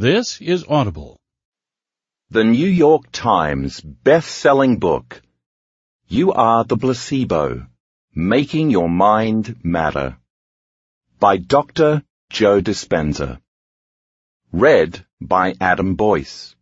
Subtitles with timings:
[0.00, 1.18] This is Audible.
[2.30, 5.20] The New York Times best-selling book,
[6.08, 7.66] You Are the Placebo,
[8.14, 10.16] Making Your Mind Matter,
[11.18, 12.02] by Dr.
[12.30, 13.42] Joe Dispenza.
[14.52, 16.56] Read by Adam Boyce.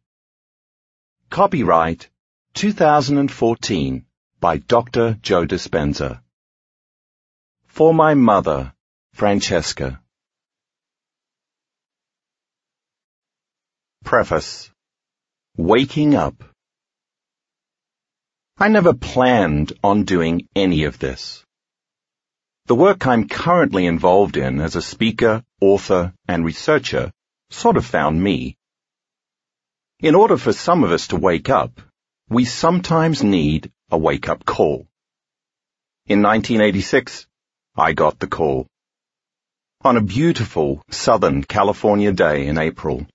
[1.31, 2.11] Copyright
[2.55, 4.05] 2014
[4.41, 5.17] by Dr.
[5.23, 6.23] Joe Dispenza.
[7.69, 8.75] For my mother,
[9.13, 10.03] Francesca.
[14.05, 14.71] Preface
[15.57, 16.43] Waking Up
[18.57, 21.45] I never planned on doing any of this.
[22.67, 27.13] The work I'm currently involved in as a speaker, author, and researcher
[27.51, 28.57] sort of found me.
[30.01, 31.81] In order for some of us to wake up,
[32.29, 34.87] we sometimes need a wake-up call.
[36.07, 37.27] In 1986,
[37.77, 38.67] I got the call.
[39.83, 43.07] On a beautiful Southern California day in April,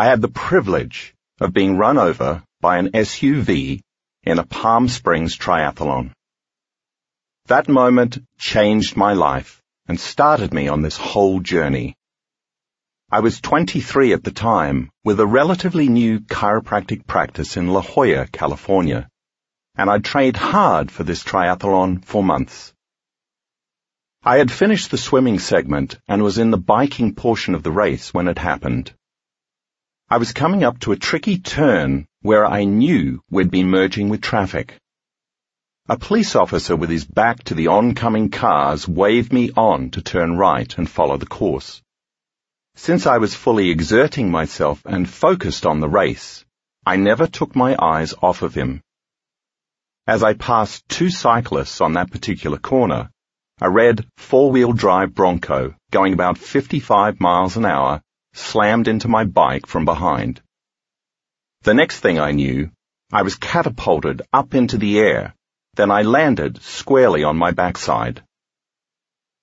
[0.00, 3.82] I had the privilege of being run over by an SUV
[4.22, 6.12] in a Palm Springs triathlon.
[7.48, 11.96] That moment changed my life and started me on this whole journey.
[13.12, 18.26] I was 23 at the time with a relatively new chiropractic practice in La Jolla,
[18.26, 19.06] California,
[19.76, 22.72] and I'd trained hard for this triathlon for months.
[24.22, 28.14] I had finished the swimming segment and was in the biking portion of the race
[28.14, 28.94] when it happened.
[30.12, 34.20] I was coming up to a tricky turn where I knew we'd be merging with
[34.20, 34.76] traffic.
[35.88, 40.36] A police officer with his back to the oncoming cars waved me on to turn
[40.36, 41.80] right and follow the course.
[42.74, 46.44] Since I was fully exerting myself and focused on the race,
[46.84, 48.82] I never took my eyes off of him.
[50.08, 53.12] As I passed two cyclists on that particular corner,
[53.60, 58.02] a red four-wheel drive Bronco going about 55 miles an hour
[58.32, 60.40] slammed into my bike from behind.
[61.62, 62.70] The next thing I knew,
[63.12, 65.34] I was catapulted up into the air,
[65.74, 68.22] then I landed squarely on my backside.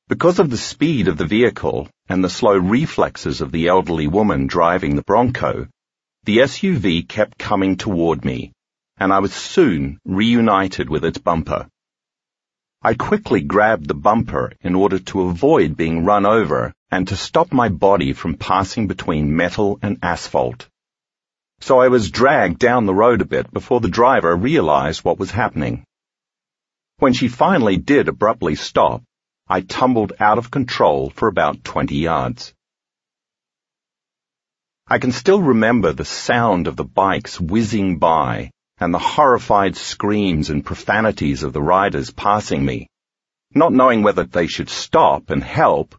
[0.08, 4.48] Because of the speed of the vehicle and the slow reflexes of the elderly woman
[4.48, 5.68] driving the Bronco,
[6.24, 8.54] the SUV kept coming toward me,
[8.98, 11.68] and I was soon reunited with its bumper.
[12.82, 17.52] I quickly grabbed the bumper in order to avoid being run over and to stop
[17.52, 20.70] my body from passing between metal and asphalt.
[21.60, 25.32] So I was dragged down the road a bit before the driver realized what was
[25.32, 25.84] happening.
[27.00, 29.04] When she finally did abruptly stop,
[29.48, 32.54] I tumbled out of control for about 20 yards.
[34.88, 40.50] I can still remember the sound of the bikes whizzing by and the horrified screams
[40.50, 42.88] and profanities of the riders passing me,
[43.54, 45.96] not knowing whether they should stop and help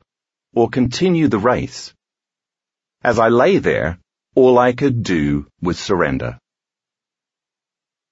[0.58, 1.94] or continue the race.
[3.02, 3.98] As I lay there,
[4.34, 6.38] all I could do was surrender.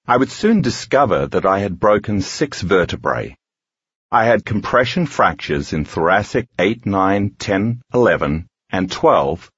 [0.06, 3.36] I would soon discover that I had broken six vertebrae
[4.12, 9.50] I had compression fractures in thoracic 8, 9, 10, 11, and 12,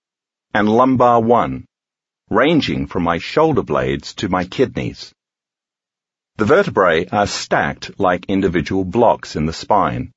[0.54, 1.66] and lumbar 1,
[2.30, 5.12] ranging from my shoulder blades to my kidneys.
[6.38, 10.12] The vertebrae are stacked like individual blocks in the spine,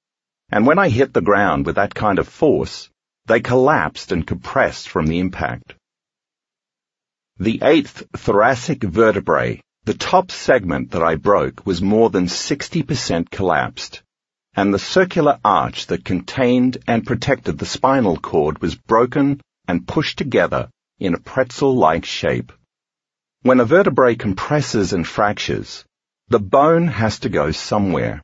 [0.51, 2.89] and when I hit the ground with that kind of force,
[3.25, 5.75] they collapsed and compressed from the impact.
[7.37, 14.03] The eighth thoracic vertebrae, the top segment that I broke was more than 60% collapsed
[14.53, 20.17] and the circular arch that contained and protected the spinal cord was broken and pushed
[20.17, 20.69] together
[20.99, 22.51] in a pretzel-like shape.
[23.43, 25.85] When a vertebrae compresses and fractures,
[26.27, 28.21] the bone has to go somewhere.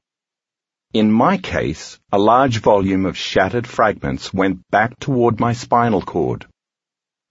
[0.93, 6.47] In my case, a large volume of shattered fragments went back toward my spinal cord.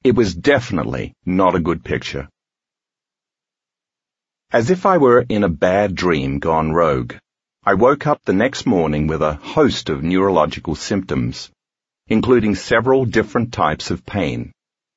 [0.04, 2.28] It was definitely not a good picture.
[4.52, 7.14] As if I were in a bad dream gone rogue,
[7.64, 11.50] I woke up the next morning with a host of neurological symptoms,
[12.08, 14.52] including several different types of pain,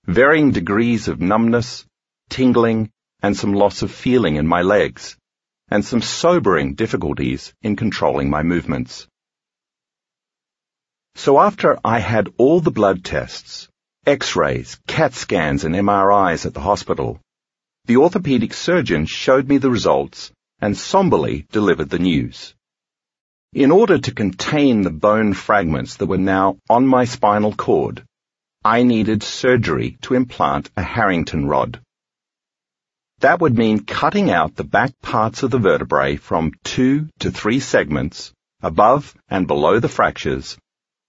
[0.05, 1.85] varying degrees of numbness,
[2.29, 2.91] tingling,
[3.23, 5.17] and some loss of feeling in my legs,
[5.69, 9.07] and some sobering difficulties in controlling my movements.
[11.15, 13.67] So after I had all the blood tests,
[14.05, 17.19] x-rays, CAT scans, and MRIs at the hospital,
[17.85, 22.55] the orthopedic surgeon showed me the results and somberly delivered the news.
[23.53, 28.03] In order to contain the bone fragments that were now on my spinal cord,
[28.63, 31.81] I needed surgery to implant a Harrington rod.
[33.19, 37.59] That would mean cutting out the back parts of the vertebrae from two to three
[37.59, 38.31] segments
[38.61, 40.57] above and below the fractures,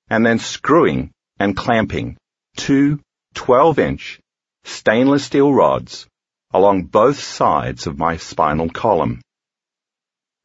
[0.08, 2.16] and then screwing and clamping
[2.56, 3.00] two
[3.34, 4.20] 12-inch
[4.64, 6.08] stainless steel rods,
[6.52, 9.20] along both sides of my spinal column.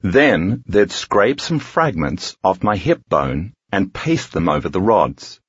[0.01, 5.39] Then they'd scrape some fragments off my hip bone and paste them over the rods.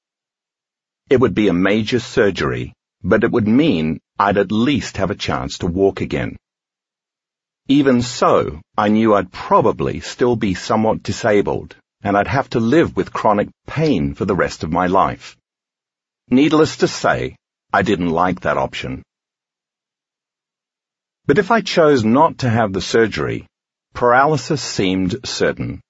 [1.11, 5.15] It would be a major surgery, but it would mean I'd at least have a
[5.15, 6.37] chance to walk again.
[7.69, 12.97] Even so, I knew I'd probably still be somewhat disabled, and I'd have to live
[12.97, 15.37] with chronic pain for the rest of my life.
[16.29, 17.37] Needless to say,
[17.73, 19.03] I didn't like that option.
[21.27, 23.47] But if I chose not to have the surgery,
[23.95, 25.81] paralysis seemed certain.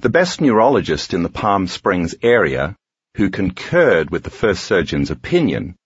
[0.00, 2.74] The best neurologist in the Palm Springs area,
[3.16, 5.76] who concurred with the first surgeon's opinion,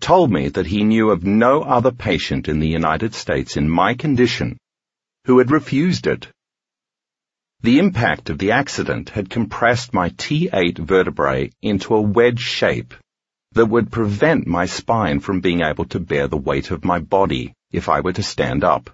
[0.00, 3.94] told me that he knew of no other patient in the United States in my
[3.94, 4.56] condition
[5.24, 6.28] who had refused it.
[7.62, 12.94] The impact of the accident had compressed my T8 vertebrae into a wedge shape
[13.52, 17.52] that would prevent my spine from being able to bear the weight of my body
[17.72, 18.90] if I were to stand up.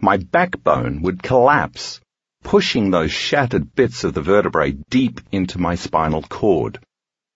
[0.00, 2.00] My backbone would collapse,
[2.44, 6.78] pushing those shattered bits of the vertebrae deep into my spinal cord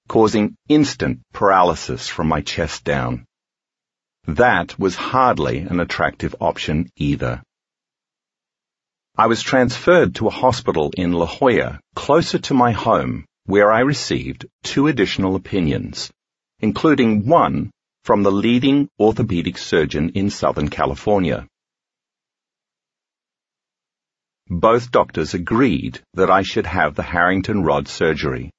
[0.08, 3.26] causing instant paralysis from my chest down.
[4.26, 7.42] That was hardly an attractive option either.
[9.16, 13.80] I was transferred to a hospital in La Jolla, closer to my home, where I
[13.80, 16.10] received two additional opinions,
[16.60, 17.70] including one
[18.04, 21.46] from the leading orthopedic surgeon in Southern California.
[24.48, 28.50] Both doctors agreed that I should have the Harrington rod surgery.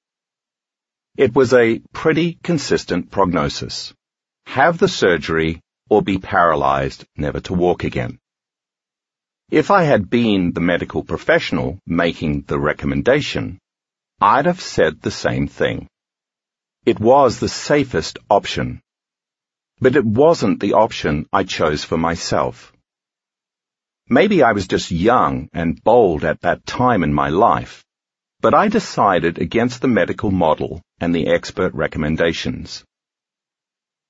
[1.19, 3.93] It was a pretty consistent prognosis.
[4.45, 8.19] Have the surgery or be paralyzed never to walk again.
[9.51, 13.59] If I had been the medical professional making the recommendation,
[14.21, 15.89] I'd have said the same thing.
[16.85, 18.81] It was the safest option.
[19.81, 22.71] But it wasn't the option I chose for myself.
[24.07, 27.83] Maybe I was just young and bold at that time in my life,
[28.41, 32.85] but I decided against the medical model and the expert recommendations.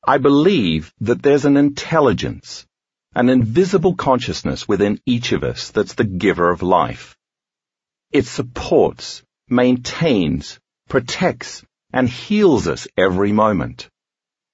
[0.06, 2.66] I believe that there's an intelligence,
[3.16, 7.18] an invisible consciousness within each of us that's the giver of life.
[8.12, 13.90] It supports, maintains, protects, and heals us every moment.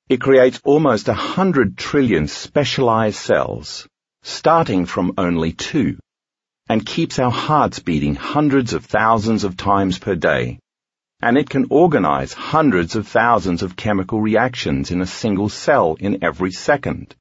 [0.08, 3.88] It creates almost a hundred trillion specialized cells,
[4.24, 5.98] starting from only two
[6.68, 10.60] and keeps our hearts beating hundreds of thousands of times per day.
[11.22, 16.24] And it can organize hundreds of thousands of chemical reactions in a single cell in
[16.24, 17.16] every second,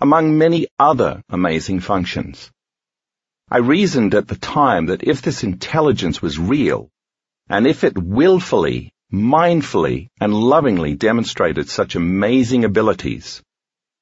[0.00, 2.50] among many other amazing functions.
[3.50, 6.90] I reasoned at the time that if this intelligence was real,
[7.48, 13.42] and if it willfully, mindfully, and lovingly demonstrated such amazing abilities,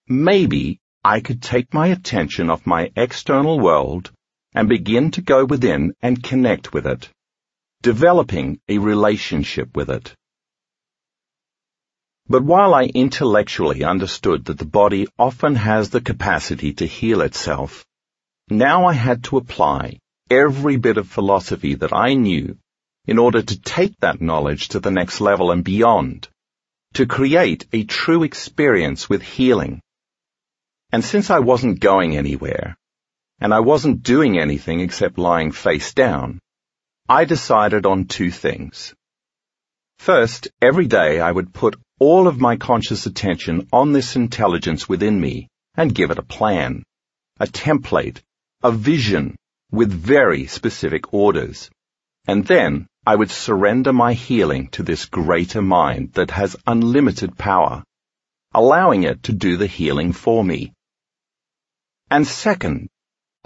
[0.08, 4.10] maybe I could take my attention off my external world
[4.56, 7.10] and begin to go within and connect with it,
[7.82, 10.14] developing a relationship with it.
[12.26, 17.84] But while I intellectually understood that the body often has the capacity to heal itself,
[18.48, 19.98] now I had to apply
[20.30, 22.56] every bit of philosophy that I knew
[23.06, 26.28] in order to take that knowledge to the next level and beyond,
[26.94, 29.82] to create a true experience with healing.
[30.90, 32.76] And since I wasn't going anywhere,
[33.40, 36.40] and I wasn't doing anything except lying face down,
[37.08, 38.94] I decided on two things.
[39.98, 45.20] First, every day I would put all of my conscious attention on this intelligence within
[45.20, 46.82] me and give it a plan,
[47.38, 48.20] a template,
[48.62, 49.36] a vision
[49.70, 51.70] with very specific orders.
[52.26, 57.84] And then I would surrender my healing to this greater mind that has unlimited power,
[58.52, 60.72] allowing it to do the healing for me.
[62.10, 62.88] And second,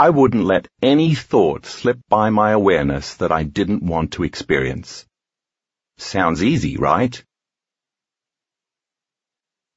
[0.01, 5.05] I wouldn't let any thought slip by my awareness that I didn't want to experience.
[5.99, 7.23] Sounds easy, right?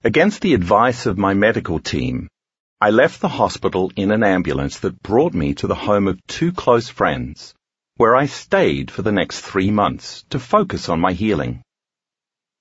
[0.01, 2.29] Against the advice of my medical team,
[2.79, 6.53] I left the hospital in an ambulance that brought me to the home of two
[6.53, 7.53] close friends,
[7.97, 11.63] where I stayed for the next three months to focus on my healing.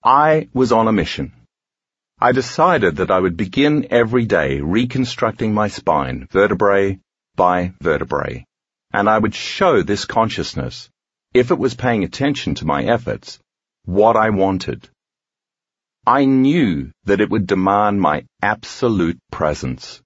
[0.03, 1.33] I was on a mission.
[2.21, 6.99] I decided that I would begin every day reconstructing my spine, vertebrae,
[7.35, 8.45] by vertebrae,
[8.93, 10.91] and I would show this consciousness,
[11.33, 13.39] if it was paying attention to my efforts,
[13.85, 14.89] what I wanted.
[16.07, 20.03] I knew that it would demand my absolute presence.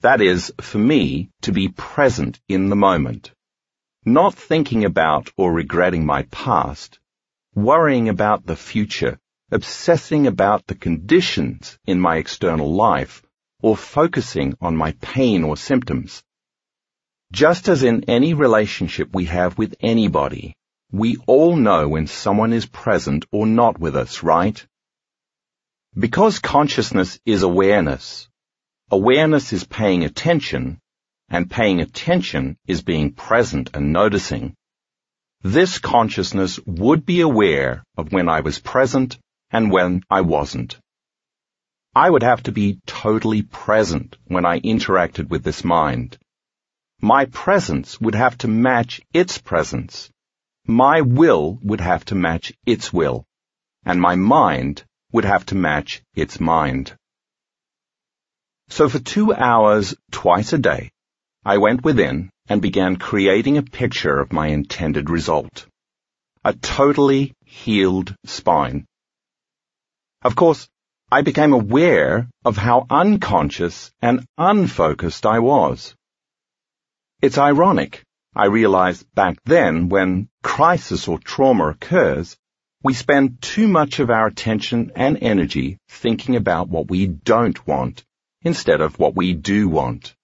[0.00, 3.32] That is, for me, to be present in the moment,
[4.04, 6.98] not thinking about or regretting my past,
[7.54, 9.18] worrying about the future,
[9.50, 13.22] obsessing about the conditions in my external life
[13.62, 16.22] or focusing on my pain or symptoms.
[17.32, 20.54] Just as in any relationship we have with anybody,
[20.90, 24.64] we all know when someone is present or not with us, right?
[25.98, 28.28] Because consciousness is awareness,
[28.90, 30.78] awareness is paying attention,
[31.28, 34.54] and paying attention is being present and noticing.
[35.42, 39.18] This consciousness would be aware of when I was present
[39.50, 40.78] and when I wasn't.
[42.04, 46.16] I would have to be totally present when I interacted with this mind.
[47.00, 50.08] My presence would have to match its presence.
[50.64, 53.24] My will would have to match its will.
[53.84, 56.94] And my mind would have to match its mind.
[58.68, 60.92] So for two hours twice a day,
[61.44, 65.66] I went within and began creating a picture of my intended result.
[66.44, 68.86] A totally healed spine.
[70.22, 70.68] Of course,
[71.10, 75.94] I became aware of how unconscious and unfocused I was.
[77.22, 82.36] It's ironic, I realized back then when crisis or trauma occurs,
[82.82, 88.04] we spend too much of our attention and energy thinking about what we don't want
[88.42, 90.14] instead of what we do want.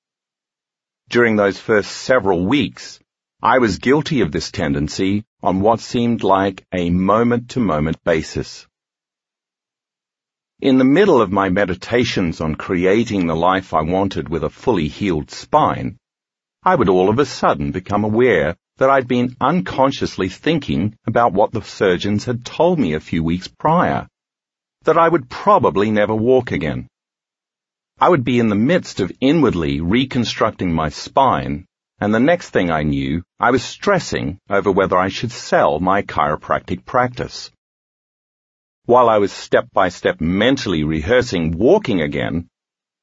[1.08, 3.00] During those first several weeks,
[3.42, 8.66] I was guilty of this tendency on what seemed like a moment-to-moment basis.
[10.64, 14.88] In the middle of my meditations on creating the life I wanted with a fully
[14.88, 15.98] healed spine,
[16.62, 21.52] I would all of a sudden become aware that I'd been unconsciously thinking about what
[21.52, 24.08] the surgeons had told me a few weeks prior,
[24.84, 26.88] that I would probably never walk again.
[28.00, 31.66] I would be in the midst of inwardly reconstructing my spine,
[31.98, 36.00] and the next thing I knew, I was stressing over whether I should sell my
[36.00, 37.50] chiropractic practice.
[38.86, 42.48] While I was step by step mentally rehearsing walking again,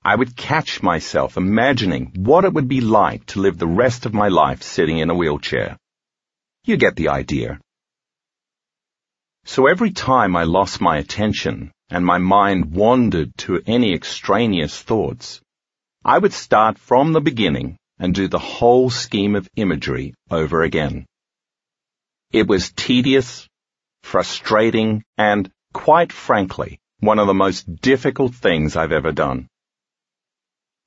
[0.03, 4.13] I would catch myself imagining what it would be like to live the rest of
[4.13, 5.77] my life sitting in a wheelchair.
[6.65, 7.59] You get the idea.
[9.45, 15.41] So every time I lost my attention and my mind wandered to any extraneous thoughts,
[16.05, 21.07] I would start from the beginning and do the whole scheme of imagery over again.
[22.31, 23.47] It was tedious,
[24.03, 29.47] frustrating, and, quite frankly, one of the most difficult things I've ever done.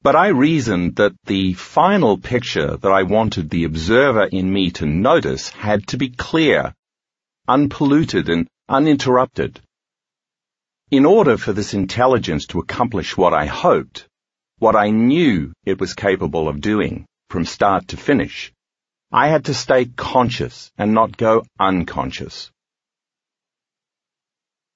[0.03, 4.87] But I reasoned that the final picture that I wanted the observer in me to
[4.87, 6.75] notice had to be clear,
[7.49, 9.61] unpolluted and uninterrupted.
[10.91, 14.07] In order for this intelligence to accomplish what I hoped,
[14.59, 18.53] what I knew it was capable of doing, from start to finish,
[19.11, 22.51] I had to stay conscious and not go unconscious.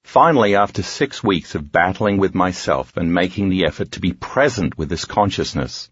[0.09, 4.79] Finally, after six weeks of battling with myself and making the effort to be present
[4.79, 5.91] with this consciousness,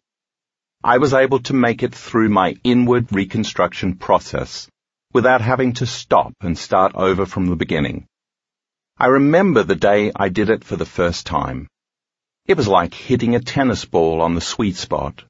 [0.82, 4.70] I was able to make it through my inward reconstruction process
[5.12, 8.06] without having to stop and start over from the beginning.
[8.96, 11.68] I remember the day I did it for the first time.
[12.46, 15.25] It was like hitting a tennis ball on the sweet spot.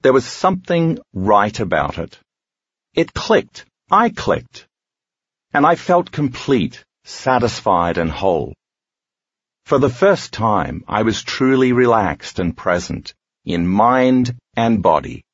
[0.00, 2.18] There was something right about it.
[2.94, 3.64] It clicked.
[3.92, 4.66] I clicked.
[5.54, 8.52] And I felt complete satisfied and whole.
[9.64, 15.24] For the first time, I was truly relaxed and present in mind and body.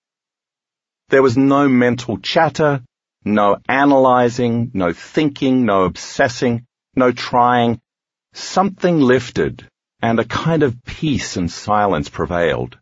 [1.09, 2.83] There was no mental chatter,
[3.25, 7.81] no analyzing, no thinking, no obsessing, no trying.
[8.35, 9.67] Something lifted
[10.01, 12.79] and a kind of peace and silence prevailed.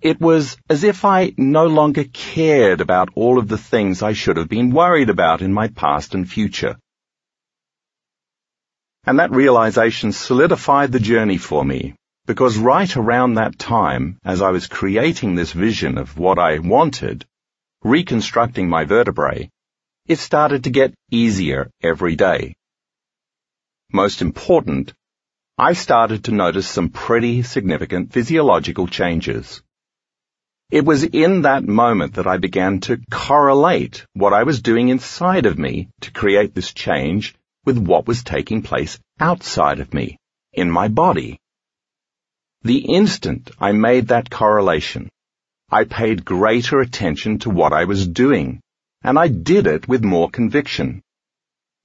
[0.00, 4.36] It was as if I no longer cared about all of the things I should
[4.36, 6.76] have been worried about in my past and future.
[9.06, 11.94] And that realization solidified the journey for me,
[12.26, 17.24] because right around that time, as I was creating this vision of what I wanted,
[17.84, 19.48] reconstructing my vertebrae,
[20.06, 22.56] it started to get easier every day.
[23.92, 24.92] Most important,
[25.56, 29.62] I started to notice some pretty significant physiological changes.
[30.68, 35.46] It was in that moment that I began to correlate what I was doing inside
[35.46, 37.36] of me to create this change
[37.66, 40.16] with what was taking place outside of me,
[40.52, 41.38] in my body.
[42.62, 45.10] The instant I made that correlation,
[45.70, 48.60] I paid greater attention to what I was doing,
[49.02, 51.02] and I did it with more conviction.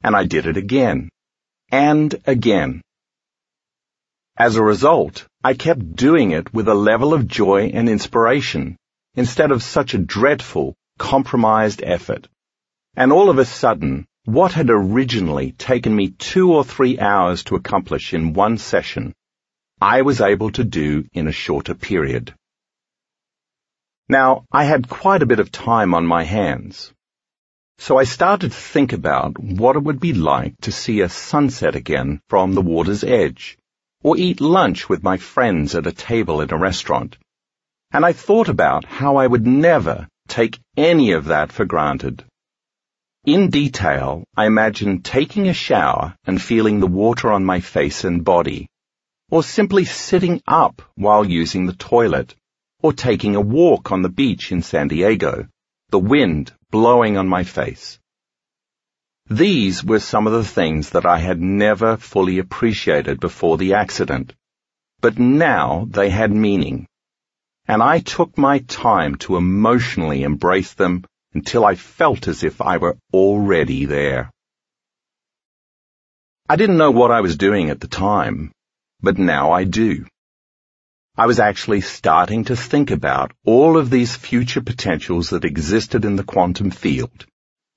[0.03, 1.09] And I did it again,
[1.71, 2.81] and again.
[4.37, 8.77] As a result, I kept doing it with a level of joy and inspiration,
[9.15, 12.27] instead of such a dreadful, compromised effort.
[12.95, 17.55] And all of a sudden, what had originally taken me two or three hours to
[17.55, 19.13] accomplish in one session,
[19.81, 22.35] I was able to do in a shorter period.
[24.07, 26.93] Now, I had quite a bit of time on my hands.
[27.79, 31.75] So I started to think about what it would be like to see a sunset
[31.75, 33.57] again from the water's edge,
[34.03, 37.17] or eat lunch with my friends at a table in a restaurant.
[37.91, 42.23] And I thought about how I would never take any of that for granted.
[43.25, 48.25] In detail, I imagined taking a shower and feeling the water on my face and
[48.25, 48.67] body,
[49.29, 52.33] or simply sitting up while using the toilet,
[52.81, 55.47] or taking a walk on the beach in San Diego,
[55.91, 57.99] the wind blowing on my face.
[59.29, 64.33] These were some of the things that I had never fully appreciated before the accident,
[64.99, 66.87] but now they had meaning,
[67.67, 72.77] and I took my time to emotionally embrace them until I felt as if I
[72.77, 74.31] were already there.
[76.49, 78.51] I didn't know what I was doing at the time,
[79.01, 80.05] but now I do.
[81.17, 86.15] I was actually starting to think about all of these future potentials that existed in
[86.15, 87.25] the quantum field.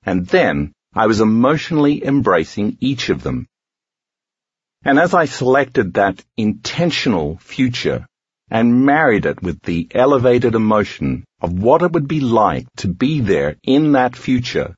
[0.03, 3.47] And then I was emotionally embracing each of them.
[4.83, 8.07] And as I selected that intentional future
[8.49, 13.21] and married it with the elevated emotion of what it would be like to be
[13.21, 14.75] there in that future,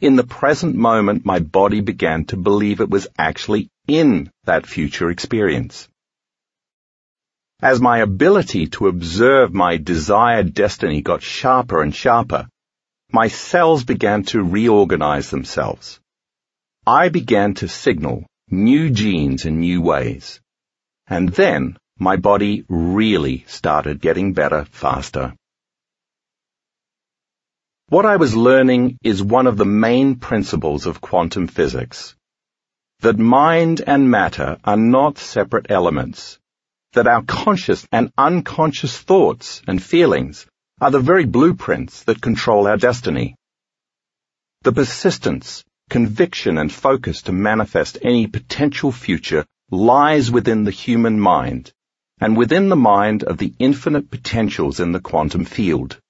[0.00, 5.10] in the present moment my body began to believe it was actually in that future
[5.10, 5.88] experience.
[7.62, 12.46] As my ability to observe my desired destiny got sharper and sharper,
[13.10, 15.98] my cells began to reorganize themselves.
[16.86, 20.40] I began to signal new genes in new ways.
[21.06, 25.34] And then my body really started getting better faster.
[27.88, 32.16] What I was learning is one of the main principles of quantum physics.
[33.00, 36.38] That mind and matter are not separate elements
[36.96, 40.46] that our conscious and unconscious thoughts and feelings
[40.80, 43.36] are the very blueprints that control our destiny.
[44.62, 51.72] The persistence, conviction and focus to manifest any potential future lies within the human mind
[52.20, 56.00] and within the mind of the infinite potentials in the quantum field.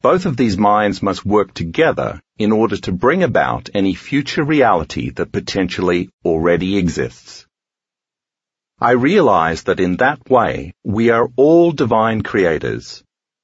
[0.00, 5.10] Both of these minds must work together in order to bring about any future reality
[5.10, 7.46] that potentially already exists.
[8.80, 13.02] I realize that in that way, we are all divine creators,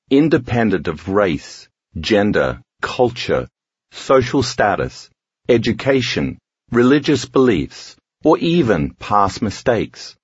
[0.09, 1.69] independent of race,
[1.99, 3.49] gender, culture,
[3.91, 5.11] social status,
[5.49, 6.39] education,
[6.71, 10.15] religious beliefs, or even past mistakes.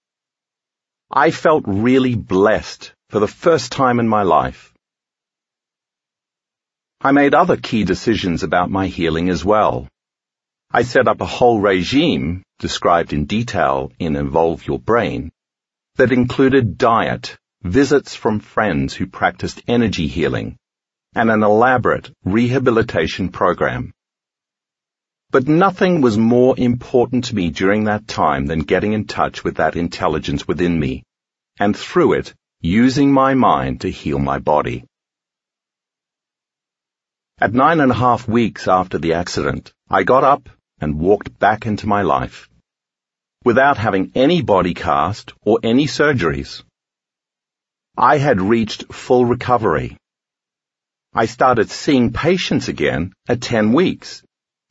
[1.13, 4.73] I felt really blessed for the first time in my life.
[7.01, 9.89] I made other key decisions about my healing as well.
[10.71, 15.33] I set up a whole regime, described in detail in Evolve Your Brain,
[15.97, 20.59] that included diet, visits from friends who practiced energy healing,
[21.17, 23.93] and an elaborate rehabilitation program.
[25.33, 29.57] But nothing was more important to me during that time than getting in touch with
[29.57, 31.05] that intelligence within me,
[31.61, 34.85] and through it, using my mind to heal my body.
[37.39, 40.49] At nine and a half weeks after the accident, I got up
[40.81, 42.49] and walked back into my life
[43.45, 46.63] without having any body cast or any surgeries.
[47.97, 49.97] I had reached full recovery.
[51.15, 54.23] I started seeing patients again at 10 weeks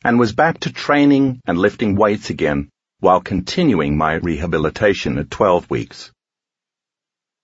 [0.04, 5.70] and was back to training and lifting weights again while continuing my rehabilitation at 12
[5.70, 6.12] weeks.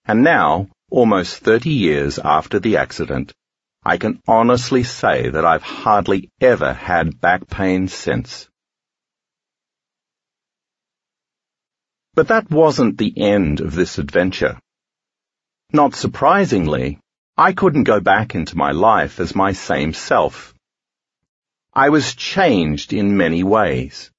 [0.06, 3.34] And now, almost 30 years after the accident,
[3.84, 8.50] I can honestly say that I've hardly ever had back pain since.
[12.16, 14.58] But that wasn't the end of this adventure.
[15.72, 17.00] Not surprisingly,
[17.38, 20.55] I couldn't go back into my life as my same self.
[21.78, 24.10] I was changed in many ways.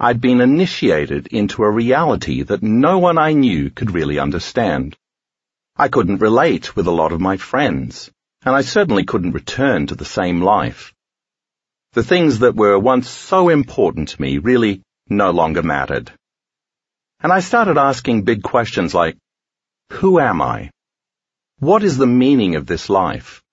[0.00, 4.96] I'd been initiated into a reality that no one I knew could really understand.
[5.76, 8.10] I couldn't relate with a lot of my friends,
[8.44, 10.92] and I certainly couldn't return to the same life.
[11.92, 16.10] The things that were once so important to me really no longer mattered.
[17.20, 19.16] And I started asking big questions like,
[19.92, 20.70] who am I?
[21.60, 23.44] What is the meaning of this life?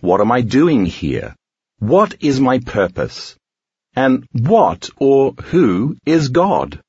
[0.00, 1.34] What am I doing here?
[1.78, 3.36] What is my purpose?
[3.94, 6.82] And what or who is God?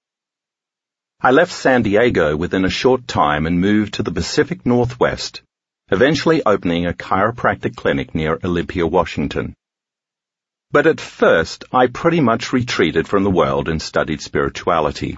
[1.22, 5.44] I left San Diego within a short time and moved to the Pacific Northwest,
[5.92, 9.54] eventually opening a chiropractic clinic near Olympia, Washington.
[10.72, 15.18] But at first, I pretty much retreated from the world and studied spirituality.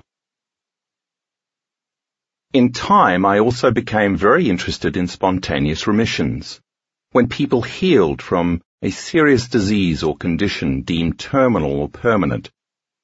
[2.52, 6.60] In time, I also became very interested in spontaneous remissions.
[7.12, 12.50] When people healed from a serious disease or condition deemed terminal or permanent,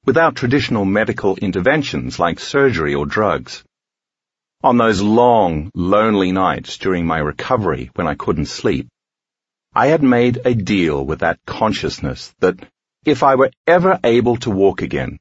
[0.04, 3.62] without traditional medical interventions like surgery or drugs.
[4.64, 8.88] On those long, lonely nights during my recovery when I couldn't sleep,
[9.72, 12.58] I had made a deal with that consciousness that
[13.04, 15.18] if I were ever able to walk again,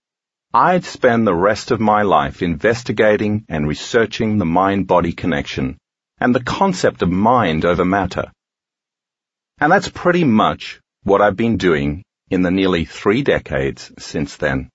[0.53, 5.77] I'd spend the rest of my life investigating and researching the mind-body connection
[6.19, 8.31] and the concept of mind over matter.
[9.59, 14.69] And that's pretty much what I've been doing in the nearly three decades since then.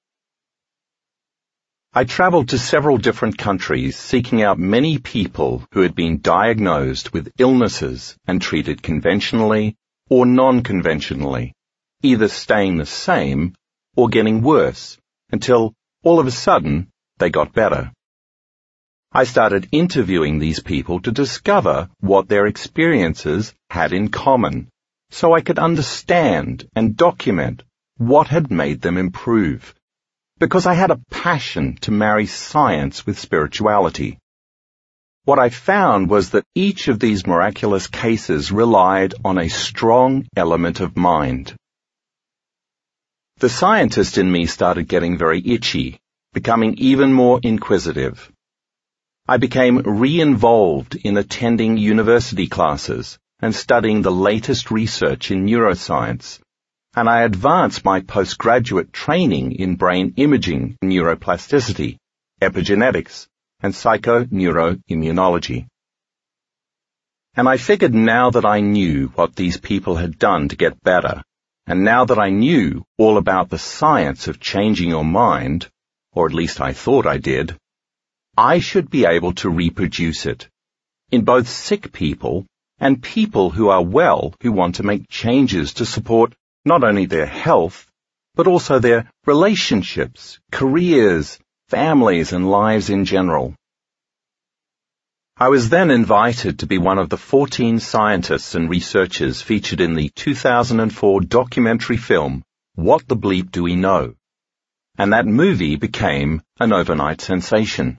[1.94, 7.30] I traveled to several different countries seeking out many people who had been diagnosed with
[7.38, 9.76] illnesses and treated conventionally
[10.08, 11.52] or non-conventionally,
[12.02, 13.54] either staying the same
[13.94, 14.98] or getting worse
[15.30, 17.92] until all of a sudden they got better.
[19.12, 24.71] I started interviewing these people to discover what their experiences had in common
[25.12, 27.62] so I could understand and document
[27.98, 29.74] what had made them improve.
[30.38, 34.18] Because I had a passion to marry science with spirituality.
[35.24, 40.80] What I found was that each of these miraculous cases relied on a strong element
[40.80, 41.54] of mind.
[43.36, 46.00] The scientist in me started getting very itchy,
[46.32, 48.32] becoming even more inquisitive.
[49.28, 56.38] I became re-involved in attending university classes and studying the latest research in neuroscience,
[56.94, 61.98] and I advanced my postgraduate training in brain imaging, neuroplasticity,
[62.40, 63.26] epigenetics,
[63.60, 65.66] and psychoneuroimmunology.
[67.34, 71.22] And I figured now that I knew what these people had done to get better,
[71.66, 75.68] and now that I knew all about the science of changing your mind,
[76.12, 77.56] or at least I thought I did,
[78.36, 80.48] I should be able to reproduce it
[81.10, 82.46] in both sick people
[82.82, 87.26] and people who are well who want to make changes to support not only their
[87.26, 87.86] health,
[88.34, 93.54] but also their relationships, careers, families and lives in general.
[95.36, 99.94] I was then invited to be one of the 14 scientists and researchers featured in
[99.94, 102.42] the 2004 documentary film,
[102.74, 104.14] What the Bleep Do We Know?
[104.98, 107.96] And that movie became an overnight sensation.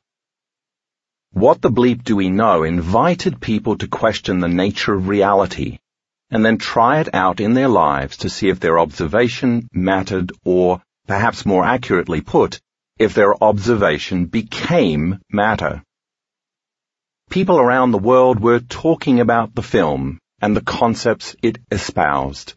[1.33, 5.79] What the Bleep Do We Know invited people to question the nature of reality
[6.29, 10.83] and then try it out in their lives to see if their observation mattered or,
[11.07, 12.61] perhaps more accurately put,
[12.99, 15.81] if their observation became matter.
[17.31, 22.53] People around the world were talking about the film and the concepts it espoused.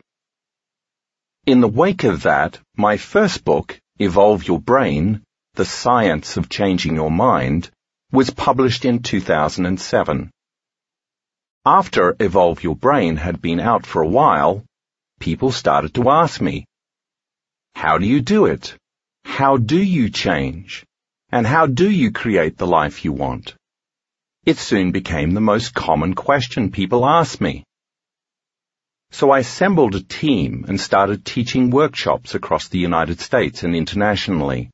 [1.47, 5.23] In the wake of that, my first book, Evolve Your Brain,
[5.55, 7.71] The Science of Changing Your Mind,
[8.12, 10.31] was published in 2007.
[11.64, 14.64] After Evolve Your Brain had been out for a while,
[15.19, 16.66] people started to ask me,
[17.75, 18.77] how do you do it?
[19.25, 20.85] How do you change?
[21.31, 23.57] And how do you create the life you want?
[24.45, 27.64] It soon became the most common question people asked me.
[29.11, 34.71] So I assembled a team and started teaching workshops across the United States and internationally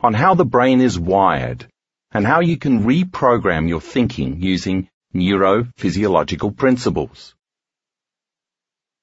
[0.00, 1.68] on how the brain is wired
[2.12, 7.34] and how you can reprogram your thinking using neurophysiological principles.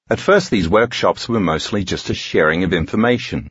[0.10, 3.50] At first these workshops were mostly just a sharing of information.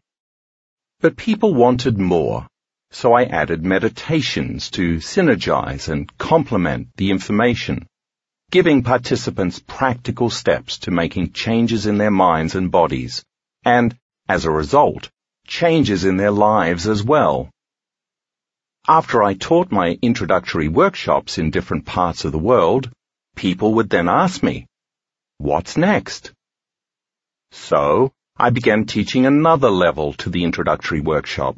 [1.01, 2.47] But people wanted more
[2.91, 7.87] so I added meditations to synergize and complement the information,
[8.51, 13.25] giving participants practical steps to making changes in their minds and bodies,
[13.65, 13.97] and,
[14.29, 15.11] as a result,
[15.47, 17.51] changes in their lives as well.
[18.89, 22.91] After I taught my introductory workshops in different parts of the world,
[23.35, 24.67] people would then ask me,
[25.39, 26.33] what's next?
[27.53, 31.57] So, I began teaching another level to the introductory workshop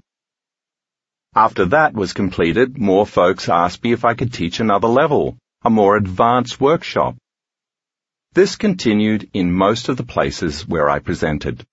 [1.39, 5.71] after that was completed, more folks asked me if I could teach another level, a
[5.71, 7.15] more advanced workshop.
[8.33, 11.65] This continued in most of the places where I presented.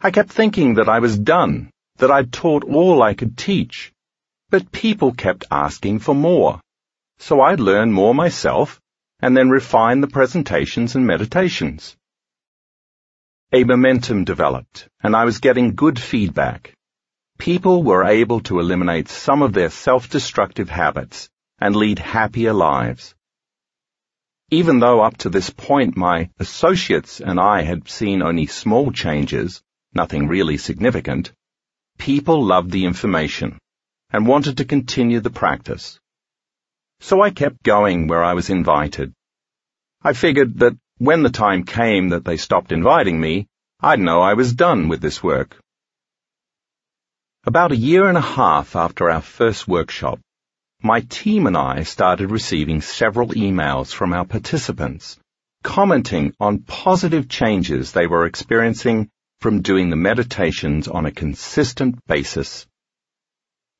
[0.00, 3.92] I kept thinking that I was done, that I'd taught all I could teach,
[4.50, 6.60] but people kept asking for more.
[7.18, 8.80] So I'd learn more myself
[9.20, 11.96] and then refine the presentations and meditations.
[13.52, 16.74] A momentum developed and I was getting good feedback
[17.38, 21.28] people were able to eliminate some of their self-destructive habits
[21.58, 23.14] and lead happier lives.
[24.50, 29.62] even though up to this point my associates and I had seen only small changes,
[29.92, 31.32] nothing really significant,
[31.98, 33.58] people loved the information
[34.10, 35.98] and wanted to continue the practice.
[37.00, 39.12] So I kept going where I was invited.
[40.02, 43.46] I figured that when the time came that they stopped inviting me,
[43.80, 45.56] I'd know I was done with this work.
[47.44, 50.20] About a year and a half after our first workshop,
[50.82, 55.18] my team and I started receiving several emails from our participants
[55.64, 59.08] commenting on positive changes they were experiencing
[59.44, 62.66] from doing the meditations on a consistent basis.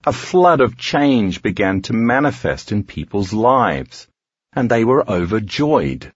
[0.05, 4.07] A flood of change began to manifest in people's lives,
[4.53, 6.12] and they were overjoyed.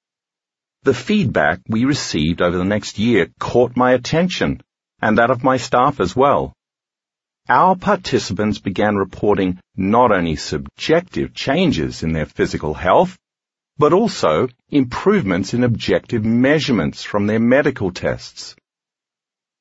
[0.83, 4.61] The feedback we received over the next year caught my attention,
[5.01, 6.53] and that of my staff as well
[7.49, 13.17] our participants began reporting not only subjective changes in their physical health,
[13.79, 18.55] but also improvements in objective measurements from their medical tests.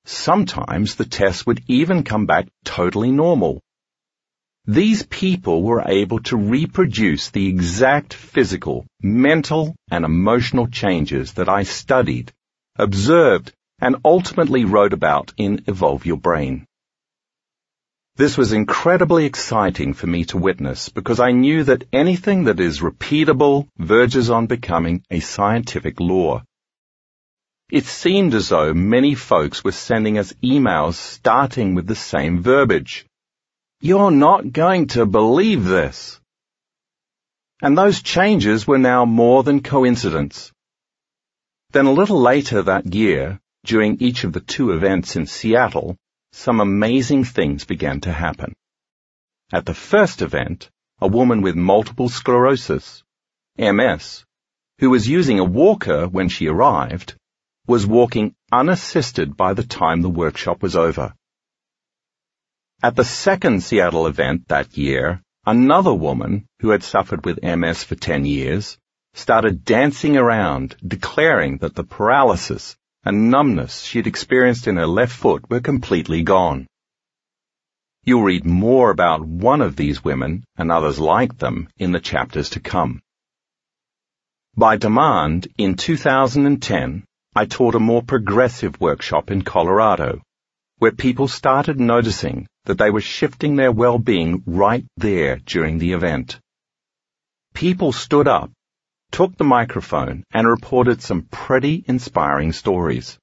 [0.10, 3.62] Sometimes the tests would even come back totally normal.
[4.66, 11.64] These people were able to reproduce the exact physical, mental, and emotional changes that I
[11.64, 12.32] studied,
[12.78, 16.66] observed, and ultimately wrote about in Evolve Your Brain.
[18.16, 22.80] This was incredibly exciting for me to witness because I knew that anything that is
[22.80, 26.44] repeatable verges on becoming a scientific law.
[27.70, 33.06] It seemed as though many folks were sending us emails starting with the same verbiage.
[33.82, 36.22] You're not going to believe this.
[37.62, 40.54] And those changes were now more than coincidence.
[41.72, 45.98] Then a little later that year, during each of the two events in Seattle,
[46.32, 48.54] some amazing things began to happen.
[49.52, 50.70] At the first event,
[51.02, 53.04] a woman with multiple sclerosis,
[53.58, 54.24] MS,
[54.80, 57.17] who was using a walker when she arrived,
[57.68, 61.14] was walking unassisted by the time the workshop was over.
[62.82, 67.96] At the second Seattle event that year, another woman who had suffered with MS for
[67.96, 68.78] 10 years
[69.14, 75.50] started dancing around, declaring that the paralysis and numbness she'd experienced in her left foot
[75.50, 76.68] were completely gone.
[78.04, 82.52] You'll read more about one of these women and others like them in the chapters
[82.52, 83.02] to come.
[84.56, 87.04] By demand, in 2010,
[87.40, 90.22] I taught a more progressive workshop in Colorado,
[90.80, 96.40] where people started noticing that they were shifting their well-being right there during the event.
[97.54, 98.52] People stood up
[99.12, 103.18] took the microphone and reported some pretty inspiring stories.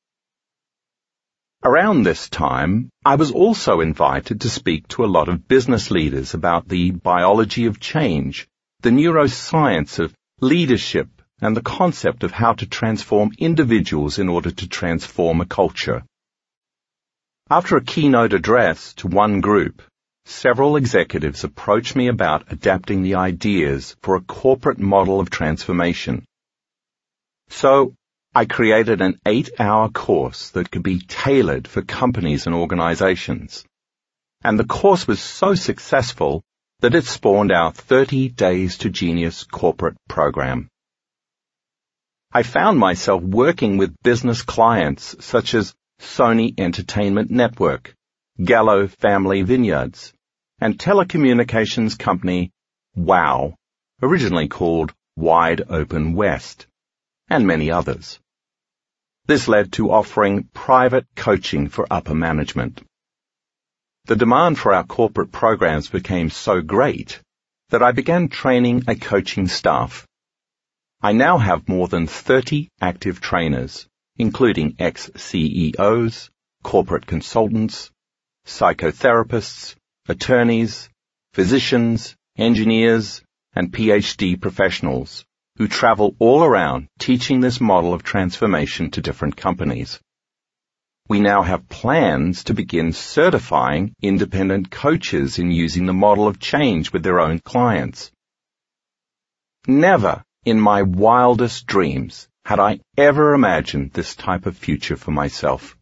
[1.62, 6.34] Around this time, I was also invited to speak to a lot of business leaders
[6.34, 8.46] about the biology of change,
[8.80, 11.08] the neuroscience of leadership,
[11.44, 16.02] and the concept of how to transform individuals in order to transform a culture.
[17.50, 19.82] After a keynote address to one group,
[20.24, 26.24] several executives approached me about adapting the ideas for a corporate model of transformation.
[27.50, 27.92] So,
[28.34, 33.66] I created an eight-hour course that could be tailored for companies and organizations.
[34.42, 36.42] And the course was so successful
[36.80, 40.70] that it spawned our 30 Days to Genius corporate program.
[42.36, 47.94] I found myself working with business clients such as Sony Entertainment Network,
[48.42, 50.12] Gallo Family Vineyards,
[50.58, 52.50] and telecommunications company
[52.96, 53.54] WOW,
[54.02, 56.66] originally called Wide Open West,
[57.28, 58.18] and many others.
[59.26, 62.82] This led to offering private coaching for upper management.
[64.06, 67.20] The demand for our corporate programs became so great
[67.68, 70.08] that I began training a coaching staff.
[71.04, 73.86] I now have more than 30 active trainers,
[74.16, 76.30] including ex-CEOs,
[76.62, 77.90] corporate consultants,
[78.46, 79.74] psychotherapists,
[80.08, 80.88] attorneys,
[81.34, 83.20] physicians, engineers,
[83.54, 90.00] and PhD professionals who travel all around teaching this model of transformation to different companies.
[91.10, 96.94] We now have plans to begin certifying independent coaches in using the model of change
[96.94, 98.10] with their own clients.
[99.66, 105.76] Never in my wildest dreams had I ever imagined this type of future for myself.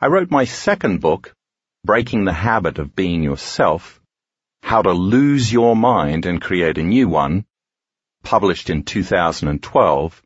[0.00, 1.34] I wrote my second book,
[1.84, 4.00] Breaking the Habit of Being Yourself,
[4.62, 7.44] How to Lose Your Mind and Create a New One,
[8.22, 10.22] published in 2012,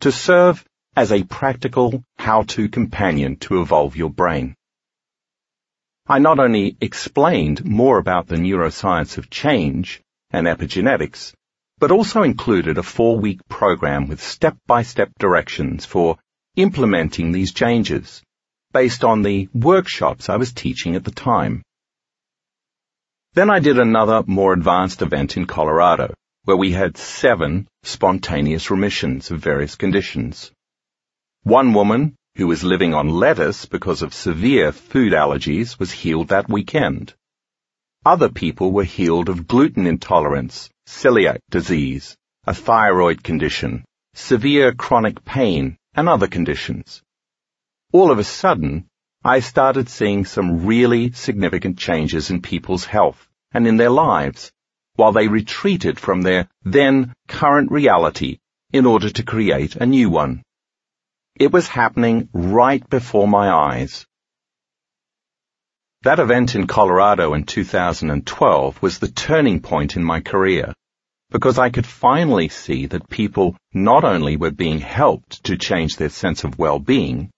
[0.00, 0.64] to serve
[0.96, 4.56] as a practical how-to companion to evolve your brain.
[6.06, 11.32] I not only explained more about the neuroscience of change and epigenetics,
[11.80, 16.18] but also included a four-week program with step-by-step directions for
[16.54, 18.22] implementing these changes
[18.72, 21.62] based on the workshops I was teaching at the time.
[23.32, 26.14] Then I did another more advanced event in Colorado,
[26.44, 30.52] where we had seven spontaneous remissions of various conditions.
[31.42, 36.48] One woman, who was living on lettuce because of severe food allergies, was healed that
[36.48, 37.14] weekend.
[38.04, 45.78] Other people were healed of gluten intolerance, celiac disease, a thyroid condition, severe chronic pain,
[45.94, 47.00] and other conditions.
[47.92, 48.86] All of a sudden,
[49.24, 54.52] I started seeing some really significant changes in people's health and in their lives
[54.96, 58.38] while they retreated from their then current reality
[58.72, 60.42] in order to create a new one.
[61.36, 64.06] It was happening right before my eyes.
[66.02, 70.74] That event in Colorado in 2012 was the turning point in my career
[71.30, 76.08] because I could finally see that people not only were being helped to change their
[76.08, 77.30] sense of well-being,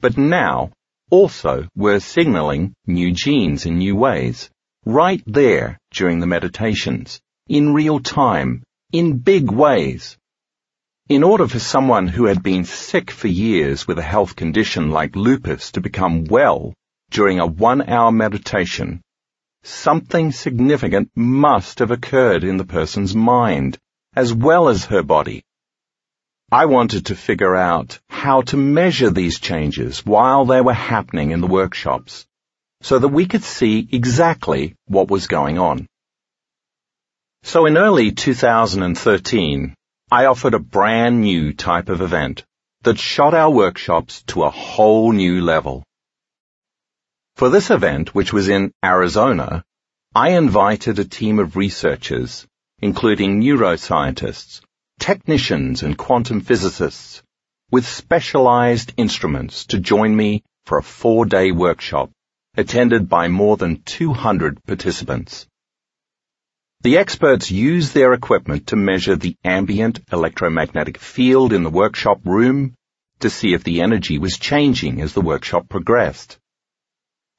[0.00, 0.70] but now
[1.10, 4.50] also were signaling new genes in new ways,
[4.84, 8.62] right there during the meditations, in real time,
[8.92, 10.16] in big ways.
[11.08, 15.14] In order for someone who had been sick for years with a health condition like
[15.14, 16.74] lupus to become well
[17.10, 19.00] during a one-hour meditation,
[19.66, 23.78] something significant must have occurred in the person's mind,
[24.14, 25.42] as well as her body.
[26.50, 31.40] I wanted to figure out how to measure these changes while they were happening in
[31.40, 32.26] the workshops
[32.82, 35.88] so that we could see exactly what was going on.
[37.42, 39.74] So in early 2013,
[40.10, 42.44] I offered a brand new type of event
[42.82, 45.82] that shot our workshops to a whole new level.
[47.36, 49.62] For this event, which was in Arizona,
[50.14, 52.46] I invited a team of researchers,
[52.78, 54.62] including neuroscientists,
[54.98, 57.22] technicians and quantum physicists
[57.70, 62.10] with specialized instruments to join me for a four-day workshop
[62.56, 65.46] attended by more than 200 participants.
[66.80, 72.72] The experts used their equipment to measure the ambient electromagnetic field in the workshop room
[73.20, 76.38] to see if the energy was changing as the workshop progressed.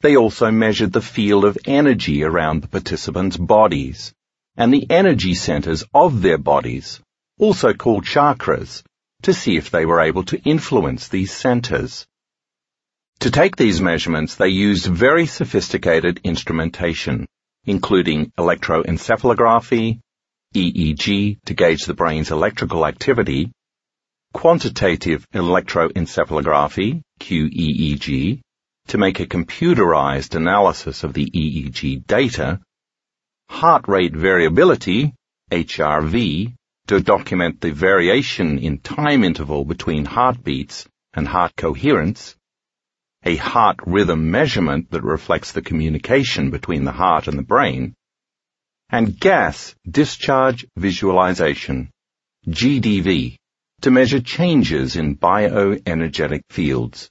[0.02, 4.14] They also measured the field of energy around the participants' bodies
[4.56, 7.00] and the energy centers of their bodies
[7.40, 8.84] also called chakras,
[9.22, 12.08] to see if they were able to influence these centers.
[13.20, 17.28] To take these measurements, they used very sophisticated instrumentation,
[17.66, 20.00] including electroencephalography,
[20.56, 23.52] EEG to gauge the brain's electrical activity,
[24.34, 28.42] quantitative electroencephalography, QEEG,
[28.88, 32.60] to make a computerized analysis of the EEG data,
[33.50, 35.13] heart rate variability,
[35.52, 36.54] HRV,
[36.88, 42.36] to document the variation in time interval between heartbeats and heart coherence,
[43.23, 47.93] a heart rhythm measurement that reflects the communication between the heart and the brain,
[48.89, 51.89] and gas discharge visualization,
[52.47, 53.36] GDV,
[53.82, 57.10] to measure changes in bioenergetic fields.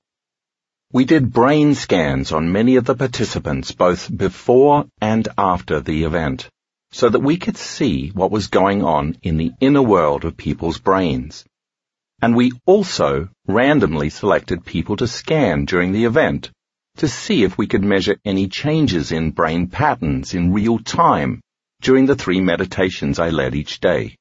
[0.92, 6.48] We did brain scans on many of the participants both before and after the event
[6.92, 10.78] so that we could see what was going on in the inner world of people's
[10.78, 11.44] brains.
[12.22, 16.50] And we also randomly selected people to scan during the event
[16.96, 21.40] to see if we could measure any changes in brain patterns in real time
[21.82, 24.16] during the three meditations I led each day.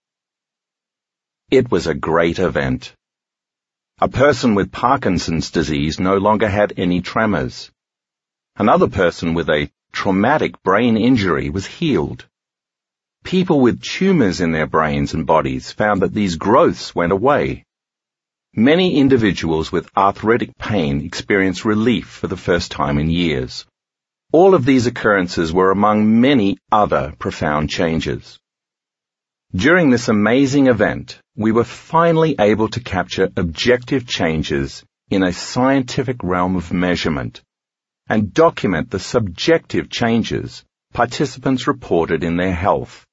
[1.50, 2.94] It was a great event.
[4.02, 7.72] A person with Parkinson's disease no longer had any tremors.
[8.58, 12.26] Another person with a traumatic brain injury was healed.
[13.24, 17.64] People with tumors in their brains and bodies found that these growths went away.
[18.54, 23.66] Many individuals with arthritic pain experienced relief for the first time in years.
[24.34, 28.40] All of these occurrences were among many other profound changes.
[29.56, 36.22] During this amazing event, we were finally able to capture objective changes in a scientific
[36.24, 37.42] realm of measurement
[38.10, 43.06] and document the subjective changes participants reported in their health.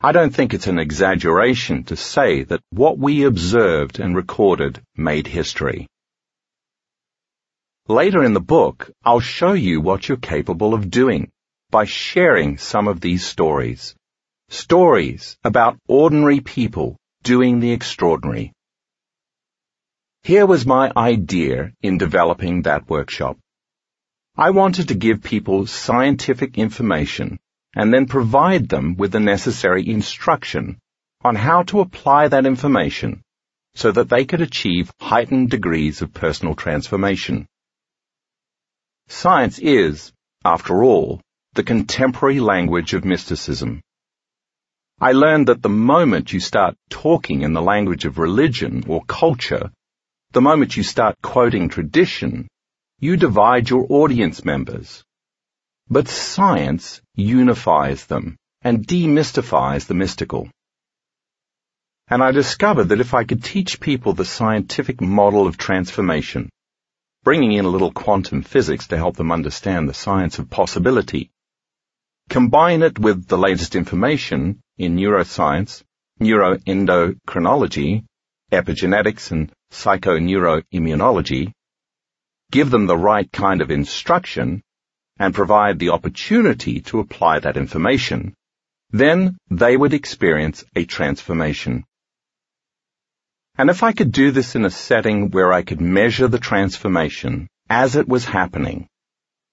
[0.00, 5.28] I don't think it's an exaggeration to say that what we observed and recorded made
[5.28, 5.86] history.
[7.86, 11.30] Later in the book, I'll show you what you're capable of doing
[11.70, 13.94] by sharing some of these stories.
[14.48, 18.52] Stories about ordinary people doing the extraordinary.
[20.22, 23.38] Here was my idea in developing that workshop.
[24.36, 27.38] I wanted to give people scientific information
[27.74, 30.78] and then provide them with the necessary instruction
[31.22, 33.22] on how to apply that information
[33.74, 37.46] so that they could achieve heightened degrees of personal transformation.
[39.08, 40.12] Science is,
[40.44, 41.20] after all,
[41.54, 43.80] the contemporary language of mysticism.
[45.00, 49.70] I learned that the moment you start talking in the language of religion or culture,
[50.30, 52.48] the moment you start quoting tradition,
[53.00, 55.04] you divide your audience members.
[55.90, 60.48] But science unifies them and demystifies the mystical.
[62.08, 66.50] And I discovered that if I could teach people the scientific model of transformation,
[67.24, 71.30] bringing in a little quantum physics to help them understand the science of possibility,
[72.28, 75.82] combine it with the latest information in neuroscience,
[76.20, 78.04] neuroendocrinology,
[78.52, 81.52] epigenetics, and psychoneuroimmunology,
[82.50, 84.62] give them the right kind of instruction,
[85.18, 88.34] and provide the opportunity to apply that information,
[88.90, 91.84] then they would experience a transformation.
[93.56, 97.48] And if I could do this in a setting where I could measure the transformation
[97.68, 98.88] as it was happening,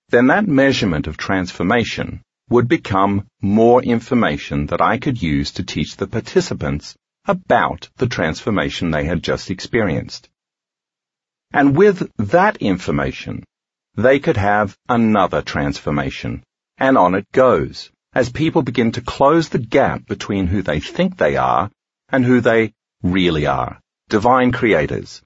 [0.09, 2.21] then that measurement of transformation
[2.51, 8.91] would become more information that I could use to teach the participants about the transformation
[8.91, 10.29] they had just experienced.
[11.53, 13.45] And with that information,
[13.95, 16.43] they could have another transformation,
[16.77, 21.15] and on it goes, as people begin to close the gap between who they think
[21.15, 21.71] they are
[22.09, 23.79] and who they really are
[24.09, 25.21] divine creators,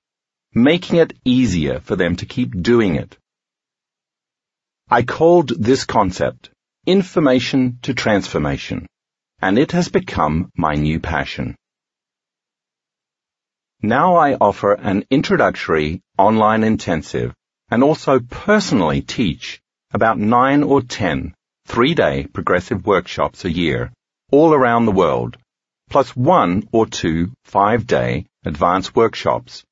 [0.54, 3.18] making it easier for them to keep doing it.
[4.88, 6.52] I called this concept
[6.86, 8.88] information to transformation,
[9.42, 11.56] and it has become my new passion.
[13.82, 17.34] Now I offer an introductory online intensive
[17.70, 19.60] and also personally teach
[19.94, 21.34] about nine or ten
[21.66, 23.92] three-day progressive workshops a year
[24.32, 25.38] all around the world,
[25.90, 29.64] plus one or two five-day advanced workshops,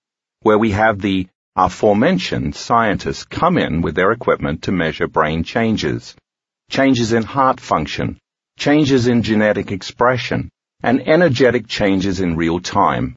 [0.41, 6.15] where we have the aforementioned scientists come in with their equipment to measure brain changes,
[6.73, 8.17] changes in heart function,
[8.57, 10.49] changes in genetic expression,
[10.81, 13.15] and energetic changes in real time.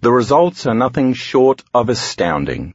[0.00, 2.74] The results are nothing short of astounding,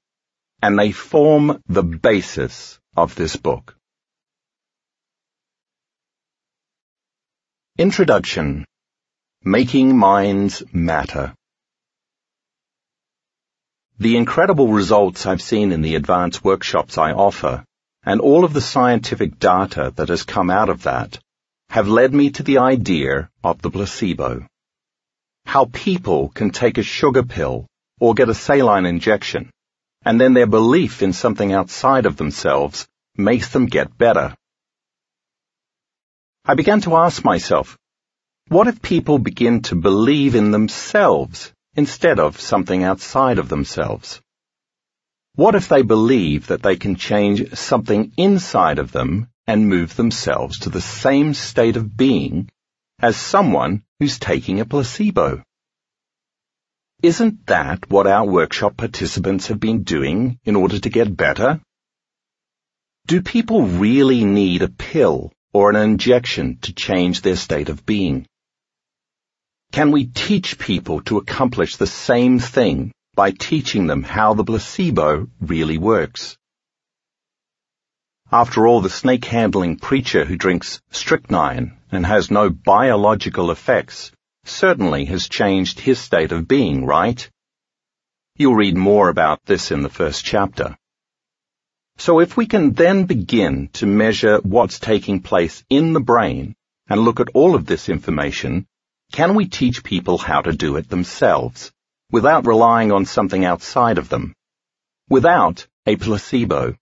[0.62, 3.76] and they form the basis of this book.
[7.78, 8.64] Introduction
[9.44, 11.36] Making Minds Matter.
[14.00, 17.67] The incredible results I've seen in the advanced workshops I offer,
[18.10, 21.20] and all of the scientific data that has come out of that,
[21.70, 24.48] have led me to the idea of the placebo.
[25.46, 27.68] How people can take a sugar pill
[28.00, 29.52] or get a saline injection,
[30.06, 32.88] and then their belief in something outside of themselves
[33.18, 34.34] makes them get better.
[36.46, 37.78] I began to ask myself,
[38.48, 44.22] what if people begin to believe in themselves instead of something outside of themselves?
[45.38, 50.58] What if they believe that they can change something inside of them and move themselves
[50.62, 52.50] to the same state of being
[52.98, 55.44] as someone who's taking a placebo?
[57.04, 61.62] Isn't that what our workshop participants have been doing in order to get better?
[63.06, 68.26] Do people really need a pill or an injection to change their state of being?
[69.72, 75.28] Can we teach people to accomplish the same thing by teaching them how the placebo
[75.42, 76.38] really works?
[78.32, 84.12] After all, the snake handling preacher who drinks strychnine and has no biological effects
[84.46, 87.28] certainly has changed his state of being, right?
[88.36, 90.78] You'll read more about this in the first chapter.
[91.98, 96.56] So if we can then begin to measure what's taking place in the brain
[96.88, 98.68] and look at all of this information,
[99.12, 101.72] can we teach people how to do it themselves,
[102.12, 104.34] without relying on something outside of them?
[105.10, 106.76] Without a placebo?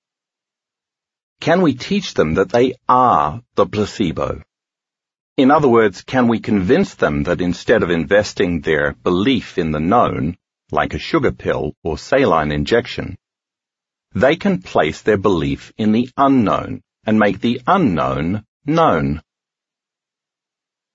[1.39, 4.41] Can we teach them that they are the placebo?
[5.38, 9.80] In other words, can we convince them that instead of investing their belief in the
[9.80, 10.38] known,
[10.71, 13.17] like a sugar pill or saline injection,
[14.13, 19.21] they can place their belief in the unknown and make the unknown known?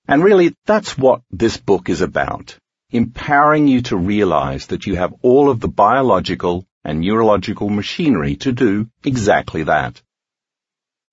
[0.07, 2.57] And really, that's what this book is about.
[2.93, 8.51] Empowering you to realize that you have all of the biological and neurological machinery to
[8.51, 10.01] do exactly that.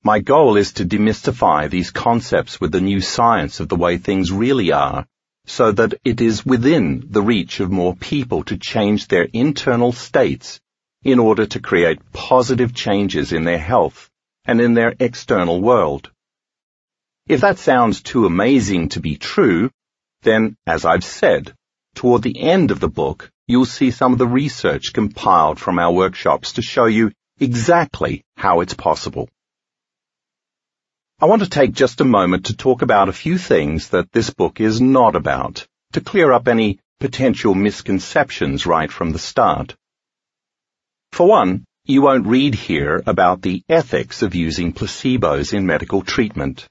[0.02, 4.32] My goal is to demystify these concepts with the new science of the way things
[4.32, 5.06] really are,
[5.46, 10.60] so that it is within the reach of more people to change their internal states
[11.04, 14.10] in order to create positive changes in their health
[14.44, 16.10] and in their external world.
[17.28, 19.70] If that sounds too amazing to be true,
[20.22, 21.54] then, as I've said,
[21.94, 25.92] toward the end of the book, you'll see some of the research compiled from our
[25.92, 27.10] workshops to show you
[27.40, 29.28] exactly how it's possible.
[31.20, 34.30] I want to take just a moment to talk about a few things that this
[34.30, 39.74] book is not about, to clear up any potential misconceptions right from the start.
[41.12, 46.68] For one, you won't read here about the ethics of using placebos in medical treatment.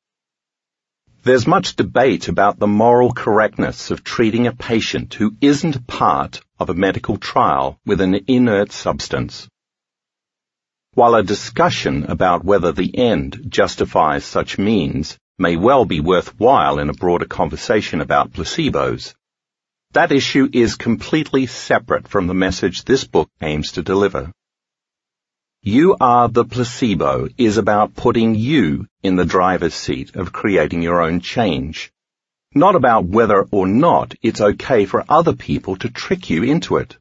[1.28, 6.70] There's much debate about the moral correctness of treating a patient who isn't part of
[6.70, 9.50] a medical trial with an inert substance.
[10.94, 16.88] While a discussion about whether the end justifies such means may well be worthwhile in
[16.90, 19.14] a broader conversation about placebos,
[19.92, 24.32] that issue is completely separate from the message this book aims to deliver.
[25.70, 31.02] You are the placebo is about putting you in the driver's seat of creating your
[31.02, 31.92] own change.
[32.56, 36.96] Not about whether or not it's okay for other people to trick you into it.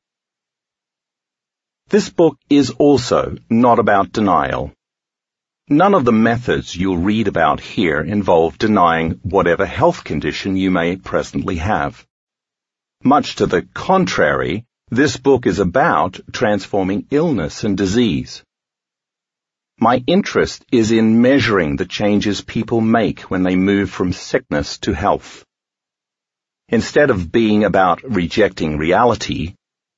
[1.90, 4.72] This book is also not about denial.
[5.68, 10.96] None of the methods you'll read about here involve denying whatever health condition you may
[10.96, 12.04] presently have.
[13.04, 18.42] Much to the contrary, this book is about transforming illness and disease.
[19.78, 24.94] My interest is in measuring the changes people make when they move from sickness to
[24.94, 25.44] health.
[26.68, 29.54] Instead of being about rejecting reality,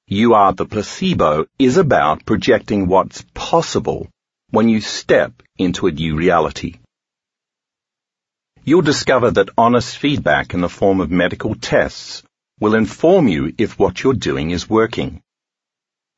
[0.08, 4.08] you are the placebo is about projecting what's possible
[4.50, 6.74] when you step into a new reality.
[8.64, 12.24] You'll discover that honest feedback in the form of medical tests
[12.58, 15.22] will inform you if what you're doing is working.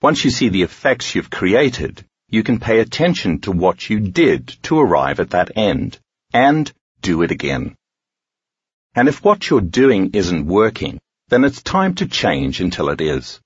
[0.01, 4.47] Once you see the effects you've created, you can pay attention to what you did
[4.63, 5.99] to arrive at that end
[6.33, 6.73] and
[7.03, 7.77] do it again.
[8.95, 13.41] And if what you're doing isn't working, then it's time to change until it is.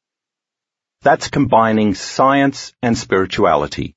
[1.03, 3.95] That's combining science and spirituality.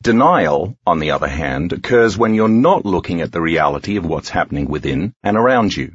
[0.00, 4.28] Denial, on the other hand, occurs when you're not looking at the reality of what's
[4.28, 5.92] happening within and around you.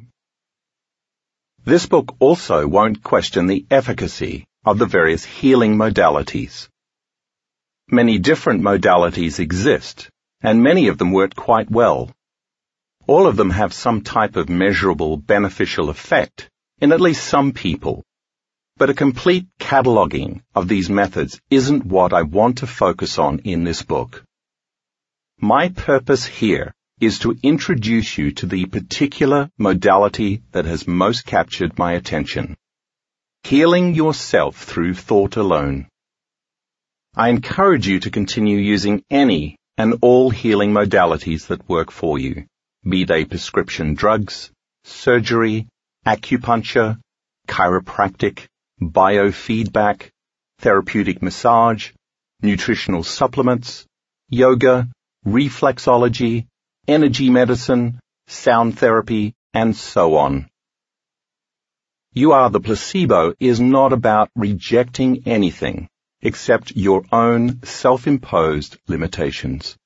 [1.63, 6.67] This book also won't question the efficacy of the various healing modalities.
[7.89, 10.09] Many different modalities exist,
[10.41, 12.11] and many of them work quite well.
[13.07, 18.03] All of them have some type of measurable beneficial effect in at least some people.
[18.77, 23.63] But a complete cataloguing of these methods isn't what I want to focus on in
[23.63, 24.23] this book.
[25.39, 31.77] My purpose here is to introduce you to the particular modality that has most captured
[31.77, 32.55] my attention.
[33.43, 35.87] Healing yourself through thought alone.
[37.15, 42.47] I encourage you to continue using any and all healing modalities that work for you,
[42.83, 44.51] be they prescription drugs,
[44.83, 45.67] surgery,
[46.07, 46.99] acupuncture,
[47.47, 48.47] chiropractic,
[48.81, 50.09] biofeedback,
[50.57, 51.91] therapeutic massage,
[52.41, 53.85] nutritional supplements,
[54.29, 54.89] yoga,
[55.23, 56.47] reflexology,
[56.87, 60.49] energy medicine, sound therapy, and so on.
[62.11, 65.89] You are the placebo is not about rejecting anything
[66.25, 69.77] except your own self-imposed limitations.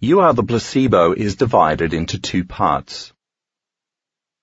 [0.00, 3.14] You are the placebo is divided into two parts.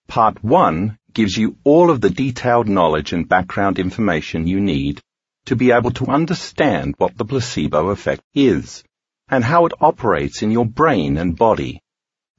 [0.08, 5.00] Part 1 gives you all of the detailed knowledge and background information you need
[5.46, 8.84] to be able to understand what the placebo effect is
[9.30, 11.80] and how it operates in your brain and body,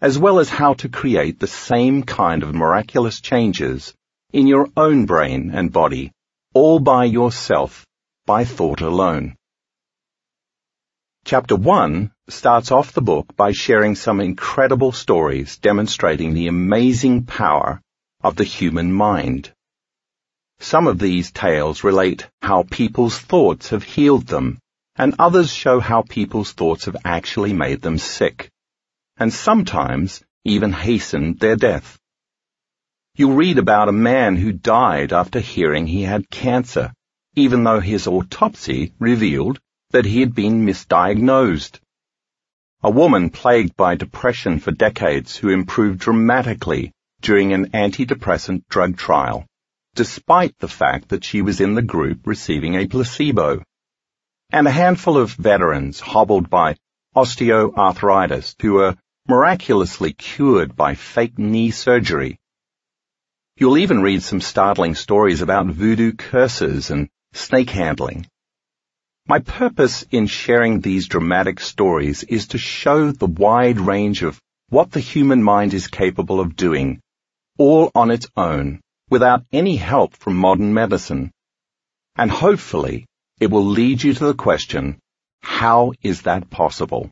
[0.00, 3.94] as well as how to create the same kind of miraculous changes
[4.32, 6.10] in your own brain and body
[6.54, 7.84] all by yourself,
[8.26, 9.34] by thought alone.
[11.24, 17.80] Chapter 1 starts off the book by sharing some incredible stories demonstrating the amazing power
[18.22, 19.52] of the human mind.
[20.60, 24.58] Some of these tales relate how people's thoughts have healed them,
[24.94, 28.48] and others show how people's thoughts have actually made them sick,
[29.16, 31.98] and sometimes even hastened their death.
[33.16, 36.92] You'll read about a man who died after hearing he had cancer,
[37.36, 39.60] even though his autopsy revealed
[39.90, 41.78] that he had been misdiagnosed.
[42.82, 46.90] A woman plagued by depression for decades who improved dramatically
[47.20, 49.46] during an antidepressant drug trial,
[49.94, 53.62] despite the fact that she was in the group receiving a placebo.
[54.50, 56.74] And a handful of veterans hobbled by
[57.14, 58.96] osteoarthritis who were
[59.28, 62.40] miraculously cured by fake knee surgery
[63.56, 68.26] You'll even read some startling stories about voodoo curses and snake handling.
[69.28, 74.40] My purpose in sharing these dramatic stories is to show the wide range of
[74.70, 77.00] what the human mind is capable of doing,
[77.56, 81.30] all on its own, without any help from modern medicine.
[82.16, 83.06] And hopefully,
[83.38, 84.98] it will lead you to the question,
[85.42, 87.08] how is that possible?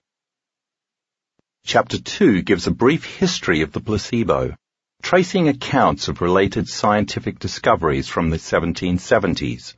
[1.64, 4.57] Chapter 2 gives a brief history of the placebo,
[5.03, 9.74] tracing accounts of related scientific discoveries from the 1770s.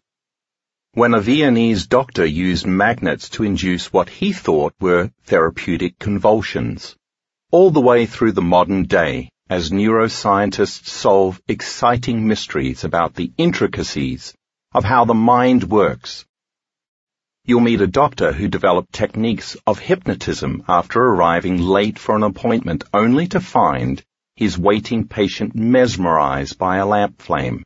[0.93, 6.95] When a Viennese doctor used magnets to induce what he thought were therapeutic convulsions,
[7.51, 14.35] all the way through the modern day as neuroscientists solve exciting mysteries about the intricacies
[14.73, 16.25] of how the mind works
[17.47, 22.85] You'll meet a doctor who developed techniques of hypnotism after arriving late for an appointment
[22.95, 24.03] only to find
[24.37, 27.63] his waiting patient mesmerized by a lamp flame.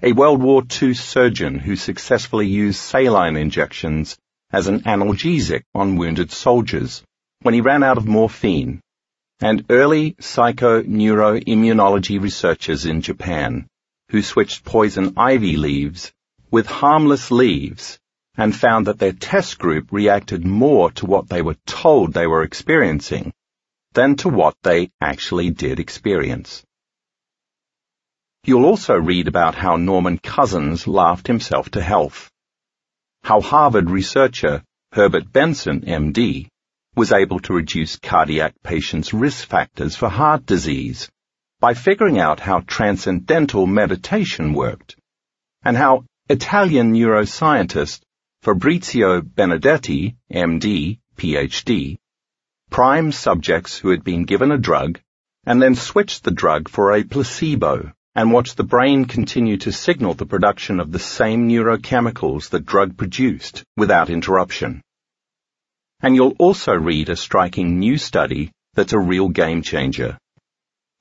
[0.00, 4.16] A World War II surgeon who successfully used saline injections
[4.52, 7.02] as an analgesic on wounded soldiers
[7.40, 8.80] when he ran out of morphine,
[9.40, 13.66] and early psychoneuroimmunology researchers in Japan
[14.10, 16.12] who switched poison ivy leaves
[16.52, 17.98] with harmless leaves
[18.36, 22.44] and found that their test group reacted more to what they were told they were
[22.44, 23.32] experiencing
[23.92, 26.64] than to what they actually did experience.
[28.44, 32.30] You'll also read about how Norman Cousins laughed himself to health,
[33.22, 34.62] how Harvard researcher
[34.92, 36.48] Herbert Benson, MD,
[36.94, 41.08] was able to reduce cardiac patients' risk factors for heart disease
[41.60, 44.96] by figuring out how transcendental meditation worked,
[45.62, 48.02] and how Italian neuroscientist
[48.42, 51.98] Fabrizio Benedetti, MD, PhD,
[52.72, 54.98] primed subjects who had been given a drug
[55.44, 60.14] and then switched the drug for a placebo and watched the brain continue to signal
[60.14, 64.80] the production of the same neurochemicals the drug produced without interruption.
[66.00, 70.16] And you'll also read a striking new study that's a real game changer.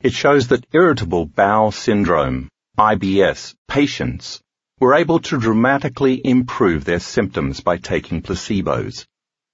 [0.01, 4.41] It shows that irritable bowel syndrome, IBS, patients
[4.81, 9.05] were able to dramatically improve their symptoms by taking placebos,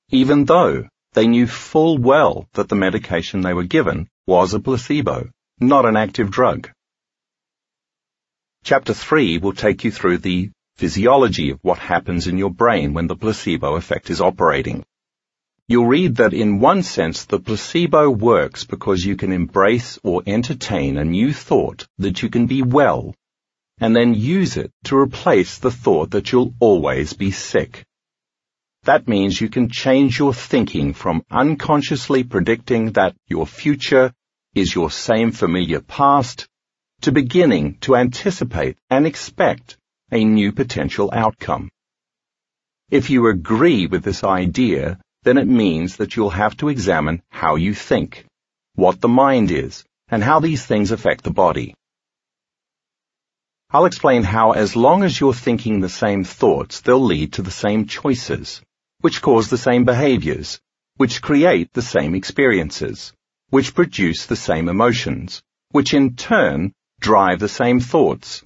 [0.10, 0.88] even though
[1.18, 5.28] they knew full well that the medication they were given was a placebo,
[5.60, 6.70] not an active drug.
[8.64, 13.08] Chapter 3 will take you through the physiology of what happens in your brain when
[13.08, 14.86] the placebo effect is operating.
[15.68, 20.98] You'll read that in one sense the placebo works because you can embrace or entertain
[20.98, 23.16] a new thought that you can be well
[23.80, 27.87] and then use it to replace the thought that you'll always be sick.
[28.88, 34.14] That means you can change your thinking from unconsciously predicting that your future
[34.56, 36.48] is your same familiar past
[37.02, 39.78] to beginning to anticipate and expect
[40.10, 41.70] a new potential outcome.
[42.90, 47.58] If you agree with this idea, then it means that you'll have to examine how
[47.58, 48.26] you think,
[48.76, 51.74] what the mind is, and how these things affect the body.
[53.70, 57.52] I'll explain how as long as you're thinking the same thoughts, they'll lead to the
[57.52, 58.62] same choices,
[59.02, 60.60] which cause the same behaviors,
[60.96, 63.14] which create the same experiences,
[63.50, 68.44] which produce the same emotions, which in turn drive the same thoughts,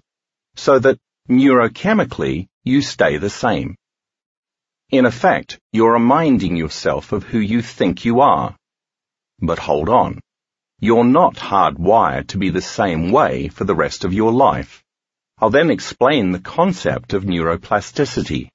[0.55, 0.99] so that
[1.29, 3.75] neurochemically you stay the same.
[4.89, 8.55] In effect, you're reminding yourself of who you think you are.
[9.39, 10.19] But hold on.
[10.79, 14.83] You're not hardwired to be the same way for the rest of your life.
[15.37, 18.50] I'll then explain the concept of neuroplasticity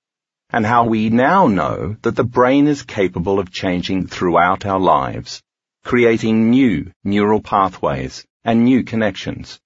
[0.50, 5.42] and how we now know that the brain is capable of changing throughout our lives,
[5.84, 9.60] creating new neural pathways and new connections.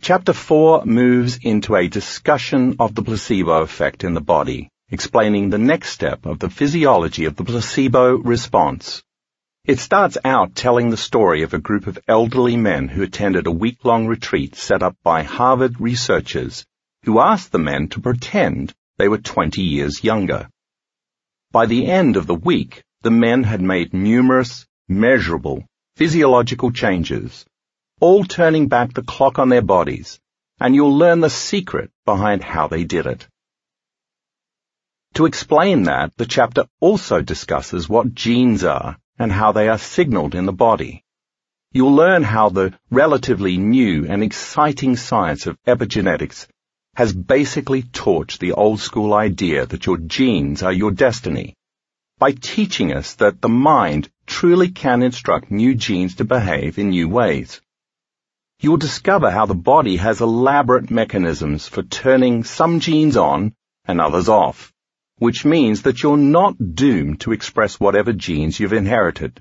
[0.00, 5.58] Chapter 4 moves into a discussion of the placebo effect in the body, explaining the
[5.58, 9.02] next step of the physiology of the placebo response.
[9.64, 13.52] It starts out telling the story of a group of elderly men who attended a
[13.52, 16.64] week-long retreat set up by Harvard researchers
[17.04, 20.48] who asked the men to pretend they were 20 years younger.
[21.50, 25.64] By the end of the week, the men had made numerous, measurable,
[25.96, 27.44] physiological changes,
[28.00, 30.20] all turning back the clock on their bodies,
[30.60, 33.28] and you'll learn the secret behind how they did it.
[35.14, 40.34] To explain that, the chapter also discusses what genes are and how they are signaled
[40.34, 41.04] in the body.
[41.72, 46.46] You'll learn how the relatively new and exciting science of epigenetics
[46.94, 51.54] has basically torched the old school idea that your genes are your destiny
[52.18, 57.08] by teaching us that the mind truly can instruct new genes to behave in new
[57.08, 57.60] ways.
[58.60, 64.28] You'll discover how the body has elaborate mechanisms for turning some genes on and others
[64.28, 64.72] off
[65.22, 69.40] which means that you're not doomed to express whatever genes you've inherited.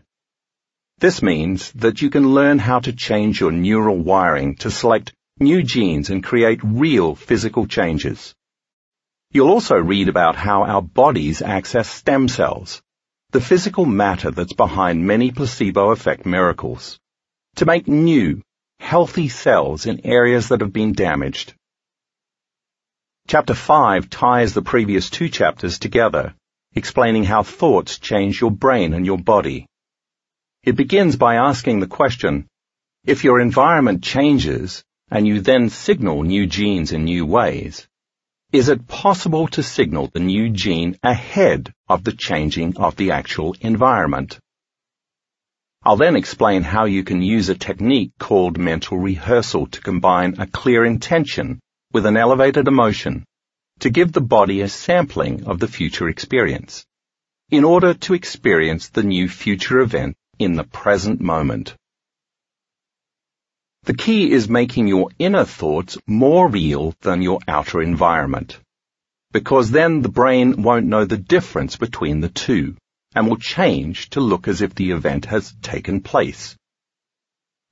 [1.00, 5.64] This means that you can learn how to change your neural wiring to select new
[5.64, 8.34] genes and create real physical changes.
[9.32, 12.82] You'll also read about how our bodies access stem cells,
[13.32, 17.00] the physical matter that's behind many placebo effect miracles,
[17.56, 18.42] to make new,
[18.80, 21.54] healthy cells in areas that have been damaged.
[23.28, 26.34] Chapter 5 ties the previous two chapters together,
[26.76, 29.66] explaining how thoughts change your brain and your body.
[30.64, 32.48] It begins by asking the question,
[33.06, 37.88] if your environment changes and you then signal new genes in new ways,
[38.52, 43.56] is it possible to signal the new gene ahead of the changing of the actual
[43.62, 44.40] environment?
[45.84, 50.48] I'll then explain how you can use a technique called mental rehearsal to combine a
[50.48, 51.60] clear intention
[51.92, 53.26] with an elevated emotion
[53.80, 56.86] to give the body a sampling of the future experience
[57.50, 61.76] in order to experience the new future event in the present moment.
[63.84, 68.60] The key is making your inner thoughts more real than your outer environment,
[69.32, 72.78] because then the brain won't know the difference between the two
[73.16, 76.56] and will change to look as if the event has taken place.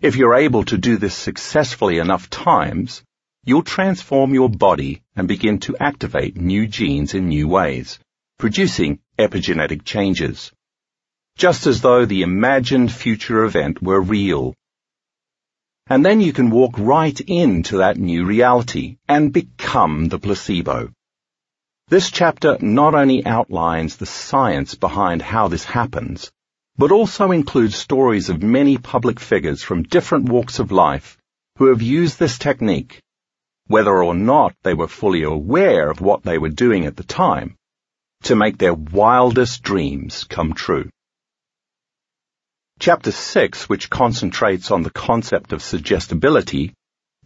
[0.01, 3.03] If you're able to do this successfully enough times,
[3.45, 7.99] you'll transform your body and begin to activate new genes in new ways,
[8.37, 10.51] producing epigenetic changes.
[11.37, 14.55] Just as though the imagined future event were real.
[15.89, 20.91] And then you can walk right into that new reality and become the placebo.
[21.87, 26.31] This chapter not only outlines the science behind how this happens,
[26.77, 31.17] but also includes stories of many public figures from different walks of life
[31.57, 33.01] who have used this technique
[33.69, 37.55] whether or not they were fully aware of what they were doing at the time,
[38.23, 40.89] to make their wildest dreams come true.
[42.79, 46.73] Chapter 6, which concentrates on the concept of suggestibility,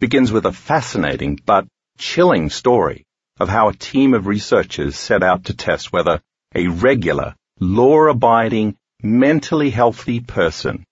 [0.00, 3.04] begins with a fascinating but chilling story
[3.38, 6.20] of how a team of researchers set out to test whether
[6.56, 10.84] a regular, law-abiding, mentally healthy person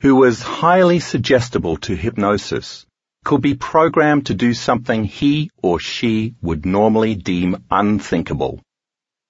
[0.00, 2.86] who was highly suggestible to hypnosis
[3.22, 8.62] could be programmed to do something he or she would normally deem unthinkable.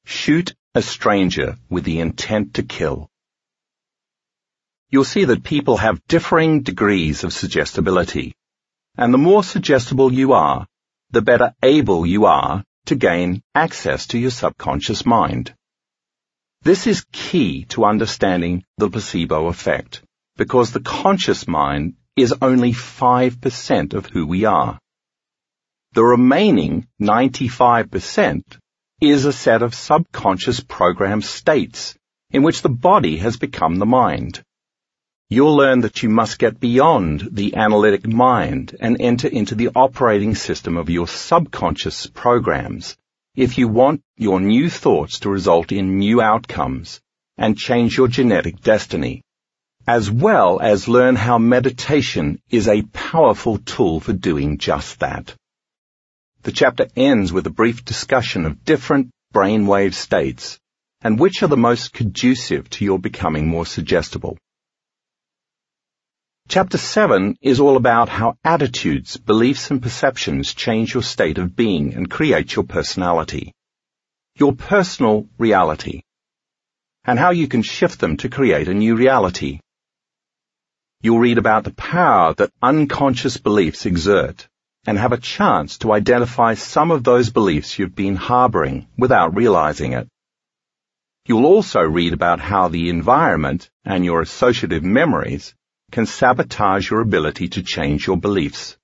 [0.05, 3.11] Shoot a stranger with the intent to kill.
[4.89, 8.35] You'll see that people have differing degrees of suggestibility,
[8.97, 10.67] and the more suggestible you are,
[11.11, 15.53] the better able you are to gain access to your subconscious mind.
[16.63, 20.03] This is key to understanding the placebo effect,
[20.37, 24.79] because the conscious mind is only 5% of who we are.
[25.93, 28.43] The remaining 95%
[29.01, 31.97] is a set of subconscious program states
[32.31, 34.43] in which the body has become the mind.
[35.29, 40.35] You'll learn that you must get beyond the analytic mind and enter into the operating
[40.35, 42.97] system of your subconscious programs
[43.35, 47.01] if you want your new thoughts to result in new outcomes
[47.37, 49.23] and change your genetic destiny
[49.87, 55.35] as well as learn how meditation is a powerful tool for doing just that.
[56.43, 60.59] The chapter ends with a brief discussion of different brainwave states
[61.03, 64.39] and which are the most conducive to your becoming more suggestible.
[66.49, 71.95] Chapter 7 is all about how attitudes, beliefs and perceptions change your state of being
[71.95, 73.53] and create your personality.
[74.35, 76.03] Your personal reality.
[77.05, 79.61] And how you can shift them to create a new reality
[81.07, 84.49] you'll read about the power that unconscious beliefs exert
[84.87, 89.93] and have a chance to identify some of those beliefs you've been harboring without realizing
[89.93, 90.09] it.
[91.27, 95.55] You'll also read about how the environment and your associative memories
[95.93, 98.77] can sabotage your ability to change your beliefs.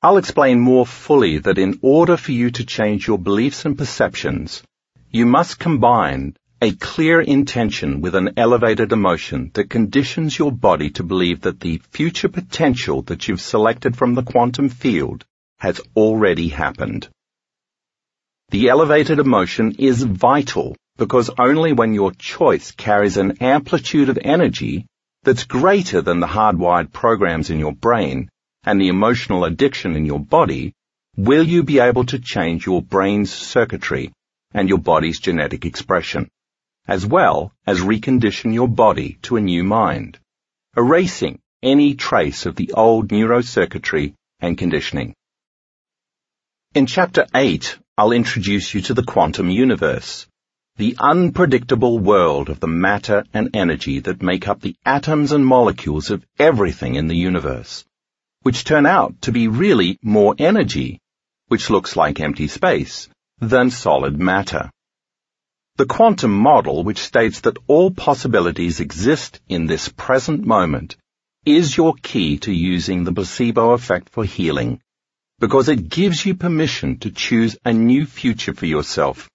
[0.00, 4.62] I'll explain more fully that in order for you to change your beliefs and perceptions,
[5.10, 11.02] you must combine a clear intention with an elevated emotion that conditions your body to
[11.02, 15.24] believe that the future potential that you've selected from the quantum field
[15.58, 17.08] has already happened.
[18.50, 24.86] The elevated emotion is vital because only when your choice carries an amplitude of energy
[25.28, 28.30] that's greater than the hardwired programs in your brain
[28.64, 30.72] and the emotional addiction in your body
[31.18, 34.10] will you be able to change your brain's circuitry
[34.52, 36.30] and your body's genetic expression
[36.86, 40.18] as well as recondition your body to a new mind,
[40.74, 45.14] erasing any trace of the old neurocircuitry and conditioning.
[46.74, 50.26] In chapter 8, I'll introduce you to the quantum universe,
[50.78, 56.12] the unpredictable world of the matter and energy that make up the atoms and molecules
[56.12, 57.84] of everything in the universe,
[58.42, 61.00] which turn out to be really more energy,
[61.48, 63.08] which looks like empty space,
[63.40, 64.70] than solid matter.
[65.78, 70.96] The quantum model, which states that all possibilities exist in this present moment,
[71.44, 74.80] is your key to using the placebo effect for healing,
[75.40, 79.28] because it gives you permission to choose a new future for yourself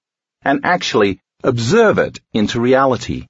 [0.45, 3.27] and actually Observe it into reality.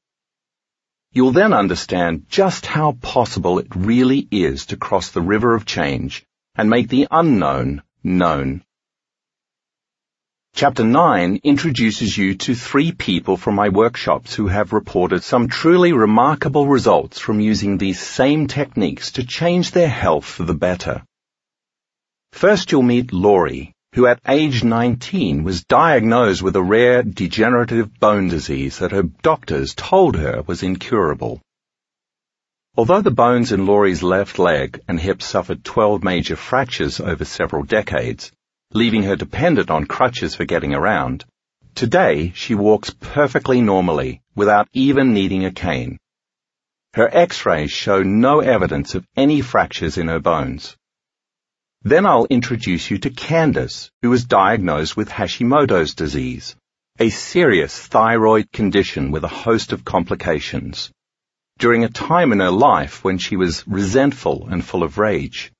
[1.14, 6.24] You'll then understand just how possible it really is to cross the river of change
[6.54, 8.64] and make the unknown known.
[10.54, 15.92] Chapter 9 introduces you to three people from my workshops who have reported some truly
[15.92, 21.04] remarkable results from using these same techniques to change their health for the better.
[22.32, 28.28] First you'll meet Laurie, who at age 19 was diagnosed with a rare degenerative bone
[28.28, 31.40] disease that her doctors told her was incurable.
[32.76, 37.62] Although the bones in Laurie's left leg and hip suffered 12 major fractures over several
[37.64, 38.32] decades,
[38.72, 41.24] leaving her dependent on crutches for getting around,
[41.76, 46.00] today she walks perfectly normally without even needing a cane.
[46.96, 50.76] Her x-rays show no evidence of any fractures in her bones.
[51.86, 56.56] Then I'll introduce you to Candace, who was diagnosed with Hashimoto's disease,
[56.98, 60.92] a serious thyroid condition with a host of complications,
[61.60, 65.52] during a time in her life when she was resentful and full of rage.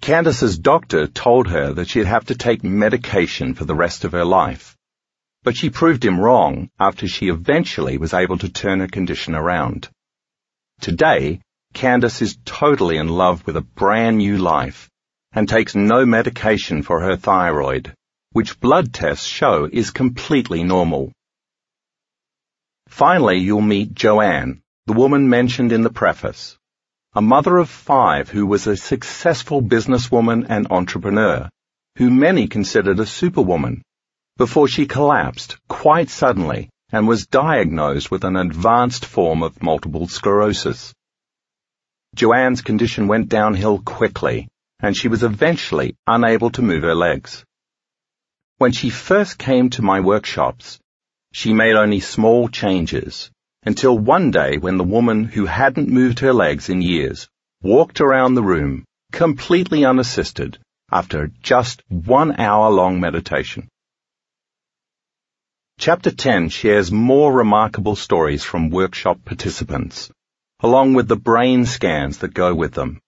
[0.00, 4.24] Candace's doctor told her that she'd have to take medication for the rest of her
[4.24, 4.76] life,
[5.42, 9.88] but she proved him wrong after she eventually was able to turn her condition around.
[10.80, 11.40] Today,
[11.72, 14.88] Candace is totally in love with a brand new life
[15.34, 17.92] and takes no medication for her thyroid,
[18.32, 21.12] which blood tests show is completely normal.
[22.88, 26.56] Finally, you'll meet Joanne, the woman mentioned in the preface,
[27.14, 31.48] a mother of five who was a successful businesswoman and entrepreneur,
[31.96, 33.82] who many considered a superwoman,
[34.36, 40.92] before she collapsed quite suddenly and was diagnosed with an advanced form of multiple sclerosis.
[42.14, 44.48] Joanne's condition went downhill quickly,
[44.84, 47.42] and she was eventually unable to move her legs.
[48.58, 50.78] When she first came to my workshops,
[51.32, 53.30] she made only small changes,
[53.64, 57.26] until one day when the woman who hadn't moved her legs in years
[57.62, 60.58] walked around the room, completely unassisted,
[60.92, 63.68] after just one hour long meditation.
[65.78, 70.10] Chapter 10 shares more remarkable stories from workshop participants,
[70.60, 73.00] along with the brain scans that go with them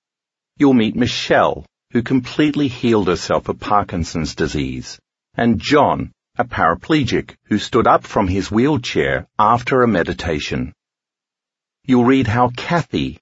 [0.57, 4.99] you'll meet Michelle, who completely healed herself of Parkinson's disease,
[5.35, 10.73] and John, a paraplegic who stood up from his wheelchair after a meditation.
[11.85, 13.19] You'll read how Kathy,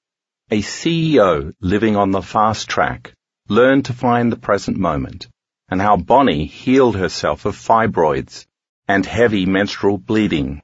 [0.50, 3.12] a CEO living on the fast track,
[3.48, 5.26] learned to find the present moment,
[5.68, 8.46] and how Bonnie healed herself of fibroids
[8.86, 10.62] and heavy menstrual bleeding.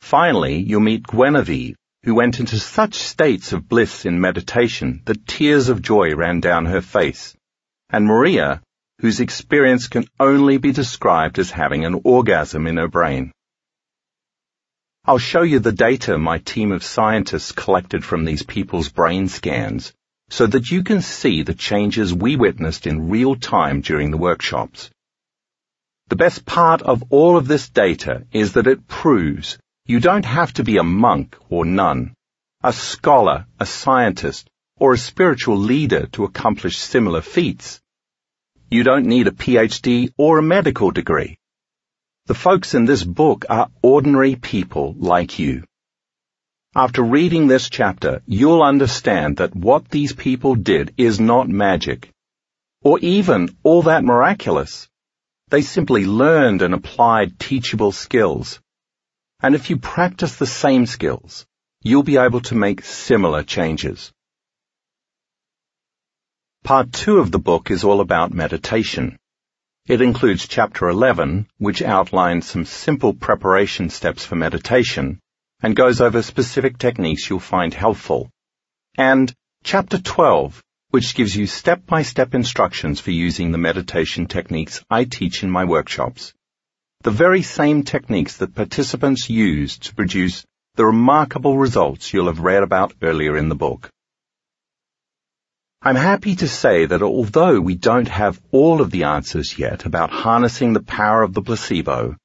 [0.00, 1.74] Finally, you'll meet Guinevere,
[2.04, 6.66] who went into such states of bliss in meditation that tears of joy ran down
[6.66, 7.34] her face,
[7.90, 8.62] and Maria,
[9.00, 13.32] whose experience can only be described as having an orgasm in her brain.
[15.04, 19.92] I'll show you the data my team of scientists collected from these people's brain scans
[20.30, 24.90] so that you can see the changes we witnessed in real time during the workshops.
[26.08, 29.58] The best part of all of this data is that it proves
[29.90, 32.12] you don't have to be a monk or nun,
[32.62, 37.80] a scholar, a scientist, or a spiritual leader to accomplish similar feats.
[38.70, 41.38] You don't need a PhD or a medical degree.
[42.26, 45.64] The folks in this book are ordinary people like you.
[46.74, 52.10] After reading this chapter, you'll understand that what these people did is not magic,
[52.82, 54.86] or even all that miraculous.
[55.48, 58.60] They simply learned and applied teachable skills
[59.40, 61.46] and if you practice the same skills,
[61.80, 64.12] you'll be able to make similar changes.
[66.64, 69.16] Part 2 of the book is all about meditation.
[69.86, 75.20] It includes chapter 11, which outlines some simple preparation steps for meditation
[75.62, 78.28] and goes over specific techniques you'll find helpful.
[78.96, 79.32] And
[79.62, 85.50] chapter 12, which gives you step-by-step instructions for using the meditation techniques I teach in
[85.50, 86.34] my workshops
[87.02, 90.44] the very same techniques that participants used to produce
[90.74, 93.88] the remarkable results you'll have read about earlier in the book.
[95.80, 100.10] I'm happy to say that although we don't have all of the answers yet about
[100.10, 102.16] harnessing the power of the placebo,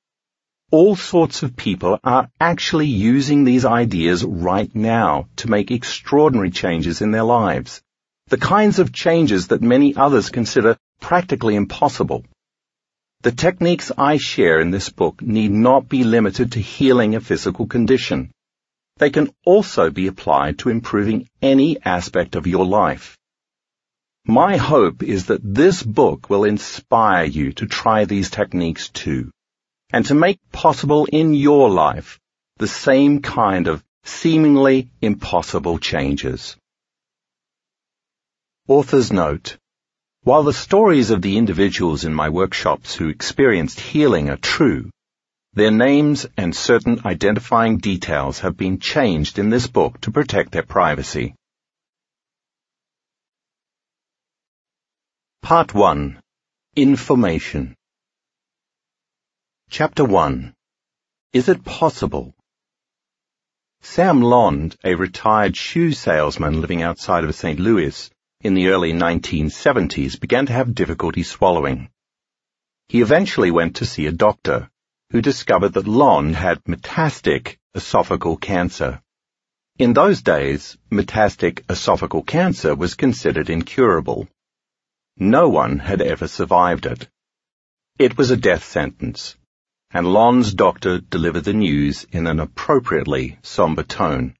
[0.71, 6.99] all sorts of people are actually using these ideas right now to make extraordinary changes
[7.01, 7.83] in their lives.
[8.29, 12.25] The kinds of changes that many others consider practically impossible.
[13.23, 17.67] The techniques I share in this book need not be limited to healing a physical
[17.67, 18.31] condition.
[18.97, 23.17] They can also be applied to improving any aspect of your life.
[24.25, 29.31] My hope is that this book will inspire you to try these techniques too
[29.93, 32.19] and to make possible in your life
[32.57, 36.57] the same kind of seemingly impossible changes.
[38.67, 39.57] Author's note.
[40.23, 44.89] While the stories of the individuals in my workshops who experienced healing are true,
[45.51, 50.63] their names and certain identifying details have been changed in this book to protect their
[50.63, 51.35] privacy.
[55.41, 56.21] Part 1.
[56.77, 57.75] Information
[59.69, 60.53] Chapter 1
[61.33, 62.33] Is it possible?
[63.81, 67.59] Sam Londe, a retired shoe salesman living outside of St.
[67.59, 68.09] Louis
[68.43, 71.89] in the early 1970s, began to have difficulty swallowing.
[72.89, 74.69] He eventually went to see a doctor,
[75.11, 79.01] who discovered that Londe had metastatic esophageal cancer.
[79.79, 84.27] In those days, metastatic esophageal cancer was considered incurable.
[85.17, 87.07] No one had ever survived it.
[87.97, 89.35] It was a death sentence
[89.93, 94.33] and Londe's doctor delivered the news in an appropriately somber tone.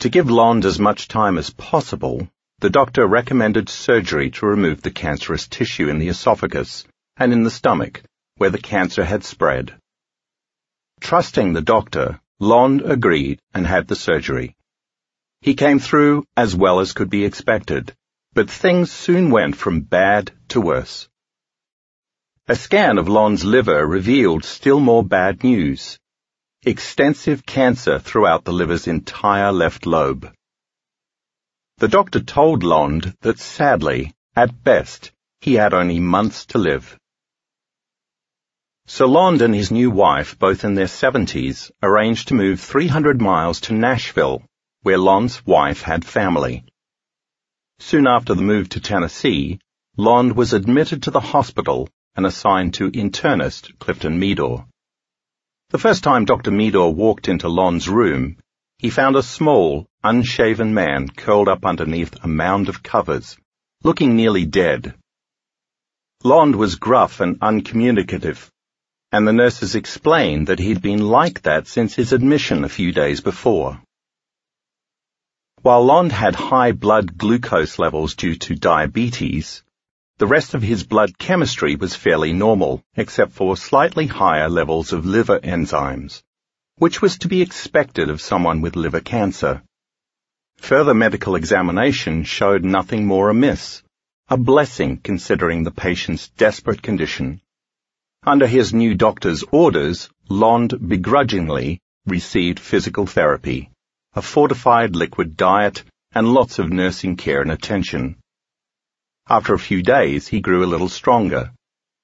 [0.00, 2.26] To give Londe as much time as possible,
[2.60, 6.86] the doctor recommended surgery to remove the cancerous tissue in the esophagus
[7.18, 8.02] and in the stomach,
[8.38, 9.74] where the cancer had spread.
[11.02, 14.56] Trusting the doctor, Londe agreed and had the surgery.
[15.42, 17.94] He came through as well as could be expected,
[18.32, 21.10] but things soon went from bad to worse.
[22.48, 25.99] A scan of Londe's liver revealed still more bad news.
[26.66, 30.30] Extensive cancer throughout the liver's entire left lobe.
[31.78, 36.98] The doctor told Londe that sadly, at best, he had only months to live.
[38.86, 43.60] So Londe and his new wife, both in their 70s, arranged to move 300 miles
[43.62, 44.42] to Nashville,
[44.82, 46.64] where Londe's wife had family.
[47.78, 49.60] Soon after the move to Tennessee,
[49.96, 54.66] Londe was admitted to the hospital and assigned to internist Clifton Meador.
[55.70, 56.50] The first time Dr.
[56.50, 58.38] Meador walked into Londe's room,
[58.78, 63.36] he found a small, unshaven man curled up underneath a mound of covers,
[63.84, 64.94] looking nearly dead.
[66.24, 68.50] Londe was gruff and uncommunicative,
[69.12, 73.20] and the nurses explained that he'd been like that since his admission a few days
[73.20, 73.80] before.
[75.62, 79.62] While Londe had high blood glucose levels due to diabetes,
[80.20, 85.06] the rest of his blood chemistry was fairly normal, except for slightly higher levels of
[85.06, 86.22] liver enzymes,
[86.76, 89.62] which was to be expected of someone with liver cancer.
[90.58, 93.82] Further medical examination showed nothing more amiss,
[94.28, 97.40] a blessing considering the patient's desperate condition.
[98.22, 103.70] Under his new doctor's orders, Londe begrudgingly received physical therapy,
[104.12, 108.19] a fortified liquid diet, and lots of nursing care and attention.
[109.28, 111.52] After a few days, he grew a little stronger,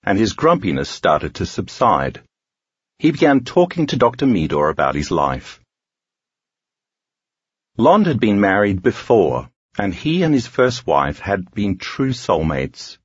[0.04, 2.22] and his grumpiness started to subside.
[2.98, 4.26] He began talking to Dr.
[4.26, 5.60] Meador about his life.
[7.76, 12.96] Londe had been married before, and he and his first wife had been true soulmates.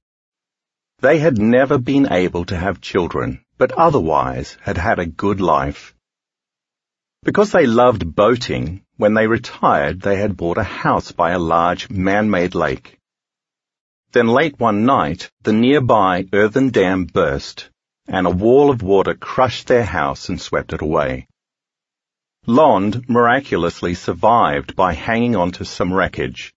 [0.99, 5.93] They had never been able to have children, but otherwise had had a good life.
[7.23, 11.89] Because they loved boating, when they retired they had bought a house by a large
[11.89, 13.00] man-made lake.
[14.13, 17.69] Then late one night, the nearby earthen dam burst,
[18.07, 21.27] and a wall of water crushed their house and swept it away.
[22.45, 26.53] Londe miraculously survived by hanging onto some wreckage,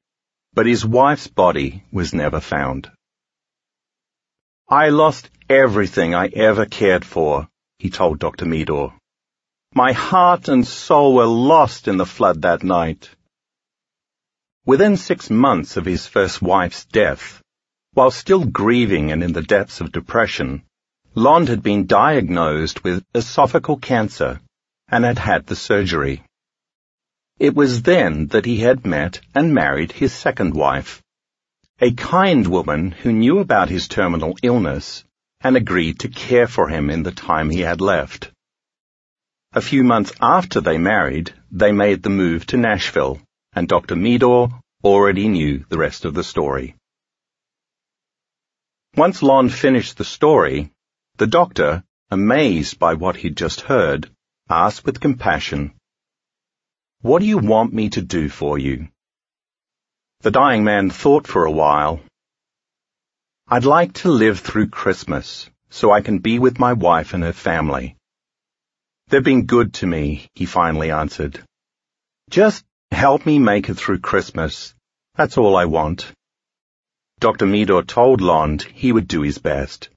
[0.53, 2.91] but his wife's body was never found.
[4.69, 7.49] I lost everything I ever cared for,
[7.79, 8.47] he told Dr.
[8.47, 8.95] Meador.
[9.73, 13.11] My heart and soul were lost in the flood that night.
[14.67, 17.43] Within six months of his first wife's death,
[17.95, 20.63] while still grieving and in the depths of depression,
[21.15, 24.41] Londe had been diagnosed with esophageal cancer
[24.89, 26.23] and had had the surgery.
[27.39, 31.03] It was then that he had met and married his second wife,
[31.81, 35.05] a kind woman who knew about his terminal illness
[35.41, 38.31] and agreed to care for him in the time he had left.
[39.53, 43.21] A few months after they married, they made the move to Nashville,
[43.53, 43.95] and Dr.
[43.95, 44.49] Meador
[44.83, 46.75] already knew the rest of the story.
[48.97, 50.71] Once Londe finished the story,
[51.17, 51.83] the doctor,
[52.13, 54.09] amazed by what he'd just heard,
[54.49, 55.75] asked with compassion,
[57.01, 58.89] What do you want me to do for you?
[60.21, 62.01] The dying man thought for a while.
[63.49, 67.33] I'd like to live through Christmas so I can be with my wife and her
[67.33, 67.97] family.
[69.09, 71.43] They've been good to me, he finally answered.
[72.31, 74.73] Just help me make it through Christmas.
[75.17, 76.13] That's all I want.
[77.25, 77.47] Dr.
[77.47, 79.89] Meador told Londe he would do his best.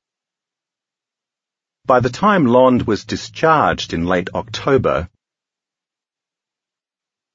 [1.86, 5.10] By the time Londe was discharged in late October,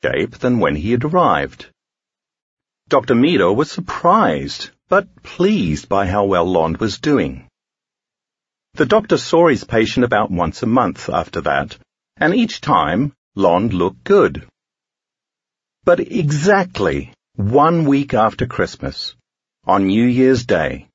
[0.03, 1.68] shape than when he had arrived.
[2.88, 3.14] Dr.
[3.14, 7.47] Meador was surprised, but pleased by how well Londe was doing.
[8.72, 11.76] The doctor saw his patient about once a month after that,
[12.16, 14.49] and each time Londe looked good.
[15.84, 19.14] But exactly one week after Christmas,
[19.64, 20.88] on New Year's Day,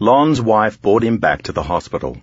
[0.00, 2.16] Londe's wife brought him back to the hospital.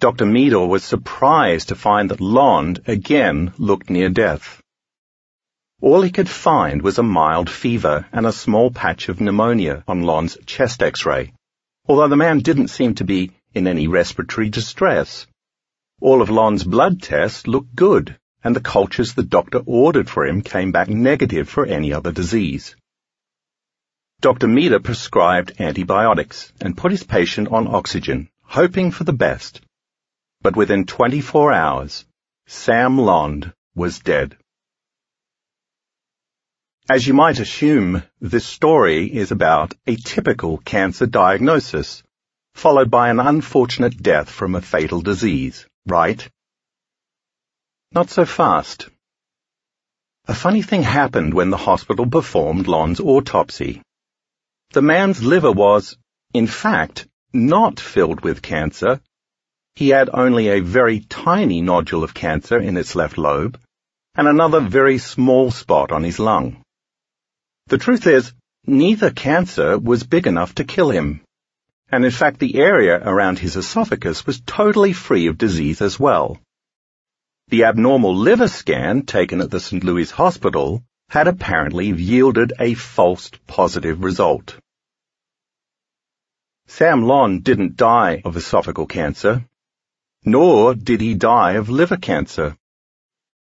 [0.00, 0.24] Dr.
[0.24, 4.62] Meador was surprised to find that Londe again looked near death.
[5.82, 10.04] All he could find was a mild fever and a small patch of pneumonia on
[10.04, 11.34] Londe's chest x-ray,
[11.86, 15.26] although the man didn't seem to be in any respiratory distress.
[16.00, 20.40] All of Londe's blood tests looked good, and the cultures the doctor ordered for him
[20.40, 22.74] came back negative for any other disease.
[24.20, 24.48] Dr.
[24.48, 29.60] Meador prescribed antibiotics and put his patient on oxygen, hoping for the best.
[30.40, 32.06] But within 24 hours,
[32.46, 34.36] Sam Londe was dead.
[36.88, 42.02] As you might assume, this story is about a typical cancer diagnosis,
[42.54, 46.26] followed by an unfortunate death from a fatal disease, right?
[47.92, 48.88] Not so fast.
[50.26, 53.82] A funny thing happened when the hospital performed Londe's autopsy.
[54.76, 55.96] The man's liver was,
[56.34, 59.00] in fact, not filled with cancer.
[59.74, 63.58] He had only a very tiny nodule of cancer in its left lobe,
[64.14, 66.62] and another very small spot on his lung.
[67.68, 68.34] The truth is,
[68.66, 71.22] neither cancer was big enough to kill him.
[71.90, 76.38] And in fact, the area around his esophagus was totally free of disease as well.
[77.48, 79.82] The abnormal liver scan taken at the St.
[79.82, 84.58] Louis Hospital had apparently yielded a false positive result.
[86.66, 89.44] Sam Londe didn't die of esophageal cancer,
[90.24, 92.56] nor did he die of liver cancer.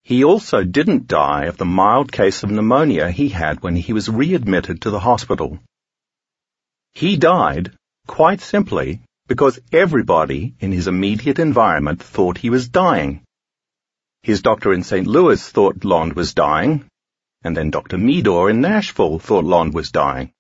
[0.03, 4.09] He also didn't die of the mild case of pneumonia he had when he was
[4.09, 5.59] readmitted to the hospital.
[6.93, 7.73] He died,
[8.07, 13.23] quite simply, because everybody in his immediate environment thought he was dying.
[14.23, 15.07] His doctor in St.
[15.07, 16.87] Louis thought Londe was dying,
[17.45, 17.97] and then Dr.
[17.97, 20.33] Meador in Nashville thought Londe was dying.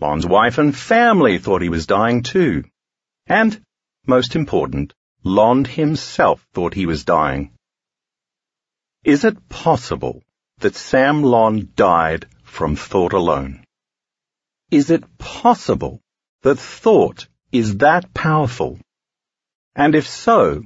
[0.00, 2.64] Londe's wife and family thought he was dying too.
[3.26, 3.62] And,
[4.06, 4.92] most important,
[5.24, 7.52] Londe himself thought he was dying.
[9.04, 10.22] Is it possible
[10.58, 13.64] that Sam Londe died from thought alone?
[14.70, 16.00] Is it possible
[16.42, 18.78] that thought is that powerful?
[19.74, 20.62] And if so,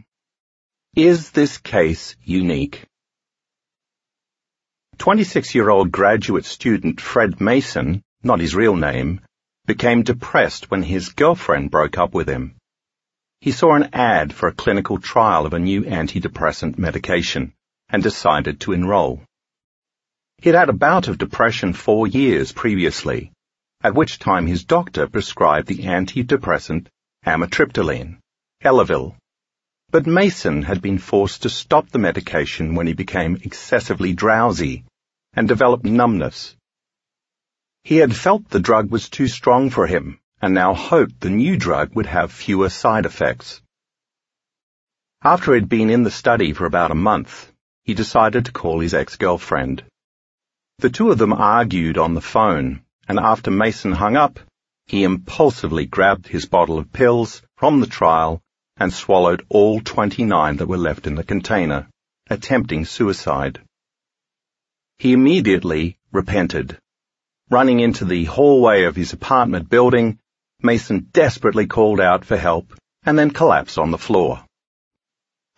[0.97, 2.85] is this case unique?
[4.99, 9.21] 26-year-old graduate student Fred Mason, not his real name,
[9.67, 12.57] became depressed when his girlfriend broke up with him.
[13.41, 17.55] He saw an ad for a clinical trial of a new antidepressant medication
[17.89, 19.23] and decided to enroll.
[20.43, 23.33] He'd had a bout of depression four years previously,
[23.83, 26.89] at which time his doctor prescribed the antidepressant
[27.27, 28.19] amitriptyline,
[28.63, 29.17] Elavil.
[29.91, 34.85] But Mason had been forced to stop the medication when he became excessively drowsy
[35.33, 36.57] and developed numbness.
[37.83, 41.57] He had felt the drug was too strong for him and now hoped the new
[41.57, 43.61] drug would have fewer side effects.
[45.23, 47.53] After he'd been in the study for about a month,
[47.85, 49.85] he decided to call his ex-girlfriend.
[50.79, 54.41] The two of them argued on the phone, and after Mason hung up,
[54.87, 58.41] he impulsively grabbed his bottle of pills from the trial
[58.79, 61.87] and swallowed all 29 that were left in the container,
[62.31, 63.61] attempting suicide.
[64.99, 66.79] He immediately repented.
[67.51, 70.21] Running into the hallway of his apartment building,
[70.63, 72.73] Mason desperately called out for help
[73.03, 74.45] and then collapsed on the floor.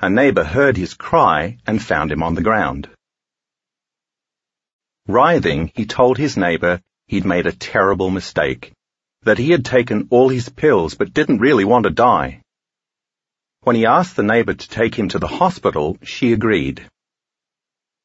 [0.00, 2.88] A neighbor heard his cry and found him on the ground.
[5.06, 8.72] Writhing, he told his neighbor he'd made a terrible mistake,
[9.22, 12.40] that he had taken all his pills but didn't really want to die.
[13.64, 16.88] When he asked the neighbor to take him to the hospital, she agreed.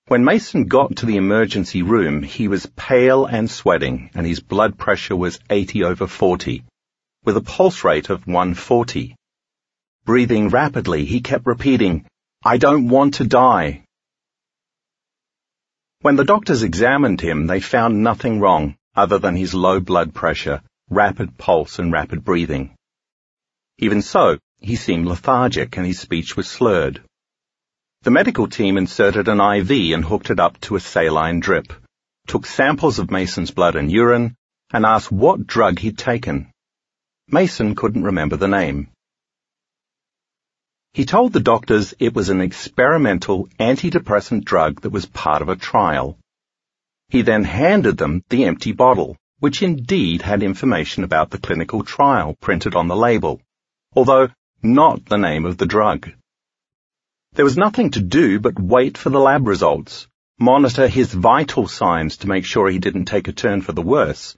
[0.07, 4.77] When Mason got to the emergency room, he was pale and sweating, and his blood
[4.77, 6.63] pressure was 80 over 40,
[7.25, 9.17] with a pulse rate of 140.
[10.05, 12.05] Breathing rapidly, he kept repeating,
[12.41, 13.84] I don't want to die.
[16.03, 20.61] When the doctors examined him, they found nothing wrong other than his low blood pressure,
[20.89, 22.73] rapid pulse and rapid breathing.
[23.77, 27.03] Even so, he seemed lethargic and his speech was slurred.
[28.07, 31.73] The medical team inserted an IV and hooked it up to a saline drip,
[32.25, 34.38] took samples of Mason's blood and urine,
[34.71, 36.49] and asked what drug he'd taken.
[37.27, 38.88] Mason couldn't remember the name.
[40.93, 45.57] He told the doctors it was an experimental antidepressant drug that was part of a
[45.57, 46.17] trial.
[47.09, 52.38] He then handed them the empty bottle, which indeed had information about the clinical trial
[52.39, 53.41] printed on the label,
[53.97, 54.29] although
[54.63, 56.09] not the name of the drug.
[57.38, 60.07] There was nothing to do but wait for the lab results,
[60.39, 64.35] monitor his vital signs to make sure he didn't take a turn for the worse,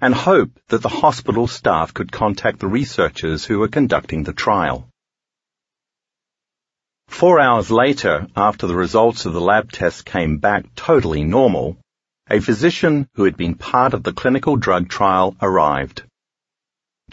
[0.00, 4.88] and hope that the hospital staff could contact the researchers who were conducting the trial.
[7.06, 11.76] Four hours later, after the results of the lab tests came back totally normal,
[12.28, 16.02] a physician who had been part of the clinical drug trial arrived.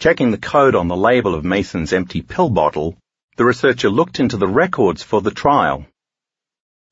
[0.00, 2.96] Checking the code on the label of Mason's empty pill bottle,
[3.40, 5.86] the researcher looked into the records for the trial.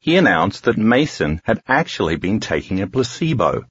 [0.01, 3.67] He announced that Mason had actually been taking a placebo,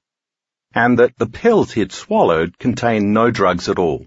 [0.72, 4.06] and that the pills he had swallowed contained no drugs at all.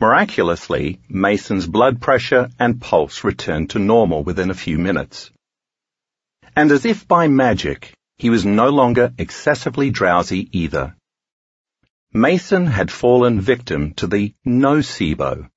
[0.00, 5.30] Miraculously, Mason's blood pressure and pulse returned to normal within a few minutes.
[6.56, 10.96] And as if by magic, he was no longer excessively drowsy either.
[12.12, 15.51] Mason had fallen victim to the nocebo,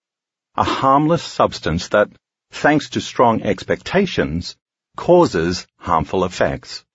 [0.58, 2.10] a harmless substance that,
[2.52, 4.56] thanks to strong expectations,
[4.96, 6.86] causes harmful effects.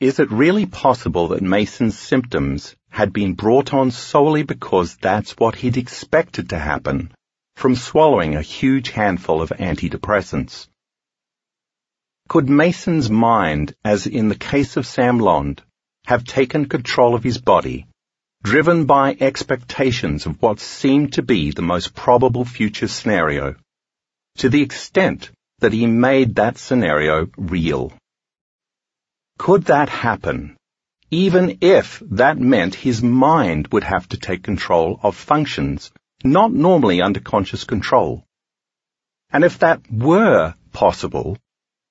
[0.00, 5.54] Is it really possible that Mason's symptoms had been brought on solely because that's what
[5.54, 7.12] he'd expected to happen
[7.54, 10.68] from swallowing a huge handful of antidepressants?
[12.28, 15.62] Could Mason's mind, as in the case of Sam Londe,
[16.06, 17.86] have taken control of his body,
[18.42, 23.54] driven by expectations of what seemed to be the most probable future scenario,
[24.36, 27.92] to the extent that he made that scenario real?
[29.38, 30.56] Could that happen,
[31.10, 35.90] even if that meant his mind would have to take control of functions
[36.24, 38.24] not normally under conscious control?
[39.30, 41.38] And if that were possible,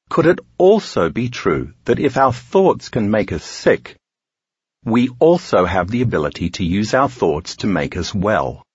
[0.10, 3.96] could it also be true that if our thoughts can make us sick,
[4.84, 8.66] we also have the ability to use our thoughts to make us well?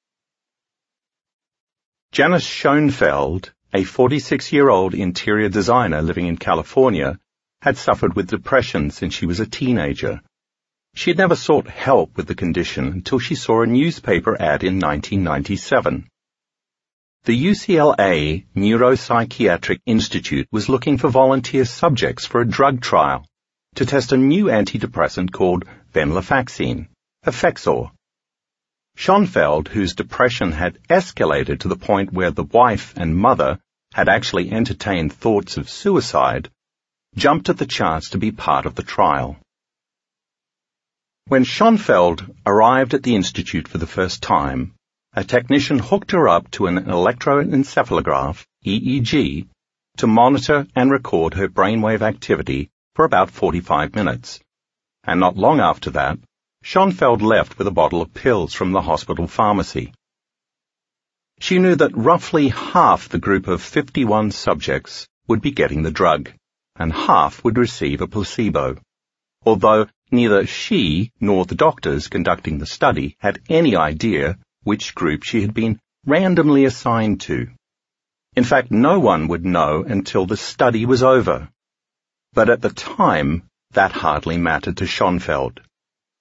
[2.12, 7.18] Janis Schonfeld, a 46-year-old interior designer living in California,
[7.60, 10.20] had suffered with depression since she was a teenager.
[10.94, 14.78] She had never sought help with the condition until she saw a newspaper ad in
[14.78, 16.08] 1997.
[17.24, 23.26] The UCLA Neuropsychiatric Institute was looking for volunteer subjects for a drug trial
[23.76, 26.88] to test a new antidepressant called venlafaxine,
[27.26, 27.90] Effexor.
[28.96, 33.58] Schonfeld, whose depression had escalated to the point where the wife and mother
[33.92, 36.48] had actually entertained thoughts of suicide,
[37.16, 39.36] jumped at the chance to be part of the trial.
[41.28, 44.72] When Schonfeld arrived at the Institute for the first time,
[45.12, 49.48] a technician hooked her up to an electroencephalograph, EEG,
[49.98, 54.40] to monitor and record her brainwave activity for about 45 minutes.
[55.04, 56.18] And not long after that,
[56.64, 59.92] Schonfeld left with a bottle of pills from the hospital pharmacy.
[61.38, 66.32] She knew that roughly half the group of 51 subjects would be getting the drug
[66.74, 68.78] and half would receive a placebo,
[69.44, 75.42] although neither she nor the doctors conducting the study had any idea which group she
[75.42, 77.46] had been randomly assigned to.
[78.34, 81.50] In fact, no one would know until the study was over.
[82.36, 85.60] But at the time, that hardly mattered to Schonfeld.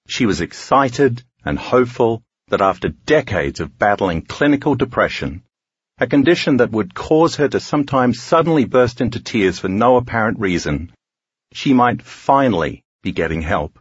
[0.08, 5.42] She was excited and hopeful that after decades of battling clinical depression,
[5.98, 10.38] a condition that would cause her to sometimes suddenly burst into tears for no apparent
[10.38, 10.90] reason,
[11.52, 13.78] she might finally be getting help.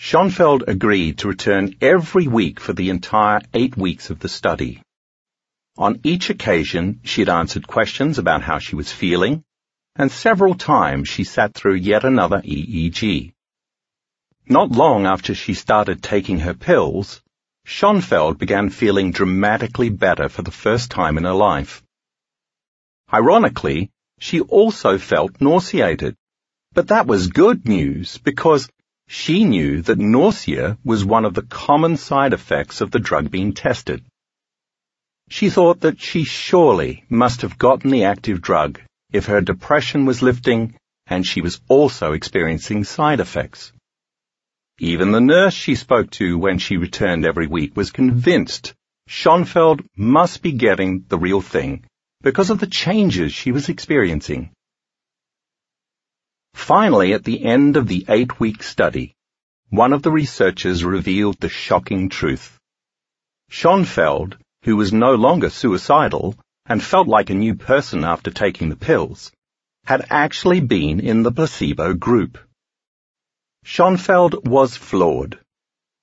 [0.00, 4.80] Schonfeld agreed to return every week for the entire eight weeks of the study.
[5.76, 9.44] On each occasion, she had answered questions about how she was feeling,
[9.98, 13.32] and several times she sat through yet another EEG.
[14.48, 17.20] Not long after she started taking her pills,
[17.66, 21.82] Schonfeld began feeling dramatically better for the first time in her life.
[23.12, 26.16] Ironically, she also felt nauseated.
[26.72, 28.68] But that was good news because
[29.08, 33.52] she knew that nausea was one of the common side effects of the drug being
[33.52, 34.04] tested.
[35.28, 38.80] She thought that she surely must have gotten the active drug
[39.12, 40.74] if her depression was lifting
[41.06, 43.72] and she was also experiencing side effects.
[44.78, 48.74] Even the nurse she spoke to when she returned every week was convinced
[49.08, 51.84] Schonfeld must be getting the real thing
[52.20, 54.50] because of the changes she was experiencing.
[56.54, 59.14] Finally, at the end of the eight-week study,
[59.70, 62.58] one of the researchers revealed the shocking truth.
[63.50, 66.36] Schonfeld, who was no longer suicidal
[66.68, 69.32] and felt like a new person after taking the pills,
[69.84, 72.38] had actually been in the placebo group.
[73.64, 75.38] Schonfeld was flawed.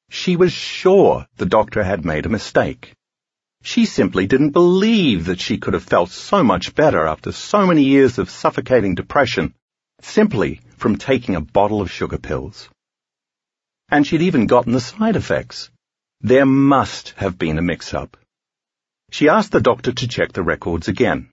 [0.09, 2.93] She was sure the doctor had made a mistake.
[3.61, 7.83] She simply didn't believe that she could have felt so much better after so many
[7.83, 9.53] years of suffocating depression
[10.01, 12.69] simply from taking a bottle of sugar pills.
[13.89, 15.69] And she'd even gotten the side effects.
[16.21, 18.17] There must have been a mix-up.
[19.11, 21.29] She asked the doctor to check the records again.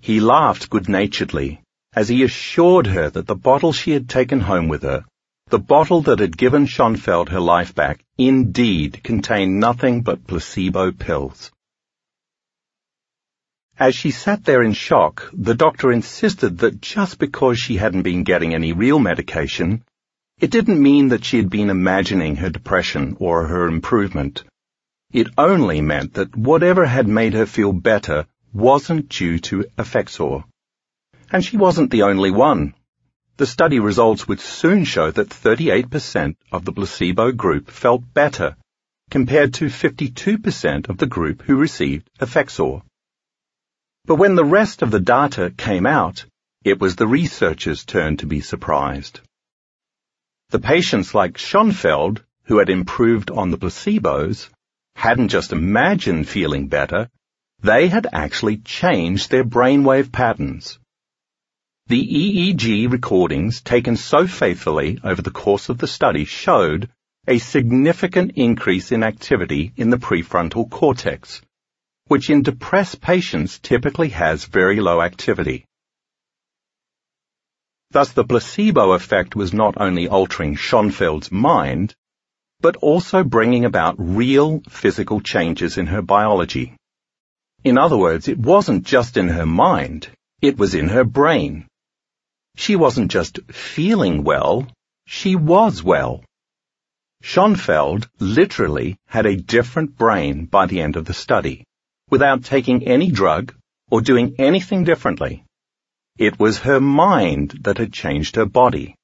[0.00, 1.60] He laughed good-naturedly
[1.94, 5.04] as he assured her that the bottle she had taken home with her,
[5.48, 11.52] the bottle that had given Schonfeld her life back, indeed contained nothing but placebo pills.
[13.78, 18.22] As she sat there in shock, the doctor insisted that just because she hadn't been
[18.22, 19.84] getting any real medication,
[20.38, 24.44] it didn't mean that she had been imagining her depression or her improvement.
[25.14, 30.42] It only meant that whatever had made her feel better wasn't due to Effexor.
[31.30, 32.74] And she wasn't the only one.
[33.36, 38.56] The study results would soon show that 38% of the placebo group felt better,
[39.08, 42.82] compared to 52% of the group who received Effexor.
[44.06, 46.26] But when the rest of the data came out,
[46.64, 49.20] it was the researchers' turn to be surprised.
[50.50, 54.48] The patients like Schonfeld, who had improved on the placebos,
[54.94, 57.10] hadn't just imagined feeling better,
[57.60, 60.78] they had actually changed their brainwave patterns.
[61.86, 66.88] The EEG recordings taken so faithfully over the course of the study showed
[67.26, 71.42] a significant increase in activity in the prefrontal cortex,
[72.06, 75.66] which in depressed patients typically has very low activity.
[77.90, 81.94] Thus the placebo effect was not only altering Schonfeld's mind,
[82.64, 86.74] but also bringing about real physical changes in her biology.
[87.62, 90.08] In other words, it wasn't just in her mind,
[90.40, 91.66] it was in her brain.
[92.56, 94.66] She wasn't just feeling well,
[95.04, 96.24] she was well.
[97.22, 101.64] Schonfeld literally had a different brain by the end of the study,
[102.08, 103.54] without taking any drug
[103.90, 105.44] or doing anything differently.
[106.16, 108.94] It was her mind that had changed her body.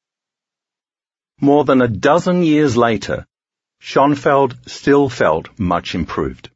[1.43, 3.27] More than a dozen years later,
[3.81, 6.51] Schonfeld still felt much improved.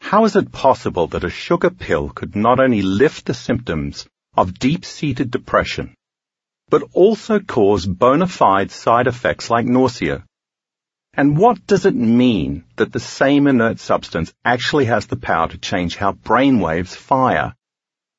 [0.00, 4.06] How is it possible that a sugar pill could not only lift the symptoms
[4.36, 5.94] of deep-seated depression,
[6.68, 10.24] but also cause bona fide side effects like nausea?
[11.14, 15.58] And what does it mean that the same inert substance actually has the power to
[15.58, 17.54] change how brain waves fire?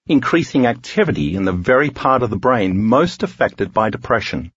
[0.08, 4.52] increasing activity in the very part of the brain most affected by depression.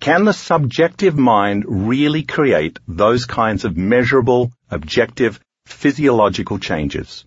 [0.00, 7.24] Can the subjective mind really create those kinds of measurable, objective, physiological changes?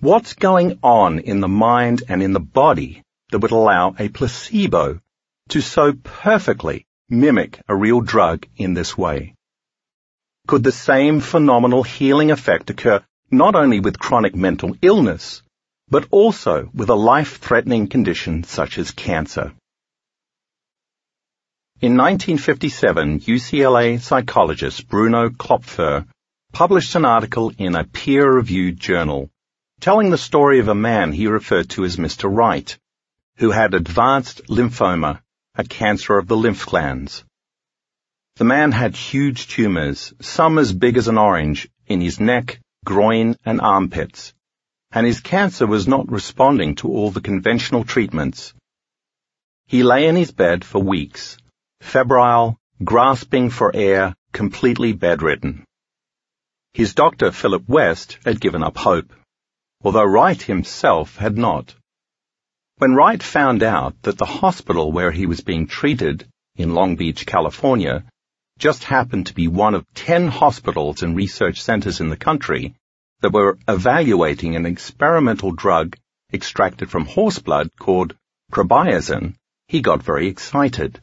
[0.00, 5.00] What's going on in the mind and in the body that would allow a placebo
[5.48, 9.34] to so perfectly mimic a real drug in this way?
[10.46, 15.42] Could the same phenomenal healing effect occur not only with chronic mental illness,
[15.88, 19.52] but also with a life-threatening condition such as cancer.
[21.78, 26.06] In 1957, UCLA psychologist Bruno Klopfer
[26.50, 29.28] published an article in a peer-reviewed journal
[29.78, 32.34] telling the story of a man he referred to as Mr.
[32.34, 32.78] Wright,
[33.36, 35.20] who had advanced lymphoma,
[35.54, 37.24] a cancer of the lymph glands.
[38.36, 43.36] The man had huge tumors, some as big as an orange, in his neck, groin,
[43.44, 44.32] and armpits,
[44.92, 48.54] and his cancer was not responding to all the conventional treatments.
[49.66, 51.36] He lay in his bed for weeks,
[51.80, 55.64] febrile, grasping for air, completely bedridden.
[56.74, 59.12] His doctor, Philip West, had given up hope,
[59.82, 61.74] although Wright himself had not.
[62.78, 66.26] When Wright found out that the hospital where he was being treated
[66.56, 68.04] in Long Beach, California,
[68.58, 72.74] just happened to be one of ten hospitals and research centers in the country
[73.20, 75.96] that were evaluating an experimental drug
[76.32, 78.14] extracted from horse blood called
[78.52, 79.36] Krebiozen,
[79.68, 81.00] he got very excited.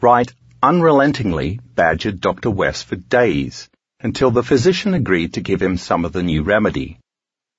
[0.00, 2.50] Wright unrelentingly badgered Dr.
[2.50, 3.68] West for days,
[3.98, 7.00] until the physician agreed to give him some of the new remedy,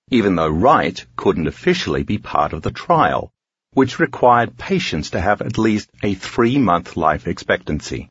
[0.10, 3.30] even though Wright couldn't officially be part of the trial,
[3.74, 8.07] which required patients to have at least a three-month life expectancy.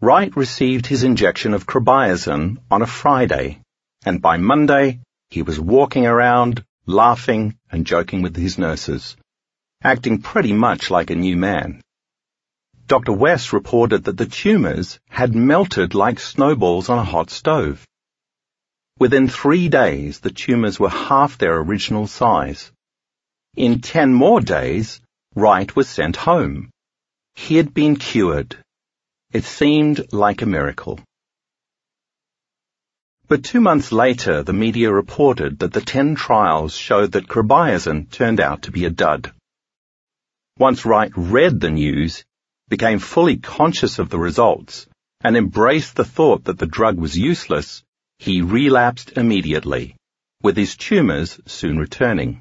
[0.00, 3.62] Wright received his injection of Krebiozen on a Friday,
[4.04, 5.00] and by Monday
[5.30, 9.16] he was walking around, laughing and joking with his nurses,
[9.82, 11.80] acting pretty much like a new man.
[12.86, 13.12] Dr.
[13.12, 17.86] West reported that the tumours had melted like snowballs on a hot stove.
[18.98, 22.70] Within three days, the tumours were half their original size.
[23.56, 25.00] In ten more days,
[25.34, 26.70] Wright was sent home.
[27.34, 28.56] He had been cured.
[29.32, 31.00] It seemed like a miracle.
[33.28, 38.40] But two months later, the media reported that the ten trials showed that Krebiozen turned
[38.40, 39.32] out to be a dud.
[40.58, 42.24] Once Wright read the news,
[42.72, 44.86] became fully conscious of the results,
[45.22, 47.82] and embraced the thought that the drug was useless,
[48.18, 49.94] he relapsed immediately,
[50.40, 52.40] with his tumours soon returning.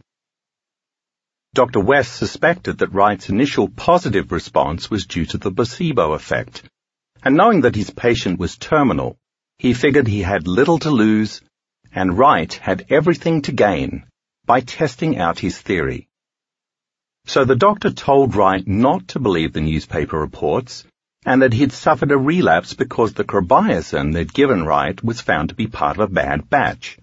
[1.54, 1.82] Dr.
[1.82, 6.64] West suspected that Wright's initial positive response was due to the placebo effect,
[7.22, 9.18] and knowing that his patient was terminal,
[9.58, 11.42] he figured he had little to lose,
[11.92, 14.06] and Wright had everything to gain
[14.46, 16.08] by testing out his theory.
[17.26, 20.86] So the doctor told Wright not to believe the newspaper reports
[21.26, 25.56] and that he'd suffered a relapse because the Krebiozen they'd given Wright was found to
[25.56, 26.98] be part of a bad batch.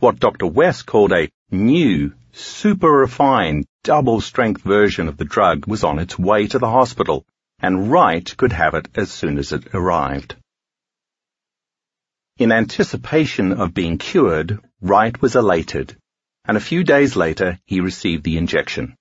[0.00, 0.46] What Dr.
[0.46, 6.18] West called a new, super refined, double strength version of the drug was on its
[6.18, 7.24] way to the hospital,
[7.60, 10.34] and Wright could have it as soon as it arrived.
[12.38, 15.96] In anticipation of being cured, Wright was elated
[16.46, 18.96] and a few days later he received the injection.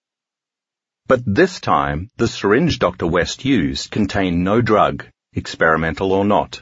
[1.07, 3.05] But this time, the syringe Dr.
[3.05, 6.61] West used contained no drug, experimental or not.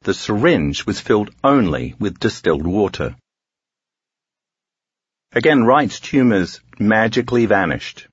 [0.00, 3.14] The syringe was filled only with distilled water.
[5.30, 8.08] Again, Wright's tumors magically vanished.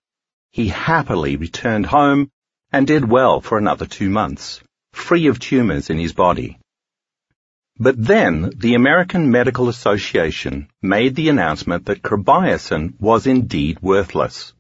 [0.51, 2.29] He happily returned home
[2.71, 4.61] and did well for another two months,
[4.93, 6.59] free of tumors in his body.
[7.81, 14.51] But then the American Medical Association made the announcement that Krebiozen was indeed worthless.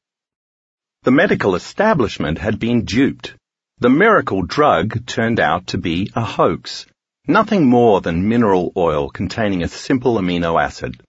[1.03, 3.35] The medical establishment had been duped.
[3.79, 6.85] The miracle drug turned out to be a hoax,
[7.27, 11.03] nothing more than mineral oil containing a simple amino acid.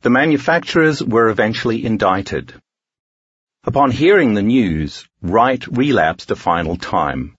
[0.00, 2.54] The manufacturers were eventually indicted.
[3.64, 7.34] Upon hearing the news, Wright relapsed a final time,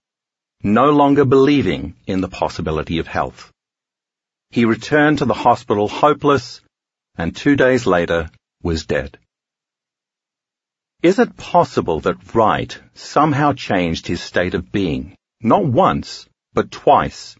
[0.62, 3.51] no longer believing in the possibility of health.
[4.52, 6.60] He returned to the hospital hopeless
[7.16, 8.28] and two days later
[8.62, 9.18] was dead.
[11.02, 17.34] Is it possible that Wright somehow changed his state of being, not once, but twice,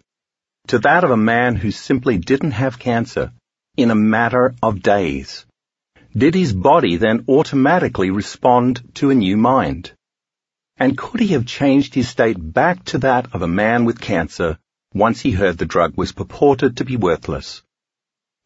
[0.68, 3.30] to that of a man who simply didn't have cancer
[3.76, 5.44] in a matter of days?
[6.16, 9.92] Did his body then automatically respond to a new mind?
[10.78, 14.58] And could he have changed his state back to that of a man with cancer
[14.94, 17.62] once he heard the drug was purported to be worthless,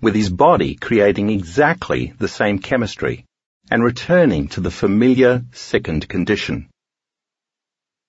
[0.00, 3.24] with his body creating exactly the same chemistry
[3.70, 6.68] and returning to the familiar sickened condition.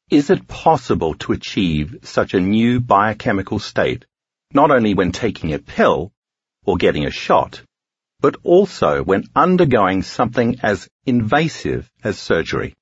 [0.10, 4.06] Is it possible to achieve such a new biochemical state,
[4.54, 6.12] not only when taking a pill
[6.66, 7.62] or getting a shot,
[8.20, 12.74] but also when undergoing something as invasive as surgery?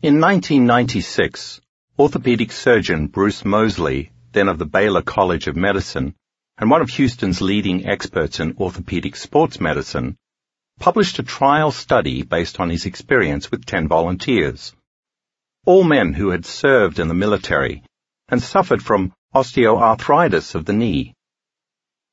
[0.00, 1.60] In 1996,
[2.00, 6.14] Orthopedic surgeon Bruce Moseley, then of the Baylor College of Medicine,
[6.56, 10.16] and one of Houston's leading experts in orthopedic sports medicine,
[10.78, 14.76] published a trial study based on his experience with 10 volunteers.
[15.66, 17.82] All men who had served in the military
[18.28, 21.14] and suffered from osteoarthritis of the knee.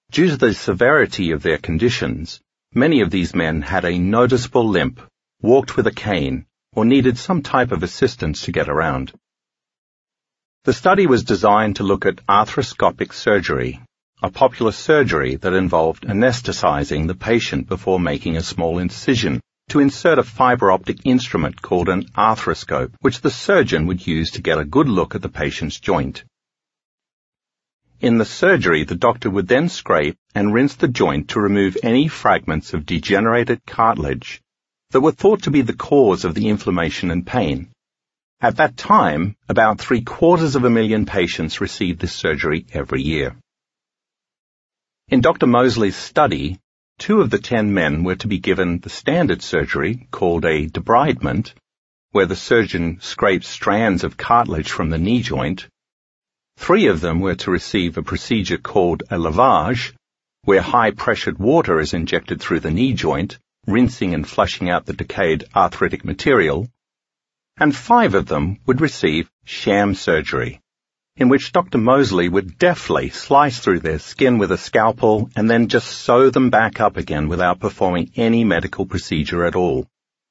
[0.09, 2.41] Due to the severity of their conditions,
[2.73, 4.99] many of these men had a noticeable limp,
[5.41, 9.13] walked with a cane, or needed some type of assistance to get around.
[10.65, 13.81] The study was designed to look at arthroscopic surgery,
[14.23, 20.17] a popular surgery that involved anesthetizing the patient before making a small incision to insert
[20.17, 24.65] a fiber optic instrument called an arthroscope, which the surgeon would use to get a
[24.65, 26.23] good look at the patient's joint.
[27.99, 32.07] In the surgery, the doctor would then scrape and rinse the joint to remove any
[32.07, 34.41] fragments of degenerated cartilage
[34.89, 37.69] that were thought to be the cause of the inflammation and pain.
[38.45, 43.35] At that time, about three quarters of a million patients received this surgery every year.
[45.07, 45.47] In Dr.
[45.47, 46.59] Moseley's study,
[46.99, 51.55] two of the ten men were to be given the standard surgery called a debridement,
[52.11, 55.67] where the surgeon scrapes strands of cartilage from the knee joint.
[56.55, 59.95] Three of them were to receive a procedure called a lavage,
[60.43, 65.45] where high-pressured water is injected through the knee joint, rinsing and flushing out the decayed
[65.55, 66.69] arthritic material.
[67.57, 70.61] And five of them would receive sham surgery,
[71.15, 71.77] in which Dr.
[71.77, 76.49] Moseley would deftly slice through their skin with a scalpel and then just sew them
[76.49, 79.87] back up again without performing any medical procedure at all.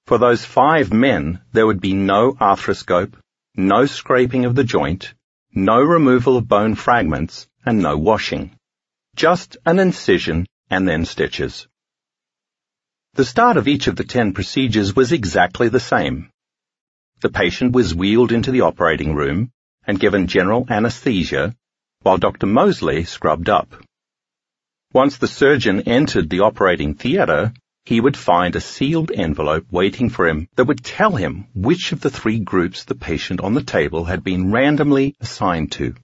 [0.06, 3.14] For those five men, there would be no arthroscope,
[3.56, 5.14] no scraping of the joint,
[5.54, 8.58] no removal of bone fragments, and no washing.
[9.16, 11.66] Just an incision and then stitches.
[13.14, 16.28] The start of each of the ten procedures was exactly the same.
[17.24, 19.50] The patient was wheeled into the operating room
[19.86, 21.56] and given general anesthesia
[22.02, 22.44] while Dr.
[22.46, 23.82] Moseley scrubbed up.
[24.92, 27.54] Once the surgeon entered the operating theatre,
[27.86, 32.02] he would find a sealed envelope waiting for him that would tell him which of
[32.02, 35.94] the three groups the patient on the table had been randomly assigned to.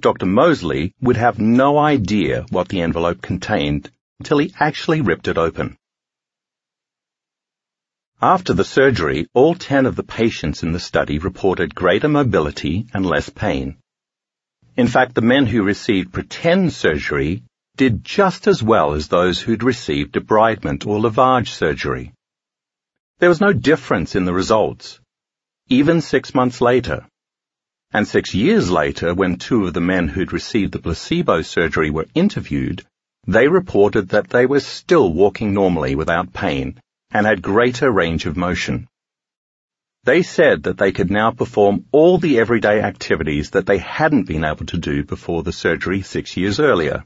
[0.00, 0.26] Dr.
[0.26, 5.78] Moseley would have no idea what the envelope contained until he actually ripped it open.
[8.26, 13.04] After the surgery, all 10 of the patients in the study reported greater mobility and
[13.04, 13.76] less pain.
[14.78, 17.42] In fact, the men who received pretend surgery
[17.76, 22.14] did just as well as those who'd received debridement or lavage surgery.
[23.18, 25.00] There was no difference in the results,
[25.68, 27.06] even six months later.
[27.92, 32.06] And six years later, when two of the men who'd received the placebo surgery were
[32.14, 32.86] interviewed,
[33.26, 36.80] they reported that they were still walking normally without pain
[37.14, 38.88] and had greater range of motion.
[40.02, 44.44] They said that they could now perform all the everyday activities that they hadn't been
[44.44, 47.04] able to do before the surgery six years earlier.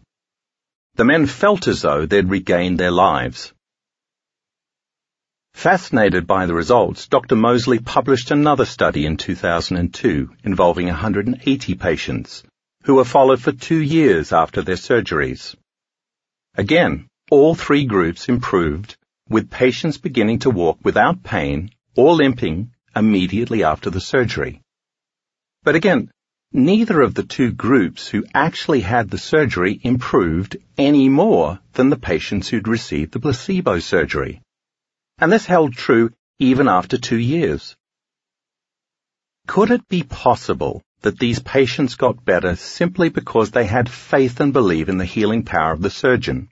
[0.96, 3.52] The men felt as though they'd regained their lives.
[5.54, 7.36] Fascinated by the results, Dr.
[7.36, 12.42] Moseley published another study in 2002 involving 180 patients
[12.84, 15.54] who were followed for two years after their surgeries.
[16.56, 18.96] Again, all three groups improved
[19.28, 24.62] with patients beginning to walk without pain or limping immediately after the surgery.
[25.62, 26.10] But again,
[26.52, 31.98] neither of the two groups who actually had the surgery improved any more than the
[31.98, 34.40] patients who'd received the placebo surgery.
[35.18, 37.76] And this held true even after two years.
[39.46, 44.52] Could it be possible that these patients got better simply because they had faith and
[44.52, 46.48] believe in the healing power of the surgeon,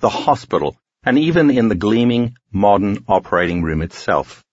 [0.00, 0.76] the hospital,
[1.06, 4.44] and even in the gleaming, modern operating room itself.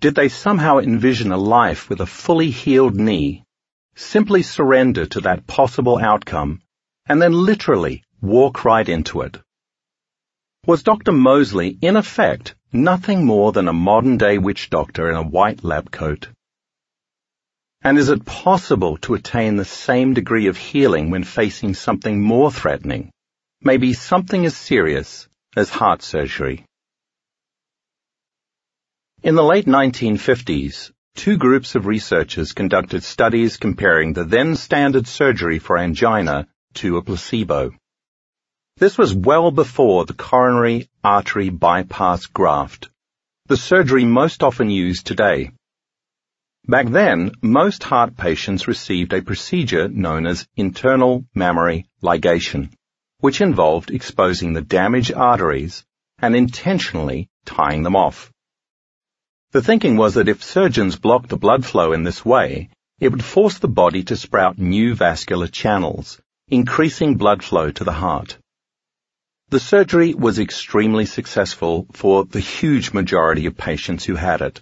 [0.00, 3.44] Did they somehow envision a life with a fully healed knee,
[3.94, 6.60] simply surrender to that possible outcome,
[7.06, 9.38] and then literally walk right into it?
[10.66, 11.12] Was Dr.
[11.12, 16.30] Moseley, in effect, nothing more than a modern-day witch doctor in a white lab coat?
[17.80, 22.50] And is it possible to attain the same degree of healing when facing something more
[22.50, 23.12] threatening?
[23.62, 26.64] Maybe something as serious as heart surgery.
[29.22, 35.58] In the late 1950s, two groups of researchers conducted studies comparing the then standard surgery
[35.58, 37.70] for angina to a placebo.
[38.76, 42.90] This was well before the coronary artery bypass graft,
[43.46, 45.52] the surgery most often used today.
[46.66, 52.70] Back then, most heart patients received a procedure known as internal mammary ligation
[53.24, 55.82] which involved exposing the damaged arteries
[56.18, 58.30] and intentionally tying them off.
[59.52, 62.68] The thinking was that if surgeons blocked the blood flow in this way,
[63.00, 67.94] it would force the body to sprout new vascular channels, increasing blood flow to the
[67.94, 68.36] heart.
[69.48, 74.60] The surgery was extremely successful for the huge majority of patients who had it,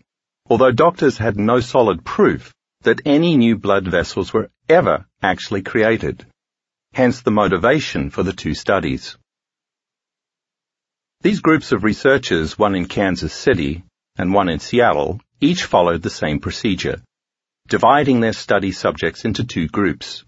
[0.48, 6.26] although doctors had no solid proof that any new blood vessels were ever actually created
[6.94, 9.16] hence the motivation for the two studies.
[11.22, 13.82] These groups of researchers, one in Kansas City
[14.16, 17.00] and one in Seattle, each followed the same procedure,
[17.66, 20.24] dividing their study subjects into two groups.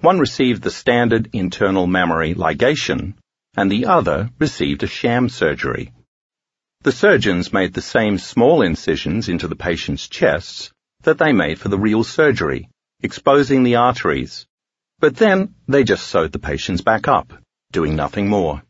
[0.00, 3.14] One received the standard internal mammary ligation,
[3.56, 5.92] and the other received a sham surgery.
[6.80, 10.72] The surgeons made the same small incisions into the patient's chests
[11.02, 12.68] that they made for the real surgery,
[13.00, 14.47] exposing the arteries
[15.00, 17.32] but then they just sewed the patients back up,
[17.70, 18.62] doing nothing more.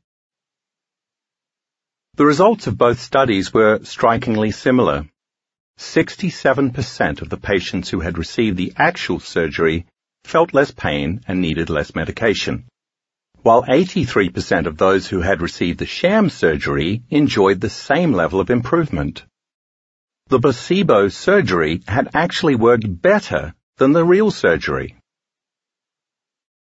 [2.16, 5.08] The results of both studies were strikingly similar.
[5.78, 9.86] 67% of the patients who had received the actual surgery
[10.24, 12.64] felt less pain and needed less medication,
[13.42, 18.50] while 83% of those who had received the sham surgery enjoyed the same level of
[18.50, 19.24] improvement.
[20.26, 24.97] the placebo surgery had actually worked better than the real surgery.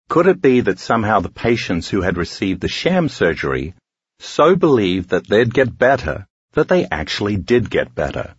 [0.08, 3.74] Could it be that somehow the patients who had received the sham surgery
[4.20, 8.34] so believed that they'd get better that they actually did get better,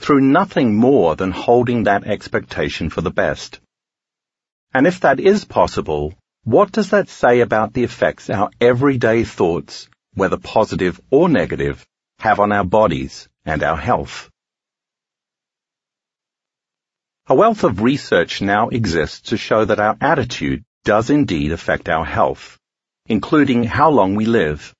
[0.00, 3.60] through nothing more than holding that expectation for the best?
[4.72, 9.88] And if that is possible, what does that say about the effects our everyday thoughts,
[10.14, 11.86] whether positive or negative,
[12.18, 14.30] have on our bodies and our health?
[17.26, 22.04] A wealth of research now exists to show that our attitude does indeed affect our
[22.04, 22.58] health,
[23.06, 24.74] including how long we live.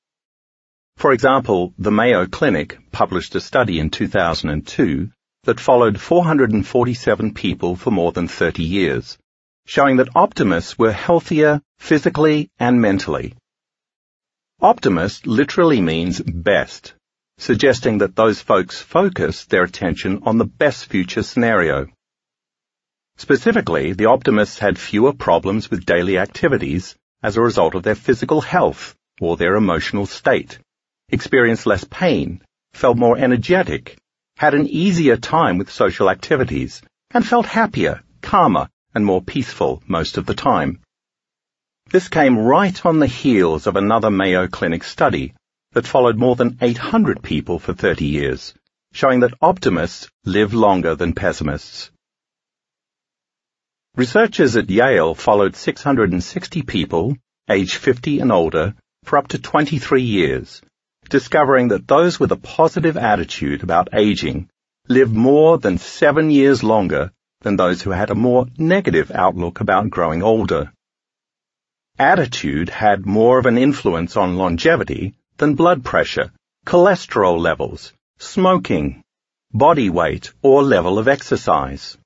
[0.97, 5.11] For example, the Mayo Clinic published a study in 2002
[5.45, 9.19] that followed 447 people for more than 30 years,
[9.67, 13.35] showing that optimists were healthier physically and mentally.
[14.61, 16.95] Optimist literally means best,
[17.39, 21.89] suggesting that those folks focus their attention on the best future scenario.
[23.17, 28.41] Specifically, the optimists had fewer problems with daily activities as a result of their physical
[28.41, 30.59] health or their emotional state,
[31.09, 32.43] experienced less pain,
[32.73, 33.97] felt more energetic,
[34.37, 36.83] had an easier time with social activities,
[37.13, 40.81] and felt happier, calmer, and more peaceful most of the time.
[41.91, 45.35] This came right on the heels of another Mayo Clinic study
[45.73, 48.55] that followed more than 800 people for 30 years,
[48.93, 51.91] showing that optimists live longer than pessimists.
[53.97, 57.17] Researchers at Yale followed 660 people,
[57.49, 60.61] aged 50 and older, for up to 23 years,
[61.09, 64.51] discovering that those with a positive attitude about aging
[64.89, 67.13] live more than seven years longer
[67.43, 70.73] than those who had a more negative outlook about growing older.
[71.97, 76.33] Attitude had more of an influence on longevity than blood pressure,
[76.67, 79.05] cholesterol levels, smoking,
[79.53, 81.97] body weight, or level of exercise.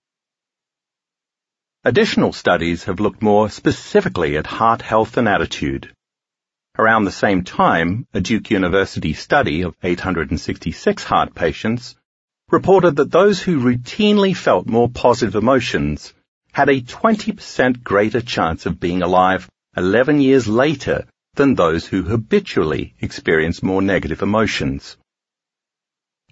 [1.89, 5.91] Additional studies have looked more specifically at heart health and attitude.
[6.79, 11.97] Around the same time, a Duke University study of 866 heart patients
[12.51, 16.13] reported that those who routinely felt more positive emotions
[16.53, 21.07] had a 20% greater chance of being alive 11 years later
[21.37, 24.99] than those who habitually experienced more negative emotions.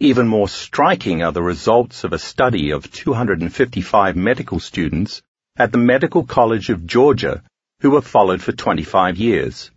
[0.01, 5.23] Even more striking are the results of a study of 255 medical students
[5.57, 7.43] at the Medical College of Georgia
[7.81, 9.71] who were followed for 25 years.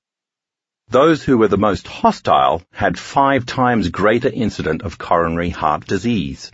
[0.89, 6.51] Those who were the most hostile had five times greater incident of coronary heart disease.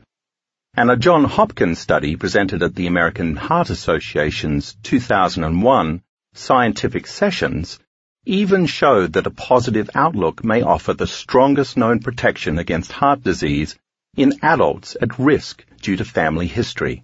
[0.73, 6.02] And a John Hopkins study presented at the American Heart Association's 2001
[6.34, 7.80] scientific sessions
[8.26, 13.77] even showed that a positive outlook may offer the strongest known protection against heart disease
[14.18, 17.03] in adults at risk due to family history.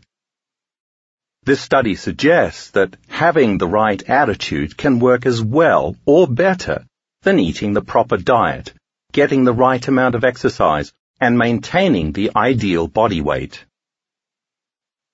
[1.43, 6.85] This study suggests that having the right attitude can work as well or better
[7.23, 8.73] than eating the proper diet,
[9.11, 13.65] getting the right amount of exercise, and maintaining the ideal body weight.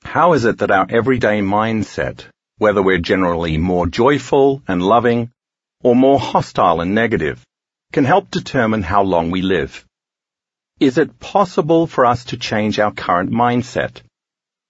[0.04, 2.26] How is it that our everyday mindset,
[2.58, 5.32] whether we're generally more joyful and loving
[5.82, 7.41] or more hostile and negative,
[7.94, 9.86] can help determine how long we live?
[10.80, 14.02] Is it possible for us to change our current mindset?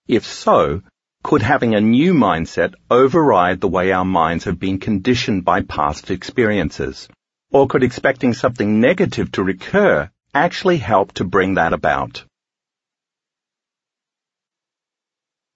[0.07, 0.83] If so,
[1.27, 6.09] could having a new mindset override the way our minds have been conditioned by past
[6.09, 7.09] experiences?
[7.51, 12.23] Or could expecting something negative to recur actually help to bring that about?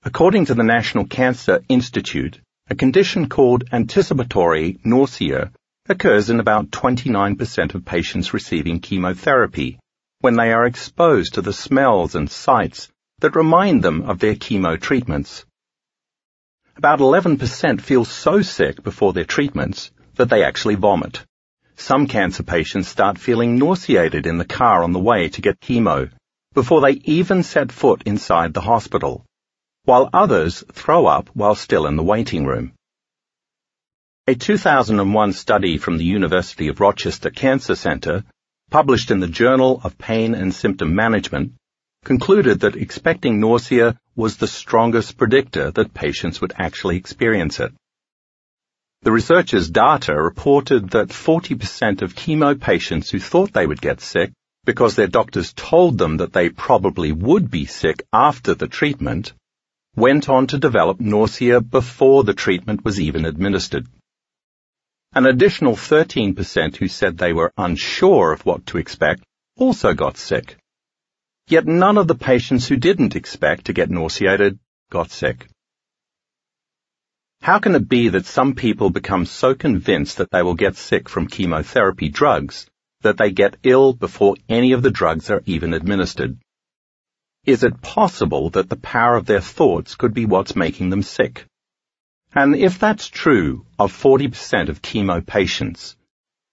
[0.04, 5.54] According to the National Cancer Institute, a condition called anticipatory nausea
[5.88, 9.80] occurs in about 29% of patients receiving chemotherapy
[10.20, 12.90] when they are exposed to the smells and sights
[13.20, 15.46] that remind them of their chemo treatments.
[16.82, 21.24] About 11% feel so sick before their treatments that they actually vomit.
[21.76, 26.10] Some cancer patients start feeling nauseated in the car on the way to get chemo
[26.56, 29.24] before they even set foot inside the hospital,
[29.84, 32.74] while others throw up while still in the waiting room.
[34.26, 38.24] A 2001 study from the University of Rochester Cancer Center,
[38.72, 41.54] published in the Journal of Pain and Symptom Management,
[42.04, 47.72] concluded that expecting nausea was the strongest predictor that patients would actually experience it.
[49.04, 54.32] The researchers' data reported that 40% of chemo patients who thought they would get sick
[54.64, 59.34] because their doctors told them that they probably would be sick after the treatment
[59.96, 63.88] went on to develop nausea before the treatment was even administered.
[65.14, 69.24] An additional 13% who said they were unsure of what to expect
[69.58, 70.58] also got sick.
[71.48, 74.60] Yet none of the patients who didn't expect to get nauseated
[74.90, 75.48] got sick.
[77.42, 81.10] How can it be that some people become so convinced that they will get sick
[81.10, 82.68] from chemotherapy drugs
[83.02, 86.38] that they get ill before any of the drugs are even administered?
[87.46, 91.46] Is it possible that the power of their thoughts could be what's making them sick?
[92.34, 95.96] And if that's true of 40% of chemo patients,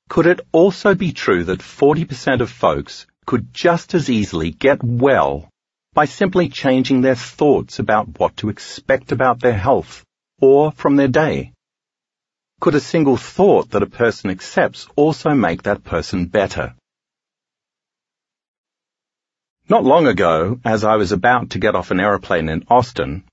[0.09, 5.51] could it also be true that 40% of folks could just as easily get well
[5.93, 10.03] by simply changing their thoughts about what to expect about their health
[10.41, 11.53] or from their day?
[12.59, 16.75] Could a single thought that a person accepts also make that person better?
[19.69, 23.25] Not long ago, as I was about to get off an aeroplane in Austin,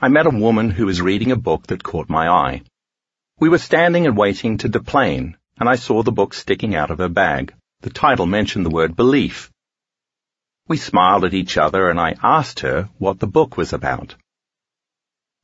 [0.00, 2.62] I met a woman who was reading a book that caught my eye.
[3.38, 6.98] We were standing and waiting to deplane, and I saw the book sticking out of
[6.98, 7.54] her bag.
[7.80, 9.50] The title mentioned the word belief.
[10.68, 14.16] We smiled at each other and I asked her what the book was about.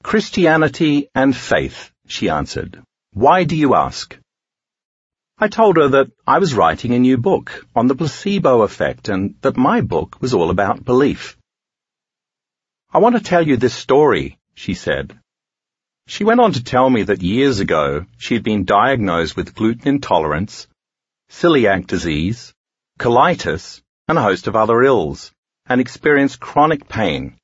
[0.02, 2.82] Christianity and faith, she answered.
[3.12, 4.18] Why do you ask?
[5.38, 9.34] I told her that I was writing a new book on the placebo effect and
[9.42, 11.36] that my book was all about belief.
[12.92, 15.18] I want to tell you this story, she said.
[16.06, 19.88] She went on to tell me that years ago she had been diagnosed with gluten
[19.88, 20.66] intolerance,
[21.32, 22.52] celiac disease,
[22.98, 25.32] colitis, and a host of other ills,
[25.66, 27.36] and experienced chronic pain.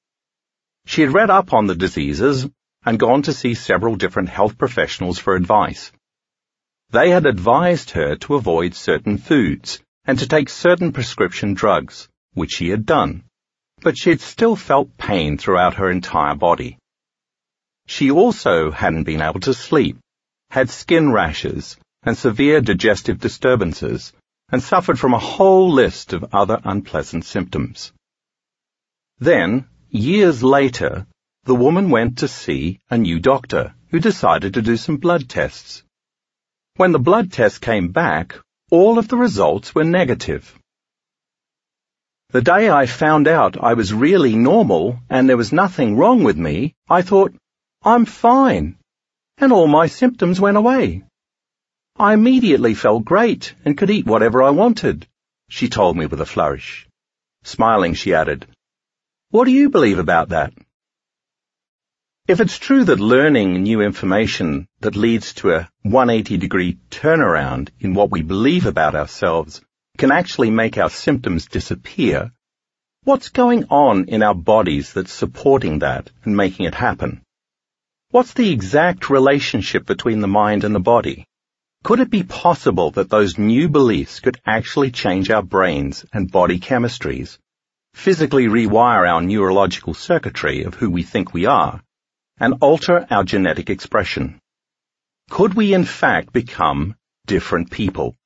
[0.87, 2.47] She had read up on the diseases
[2.85, 5.91] and gone to see several different health professionals for advice.
[6.91, 12.53] They had advised her to avoid certain foods and to take certain prescription drugs, which
[12.53, 13.25] she had done,
[13.81, 16.79] but she had still felt pain throughout her entire body.
[17.87, 19.99] She also hadn't been able to sleep,
[20.51, 24.13] had skin rashes and severe digestive disturbances,
[24.51, 27.93] and suffered from a whole list of other unpleasant symptoms.
[29.19, 31.07] Then, years later,
[31.45, 35.83] the woman went to see a new doctor who decided to do some blood tests.
[36.77, 38.39] When the blood tests came back,
[38.71, 40.55] all of the results were negative.
[42.31, 46.37] The day I found out I was really normal and there was nothing wrong with
[46.37, 47.35] me, I thought,
[47.83, 48.77] I'm fine.
[49.39, 51.05] And all my symptoms went away.
[52.01, 55.09] I immediately felt great and could eat whatever I wanted,
[55.49, 56.87] she told me with a flourish.
[57.43, 58.47] Smiling, she added,
[59.31, 60.53] What do you believe about that?
[62.29, 67.95] If it's true that learning new information that leads to a 180 degree turnaround in
[67.95, 69.61] what we believe about ourselves
[69.97, 72.31] can actually make our symptoms disappear,
[73.03, 77.23] what's going on in our bodies that's supporting that and making it happen?
[78.11, 81.27] What's the exact relationship between the mind and the body?
[81.85, 86.59] Could it be possible that those new beliefs could actually change our brains and body
[86.59, 87.39] chemistries,
[87.95, 91.83] physically rewire our neurological circuitry of who we think we are,
[92.39, 94.41] and alter our genetic expression?
[95.31, 96.97] Could we in fact become
[97.27, 98.17] different people?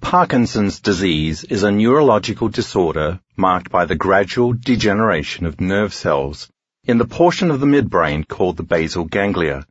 [0.00, 6.50] Parkinson's disease is a neurological disorder marked by the gradual degeneration of nerve cells
[6.84, 9.66] in the portion of the midbrain called the basal ganglia,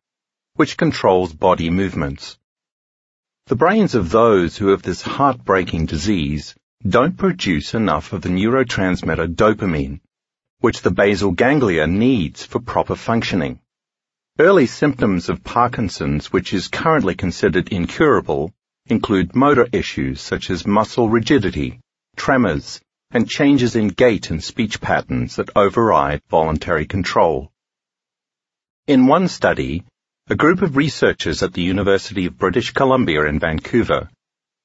[0.60, 2.38] which controls body movements.
[3.46, 6.54] The brains of those who have this heartbreaking disease
[6.86, 10.02] don't produce enough of the neurotransmitter dopamine,
[10.60, 13.62] which the basal ganglia needs for proper functioning.
[14.38, 18.52] Early symptoms of Parkinson's, which is currently considered incurable,
[18.88, 21.80] include motor issues such as muscle rigidity,
[22.18, 22.82] tremors,
[23.12, 27.50] and changes in gait and speech patterns that override voluntary control.
[28.88, 29.86] In one study,
[30.32, 34.08] a group of researchers at the University of British Columbia in Vancouver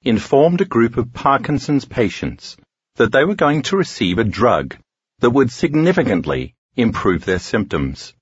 [0.03, 2.59] informed a group of Parkinson's patients
[2.97, 4.77] that they were going to receive a drug
[5.21, 8.13] that would significantly improve their symptoms.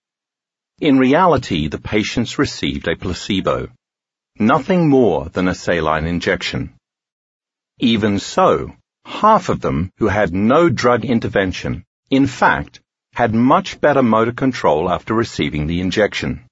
[0.80, 3.70] In reality, the patients received a placebo,
[4.38, 6.74] nothing more than a saline injection.
[7.80, 8.72] Even so,
[9.04, 12.78] half of them who had no drug intervention, in fact,
[13.14, 16.44] had much better motor control after receiving the injection.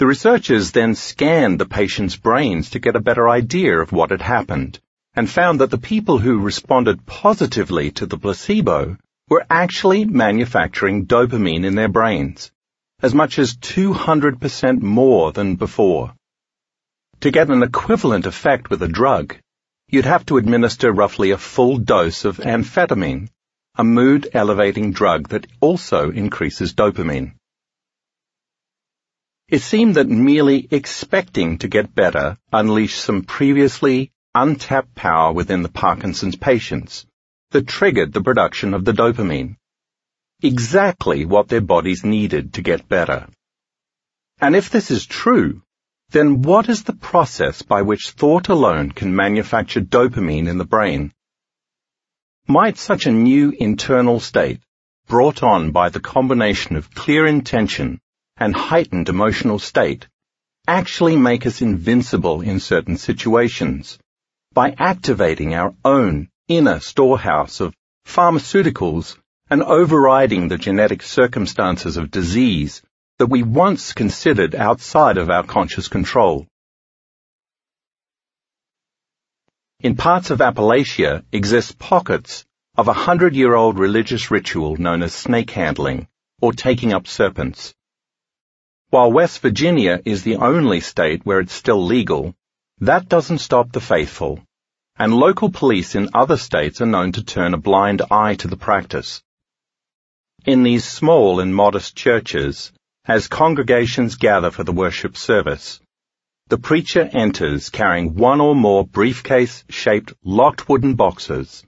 [0.00, 4.22] The researchers then scanned the patient's brains to get a better idea of what had
[4.22, 4.80] happened
[5.12, 8.96] and found that the people who responded positively to the placebo
[9.28, 12.50] were actually manufacturing dopamine in their brains,
[13.02, 16.14] as much as 200% more than before.
[17.20, 19.36] To get an equivalent effect with a drug,
[19.90, 23.28] you'd have to administer roughly a full dose of amphetamine,
[23.74, 27.34] a mood-elevating drug that also increases dopamine.
[29.50, 35.68] It seemed that merely expecting to get better unleashed some previously untapped power within the
[35.68, 37.04] Parkinson's patients
[37.50, 39.56] that triggered the production of the dopamine.
[40.40, 43.26] Exactly what their bodies needed to get better.
[44.40, 45.62] And if this is true,
[46.10, 51.12] then what is the process by which thought alone can manufacture dopamine in the brain?
[52.46, 54.60] Might such a new internal state,
[55.08, 58.00] brought on by the combination of clear intention
[58.40, 60.08] and heightened emotional state,
[60.66, 63.98] actually make us invincible in certain situations
[64.52, 67.74] by activating our own inner storehouse of
[68.06, 69.16] pharmaceuticals
[69.50, 72.82] and overriding the genetic circumstances of disease
[73.18, 76.46] that we once considered outside of our conscious control.
[79.80, 82.44] In parts of Appalachia exist pockets
[82.76, 86.06] of a hundred-year-old religious ritual known as snake handling,
[86.40, 87.74] or taking up serpents.
[88.90, 92.34] While West Virginia is the only state where it's still legal,
[92.80, 94.40] that doesn't stop the faithful,
[94.98, 98.56] and local police in other states are known to turn a blind eye to the
[98.56, 99.22] practice.
[100.44, 102.72] In these small and modest churches,
[103.04, 105.80] as congregations gather for the worship service,
[106.48, 111.64] the preacher enters carrying one or more briefcase-shaped locked wooden boxes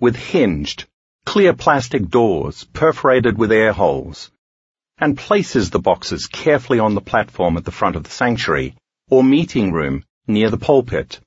[0.00, 0.86] with hinged,
[1.24, 4.32] clear plastic doors perforated with air holes,
[4.98, 8.74] and places the boxes carefully on the platform at the front of the sanctuary
[9.10, 11.20] or meeting room near the pulpit.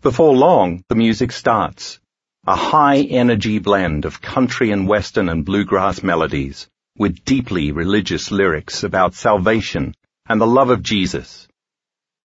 [0.00, 2.00] Before long, the music starts,
[2.46, 8.82] a high energy blend of country and western and bluegrass melodies with deeply religious lyrics
[8.82, 9.94] about salvation
[10.26, 11.48] and the love of Jesus.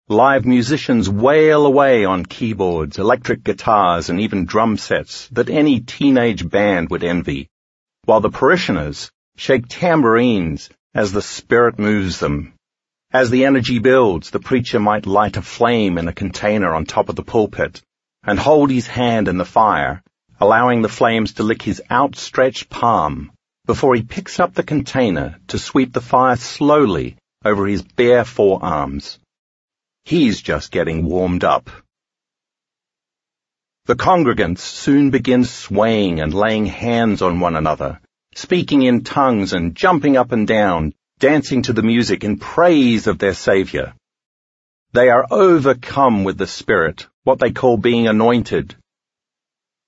[0.08, 6.48] Live musicians wail away on keyboards, electric guitars, and even drum sets that any teenage
[6.48, 7.48] band would envy,
[8.04, 12.54] while the parishioners shake tambourines as the Spirit moves them.
[13.12, 17.08] As the energy builds, the preacher might light a flame in a container on top
[17.08, 17.82] of the pulpit
[18.22, 20.02] and hold his hand in the fire,
[20.40, 23.32] allowing the flames to lick his outstretched palm
[23.66, 29.18] before he picks up the container to sweep the fire slowly over his bare forearms.
[30.04, 31.70] He's just getting warmed up.
[33.86, 38.00] The congregants soon begin swaying and laying hands on one another,
[38.34, 43.18] speaking in tongues and jumping up and down, dancing to the music in praise of
[43.18, 43.94] their Saviour.
[44.92, 48.76] They are overcome with the Spirit, what they call being anointed,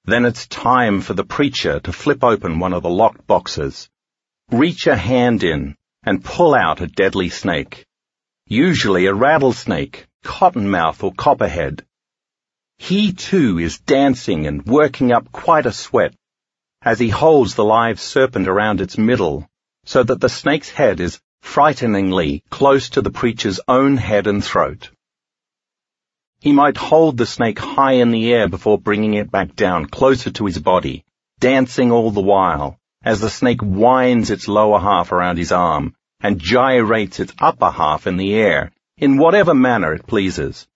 [0.06, 3.88] then it's time for the preacher to flip open one of the locked boxes,
[4.50, 7.86] reach a hand in, and pull out a deadly snake.
[8.46, 11.86] Usually a rattlesnake, cottonmouth, or copperhead.
[12.76, 16.14] He too is dancing and working up quite a sweat
[16.84, 19.48] as he holds the live serpent around its middle
[19.86, 24.90] so that the snake's head is frighteningly close to the preacher's own head and throat.
[26.40, 30.30] He might hold the snake high in the air before bringing it back down closer
[30.32, 31.04] to his body,
[31.38, 36.38] dancing all the while, as the snake winds its lower half around his arm and
[36.38, 40.66] gyrates its upper half in the air in whatever manner it pleases.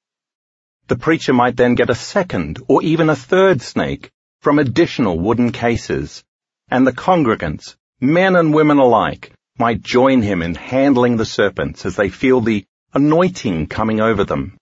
[0.86, 4.10] The preacher might then get a second or even a third snake
[4.40, 6.24] from additional wooden cases,
[6.69, 11.97] and the congregants, men and women alike, might join him in handling the serpents as
[11.97, 14.56] they feel the anointing coming over them.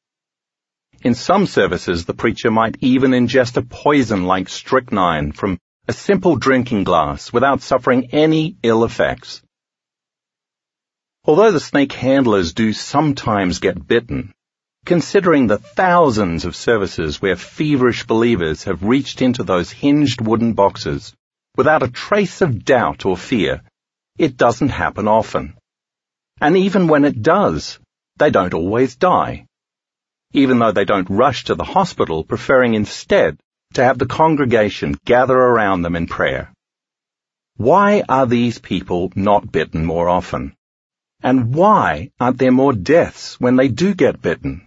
[1.03, 6.37] In some services, the preacher might even ingest a poison like strychnine from a simple
[6.37, 9.43] drinking glass without suffering any ill effects.
[11.25, 14.33] Although the snake handlers do sometimes get bitten,
[14.87, 21.13] considering the thousands of services where feverish believers have reached into those hinged wooden boxes
[21.57, 23.61] without a trace of doubt or fear,
[24.17, 25.55] it doesn't happen often.
[26.41, 27.79] And even when it does,
[28.17, 29.47] they don't always die
[30.37, 33.39] even though they don't rush to the hospital, preferring instead
[33.73, 36.53] to have the congregation gather around them in prayer.
[37.57, 40.55] Why are these people not bitten more often?
[41.23, 44.66] And why aren't there more deaths when they do get bitten?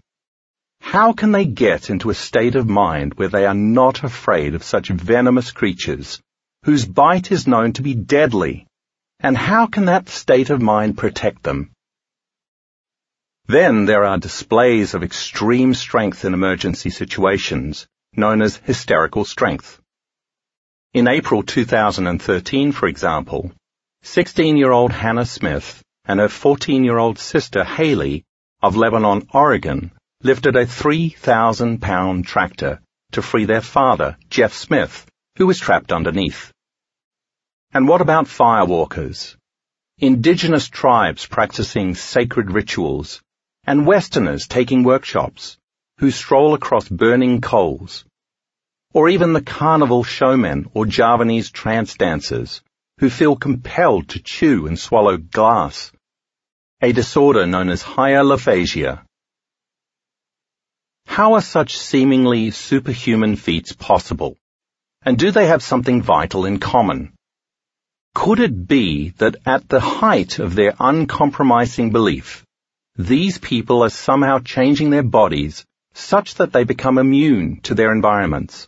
[0.91, 4.64] How can they get into a state of mind where they are not afraid of
[4.64, 6.20] such venomous creatures,
[6.64, 8.66] whose bite is known to be deadly?
[9.20, 11.70] And how can that state of mind protect them?
[13.45, 17.86] Then there are displays of extreme strength in emergency situations,
[18.16, 19.80] known as hysterical strength.
[20.95, 23.52] In April 2013, for example,
[24.06, 28.24] 16-year-old Hannah Smith and her 14-year-old sister Haley
[28.64, 32.81] of Lebanon, Oregon, lifted a 3,000-pound tractor
[33.13, 35.05] to free their father, Jeff Smith,
[35.37, 36.51] who was trapped underneath.
[37.71, 39.37] And what about firewalkers?
[39.97, 43.21] Indigenous tribes practicing sacred rituals
[43.65, 45.57] and Westerners taking workshops,
[45.99, 48.03] who stroll across burning coals,
[48.93, 52.61] or even the carnival showmen or Javanese trance dancers
[52.99, 55.91] who feel compelled to chew and swallow glass,
[56.81, 59.05] a disorder known as hyalophagia.
[61.10, 64.38] How are such seemingly superhuman feats possible?
[65.02, 67.14] And do they have something vital in common?
[68.14, 72.45] Could it be that at the height of their uncompromising belief,
[72.95, 78.68] these people are somehow changing their bodies such that they become immune to their environments?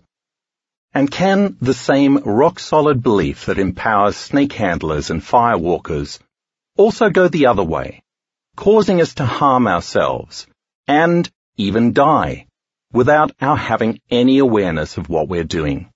[0.95, 6.19] And can the same rock-solid belief that empowers snake handlers and firewalkers
[6.75, 8.01] also go the other way,
[8.55, 10.47] causing us to harm ourselves
[10.87, 11.31] and
[11.67, 12.47] even die
[12.91, 15.89] without our having any awareness of what we're doing?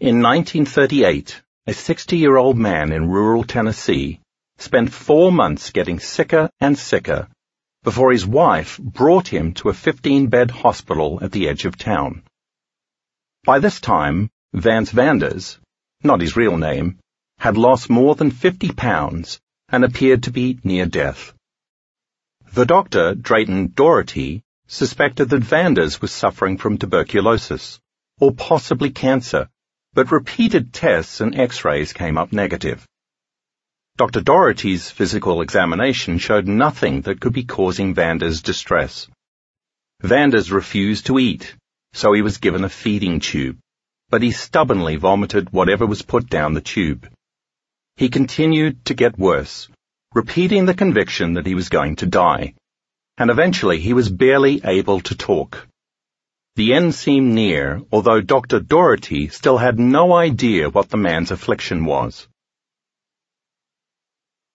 [0.00, 4.20] In 1938, a 60-year-old man in rural Tennessee
[4.58, 7.28] spent four months getting sicker and sicker
[7.82, 12.22] before his wife brought him to a 15-bed hospital at the edge of town.
[13.44, 15.58] By this time, Vance Vanders,
[16.02, 16.98] not his real name,
[17.38, 19.38] had lost more than 50 pounds
[19.68, 21.34] and appeared to be near death.
[22.54, 27.80] The doctor, Drayton Doherty, suspected that Vanders was suffering from tuberculosis,
[28.20, 29.48] or possibly cancer,
[29.92, 32.86] but repeated tests and x-rays came up negative.
[33.96, 34.20] Dr.
[34.20, 39.08] Doherty's physical examination showed nothing that could be causing Vanders distress.
[40.00, 41.56] Vanders refused to eat,
[41.92, 43.58] so he was given a feeding tube,
[44.10, 47.08] but he stubbornly vomited whatever was put down the tube.
[47.96, 49.68] He continued to get worse,
[50.14, 52.54] repeating the conviction that he was going to die,
[53.18, 55.66] and eventually he was barely able to talk.
[56.56, 58.60] The end seemed near, although Dr.
[58.60, 62.28] Doherty still had no idea what the man's affliction was.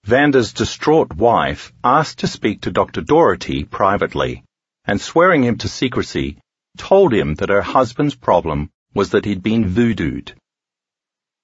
[0.05, 3.01] Vander's distraught wife asked to speak to Dr.
[3.01, 4.43] Doherty privately,
[4.85, 6.37] and swearing him to secrecy,
[6.77, 10.33] told him that her husband's problem was that he'd been voodooed.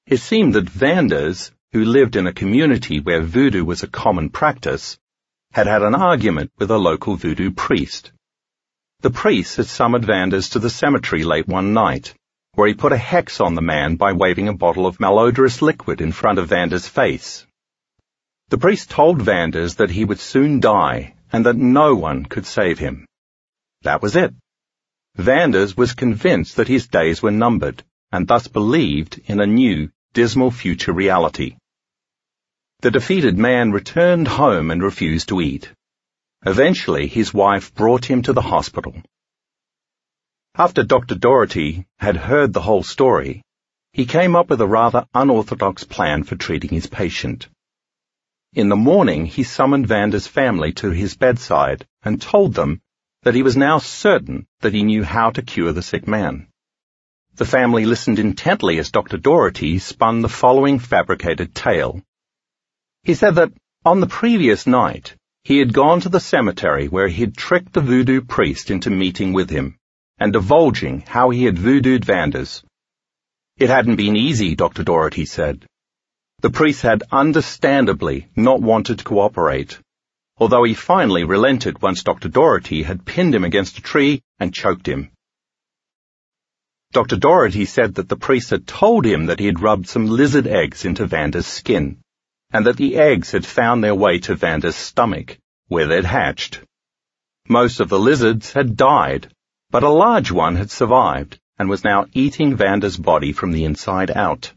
[0.07, 4.97] It seemed that Vanders, who lived in a community where voodoo was a common practice,
[5.51, 8.13] had had an argument with a local voodoo priest.
[9.01, 12.13] The priest had summoned Vanders to the cemetery late one night,
[12.53, 15.99] where he put a hex on the man by waving a bottle of malodorous liquid
[15.99, 17.45] in front of Vanders' face.
[18.47, 22.79] The priest told Vanders that he would soon die and that no one could save
[22.79, 23.05] him.
[23.81, 24.33] That was it.
[25.17, 27.83] Vanders was convinced that his days were numbered
[28.13, 31.57] and thus believed in a new, dismal future reality.
[32.81, 35.71] The defeated man returned home and refused to eat.
[36.45, 39.01] Eventually, his wife brought him to the hospital.
[40.53, 41.15] After Dr.
[41.15, 43.41] Doherty had heard the whole story,
[43.91, 47.47] he came up with a rather unorthodox plan for treating his patient.
[48.53, 52.81] In the morning, he summoned Vander's family to his bedside and told them
[53.23, 56.47] that he was now certain that he knew how to cure the sick man.
[57.33, 59.17] The family listened intently as Dr.
[59.17, 62.01] Doherty spun the following fabricated tale.
[63.05, 63.53] He said that
[63.85, 67.81] on the previous night, he had gone to the cemetery where he had tricked the
[67.81, 69.77] voodoo priest into meeting with him
[70.17, 72.63] and divulging how he had voodooed Vanders.
[73.57, 74.83] It hadn't been easy, Dr.
[74.83, 75.67] Doherty said.
[76.39, 79.77] The priest had understandably not wanted to cooperate,
[80.37, 82.27] although he finally relented once Dr.
[82.27, 85.11] Doherty had pinned him against a tree and choked him.
[86.91, 87.17] Dr.
[87.17, 90.85] Doherty said that the priest had told him that he had rubbed some lizard eggs
[90.85, 91.99] into Vander's skin,
[92.55, 95.37] and that the eggs had found their way to Vander's stomach,
[95.67, 96.61] where they'd hatched.
[97.49, 99.27] Most of the lizards had died,
[99.71, 104.09] but a large one had survived and was now eating Vander's body from the inside
[104.09, 104.53] out.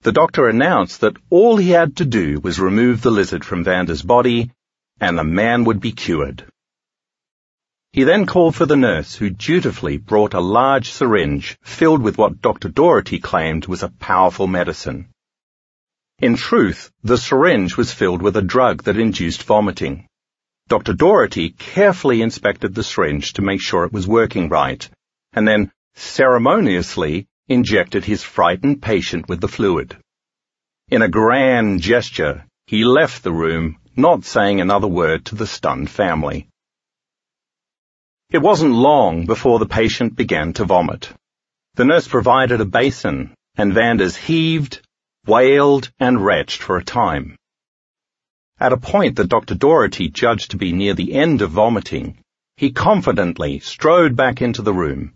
[0.00, 4.02] The doctor announced that all he had to do was remove the lizard from Vander's
[4.02, 4.50] body,
[5.00, 6.44] and the man would be cured.
[7.92, 12.42] He then called for the nurse, who dutifully brought a large syringe filled with what
[12.42, 12.68] Dr.
[12.68, 15.09] Doherty claimed was a powerful medicine.
[16.20, 20.06] In truth, the syringe was filled with a drug that induced vomiting.
[20.68, 20.92] Dr.
[20.92, 24.86] Doherty carefully inspected the syringe to make sure it was working right,
[25.32, 29.96] and then ceremoniously injected his frightened patient with the fluid.
[30.88, 35.90] In a grand gesture, he left the room, not saying another word to the stunned
[35.90, 36.48] family.
[38.30, 41.12] It wasn't long before the patient began to vomit.
[41.76, 44.82] The nurse provided a basin, and Vanders heaved,
[45.30, 47.36] wailed, and retched for a time.
[48.58, 49.54] At a point that Dr.
[49.54, 52.18] Doherty judged to be near the end of vomiting,
[52.56, 55.14] he confidently strode back into the room.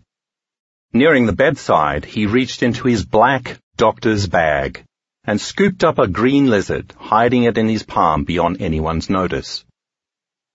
[0.93, 4.85] Nearing the bedside, he reached into his black doctor's bag
[5.25, 9.65] and scooped up a green lizard, hiding it in his palm beyond anyone's notice.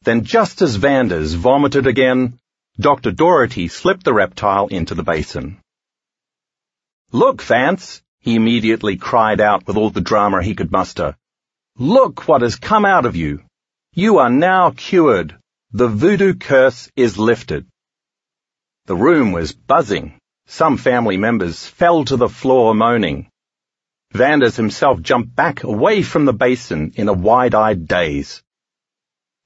[0.02, 2.38] Then just as Vanders vomited again,
[2.78, 3.10] Dr.
[3.10, 5.58] Doherty slipped the reptile into the basin.
[7.12, 11.16] Look, Vance, he immediately cried out with all the drama he could muster.
[11.78, 13.42] Look what has come out of you.
[13.94, 15.36] You are now cured.
[15.72, 17.66] The voodoo curse is lifted.
[18.86, 20.18] The room was buzzing.
[20.46, 23.30] Some family members fell to the floor moaning.
[24.12, 28.42] Vanders himself jumped back away from the basin in a wide-eyed daze.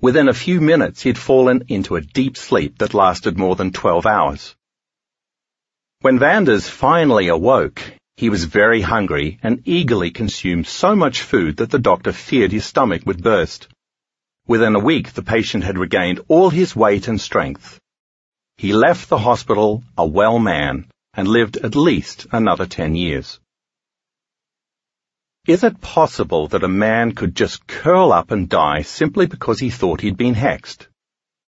[0.00, 4.06] Within a few minutes he'd fallen into a deep sleep that lasted more than 12
[4.06, 4.56] hours.
[6.00, 7.80] When Vanders finally awoke,
[8.16, 12.64] he was very hungry and eagerly consumed so much food that the doctor feared his
[12.64, 13.68] stomach would burst.
[14.46, 17.80] Within a week, the patient had regained all his weight and strength.
[18.56, 23.40] He left the hospital a well man and lived at least another 10 years.
[25.46, 29.70] Is it possible that a man could just curl up and die simply because he
[29.70, 30.86] thought he'd been hexed?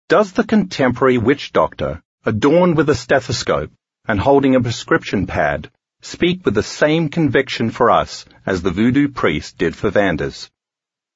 [0.09, 3.71] Does the contemporary witch doctor, adorned with a stethoscope
[4.07, 5.71] and holding a prescription pad,
[6.05, 10.49] speak with the same conviction for us as the voodoo priest did for Vanders?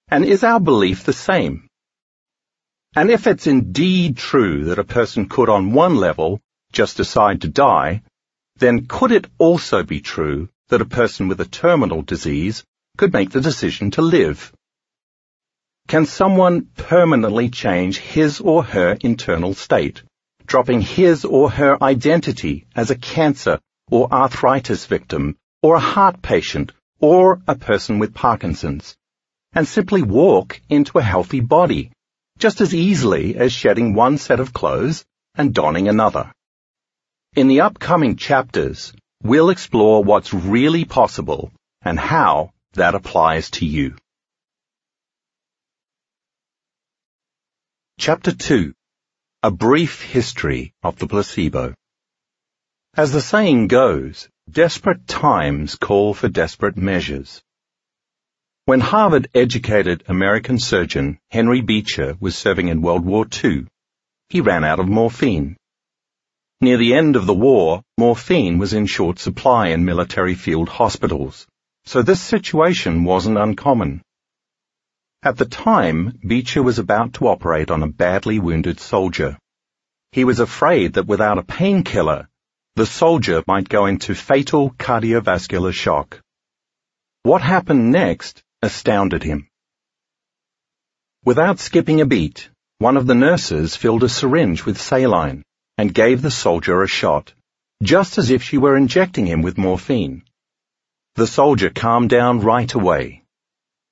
[0.07, 1.67] And is our belief the same?
[2.95, 6.41] And if it's indeed true that a person could on one level
[6.73, 8.01] just decide to die,
[8.57, 12.63] then could it also be true that a person with a terminal disease
[12.97, 14.51] could make the decision to live?
[15.87, 20.01] Can someone permanently change his or her internal state,
[20.47, 23.59] dropping his or her identity as a cancer
[23.89, 28.95] or arthritis victim, or a heart patient, or a person with Parkinson's,
[29.53, 31.91] and simply walk into a healthy body,
[32.37, 35.05] just as easily as shedding one set of clothes
[35.35, 36.31] and donning another.
[37.35, 38.93] In the upcoming chapters,
[39.23, 41.51] we'll explore what's really possible
[41.81, 43.95] and how that applies to you.
[47.99, 48.73] Chapter 2
[49.43, 51.73] A Brief History of the Placebo
[52.95, 57.41] as the saying goes, desperate times call for desperate measures.
[58.65, 63.65] When Harvard-educated American surgeon Henry Beecher was serving in World War II,
[64.29, 65.57] he ran out of morphine.
[66.61, 71.47] Near the end of the war, morphine was in short supply in military field hospitals,
[71.85, 74.01] so this situation wasn't uncommon.
[75.23, 79.37] At the time, Beecher was about to operate on a badly wounded soldier.
[80.11, 82.28] He was afraid that without a painkiller,
[82.79, 86.21] the soldier might go into fatal cardiovascular shock.
[87.23, 89.49] What happened next astounded him.
[91.25, 95.43] Without skipping a beat, one of the nurses filled a syringe with saline
[95.77, 97.33] and gave the soldier a shot,
[97.83, 100.23] just as if she were injecting him with morphine.
[101.15, 103.25] The soldier calmed down right away.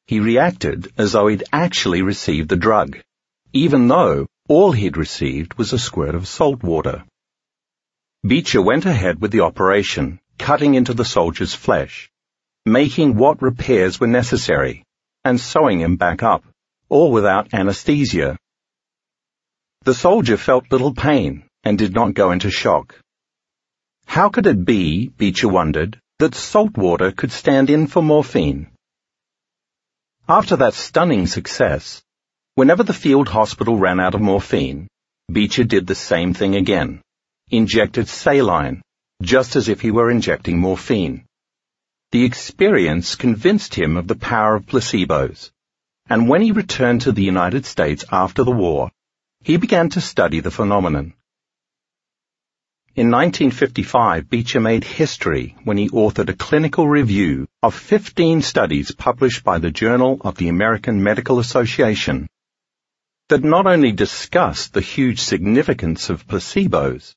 [0.06, 2.98] He reacted as though he'd actually received the drug,
[3.52, 7.04] even though all he'd received was a squirt of salt water.
[8.28, 12.10] Beecher went ahead with the operation, cutting into the soldier's flesh,
[12.66, 14.84] making what repairs were necessary,
[15.24, 16.44] and sewing him back up,
[16.90, 18.38] all without anesthesia.
[19.84, 23.00] The soldier felt little pain and did not go into shock.
[24.06, 28.72] How could it be, Beecher wondered, that salt water could stand in for morphine?
[30.28, 32.04] After that stunning success,
[32.56, 34.90] whenever the field hospital ran out of morphine,
[35.32, 37.02] Beecher did the same thing again
[37.50, 38.82] injected saline,
[39.22, 41.26] just as if he were injecting morphine.
[42.12, 45.52] The experience convinced him of the power of placebos,
[46.10, 48.92] and when he returned to the United States after the war,
[49.42, 51.14] he began to study the phenomenon.
[52.96, 59.44] In 1955, Beecher made history when he authored a clinical review of 15 studies published
[59.44, 62.28] by the Journal of the American Medical Association
[63.30, 67.14] that not only discussed the huge significance of placebos,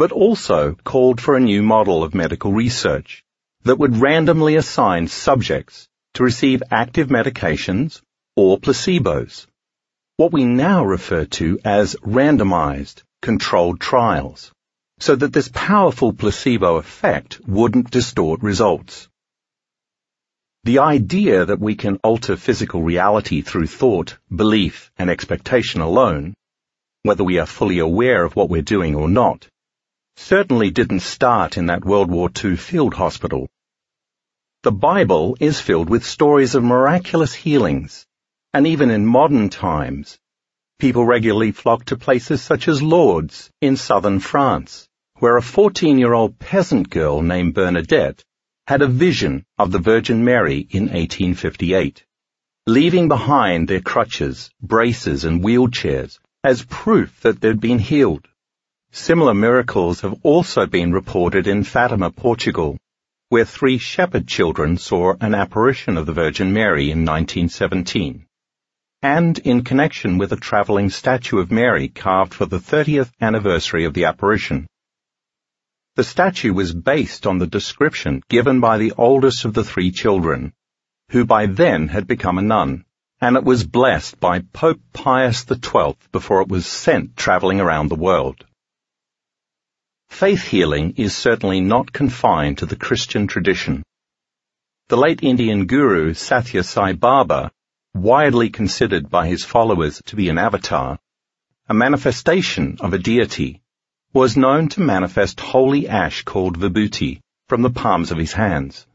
[0.00, 3.22] but also called for a new model of medical research
[3.64, 8.00] that would randomly assign subjects to receive active medications
[8.34, 9.46] or placebos,
[10.16, 14.50] what we now refer to as randomized controlled trials,
[14.98, 19.06] so that this powerful placebo effect wouldn't distort results.
[20.64, 26.32] The idea that we can alter physical reality through thought, belief, and expectation alone,
[27.02, 29.46] whether we are fully aware of what we're doing or not,
[30.20, 33.48] certainly didn't start in that World War II field hospital.
[34.62, 38.06] The Bible is filled with stories of miraculous healings,
[38.52, 40.18] and even in modern times,
[40.78, 44.88] people regularly flock to places such as Lourdes in southern France,
[45.18, 48.22] where a 14-year-old peasant girl named Bernadette
[48.66, 52.04] had a vision of the Virgin Mary in 1858,
[52.66, 58.28] leaving behind their crutches, braces, and wheelchairs as proof that they'd been healed.
[58.92, 62.76] Similar miracles have also been reported in Fatima, Portugal,
[63.28, 68.26] where three shepherd children saw an apparition of the Virgin Mary in 1917,
[69.00, 73.94] and in connection with a travelling statue of Mary carved for the 30th anniversary of
[73.94, 74.66] the apparition.
[75.94, 80.52] The statue was based on the description given by the oldest of the three children,
[81.10, 82.84] who by then had become a nun,
[83.20, 87.94] and it was blessed by Pope Pius XII before it was sent travelling around the
[87.94, 88.44] world.
[90.10, 93.82] Faith healing is certainly not confined to the Christian tradition.
[94.88, 97.50] The late Indian guru Sathya Sai Baba,
[97.94, 100.98] widely considered by his followers to be an avatar,
[101.70, 103.62] a manifestation of a deity,
[104.12, 108.86] was known to manifest holy ash called vibhuti from the palms of his hands.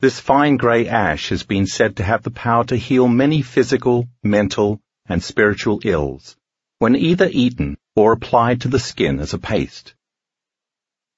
[0.00, 4.08] This fine grey ash has been said to have the power to heal many physical,
[4.24, 6.36] mental, and spiritual ills
[6.80, 9.94] when either eaten or applied to the skin as a paste.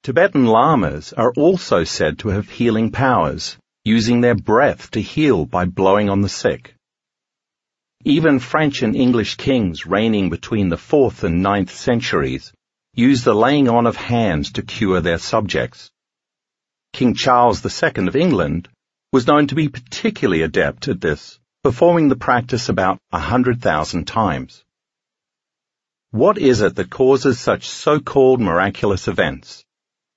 [0.02, 5.64] Tibetan lamas are also said to have healing powers, using their breath to heal by
[5.64, 6.74] blowing on the sick.
[8.04, 12.52] Even French and English kings reigning between the 4th and 9th centuries
[12.94, 15.92] used the laying on of hands to cure their subjects.
[16.92, 18.68] King Charles II of England
[19.12, 24.06] was known to be particularly adept at this, performing the practice about a hundred thousand
[24.06, 24.64] times.
[26.10, 29.64] What is it that causes such so-called miraculous events?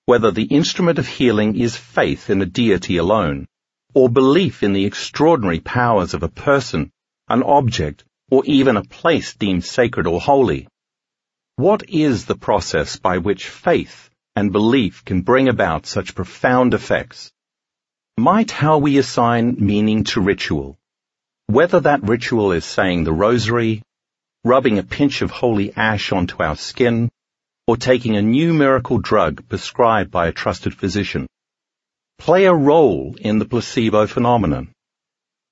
[0.06, 3.48] Whether the instrument of healing is faith in a deity alone,
[3.94, 6.92] or belief in the extraordinary powers of a person,
[7.28, 10.68] an object, or even a place deemed sacred or holy.
[11.56, 17.32] What is the process by which faith and belief can bring about such profound effects?
[18.18, 20.78] Might how we assign meaning to ritual,
[21.48, 23.82] whether that ritual is saying the rosary,
[24.44, 27.10] rubbing a pinch of holy ash onto our skin,
[27.68, 31.26] or taking a new miracle drug prescribed by a trusted physician,
[32.20, 34.72] play a role in the placebo phenomenon.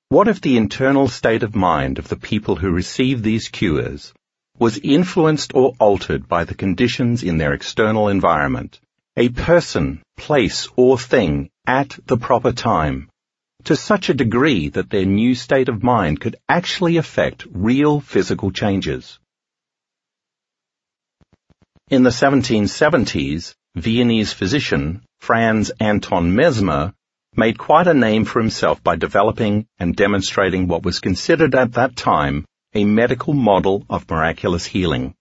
[0.10, 4.14] What if the internal state of mind of the people who receive these cures
[4.60, 8.80] was influenced or altered by the conditions in their external environment,
[9.18, 13.10] a person, place, or thing at the proper time,
[13.64, 18.52] to such a degree that their new state of mind could actually affect real physical
[18.52, 19.20] changes?
[21.90, 26.94] In the 1770s, Viennese physician Franz Anton Mesmer
[27.36, 31.98] made quite a name for himself by developing and demonstrating what was considered at that
[31.98, 35.14] time a medical model of miraculous healing.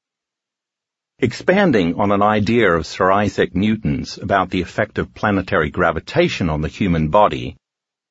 [1.18, 6.60] Expanding on an idea of Sir Isaac Newton's about the effect of planetary gravitation on
[6.60, 7.56] the human body,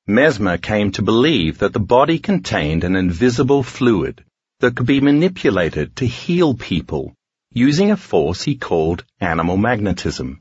[0.07, 4.25] Mesmer came to believe that the body contained an invisible fluid
[4.59, 7.15] that could be manipulated to heal people
[7.53, 10.39] using a force he called animal magnetism.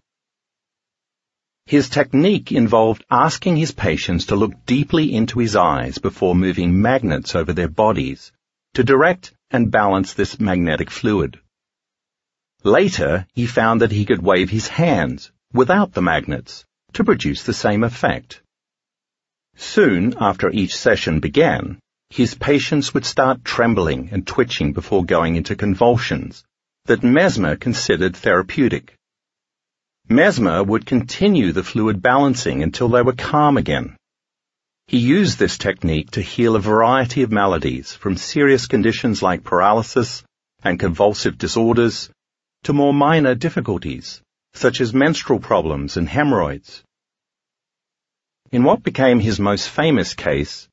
[1.66, 7.35] His technique involved asking his patients to look deeply into his eyes before moving magnets
[7.35, 8.32] over their bodies
[8.74, 11.41] to direct and balance this magnetic fluid.
[12.62, 17.55] Later, he found that he could wave his hands without the magnets to produce the
[17.55, 18.43] same effect.
[19.57, 21.78] Soon after each session began,
[22.09, 26.45] his patients would start trembling and twitching before going into convulsions,
[26.91, 28.97] that Mesmer considered therapeutic.
[30.09, 33.97] Mesmer would continue the fluid balancing until they were calm again.
[34.89, 40.25] He used this technique to heal a variety of maladies, from serious conditions like paralysis
[40.65, 42.11] and convulsive disorders
[42.65, 44.21] to more minor difficulties,
[44.55, 46.83] such as menstrual problems and hemorrhoids.
[48.51, 50.67] In what became his most famous case,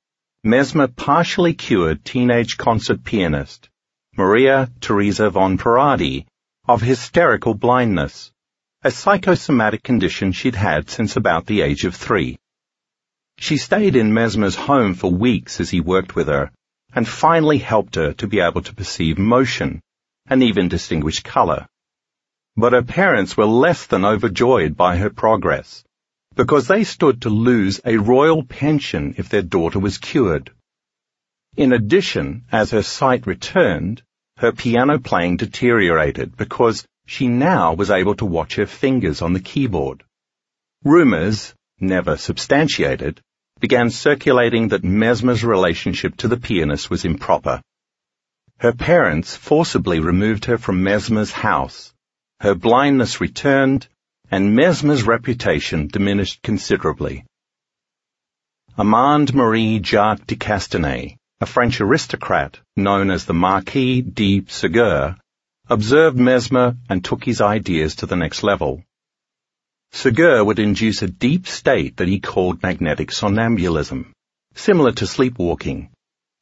[0.43, 3.69] Mesmer partially cured teenage concert pianist
[4.19, 6.23] Maria Theresa von Paradis,
[6.67, 8.31] of hysterical blindness,
[8.81, 12.35] a psychosomatic condition she'd had since about the age of three.
[13.37, 16.49] She stayed in Mesmer's home for weeks as he worked with her,
[16.95, 19.81] and finally helped her to be able to perceive motion,
[20.25, 21.67] and even distinguish color.
[22.55, 25.83] But her parents were less than overjoyed by her progress,
[26.33, 30.49] because they stood to lose a royal pension if their daughter was cured.
[31.55, 34.03] In addition, as her sight returned,
[34.37, 39.39] her piano playing deteriorated because she now was able to watch her fingers on the
[39.39, 40.03] keyboard.
[40.83, 43.19] Rumors, never substantiated,
[43.59, 47.61] began circulating that Mesmer's relationship to the pianist was improper.
[48.59, 51.93] Her parents forcibly removed her from Mesmer's house.
[52.39, 53.87] Her blindness returned,
[54.29, 57.25] and Mesmer's reputation diminished considerably.
[58.77, 65.15] Amand Marie Jacques de Chastenet, a French aristocrat known as the Marquis de Puységur,
[65.69, 68.83] observed Mesmer and took his ideas to the next level.
[69.93, 74.13] Puységur would induce a deep state that he called magnetic somnambulism,
[74.55, 75.91] similar to sleepwalking,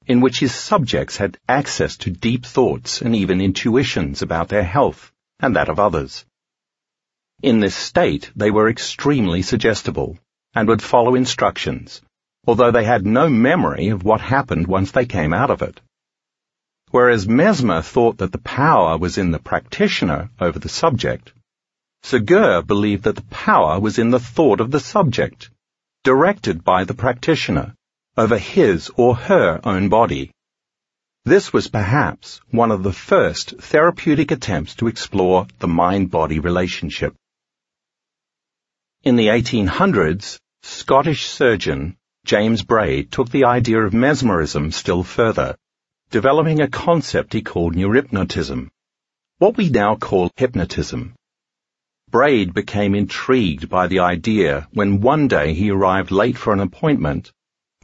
[0.08, 5.12] in which his subjects had access to deep thoughts and even intuitions about their health
[5.42, 6.26] and that of others.
[7.44, 10.18] In this state, they were extremely suggestible
[10.54, 12.02] and would follow instructions,
[12.48, 15.82] although they had no memory of what happened once they came out of it.
[16.92, 21.34] Whereas Mesmer thought that the power was in the practitioner over the subject,
[22.06, 25.50] Puységur believed that the power was in the thought of the subject,
[26.04, 27.74] directed by the practitioner
[28.16, 30.32] over his or her own body.
[31.24, 37.16] This was perhaps one of the first therapeutic attempts to explore the mind-body relationship.
[39.04, 45.56] In the 1800s, Scottish surgeon James Braid took the idea of mesmerism still further,
[46.10, 48.72] developing a concept he called neurohypnotism,
[49.38, 51.14] what we now call hypnotism.
[52.10, 57.32] Braid became intrigued by the idea when one day he arrived late for an appointment,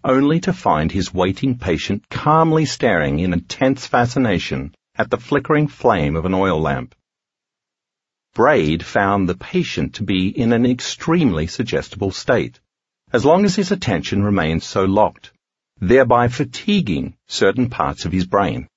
[0.04, 6.16] only to find his waiting patient calmly staring in intense fascination at the flickering flame
[6.16, 6.96] of an oil lamp.
[8.34, 12.60] Braid found the patient to be in an extremely suggestible state
[13.14, 15.32] as long as his attention remained so locked,
[15.80, 18.68] thereby fatiguing certain parts of his brain.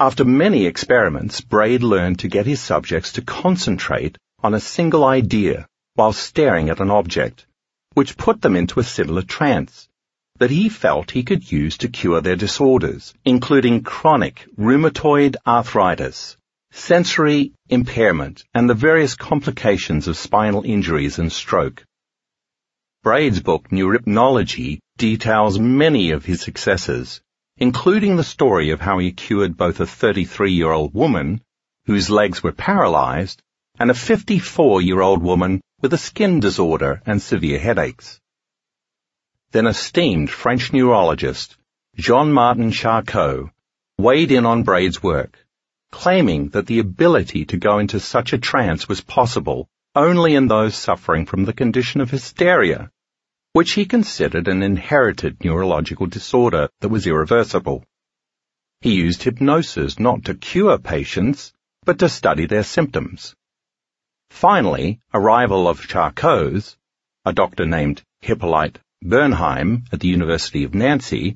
[0.00, 5.66] After many experiments, Braid learned to get his subjects to concentrate on a single idea
[5.94, 7.46] while staring at an object,
[7.94, 9.88] which put them into a similar trance
[10.38, 16.36] that he felt he could use to cure their disorders, including chronic rheumatoid arthritis,
[16.70, 21.84] sensory impairment, and the various complications of spinal injuries and stroke.
[23.08, 27.22] Braid's book Neurypnology details many of his successes,
[27.56, 31.40] including the story of how he cured both a 33-year-old woman
[31.86, 33.40] whose legs were paralyzed
[33.80, 38.20] and a 54-year-old woman with a skin disorder and severe headaches.
[39.52, 41.56] Then esteemed French neurologist
[41.96, 43.48] Jean-Martin Charcot
[43.96, 45.46] weighed in on Braid's work,
[45.90, 50.74] claiming that the ability to go into such a trance was possible only in those
[50.74, 52.90] suffering from the condition of hysteria
[53.58, 57.82] which he considered an inherited neurological disorder that was irreversible.
[58.82, 61.52] He used hypnosis not to cure patients,
[61.84, 63.34] but to study their symptoms.
[64.30, 66.76] Finally, a rival of Charcot's,
[67.24, 71.34] a doctor named Hippolyte Bernheim at the University of Nancy,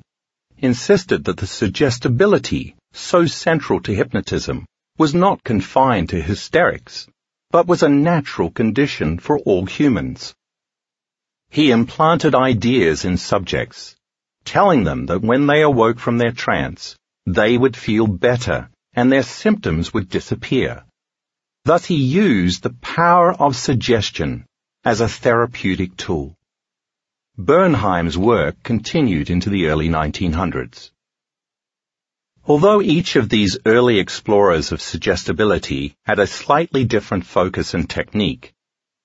[0.57, 4.65] insisted that the suggestibility so central to hypnotism
[4.97, 7.05] was not confined to hysterics,
[7.51, 10.33] but was a natural condition for all humans.
[11.53, 13.95] He implanted ideas in subjects,
[14.43, 16.97] telling them that when they awoke from their trance,
[17.27, 20.83] they would feel better and their symptoms would disappear.
[21.63, 24.47] Thus he used the power of suggestion
[24.83, 26.35] as a therapeutic tool.
[27.37, 30.89] Bernheim's work continued into the early 1900s.
[32.47, 38.55] Although each of these early explorers of suggestibility had a slightly different focus and technique,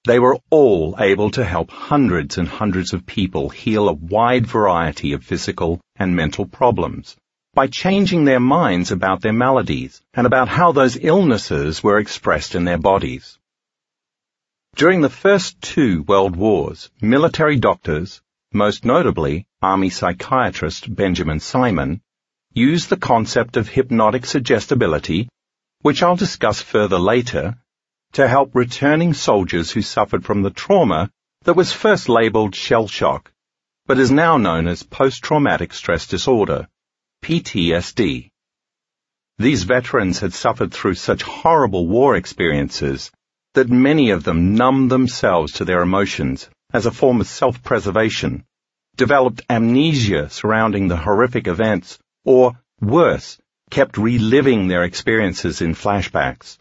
[0.09, 5.13] they were all able to help hundreds and hundreds of people heal a wide variety
[5.13, 7.15] of physical and mental problems
[7.53, 12.65] by changing their minds about their maladies and about how those illnesses were expressed in
[12.65, 13.39] their bodies.
[14.77, 22.01] During the first two world wars, military doctors, most notably army psychiatrist Benjamin Simon,
[22.55, 25.29] used the concept of hypnotic suggestibility,
[25.83, 27.59] which I'll discuss further later,
[28.13, 31.11] to help returning soldiers who suffered from the trauma
[31.43, 33.31] that was first labeled shell shock,
[33.87, 36.67] but is now known as post-traumatic stress disorder,
[37.23, 38.31] PTSD.
[39.39, 43.11] These veterans had suffered through such horrible war experiences
[43.55, 48.45] that many of them numbed themselves to their emotions as a form of self-preservation,
[48.97, 53.39] developed amnesia surrounding the horrific events, or worse,
[53.71, 56.59] kept reliving their experiences in flashbacks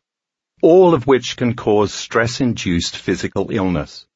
[0.62, 4.08] all of which can cause stress-induced physical illness.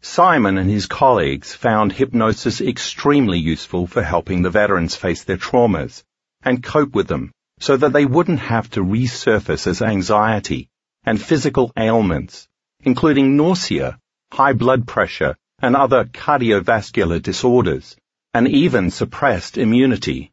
[0.00, 6.02] Simon and his colleagues found hypnosis extremely useful for helping the veterans face their traumas
[6.42, 10.68] and cope with them so that they wouldn't have to resurface as anxiety
[11.04, 12.48] and physical ailments,
[12.80, 13.98] including nausea,
[14.32, 17.96] high blood pressure, and other cardiovascular disorders,
[18.34, 20.32] and even suppressed immunity.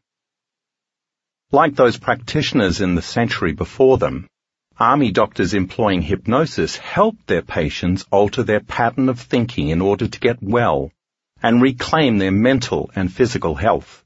[1.50, 4.26] Like those practitioners in the century before them,
[4.82, 10.18] Army doctors employing hypnosis helped their patients alter their pattern of thinking in order to
[10.18, 10.90] get well
[11.40, 14.04] and reclaim their mental and physical health.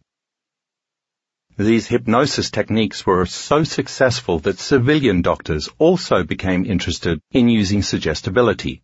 [1.56, 8.82] These hypnosis techniques were so successful that civilian doctors also became interested in using suggestibility.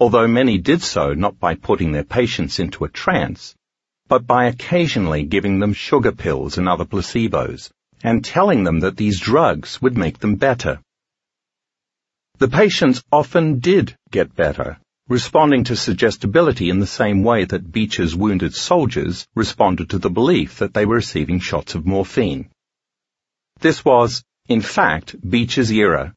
[0.00, 3.54] Although many did so not by putting their patients into a trance,
[4.08, 7.70] but by occasionally giving them sugar pills and other placebos,
[8.02, 10.80] and telling them that these drugs would make them better.
[12.38, 18.14] The patients often did get better, responding to suggestibility in the same way that Beecher's
[18.14, 22.50] wounded soldiers responded to the belief that they were receiving shots of morphine.
[23.60, 26.12] This was, in fact, Beecher's era,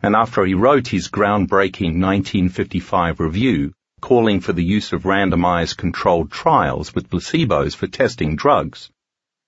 [0.00, 6.30] and after he wrote his groundbreaking 1955 review calling for the use of randomized controlled
[6.30, 8.90] trials with placebos for testing drugs,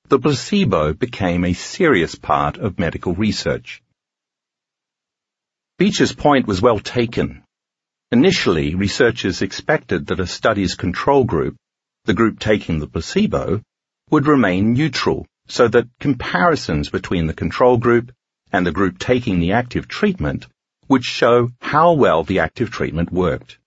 [0.08, 3.80] the placebo became a serious part of medical research.
[5.78, 7.42] Beecher's point was well taken
[8.12, 11.56] Initially, researchers expected that a study's control group,
[12.04, 13.60] the group taking the placebo,
[14.10, 18.12] would remain neutral so that comparisons between the control group
[18.52, 20.46] and the group taking the active treatment
[20.88, 23.58] would show how well the active treatment worked.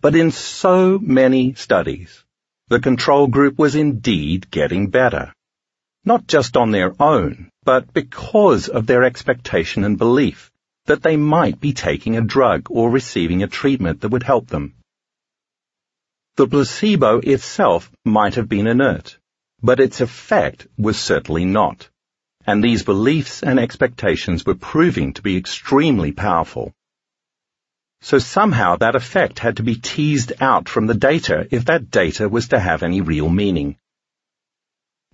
[0.00, 2.24] But in so many studies,
[2.68, 5.34] the control group was indeed getting better.
[6.06, 10.49] Not just on their own, but because of their expectation and belief
[10.90, 14.74] that they might be taking a drug or receiving a treatment that would help them.
[16.34, 19.16] The placebo itself might have been inert,
[19.62, 21.88] but its effect was certainly not,
[22.44, 26.72] and these beliefs and expectations were proving to be extremely powerful.
[28.00, 32.28] So somehow that effect had to be teased out from the data if that data
[32.28, 33.76] was to have any real meaning.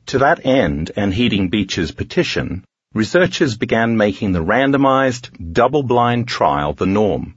[0.06, 2.64] To that end, and heeding Beecher's petition,
[2.96, 7.36] researchers began making the randomized, double-blind trial the norm,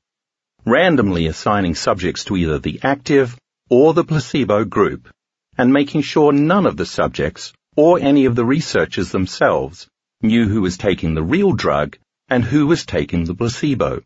[0.66, 3.38] randomly assigning subjects to either the active
[3.70, 5.10] or the placebo group,
[5.58, 9.86] and making sure none of the subjects or any of the researchers themselves
[10.22, 11.98] knew who was taking the real drug
[12.30, 14.02] and who was taking the placebo.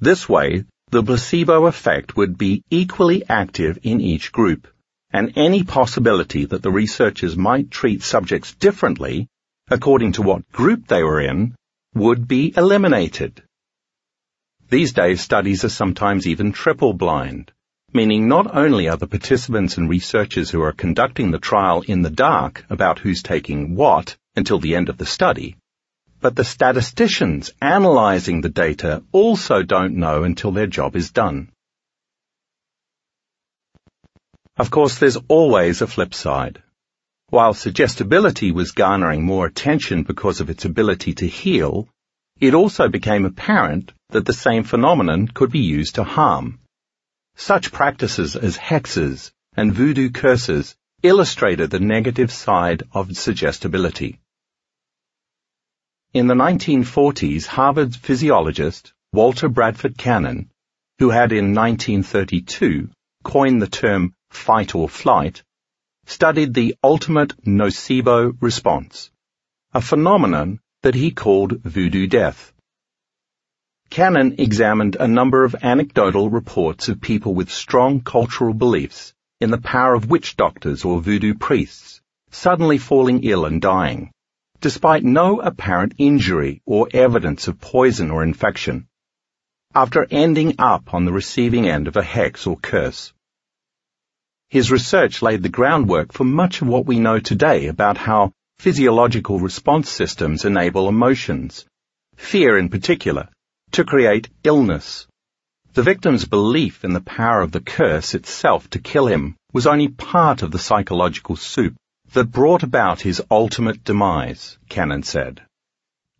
[0.00, 4.68] This way, the placebo effect would be equally active in each group,
[5.10, 9.26] and any possibility that the researchers might treat subjects differently
[9.70, 11.54] according to what group they were in,
[11.94, 13.42] would be eliminated.
[14.68, 17.52] These days studies are sometimes even triple blind,
[17.92, 22.10] meaning not only are the participants and researchers who are conducting the trial in the
[22.10, 25.56] dark about who's taking what until the end of the study,
[26.20, 31.50] but the statisticians analyzing the data also don't know until their job is done.
[34.56, 36.62] Of course, there's always a flip side.
[37.30, 41.88] While suggestibility was garnering more attention because of its ability to heal,
[42.40, 46.58] it also became apparent that the same phenomenon could be used to harm.
[47.36, 50.74] Such practices as hexes and voodoo curses
[51.04, 54.18] illustrated the negative side of suggestibility.
[56.12, 60.50] In the 1940s, Harvard's physiologist Walter Bradford Cannon,
[60.98, 62.90] who had in 1932
[63.22, 65.44] coined the term fight or flight,
[66.10, 69.12] studied the ultimate nocebo response,
[69.72, 72.52] a phenomenon that he called voodoo death.
[73.90, 79.64] Cannon examined a number of anecdotal reports of people with strong cultural beliefs in the
[79.74, 82.00] power of witch doctors or voodoo priests
[82.32, 84.10] suddenly falling ill and dying,
[84.60, 88.88] despite no apparent injury or evidence of poison or infection,
[89.76, 93.12] after ending up on the receiving end of a hex or curse.
[94.50, 99.38] His research laid the groundwork for much of what we know today about how physiological
[99.38, 101.64] response systems enable emotions,
[102.16, 103.28] fear in particular,
[103.70, 105.06] to create illness.
[105.74, 109.86] The victim's belief in the power of the curse itself to kill him was only
[109.86, 111.76] part of the psychological soup
[112.12, 115.42] that brought about his ultimate demise, Cannon said.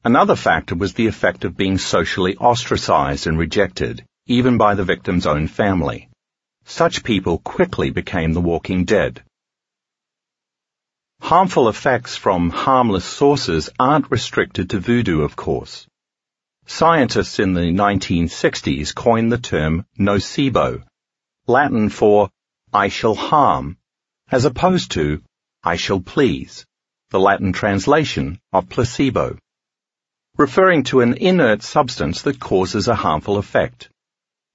[0.04, 5.26] Another factor was the effect of being socially ostracized and rejected, even by the victim's
[5.26, 6.09] own family.
[6.70, 9.24] Such people quickly became the walking dead.
[11.20, 15.88] Harmful effects from harmless sources aren't restricted to voodoo, of course.
[16.66, 20.84] Scientists in the 1960s coined the term nocebo,
[21.48, 22.30] Latin for
[22.72, 23.76] I shall harm,
[24.30, 25.22] as opposed to
[25.64, 26.64] I shall please,
[27.10, 29.38] the Latin translation of placebo,
[30.36, 33.89] referring to an inert substance that causes a harmful effect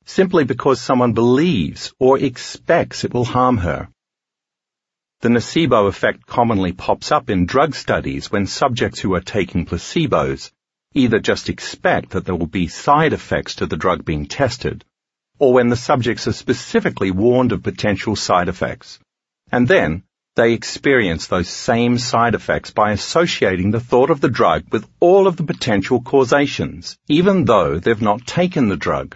[0.05, 3.89] simply because someone believes or expects it will harm her.
[5.21, 10.51] The nocebo effect commonly pops up in drug studies when subjects who are taking placebos
[10.93, 14.85] either just expect that there will be side effects to the drug being tested,
[15.37, 18.99] or when the subjects are specifically warned of potential side effects.
[19.51, 20.03] And then,
[20.35, 25.27] they experience those same side effects by associating the thought of the drug with all
[25.27, 29.15] of the potential causations, even though they've not taken the drug.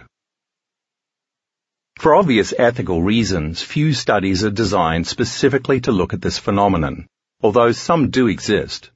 [2.00, 7.06] For obvious ethical reasons, few studies are designed specifically to look at this phenomenon,
[7.42, 8.90] although some do exist.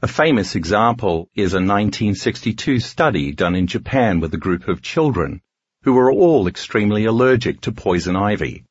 [0.00, 5.42] A famous example is a 1962 study done in Japan with a group of children
[5.82, 8.64] who were all extremely allergic to poison ivy.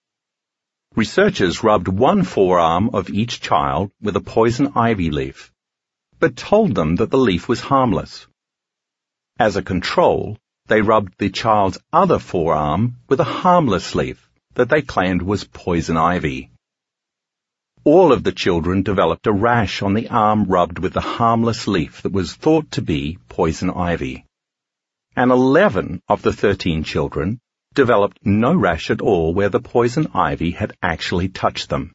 [0.96, 5.54] Researchers rubbed one forearm of each child with a poison ivy leaf,
[6.18, 8.26] but told them that the leaf was harmless.
[9.38, 14.82] As a control, they rubbed the child's other forearm with a harmless leaf that they
[14.82, 16.50] claimed was poison ivy.
[17.84, 22.02] All of the children developed a rash on the arm rubbed with the harmless leaf
[22.02, 24.26] that was thought to be poison ivy.
[25.16, 27.40] And 11 of the 13 children
[27.76, 31.94] developed no rash at all where the poison ivy had actually touched them.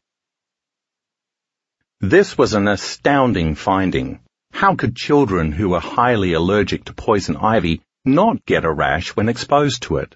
[1.99, 4.21] This was an astounding finding.
[4.53, 9.29] How could children who were highly allergic to poison ivy not get a rash when
[9.29, 10.15] exposed to it?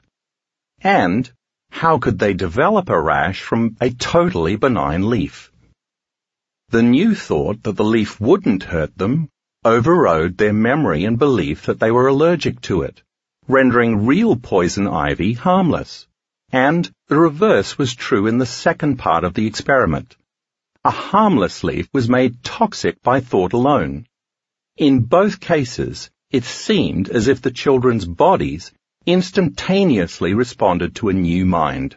[0.82, 1.32] And
[1.70, 5.52] how could they develop a rash from a totally benign leaf?
[6.70, 9.30] The new thought that the leaf wouldn't hurt them
[9.64, 13.02] overrode their memory and belief that they were allergic to it
[13.48, 16.08] rendering real poison ivy harmless.
[16.52, 20.16] And the reverse was true in the second part of the experiment.
[20.84, 24.08] A harmless leaf was made toxic by thought alone.
[24.78, 28.74] In both cases, it seemed as if the children's bodies
[29.06, 31.96] instantaneously responded to a new mind.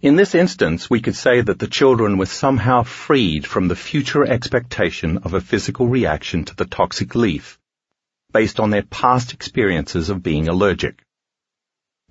[0.00, 4.24] In this instance, we could say that the children were somehow freed from the future
[4.24, 7.58] expectation of a physical reaction to the toxic leaf
[8.32, 11.04] based on their past experiences of being allergic.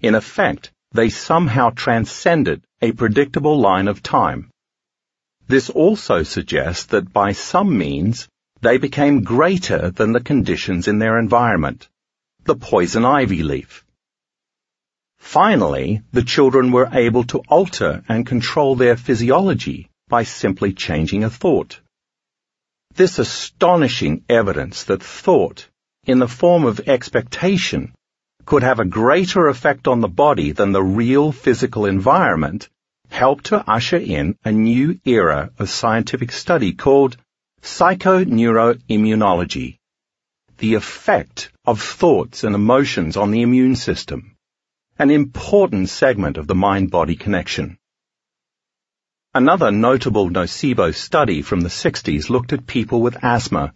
[0.01, 4.51] In effect, they somehow transcended a predictable line of time.
[5.47, 8.29] This also suggests that by some means,
[8.63, 11.89] they became greater than the conditions in their environment,
[12.45, 13.85] the poison ivy leaf.
[15.17, 21.29] Finally, the children were able to alter and control their physiology by simply changing a
[21.29, 21.79] thought.
[22.95, 25.67] This astonishing evidence that thought
[26.05, 27.93] in the form of expectation
[28.45, 32.69] could have a greater effect on the body than the real physical environment
[33.09, 37.17] helped to usher in a new era of scientific study called
[37.63, 39.79] psychoneuroimmunology,
[40.57, 44.35] the effect of thoughts and emotions on the immune system,
[44.99, 47.79] an important segment of the mind-body connection.
[49.33, 53.73] Another notable nocebo study from the 60s looked at people with asthma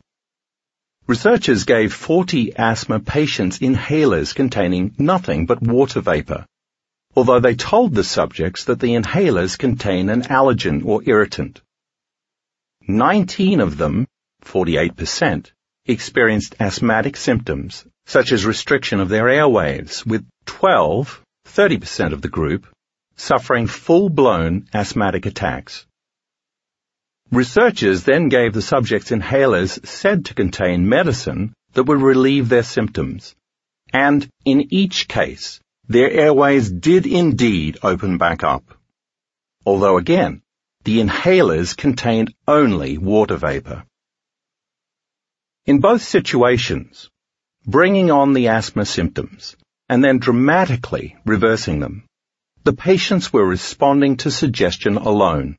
[1.07, 6.45] Researchers gave 40 asthma patients inhalers containing nothing but water vapor,
[7.15, 11.61] although they told the subjects that the inhalers contain an allergen or irritant.
[12.87, 14.07] 19 of them,
[14.45, 15.51] 48%,
[15.85, 22.67] experienced asthmatic symptoms, such as restriction of their airways, with 12, 30% of the group,
[23.15, 25.85] suffering full-blown asthmatic attacks.
[27.31, 33.35] Researchers then gave the subjects inhalers said to contain medicine that would relieve their symptoms.
[33.91, 35.59] And in each case,
[35.89, 38.63] their airways did indeed open back up.
[39.65, 40.41] Although again,
[40.87, 43.83] the inhalers contained only water vapor.
[45.65, 47.09] In both situations,
[47.65, 49.57] bringing on the asthma symptoms
[49.89, 52.05] and then dramatically reversing them,
[52.63, 55.57] the patients were responding to suggestion alone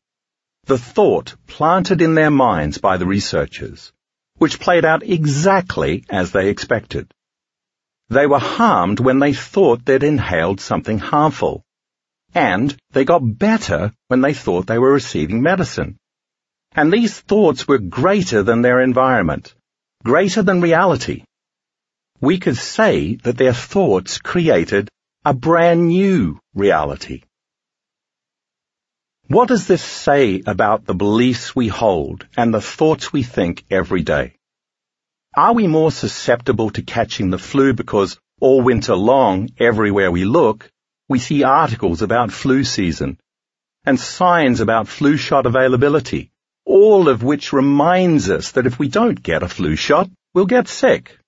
[0.64, 3.92] the thought planted in their minds by the researchers,
[4.38, 7.12] which played out exactly as they expected.
[8.09, 11.66] They were harmed when they thought they'd inhaled something harmful,
[12.34, 15.98] and they got better when they thought they were receiving medicine.
[16.72, 19.55] And these thoughts were greater than their environment,
[20.05, 21.24] greater than reality.
[22.20, 24.88] We could say that their thoughts created
[25.24, 27.22] a brand new reality.
[29.26, 34.02] What does this say about the beliefs we hold and the thoughts we think every
[34.02, 34.36] day?
[35.36, 40.70] Are we more susceptible to catching the flu because all winter long, everywhere we look,
[41.09, 43.18] we see articles about flu season
[43.85, 46.30] and signs about flu shot availability,
[46.66, 50.68] all of which reminds us that if we don't get a flu shot, we'll get
[50.68, 51.18] sick.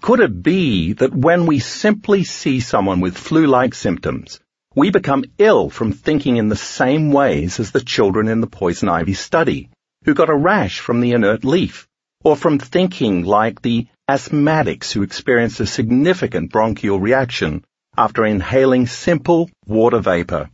[0.00, 4.40] Could it be that when we simply see someone with flu-like symptoms,
[4.74, 8.88] we become ill from thinking in the same ways as the children in the poison
[8.88, 9.70] ivy study,
[10.04, 11.86] who got a rash from the inert leaf,
[12.24, 17.64] or from thinking like the asthmatics who experienced a significant bronchial reaction
[17.96, 20.50] after inhaling simple water vapor.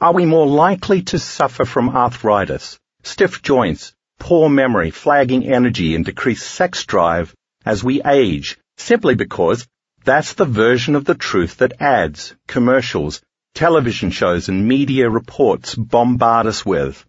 [0.00, 6.04] Are we more likely to suffer from arthritis, stiff joints, poor memory, flagging energy, and
[6.04, 7.34] decreased sex drive
[7.64, 9.66] as we age simply because
[10.04, 13.22] that's the version of the truth that ads, commercials,
[13.54, 17.04] television shows, and media reports bombard us with?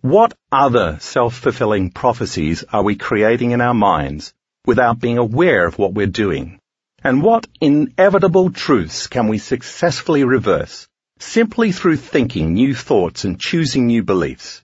[0.00, 4.34] What other self-fulfilling prophecies are we creating in our minds
[4.66, 6.58] without being aware of what we're doing?
[7.04, 10.86] And what inevitable truths can we successfully reverse
[11.18, 14.62] simply through thinking new thoughts and choosing new beliefs?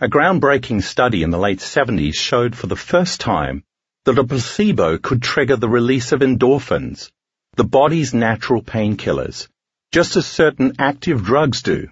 [0.00, 3.62] A groundbreaking study in the late 70s showed for the first time
[4.04, 7.12] that a placebo could trigger the release of endorphins,
[7.54, 9.46] the body's natural painkillers,
[9.92, 11.86] just as certain active drugs do.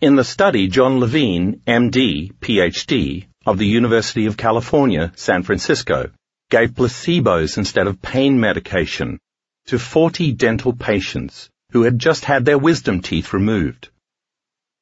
[0.00, 6.12] In the study, John Levine, MD, PhD, of the University of California, San Francisco,
[6.50, 9.18] gave placebos instead of pain medication
[9.66, 13.90] to 40 dental patients who had just had their wisdom teeth removed.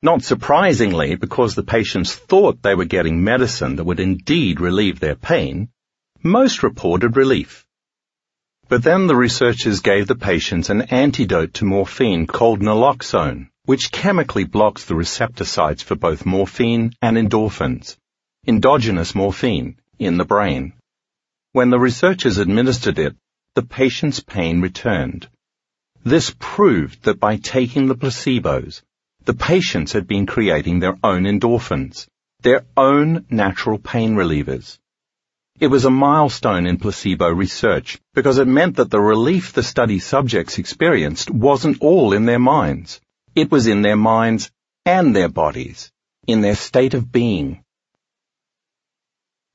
[0.01, 5.17] Not surprisingly, because the patients thought they were getting medicine that would indeed relieve their
[5.17, 5.69] pain,
[6.23, 7.67] most reported relief.
[8.69, 14.45] But then the researchers gave the patients an antidote to morphine called naloxone, which chemically
[14.45, 17.97] blocks the receptor sites for both morphine and endorphins,
[18.47, 20.73] endogenous morphine, in the brain.
[21.57, 23.17] When the researchers administered it,
[23.55, 25.27] the patient's pain returned.
[26.05, 28.83] This proved that by taking the placebos,
[29.25, 32.09] the patients had been creating their own endorphins,
[32.43, 34.77] their own natural pain relievers.
[35.59, 39.99] It was a milestone in placebo research because it meant that the relief the study
[39.99, 43.01] subjects experienced wasn't all in their minds.
[43.35, 44.51] It was in their minds
[44.85, 45.91] and their bodies,
[46.27, 47.63] in their state of being.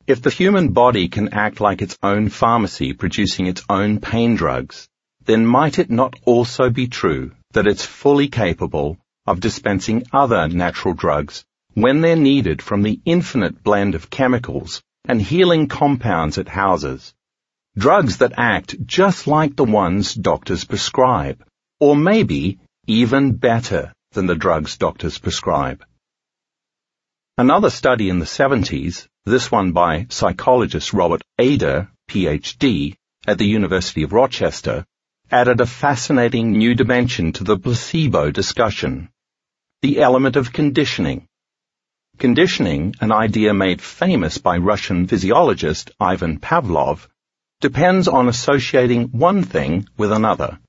[0.07, 4.90] If the human body can act like its own pharmacy producing its own pain drugs,
[5.26, 8.98] then might it not also be true that it's fully capable
[9.28, 11.45] of dispensing other natural drugs
[11.76, 17.14] when they're needed from the infinite blend of chemicals and healing compounds it houses?
[17.77, 21.43] Drugs that act just like the ones doctors prescribe,
[21.80, 25.85] or maybe even better than the drugs doctors prescribe.
[27.38, 32.95] Another study in the 70s, this one by psychologist Robert Ader, PhD,
[33.27, 34.83] at the University of Rochester,
[35.30, 39.09] added a fascinating new dimension to the placebo discussion.
[39.83, 41.27] The element of conditioning.
[42.17, 47.08] Conditioning, an idea made famous by Russian physiologist Ivan Pavlov,
[47.59, 50.59] depends on associating one thing with another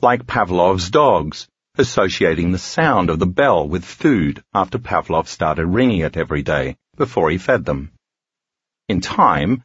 [0.00, 6.02] like Pavlov's dogs, associating the sound of the bell with food after Pavlov started ringing
[6.02, 7.92] it every day before he fed them.
[8.88, 9.62] In time,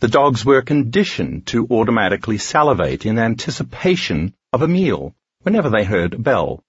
[0.00, 6.12] the dogs were conditioned to automatically salivate in anticipation of a meal whenever they heard
[6.12, 6.62] a bell.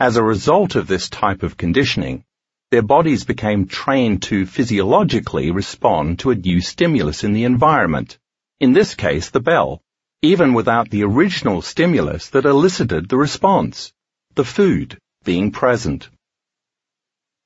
[0.00, 2.24] As a result of this type of conditioning,
[2.72, 8.18] their bodies became trained to physiologically respond to a new stimulus in the environment,
[8.58, 9.80] in this case the bell
[10.22, 13.92] even without the original stimulus that elicited the response,
[14.34, 16.08] the food being present.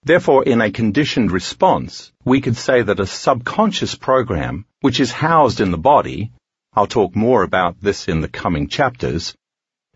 [0.02, 5.60] Therefore, in a conditioned response, we could say that a subconscious program, which is housed
[5.60, 6.32] in the body,
[6.72, 9.34] I'll talk more about this in the coming chapters,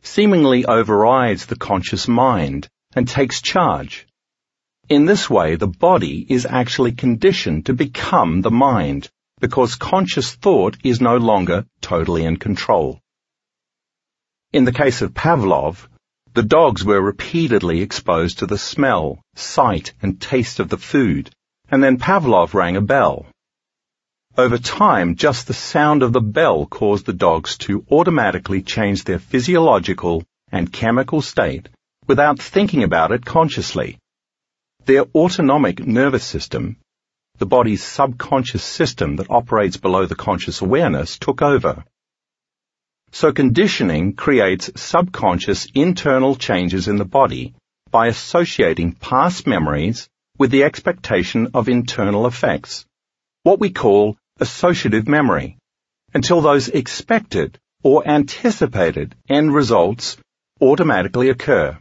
[0.02, 4.06] seemingly overrides the conscious mind and takes charge.
[4.88, 9.08] In this way, the body is actually conditioned to become the mind,
[9.40, 13.00] because conscious thought is no longer totally in control.
[14.52, 15.88] In the case of Pavlov,
[16.34, 21.30] the dogs were repeatedly exposed to the smell, sight, and taste of the food,
[21.70, 23.26] and then Pavlov rang a bell.
[24.36, 29.18] Over time, just the sound of the bell caused the dogs to automatically change their
[29.18, 31.68] physiological and chemical state
[32.06, 33.98] without thinking about it consciously.
[34.84, 36.76] Their autonomic nervous system
[37.36, 41.84] the body's subconscious system that operates below the conscious awareness took over.
[43.14, 47.54] So conditioning creates subconscious internal changes in the body
[47.92, 52.84] by associating past memories with the expectation of internal effects,
[53.44, 55.58] what we call associative memory,
[56.12, 60.16] until those expected or anticipated end results
[60.60, 61.78] automatically occur.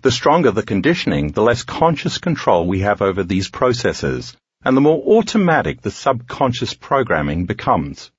[0.00, 4.80] The stronger the conditioning, the less conscious control we have over these processes, and the
[4.88, 8.10] more automatic the subconscious programming becomes.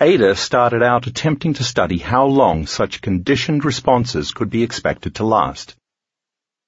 [0.00, 5.24] Ader started out attempting to study how long such conditioned responses could be expected to
[5.24, 5.76] last.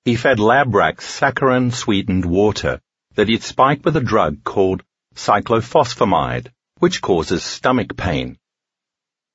[0.05, 2.81] He fed lab rats saccharin-sweetened water
[3.17, 4.85] that he'd spiked with a drug called
[5.17, 8.39] cyclophosphamide, which causes stomach pain.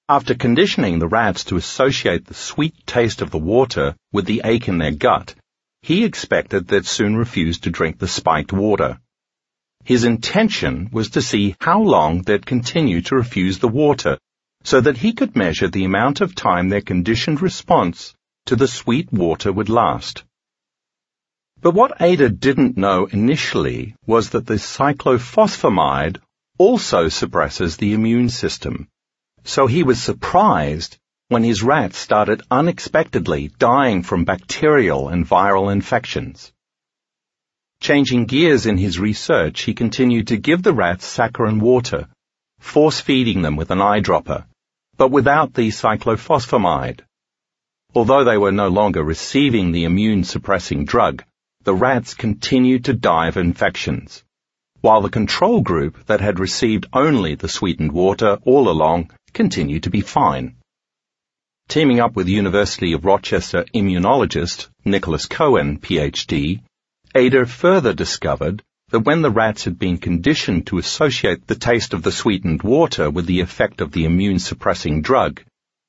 [0.08, 4.70] After conditioning the rats to associate the sweet taste of the water with the ache
[4.70, 5.36] in their gut,
[5.82, 9.02] he expected they'd soon refuse to drink the spiked water.
[9.84, 14.18] His intention was to see how long they'd continue to refuse the water
[14.64, 18.14] so that he could measure the amount of time their conditioned response
[18.46, 20.24] to the sweet water would last.
[21.62, 26.20] But what Ader didn't know initially was that the cyclophosphamide
[26.58, 28.88] also suppresses the immune system
[29.44, 30.98] so he was surprised
[31.30, 36.52] when his rats started unexpectedly dying from bacterial and viral infections.
[37.82, 42.08] Changing gears in his research, he continued to give the rats saccharine water,
[42.60, 44.46] force feeding them with an eyedropper,
[44.98, 47.02] but without the cyclophosphamide.
[47.96, 51.24] Although they were no longer receiving the immune suppressing drug,
[51.64, 54.24] the rats continued to die of infections,
[54.82, 59.90] while the control group that had received only the sweetened water all along continued to
[59.90, 60.56] be fine.
[61.68, 66.62] Teaming up with University of Rochester immunologist Nicholas Cohen, PhD,
[67.14, 72.04] Ader further discovered that when the rats had been conditioned to associate the taste of
[72.04, 75.42] the sweetened water with the effect of the immune suppressing drug,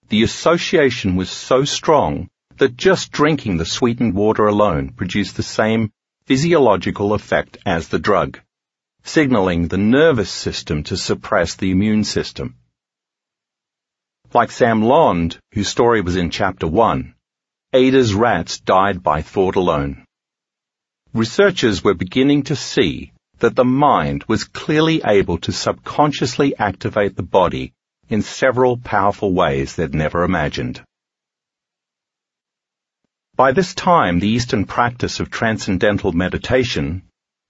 [0.09, 5.92] the association was so strong that just drinking the sweetened water alone produced the same
[6.26, 8.41] physiological effect as the drug,
[9.05, 12.57] signaling the nervous system to suppress the immune system.
[14.34, 17.15] Like Sam Londe, whose story was in chapter 1,
[17.73, 20.05] Ader's rats died by thought alone.
[21.15, 27.23] Researchers were beginning to see that the mind was clearly able to subconsciously activate the
[27.23, 27.74] body
[28.08, 30.82] in several powerful ways they'd never imagined.
[33.36, 37.02] By this time, the Eastern practice of transcendental meditation,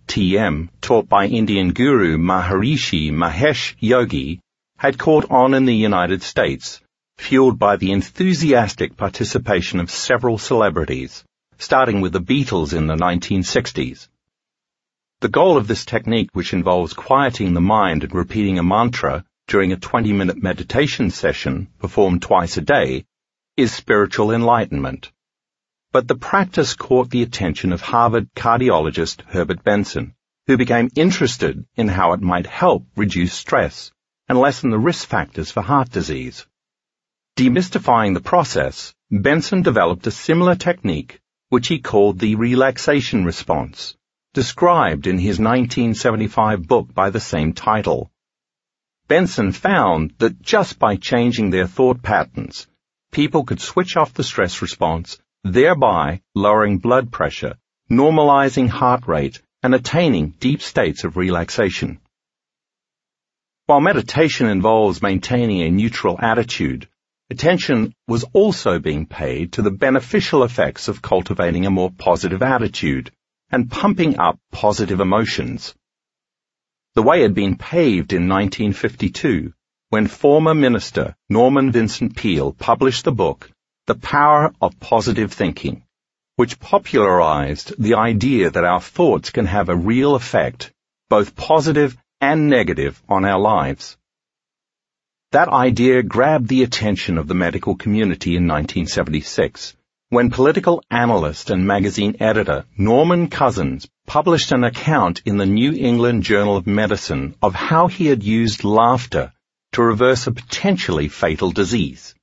[0.09, 4.41] TM, taught by Indian guru Maharishi Mahesh Yogi,
[4.77, 6.81] had caught on in the United States,
[7.19, 11.23] fueled by the enthusiastic participation of several celebrities,
[11.63, 14.09] starting with the Beatles in the 1960s.
[15.21, 19.73] The goal of this technique, which involves quieting the mind and repeating a mantra during
[19.73, 23.05] a 20-minute meditation session performed twice a day,
[23.57, 25.13] is spiritual enlightenment.
[25.93, 30.15] But the practice caught the attention of Harvard cardiologist Herbert Benson,
[30.49, 33.93] who became interested in how it might help reduce stress
[34.29, 36.45] and lessen the risk factors for heart disease.
[37.37, 41.22] Demystifying the process, Benson developed a similar technique,
[41.53, 43.95] which he called the relaxation response,
[44.33, 48.11] described in his 1975 book by the same title.
[49.07, 52.67] Benson found that just by changing their thought patterns,
[53.11, 57.59] people could switch off the stress response, thereby lowering blood pressure,
[57.91, 62.01] normalizing heart rate, and attaining deep states of relaxation.
[63.67, 66.89] While meditation involves maintaining a neutral attitude,
[67.33, 73.11] attention was also being paid to the beneficial effects of cultivating a more positive attitude
[73.51, 75.75] and pumping up positive emotions.
[76.95, 79.53] The way had been paved in 1952
[79.89, 83.51] when former minister Norman Vincent Peale published the book
[83.87, 85.85] The Power of Positive Thinking,
[86.37, 90.71] which popularized the idea that our thoughts can have a real effect,
[91.09, 93.97] both positive and negative on our lives.
[95.33, 99.75] That idea grabbed the attention of the medical community in 1976
[100.11, 106.23] when political analyst and magazine editor Norman Cousins published an account in the New England
[106.23, 109.33] Journal of Medicine of how he had used laughter
[109.73, 112.15] to reverse a potentially fatal disease.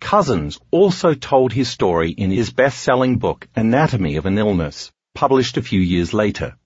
[0.00, 5.62] Cousins also told his story in his best-selling book Anatomy of an Illness, published a
[5.70, 6.56] few years later.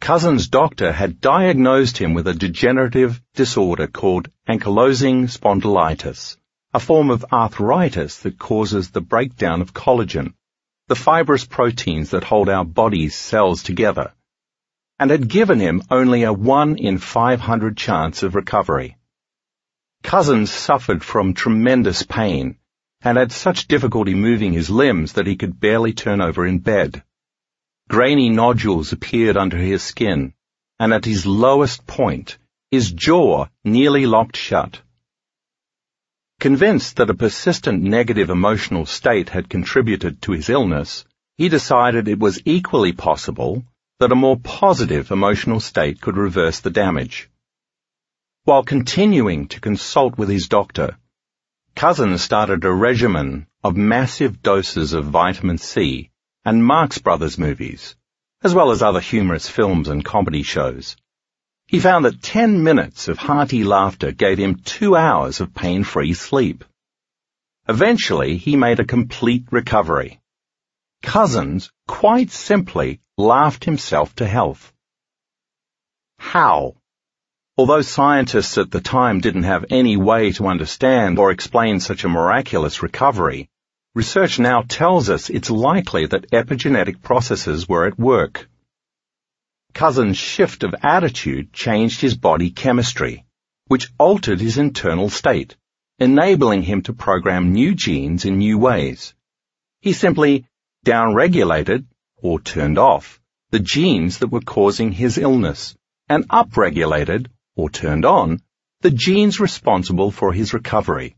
[0.00, 6.38] Cousin's doctor had diagnosed him with a degenerative disorder called ankylosing spondylitis,
[6.72, 10.32] a form of arthritis that causes the breakdown of collagen,
[10.88, 14.12] the fibrous proteins that hold our body's cells together,
[14.98, 18.96] and had given him only a 1 in 500 chance of recovery.
[20.02, 22.56] Cousins suffered from tremendous pain
[23.02, 27.02] and had such difficulty moving his limbs that he could barely turn over in bed.
[27.90, 30.32] Grainy nodules appeared under his skin,
[30.78, 32.38] and at his lowest point,
[32.70, 34.80] his jaw nearly locked shut.
[36.38, 41.04] Convinced that a persistent negative emotional state had contributed to his illness,
[41.36, 43.64] he decided it was equally possible
[43.98, 47.28] that a more positive emotional state could reverse the damage.
[48.44, 50.96] While continuing to consult with his doctor,
[51.74, 56.09] Cousin started a regimen of massive doses of vitamin C
[56.44, 57.96] and Marx Brothers movies,
[58.42, 60.96] as well as other humorous films and comedy shows.
[61.66, 66.64] He found that 10 minutes of hearty laughter gave him two hours of pain-free sleep.
[67.68, 70.20] Eventually, he made a complete recovery.
[71.02, 74.72] Cousins, quite simply, laughed himself to health.
[76.18, 76.74] How?
[77.56, 82.08] Although scientists at the time didn't have any way to understand or explain such a
[82.08, 83.48] miraculous recovery,
[83.94, 88.48] research now tells us it's likely that epigenetic processes were at work.
[89.74, 93.24] Cousin's shift of attitude changed his body chemistry,
[93.66, 95.56] which altered his internal state,
[95.98, 99.14] enabling him to program new genes in new ways.
[99.80, 100.46] He simply
[100.86, 101.86] downregulated,
[102.16, 103.20] or turned off,
[103.50, 105.76] the genes that were causing his illness,
[106.08, 108.40] and upregulated, or turned on,
[108.80, 111.16] the genes responsible for his recovery.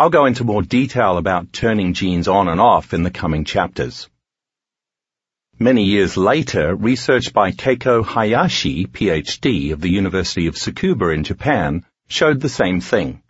[0.00, 4.08] I'll go into more detail about turning genes on and off in the coming chapters.
[5.58, 11.84] Many years later, research by Keiko Hayashi, PhD, of the University of Tsukuba in Japan,
[12.06, 13.24] showed the same thing.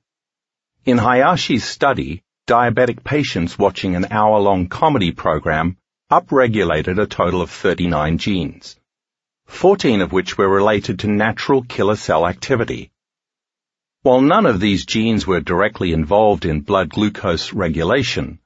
[0.85, 5.79] In Hayashi's study, diabetic patients watching an hour-long comedy program
[6.13, 8.77] upregulated a total of 39 genes.
[9.47, 12.91] 14 of which were related to natural killer cell activity.
[14.03, 18.39] While none of these genes were directly involved in blood glucose regulation,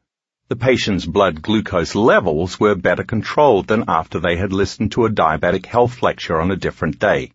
[0.49, 5.11] the patient's blood glucose levels were better controlled than after they had listened to a
[5.11, 7.33] diabetic health lecture on a different day.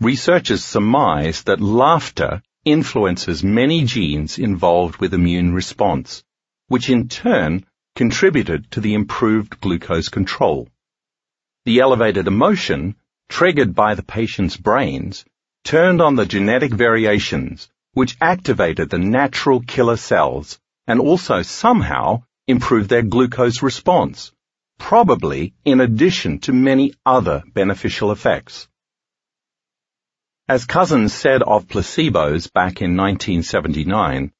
[0.00, 6.24] Researchers surmise that laughter influences many genes involved with immune response,
[6.68, 10.68] which in turn contributed to the improved glucose control.
[11.66, 12.96] The elevated emotion,
[13.28, 15.24] triggered by the patient's brains,
[15.64, 22.88] turned on the genetic variations which activated the natural killer cells and also somehow improved
[22.88, 24.32] their glucose response,
[24.78, 28.68] probably in addition to many other beneficial effects.
[30.48, 34.32] As Cousins said of placebos back in 1979,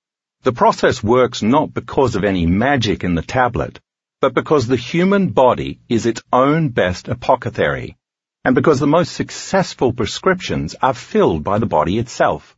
[0.42, 3.81] the process works not because of any magic in the tablet,
[4.20, 7.97] but because the human body is its own best apothecary,
[8.44, 12.56] and because the most successful prescriptions are filled by the body itself.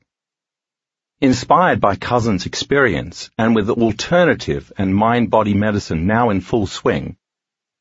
[1.20, 7.16] Inspired by Cousin's experience, and with alternative and mind-body medicine now in full swing,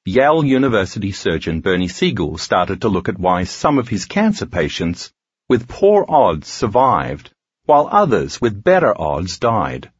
[0.06, 5.14] Yale University surgeon Bernie Siegel started to look at why some of his cancer patients
[5.48, 7.32] with poor odds survived,
[7.66, 9.92] while others with better odds died.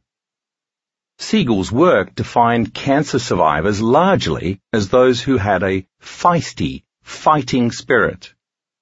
[1.18, 8.34] Siegel's work defined cancer survivors largely as those who had a feisty, fighting spirit,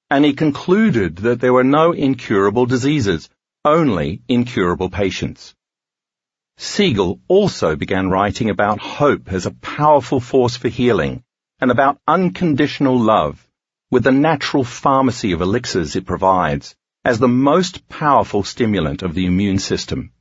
[0.09, 3.28] and he concluded that there were no incurable diseases,
[3.65, 5.55] only incurable patients.
[6.57, 11.23] Siegel also began writing about hope as a powerful force for healing
[11.60, 13.47] and about unconditional love
[13.91, 19.26] with the natural pharmacy of elixirs it provides as the most powerful stimulant of the
[19.26, 20.12] immune system.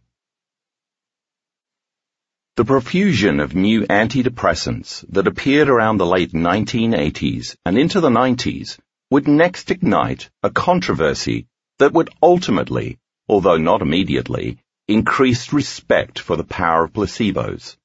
[2.58, 8.78] The profusion of new antidepressants that appeared around the late 1980s and into the 90s
[9.10, 11.48] would next ignite a controversy
[11.80, 13.00] that would ultimately,
[13.30, 14.58] although not immediately,
[14.90, 17.78] increase respect for the power of placebos.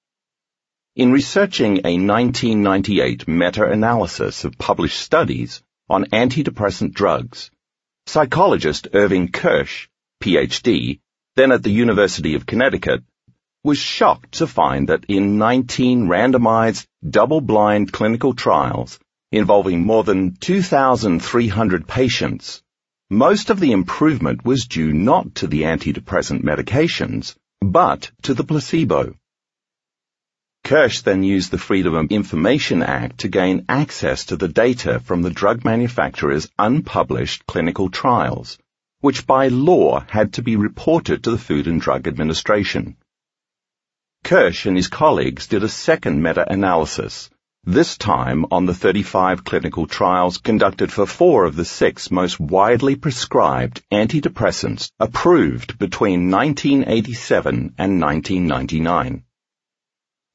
[0.96, 7.52] In researching a 1998 meta-analysis of published studies on antidepressant drugs,
[8.06, 9.88] psychologist Irving Kirsch,
[10.20, 10.98] PhD,
[11.36, 13.04] then at the University of Connecticut,
[13.66, 19.00] was shocked to find that in 19 randomized, double-blind clinical trials
[19.32, 22.62] involving more than 2,300 patients,
[23.10, 29.16] most of the improvement was due not to the antidepressant medications, but to the placebo.
[30.62, 35.22] Kirsch then used the Freedom of Information Act to gain access to the data from
[35.22, 38.58] the drug manufacturer's unpublished clinical trials,
[39.00, 42.96] which by law had to be reported to the Food and Drug Administration.
[44.26, 47.30] Kirsch and his colleagues did a second meta-analysis,
[47.62, 52.96] this time on the 35 clinical trials conducted for four of the six most widely
[52.96, 59.22] prescribed antidepressants approved between 1987 and 1999.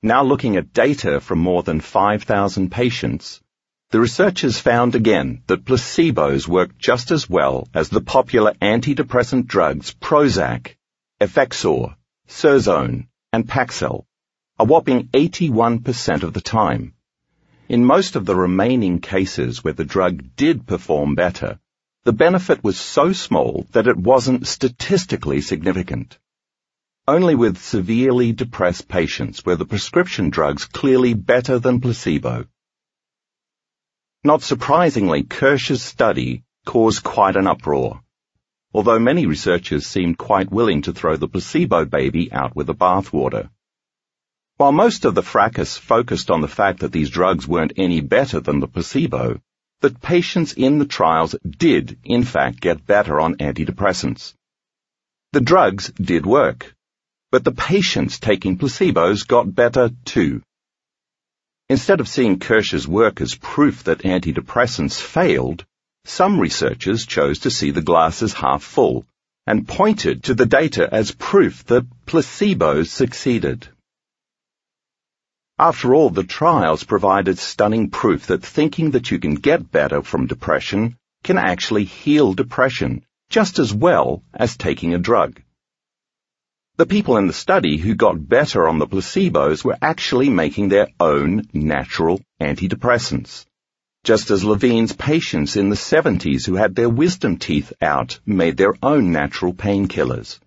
[0.01, 3.41] Now looking at data from more than 5,000 patients,
[3.89, 9.93] the researchers found again that placebos work just as well as the popular antidepressant drugs
[9.93, 10.77] Prozac,
[11.19, 11.93] Effexor,
[12.29, 14.05] Serzone, and Paxil,
[14.59, 16.93] a whopping 81% of the time.
[17.69, 21.59] In most of the remaining cases where the drug did perform better,
[22.03, 26.19] the benefit was so small that it wasn't statistically significant.
[27.07, 32.45] Only with severely depressed patients were the prescription drugs clearly better than placebo.
[34.23, 38.01] Not surprisingly, Kirsch's study caused quite an uproar,
[38.73, 43.49] although many researchers seemed quite willing to throw the placebo baby out with the bathwater.
[44.57, 48.39] While most of the fracas focused on the fact that these drugs weren't any better
[48.39, 49.41] than the placebo,
[49.81, 54.35] that patients in the trials did, in fact, get better on antidepressants.
[55.33, 56.75] The drugs did work,
[57.31, 60.43] but the patients taking placebos got better too.
[61.69, 65.65] Instead of seeing Kirsch's work as proof that antidepressants failed,
[66.05, 69.05] some researchers chose to see the glass as half full
[69.47, 73.67] and pointed to the data as proof that placebos succeeded.
[75.57, 80.27] After all, the trials provided stunning proof that thinking that you can get better from
[80.27, 85.41] depression can actually heal depression just as well as taking a drug.
[86.77, 90.87] The people in the study who got better on the placebos were actually making their
[90.99, 93.45] own natural antidepressants,
[94.03, 98.73] just as Levine's patients in the 70s who had their wisdom teeth out made their
[98.81, 100.39] own natural painkillers.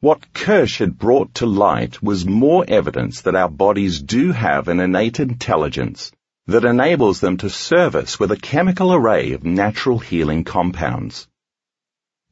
[0.00, 4.80] What Kirsch had brought to light was more evidence that our bodies do have an
[4.80, 6.12] innate intelligence
[6.48, 11.28] that enables them to serve us with a chemical array of natural healing compounds.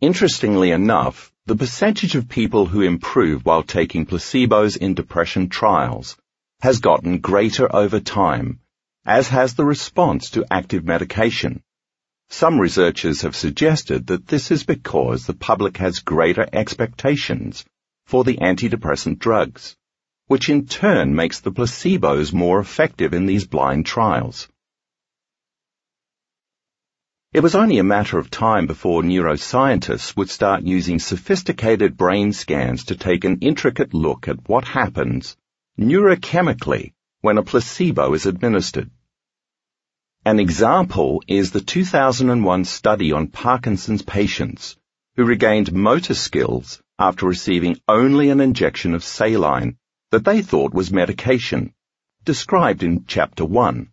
[0.01, 6.17] Interestingly enough, the percentage of people who improve while taking placebos in depression trials
[6.61, 8.61] has gotten greater over time,
[9.07, 11.63] as has the response to active medication.
[12.29, 17.65] Some researchers have suggested that this is because the public has greater expectations
[18.07, 19.77] for the antidepressant drugs,
[20.27, 24.49] which in turn makes the placebos more effective in these blind trials.
[27.33, 32.85] It was only a matter of time before neuroscientists would start using sophisticated brain scans
[32.87, 35.37] to take an intricate look at what happens
[35.79, 38.91] neurochemically when a placebo is administered.
[40.25, 44.77] An example is the 2001 study on Parkinson's patients
[45.17, 49.77] who regained motor skills after receiving only an injection of saline
[50.11, 51.73] that they thought was medication,
[52.25, 53.91] described in Chapter 1.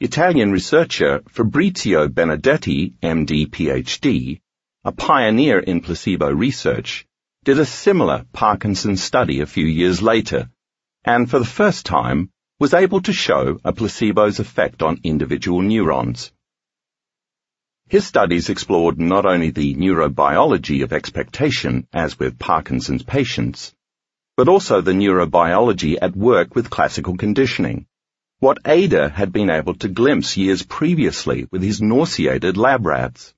[0.00, 4.40] Italian researcher Fabrizio Benedetti, MD PhD,
[4.84, 7.06] a pioneer in placebo research,
[7.44, 10.50] did a similar Parkinson's study a few years later,
[11.04, 16.32] and for the first time was able to show a placebo's effect on individual neurons.
[17.88, 23.74] His studies explored not only the neurobiology of expectation, as with Parkinson's patients,
[24.36, 27.86] but also the neurobiology at work with classical conditioning,
[28.38, 33.34] what Ader had been able to glimpse years previously with his nauseated lab rats.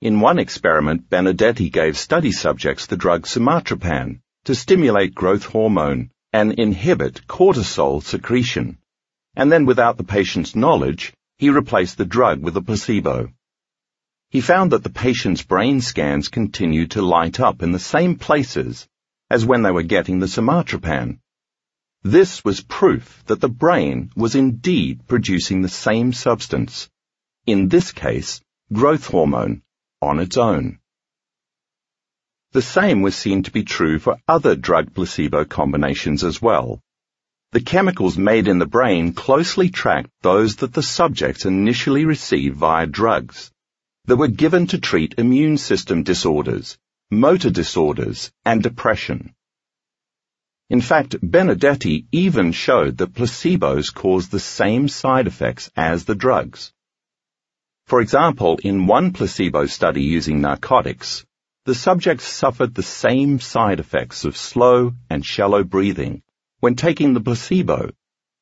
[0.00, 6.52] In one experiment, Benedetti gave study subjects the drug sumatriptan to stimulate growth hormone and
[6.52, 8.76] inhibit cortisol secretion.
[9.34, 13.30] And then without the patient's knowledge, he replaced the drug with a placebo.
[14.28, 18.86] He found that the patient's brain scans continued to light up in the same places
[19.30, 21.20] as when they were getting the sumatriptan.
[22.02, 26.90] This was proof that the brain was indeed producing the same substance,
[27.46, 29.62] in this case, growth hormone,
[30.02, 30.80] on its own.
[32.56, 36.80] The same was seen to be true for other drug placebo combinations as well.
[37.52, 42.86] The chemicals made in the brain closely tracked those that the subjects initially received via
[42.86, 43.50] drugs
[44.06, 46.78] that were given to treat immune system disorders,
[47.10, 49.34] motor disorders, and depression.
[50.70, 56.72] In fact, Benedetti even showed that placebos cause the same side effects as the drugs.
[57.84, 61.26] For example, in one placebo study using narcotics,
[61.66, 66.22] the subjects suffered the same side effects of slow and shallow breathing
[66.60, 67.90] when taking the placebo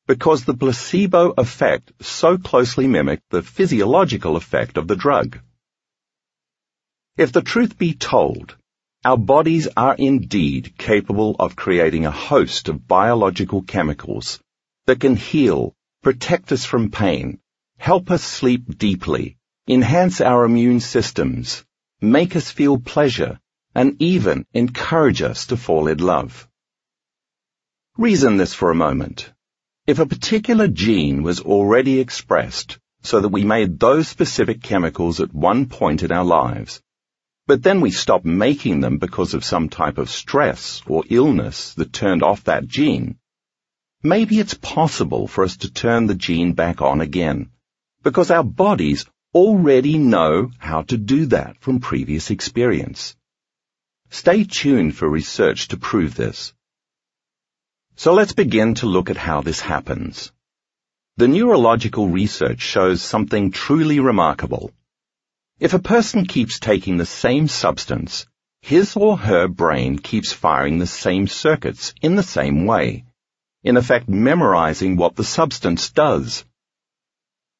[0.05, 5.39] because the placebo effect so closely mimicked the physiological effect of the drug.
[7.17, 8.55] If the truth be told,
[9.03, 14.39] our bodies are indeed capable of creating a host of biological chemicals
[14.85, 15.73] that can heal,
[16.03, 17.39] protect us from pain,
[17.77, 19.37] help us sleep deeply,
[19.67, 21.65] enhance our immune systems,
[22.11, 23.39] make us feel pleasure,
[23.73, 26.47] and even encourage us to fall in love.
[27.97, 29.31] Reason this for a moment.
[29.87, 35.33] If a particular gene was already expressed so that we made those specific chemicals at
[35.33, 36.81] one point in our lives,
[37.47, 41.93] but then we stopped making them because of some type of stress or illness that
[41.93, 43.19] turned off that gene,
[44.01, 47.51] maybe it's possible for us to turn the gene back on again,
[48.01, 49.05] because our bodies
[49.35, 53.17] already know how to do that from previous experience.
[54.09, 56.53] Stay tuned for research to prove this.
[57.97, 60.31] So let's begin to look at how this happens.
[61.17, 64.71] The neurological research shows something truly remarkable.
[65.59, 68.25] If a person keeps taking the same substance,
[68.61, 73.03] his or her brain keeps firing the same circuits in the same way,
[73.63, 76.45] in effect memorizing what the substance does.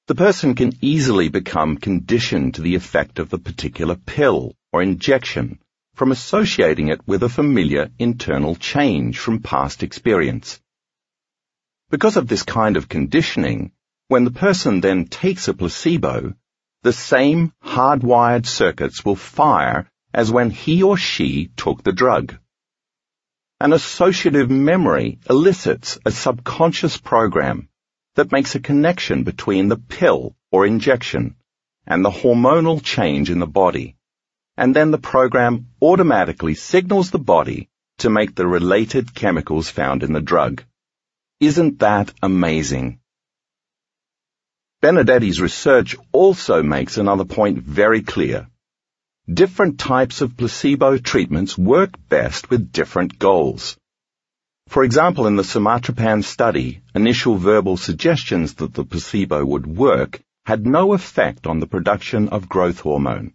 [0.07, 5.57] The person can easily become conditioned to the effect of the particular pill or injection
[5.95, 10.61] from associating it with a familiar internal change from past experience.
[11.89, 13.71] Because of this kind of conditioning,
[14.07, 16.35] when the person then takes a placebo,
[16.83, 22.37] the same hardwired circuits will fire as when he or she took the drug.
[23.59, 27.69] An associative memory elicits a subconscious program
[28.15, 31.35] that makes a connection between the pill or injection
[31.85, 33.95] and the hormonal change in the body.
[34.57, 37.69] And then the program automatically signals the body
[37.99, 40.63] to make the related chemicals found in the drug.
[41.39, 42.99] Isn't that amazing?
[44.81, 48.47] Benedetti's research also makes another point very clear.
[49.31, 53.77] Different types of placebo treatments work best with different goals.
[54.67, 60.65] For example, in the Sumatriptan study, initial verbal suggestions that the placebo would work had
[60.65, 63.33] no effect on the production of growth hormone.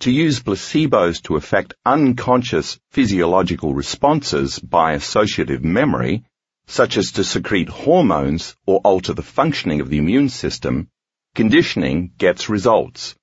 [0.00, 6.24] To use placebos to affect unconscious physiological responses by associative memory
[6.66, 10.88] such as to secrete hormones or alter the functioning of the immune system,
[11.34, 13.14] conditioning gets results.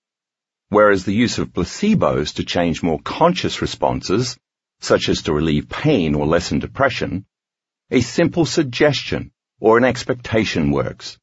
[0.70, 4.38] Whereas the use of placebos to change more conscious responses,
[4.80, 7.26] such as to relieve pain or lessen depression,
[7.92, 11.18] a simple suggestion or an expectation works.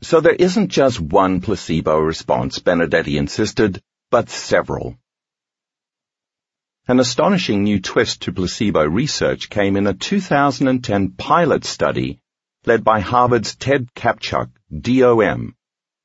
[0.00, 4.96] So there isn't just one placebo response, Benedetti insisted, but several.
[6.86, 12.20] An astonishing new twist to placebo research came in a 2010 pilot study
[12.64, 15.54] led by Harvard's Ted Kaptchuk, DOM,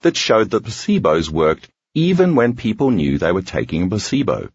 [0.02, 4.50] that showed that placebos worked even when people knew they were taking a placebo.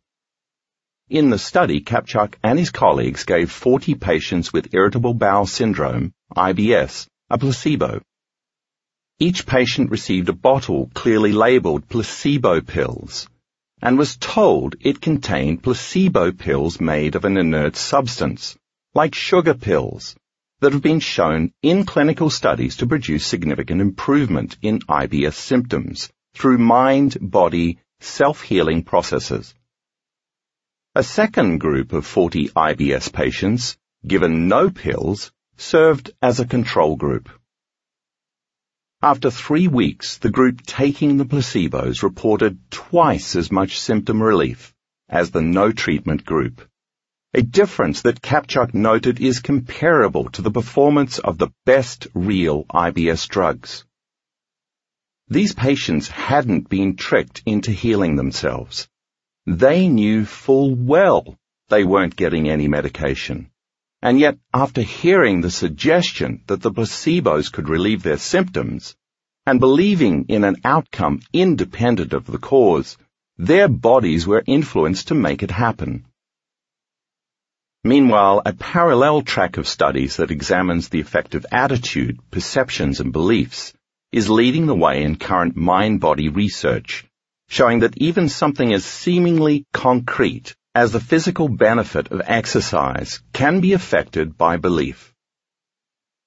[1.11, 7.07] In the study, Kaptchuk and his colleagues gave 40 patients with irritable bowel syndrome, IBS,
[7.31, 8.03] a placebo.
[9.19, 13.27] Each patient received a bottle clearly labeled placebo pills
[13.81, 18.59] and was told it contained placebo pills made of an inert substance,
[18.95, 20.15] like sugar pills,
[20.61, 26.59] that have been shown in clinical studies to produce significant improvement in IBS symptoms through
[26.59, 29.55] mind-body self-healing processes.
[30.99, 37.29] A second group of 40 IBS patients, given no pills, served as a control group.
[39.01, 44.75] After three weeks, the group taking the placebos reported twice as much symptom relief
[45.09, 46.69] as the no treatment group.
[47.33, 53.29] A difference that Kaptchuk noted is comparable to the performance of the best real IBS
[53.29, 53.85] drugs.
[55.29, 58.89] These patients hadn't been tricked into healing themselves.
[59.51, 61.39] They knew full well
[61.71, 63.51] they weren't getting any medication.
[64.03, 68.95] And yet, after hearing the suggestion that the placebos could relieve their symptoms,
[69.47, 72.99] and believing in an outcome independent of the cause,
[73.39, 76.05] their bodies were influenced to make it happen.
[77.83, 83.73] Meanwhile, a parallel track of studies that examines the effect of attitude, perceptions, and beliefs
[84.13, 87.08] is leading the way in current mind-body research,
[87.49, 93.73] showing that even something as seemingly concrete as the physical benefit of exercise can be
[93.73, 95.15] affected by belief.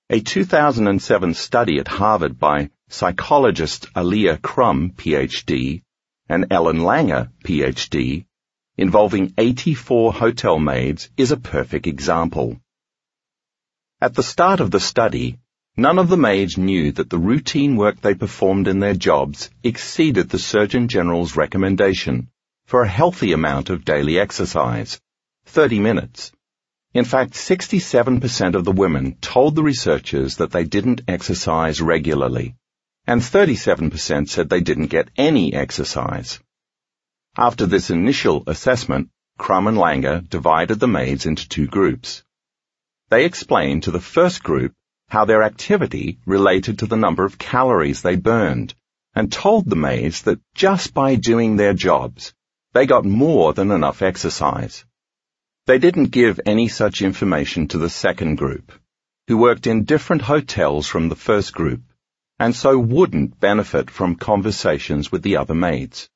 [0.09, 5.83] A 2007 study at Harvard by psychologist Alia Crum, PhD,
[6.27, 8.25] and Ellen Langer, PhD,
[8.77, 12.59] involving 84 hotel maids is a perfect example.
[14.01, 15.37] At the start of the study,
[15.77, 20.29] none of the maids knew that the routine work they performed in their jobs exceeded
[20.29, 22.29] the Surgeon General's recommendation
[22.65, 24.99] for a healthy amount of daily exercise,
[25.45, 26.31] 30 minutes.
[26.93, 32.55] In fact, 67% of the women told the researchers that they didn't exercise regularly,
[33.07, 36.39] and 37% said they didn't get any exercise.
[37.37, 42.23] After this initial assessment, Crum and Langer divided the maids into two groups.
[43.09, 44.73] They explained to the first group
[45.11, 48.73] how their activity related to the number of calories they burned,
[49.13, 52.33] and told the maids that just by doing their jobs,
[52.71, 54.85] they got more than enough exercise.
[55.65, 58.71] They didn't give any such information to the second group,
[59.27, 61.81] who worked in different hotels from the first group,
[62.39, 66.09] and so wouldn't benefit from conversations with the other maids.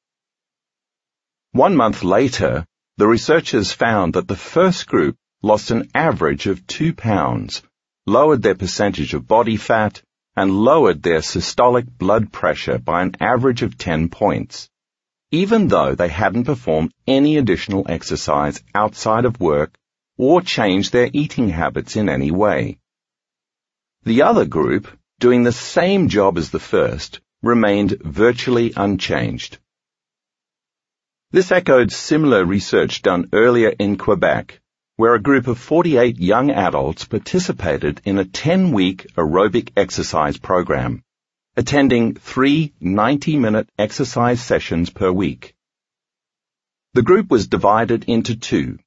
[1.51, 2.65] One month later,
[2.95, 7.61] the researchers found that the first group lost an average of two pounds,
[8.05, 10.01] lowered their percentage of body fat,
[10.35, 14.69] and lowered their systolic blood pressure by an average of 10 points
[15.31, 19.77] even though they hadn't performed any additional exercise outside of work
[20.17, 22.77] or changed their eating habits in any way.
[24.03, 24.87] The other group,
[25.19, 29.57] doing the same job as the first, remained virtually unchanged.
[31.31, 34.61] This echoed similar research done earlier in Quebec,
[34.97, 41.03] where a group of 48 young adults participated in a 10-week aerobic exercise program,
[41.57, 45.53] attending three 90-minute exercise sessions per week.
[46.93, 48.79] The group was divided into two.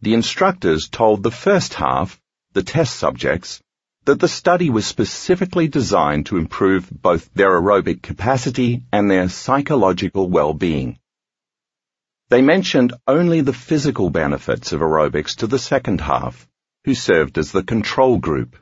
[0.00, 2.18] The instructors told the first half,
[2.54, 3.60] the test subjects,
[4.06, 10.28] that the study was specifically designed to improve both their aerobic capacity and their psychological
[10.28, 10.98] well-being.
[12.30, 16.48] They mentioned only the physical benefits of aerobics to the second half,
[16.84, 18.56] who served as the control group.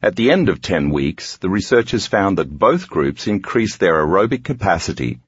[0.00, 4.44] At the end of 10 weeks, the researchers found that both groups increased their aerobic
[4.44, 5.20] capacity,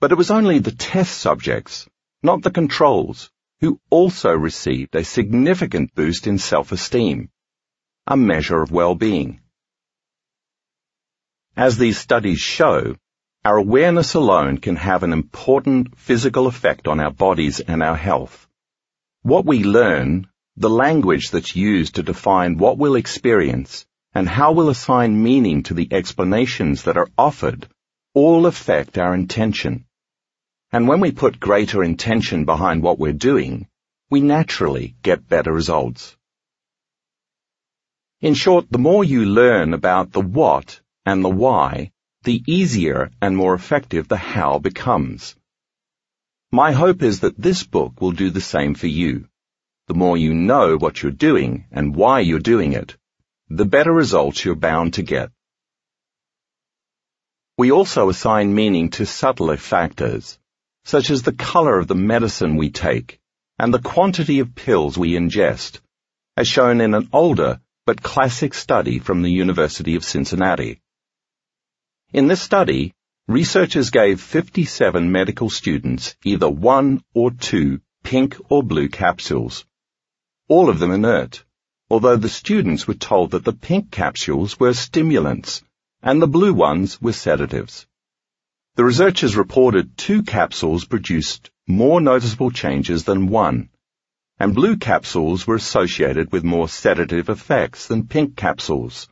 [0.00, 1.88] but it was only the test subjects,
[2.22, 3.30] not the controls,
[3.60, 7.30] who also received a significant boost in self-esteem,
[8.06, 9.40] a measure of well-being.
[11.56, 12.96] As these studies show,
[13.44, 18.46] our awareness alone can have an important physical effect on our bodies and our health.
[19.22, 24.68] What we learn, the language that's used to define what we'll experience, and how we'll
[24.68, 27.66] assign meaning to the explanations that are offered,
[28.14, 29.86] all affect our intention.
[30.70, 33.66] And when we put greater intention behind what we're doing,
[34.08, 36.16] we naturally get better results.
[38.20, 41.90] In short, the more you learn about the what and the why,
[42.24, 45.34] the easier and more effective the how becomes.
[46.52, 49.28] My hope is that this book will do the same for you.
[49.88, 52.96] The more you know what you're doing and why you're doing it,
[53.48, 55.30] the better results you're bound to get.
[57.56, 60.38] We also assign meaning to subtler factors,
[60.84, 63.18] such as the color of the medicine we take
[63.58, 65.80] and the quantity of pills we ingest,
[66.36, 70.81] as shown in an older but classic study from the University of Cincinnati.
[72.12, 72.92] In this study,
[73.26, 79.64] researchers gave 57 medical students either one or two pink or blue capsules,
[80.46, 81.42] all of them inert,
[81.88, 85.62] although the students were told that the pink capsules were stimulants
[86.02, 87.86] and the blue ones were sedatives.
[88.74, 93.70] The researchers reported two capsules produced more noticeable changes than one,
[94.38, 99.08] and blue capsules were associated with more sedative effects than pink capsules.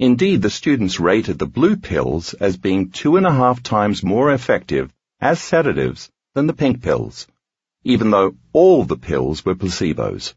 [0.00, 4.32] Indeed, the students rated the blue pills as being two and a half times more
[4.32, 7.26] effective as sedatives than the pink pills,
[7.84, 10.32] even though all the pills were placebos.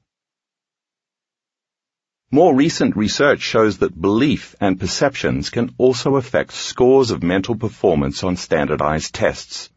[2.29, 8.21] More recent research shows that belief and perceptions can also affect scores of mental performance
[8.21, 9.69] on standardized tests.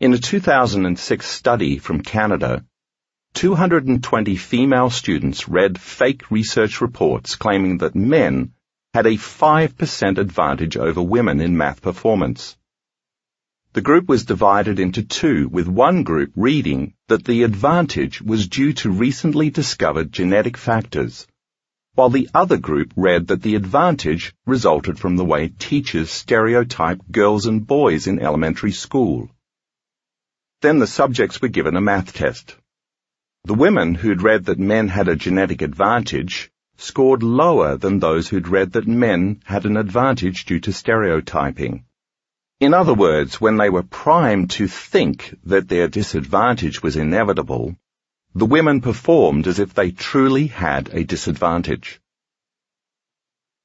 [0.00, 2.64] In a 2006 study from Canada,
[3.34, 8.54] 220 female students read fake research reports claiming that men
[8.94, 12.58] had a 5% advantage over women in math performance.
[13.72, 18.74] The group was divided into two, with one group reading that the advantage was due
[18.74, 21.26] to recently discovered genetic factors,
[21.94, 27.46] while the other group read that the advantage resulted from the way teachers stereotype girls
[27.46, 29.30] and boys in elementary school.
[30.60, 32.56] Then the subjects were given a math test.
[33.44, 38.48] The women who'd read that men had a genetic advantage scored lower than those who'd
[38.48, 41.84] read that men had an advantage due to stereotyping.
[42.58, 47.76] In other words, when they were primed to think that their disadvantage was inevitable,
[48.34, 52.00] the women performed as if they truly had a disadvantage.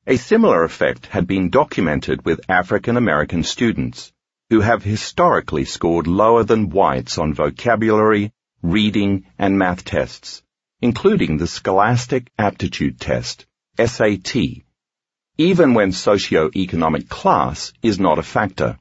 [0.05, 4.13] A similar effect had been documented with African American students,
[4.51, 8.31] who have historically scored lower than whites on vocabulary,
[8.61, 10.43] reading, and math tests
[10.81, 13.45] including the Scholastic Aptitude Test,
[13.83, 14.35] SAT,
[15.38, 18.80] even when socio-economic class is not a factor.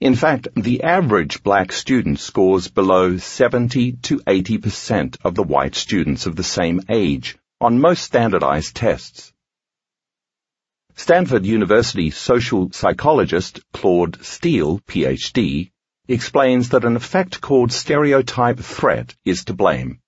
[0.00, 6.26] In fact, the average black student scores below 70 to 80% of the white students
[6.26, 9.32] of the same age on most standardized tests.
[10.94, 15.70] Stanford University social psychologist Claude Steele, PhD,
[16.08, 20.01] explains that an effect called stereotype threat is to blame.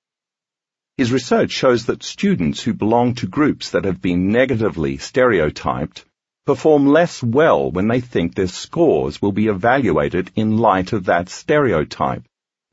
[0.97, 6.05] His research shows that students who belong to groups that have been negatively stereotyped
[6.47, 11.29] perform less well when they think their scores will be evaluated in light of that
[11.29, 12.23] stereotype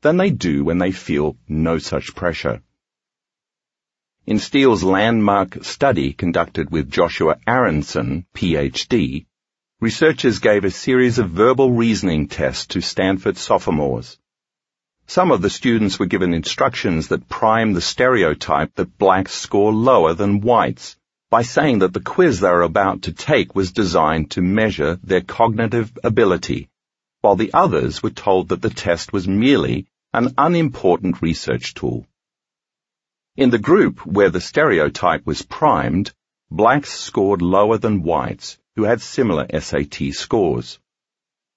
[0.02, 2.62] than they do when they feel no such pressure.
[4.24, 9.26] In Steele's landmark study conducted with Joshua Aronson, PhD,
[9.80, 14.16] researchers gave a series of verbal reasoning tests to Stanford sophomores.
[15.06, 20.14] Some of the students were given instructions that prime the stereotype that blacks score lower
[20.14, 20.96] than whites
[21.30, 25.22] by saying that the quiz they were about to take was designed to measure their
[25.22, 26.68] cognitive ability,
[27.22, 32.06] while the others were told that the test was merely an unimportant research tool.
[33.36, 36.12] In the group where the stereotype was primed,
[36.50, 40.78] blacks scored lower than whites, who had similar SAT scores.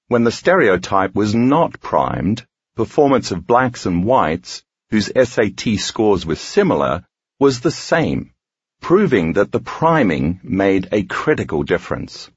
[0.07, 6.35] When the stereotype was not primed, performance of blacks and whites, whose SAT scores were
[6.35, 7.05] similar,
[7.39, 8.33] was the same,
[8.81, 12.29] proving that the priming made a critical difference.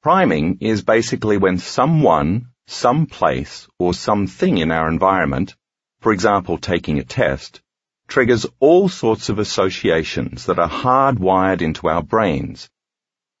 [0.00, 5.56] Priming is basically when someone, some place, or something in our environment,
[6.00, 7.60] for example taking a test,
[8.06, 12.70] triggers all sorts of associations that are hardwired into our brains.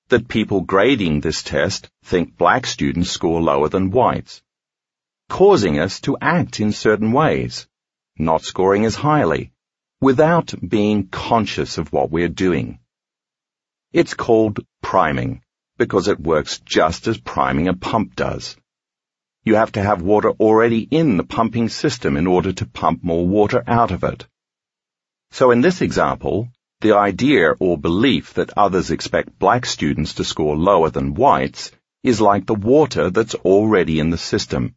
[0.08, 4.42] That people grading this test think black students score lower than whites
[5.28, 7.68] causing us to act in certain ways,
[8.18, 9.52] not scoring as highly,
[10.00, 12.78] without being conscious of what we're doing.
[13.92, 15.42] It's called priming
[15.76, 18.56] because it works just as priming a pump does.
[19.44, 23.26] You have to have water already in the pumping system in order to pump more
[23.26, 24.26] water out of it.
[25.30, 26.48] So in this example,
[26.80, 31.70] the idea or belief that others expect black students to score lower than whites
[32.02, 34.74] is like the water that's already in the system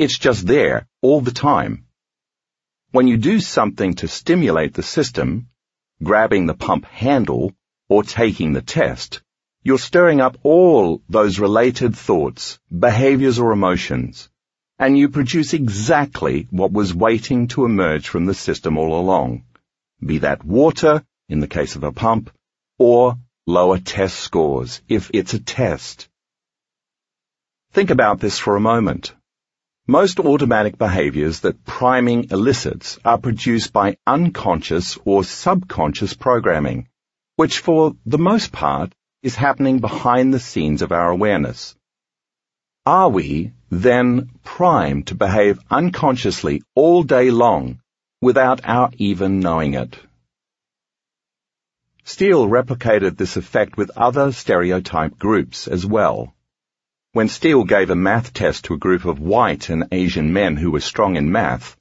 [0.00, 1.84] it's just there all the time.
[2.90, 5.48] When you do something to stimulate the system,
[6.02, 7.52] grabbing the pump handle
[7.86, 9.20] or taking the test,
[9.62, 14.30] you're stirring up all those related thoughts, behaviors or emotions,
[14.78, 19.44] and you produce exactly what was waiting to emerge from the system all along.
[20.02, 22.30] Be that water, in the case of a pump,
[22.78, 26.08] or lower test scores, if it's a test.
[27.72, 29.14] Think about this for a moment.
[29.86, 36.88] Most automatic behaviors that priming elicits are produced by unconscious or subconscious programming,
[37.36, 41.74] which for the most part is happening behind the scenes of our awareness.
[42.86, 47.80] Are we then primed to behave unconsciously all day long
[48.20, 49.98] without our even knowing it?
[52.04, 56.34] Steele replicated this effect with other stereotype groups as well.
[57.12, 60.70] When Steele gave a math test to a group of white and Asian men who
[60.70, 61.76] were strong in math,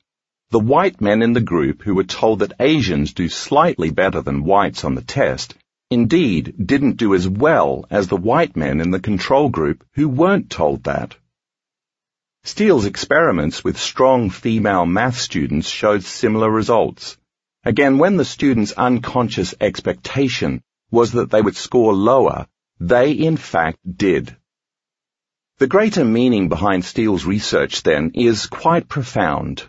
[0.49, 4.43] the white men in the group who were told that Asians do slightly better than
[4.43, 5.53] whites on the test
[5.91, 10.49] indeed didn't do as well as the white men in the control group who weren't
[10.49, 11.15] told that.
[12.43, 17.17] Steele's experiments with strong female math students showed similar results.
[17.63, 22.47] Again, when the students' unconscious expectation was that they would score lower,
[22.79, 24.35] they in fact did.
[25.59, 29.65] The greater meaning behind Steele's research, then, is quite profound.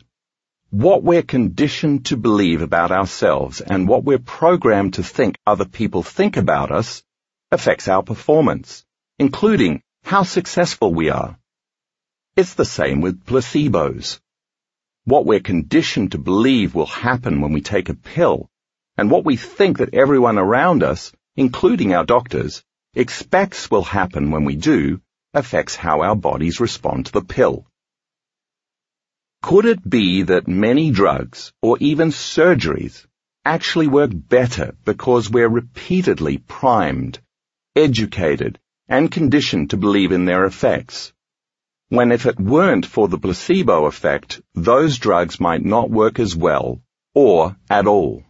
[0.70, 6.04] What we're conditioned to believe about ourselves and what we're programmed to think other people
[6.04, 7.02] think about us
[7.50, 8.84] affects our performance,
[9.18, 11.36] including how successful we are.
[12.36, 14.20] It's the same with placebos.
[15.06, 18.48] What we're conditioned to believe will happen when we take a pill,
[18.96, 22.62] and what we think that everyone around us, including our doctors,
[22.94, 25.00] expects will happen when we do,
[25.32, 27.66] affects how our bodies respond to the pill.
[29.42, 33.06] Could it be that many drugs, or even surgeries,
[33.44, 37.20] actually work better because we're repeatedly primed,
[37.74, 41.12] educated, and conditioned to believe in their effects?
[41.88, 46.80] When if it weren't for the placebo effect, those drugs might not work as well,
[47.14, 48.24] or at all.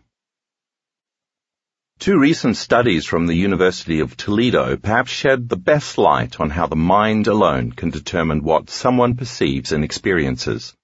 [2.00, 6.66] Two recent studies from the University of Toledo perhaps shed the best light on how
[6.66, 10.74] the mind alone can determine what someone perceives and experiences.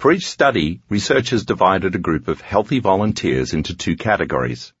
[0.00, 4.72] For each study, researchers divided a group of healthy volunteers into two categories,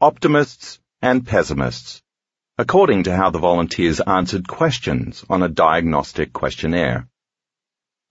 [0.00, 2.02] optimists and pessimists,
[2.58, 7.06] according to how the volunteers answered questions on a diagnostic questionnaire.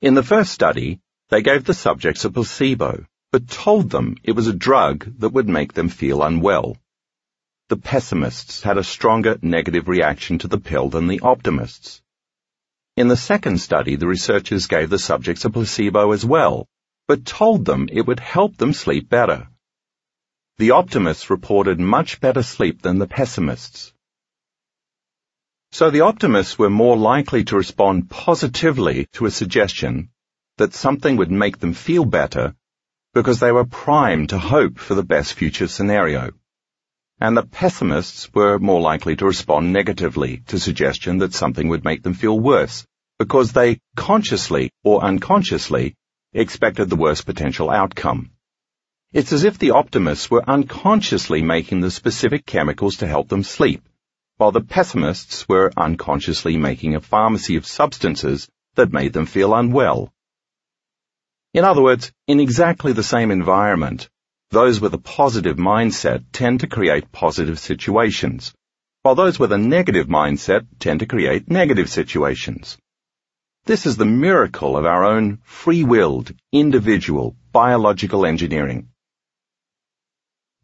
[0.02, 4.48] In the first study, they gave the subjects a placebo, but told them it was
[4.48, 6.78] a drug that would make them feel unwell.
[7.70, 12.02] The pessimists had a stronger negative reaction to the pill than the optimists.
[12.96, 16.68] In the second study, the researchers gave the subjects a placebo as well,
[17.08, 19.50] but told them it would help them sleep better.
[20.58, 23.94] The optimists reported much better sleep than the pessimists.
[25.74, 30.10] So the optimists were more likely to respond positively to a suggestion
[30.58, 32.56] that something would make them feel better
[33.18, 36.30] because they were primed to hope for the best future scenario.
[37.20, 42.04] and the pessimists were more likely to respond negatively to suggestion that something would make
[42.04, 42.86] them feel worse
[43.18, 45.96] because they consciously or unconsciously
[46.34, 48.30] expected the worst potential outcome.
[49.14, 53.82] It's as if the optimists were unconsciously making the specific chemicals to help them sleep,
[54.36, 60.14] while the pessimists were unconsciously making a pharmacy of substances that made them feel unwell.
[61.58, 64.10] In other words, in exactly the same environment,
[64.52, 68.54] those with a positive mindset tend to create positive situations,
[69.02, 72.78] while those with a negative mindset tend to create negative situations.
[73.66, 78.90] This is the miracle of our own free-willed, individual, biological engineering.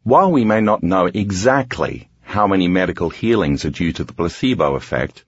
[0.04, 4.76] While we may not know exactly how many medical healings are due to the placebo
[4.76, 5.24] effect,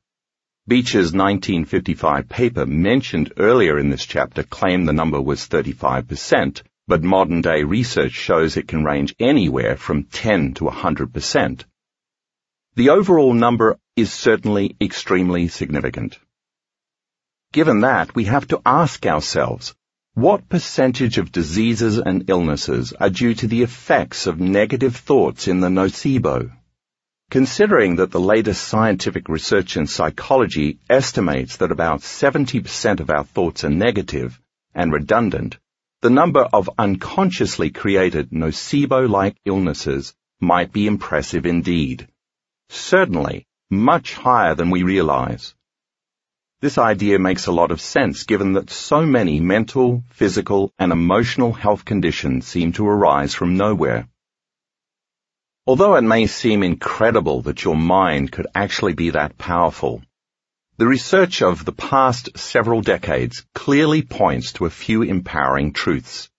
[0.68, 7.40] Beecher's 1955 paper mentioned earlier in this chapter claimed the number was 35%, but modern
[7.40, 11.64] day research shows it can range anywhere from 10 to 100%.
[12.74, 16.18] The overall number is certainly extremely significant.
[17.52, 19.72] Given that, we have to ask ourselves,
[20.14, 25.60] what percentage of diseases and illnesses are due to the effects of negative thoughts in
[25.60, 26.50] the nocebo?
[27.28, 33.64] Considering that the latest scientific research in psychology estimates that about 70% of our thoughts
[33.64, 34.40] are negative
[34.74, 35.58] and redundant,
[36.02, 42.06] the number of unconsciously created nocebo-like illnesses might be impressive indeed.
[42.68, 45.52] Certainly, much higher than we realize.
[46.60, 51.52] This idea makes a lot of sense given that so many mental, physical, and emotional
[51.52, 54.08] health conditions seem to arise from nowhere.
[55.68, 60.00] Although it may seem incredible that your mind could actually be that powerful,
[60.76, 66.30] the research of the past several decades clearly points to a few empowering truths.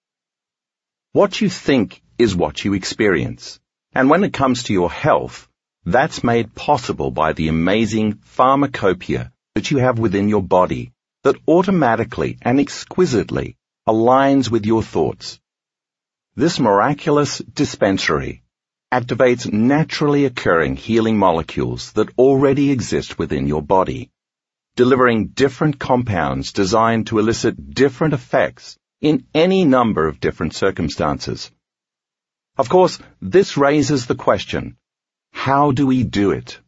[1.12, 3.60] What you think is what you experience.
[3.94, 5.50] And when it comes to your health,
[5.86, 12.38] that's made possible by the amazing pharmacopoeia that you have within your body that automatically
[12.42, 15.40] and exquisitely aligns with your thoughts.
[16.36, 18.44] This miraculous dispensary
[18.92, 24.12] activates naturally occurring healing molecules that already exist within your body
[24.78, 31.52] delivering different compounds designed to elicit different effects in any number of different circumstances.
[32.58, 34.78] Of course, this raises the question,
[35.34, 36.60] how do we do it?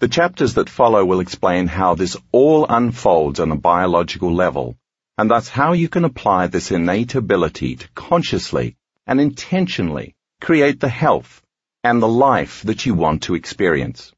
[0.00, 4.76] The chapters that follow will explain how this all unfolds on a biological level,
[5.16, 10.88] and thus how you can apply this innate ability to consciously and intentionally create the
[10.88, 11.40] health
[11.84, 14.12] and the life that you want to experience.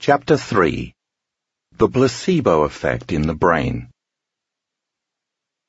[0.00, 0.92] Chapter 3
[1.76, 3.90] The Placebo Effect in the Brain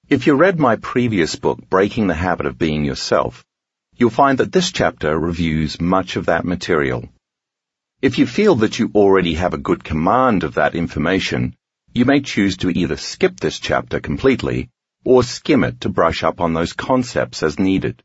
[0.09, 3.45] If you read my previous book, Breaking the Habit of Being Yourself,
[3.95, 7.07] you'll find that this chapter reviews much of that material.
[8.01, 11.55] If you feel that you already have a good command of that information,
[11.93, 14.71] you may choose to either skip this chapter completely
[15.07, 18.03] or skim it to brush up on those concepts as needed.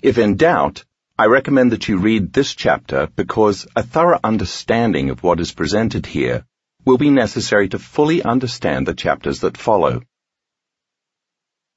[0.00, 0.84] If in doubt,
[1.18, 6.06] I recommend that you read this chapter because a thorough understanding of what is presented
[6.06, 6.46] here
[6.84, 10.02] will be necessary to fully understand the chapters that follow.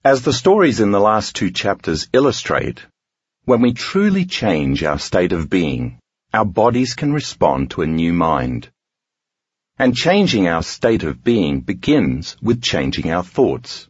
[0.04, 2.86] As the stories in the last two chapters illustrate,
[3.46, 5.98] when we truly change our state of being,
[6.32, 8.70] our bodies can respond to a new mind.
[9.80, 13.90] And changing our state of being begins with changing our thoughts.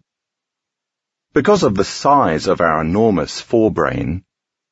[1.35, 4.23] Because of the size of our enormous forebrain,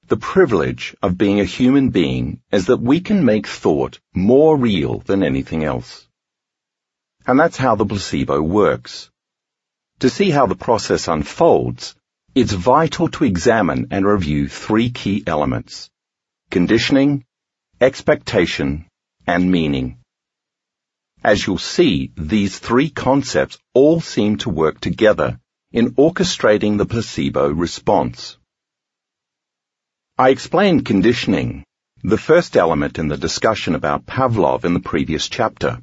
[0.07, 4.99] the privilege of being a human being is that we can make thought more real
[4.99, 6.07] than anything else.
[7.27, 9.09] And that's how the placebo works.
[9.99, 11.95] To see how the process unfolds,
[12.33, 15.89] it's vital to examine and review three key elements.
[16.49, 17.25] Conditioning,
[17.81, 18.85] expectation,
[19.27, 19.97] and meaning.
[21.21, 25.41] As you'll see, these three concepts all seem to work together
[25.73, 28.37] in orchestrating the placebo response.
[30.19, 31.65] I explained conditioning,
[32.03, 35.81] the first element in the discussion about Pavlov in the previous chapter.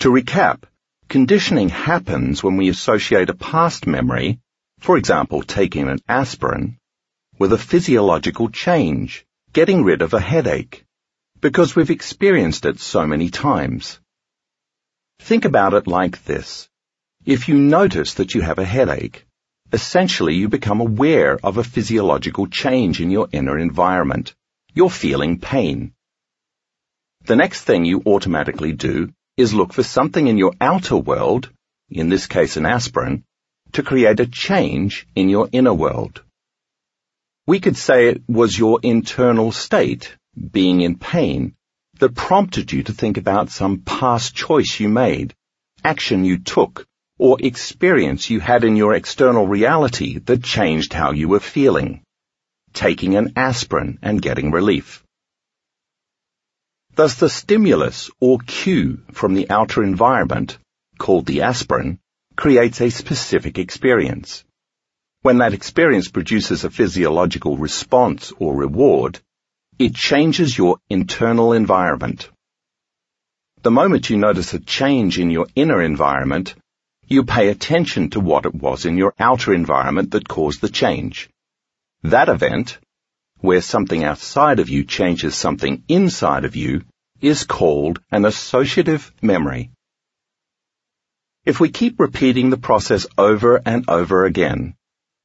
[0.00, 0.64] To recap,
[1.08, 4.40] conditioning happens when we associate a past memory,
[4.78, 6.76] for example taking an aspirin,
[7.38, 9.24] with a physiological change,
[9.54, 10.84] getting rid of a headache,
[11.40, 13.98] because we've experienced it so many times.
[15.20, 16.68] Think about it like this.
[17.26, 19.26] If you notice that you have a headache,
[19.72, 24.34] Essentially, you become aware of a physiological change in your inner environment.
[24.74, 25.92] You're feeling pain.
[27.24, 31.50] The next thing you automatically do is look for something in your outer world,
[31.90, 33.24] in this case an aspirin,
[33.72, 36.22] to create a change in your inner world,
[37.48, 40.16] We could say it was your internal state,
[40.58, 41.54] being in pain,
[41.98, 45.34] that prompted you to think about some past choice you made,
[45.82, 46.86] action you took,
[47.18, 52.02] or experience you had in your external reality that changed how you were feeling.
[52.72, 55.02] Taking an aspirin and getting relief.
[56.94, 60.58] Thus the stimulus or cue from the outer environment,
[60.98, 61.98] called the aspirin,
[62.36, 64.44] creates a specific experience.
[65.22, 69.20] When that experience produces a physiological response or reward,
[69.78, 72.30] it changes your internal environment.
[73.62, 76.54] The moment you notice a change in your inner environment,
[77.08, 81.30] you pay attention to what it was in your outer environment that caused the change.
[82.02, 82.78] That event,
[83.38, 86.82] where something outside of you changes something inside of you,
[87.20, 89.70] is called an associative memory.
[91.44, 94.74] If we keep repeating the process over and over again,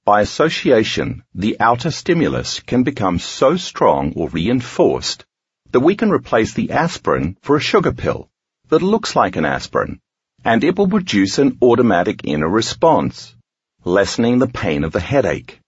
[0.05, 5.25] by association, the outer stimulus can become so strong or reinforced
[5.71, 8.29] that we can replace the aspirin for a sugar pill
[8.69, 9.99] that looks like an aspirin,
[10.43, 13.35] and it will produce an automatic inner response,
[13.83, 15.59] lessening the pain of the headache.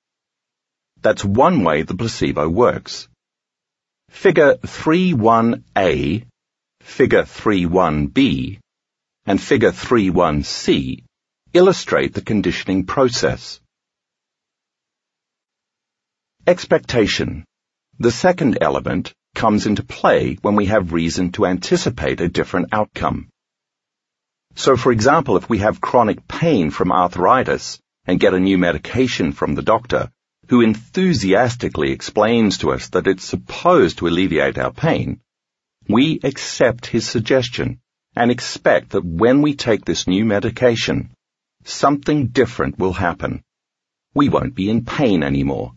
[1.02, 3.08] That's one way the placebo works.
[4.10, 6.26] Figure 31A,
[6.82, 8.60] Figure 31B,
[9.26, 11.04] and Figure 31C
[11.54, 13.60] illustrate the conditioning process.
[16.48, 17.46] Expectation.
[18.00, 23.30] The second element comes into play when we have reason to anticipate a different outcome.
[24.56, 29.32] So for example, if we have chronic pain from arthritis and get a new medication
[29.32, 30.12] from the doctor,
[30.50, 35.22] who enthusiastically explains to us that it's supposed to alleviate our pain,
[35.88, 37.80] we accept his suggestion
[38.16, 41.10] and expect that when we take this new medication,
[41.64, 43.44] something different will happen.
[44.14, 45.74] We won't be in pain anymore.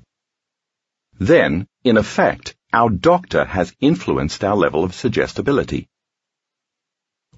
[1.18, 5.88] Then, in effect, our doctor has influenced our level of suggestibility.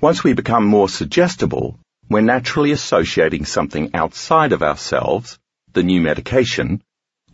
[0.00, 1.76] Once we become more suggestible,
[2.08, 5.40] we're naturally associating something outside of ourselves,
[5.72, 6.80] the new medication,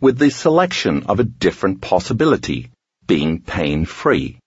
[0.01, 2.71] with the selection of a different possibility,
[3.05, 4.39] being pain-free.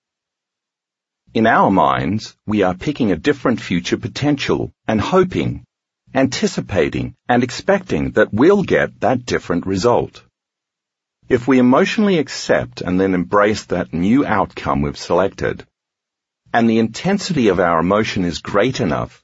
[1.32, 5.62] In our minds, we are picking a different future potential and hoping,
[6.12, 10.24] anticipating and expecting that we'll get that different result.
[11.28, 15.67] If we emotionally accept and then embrace that new outcome we've selected,
[16.52, 19.22] and the intensity of our emotion is great enough,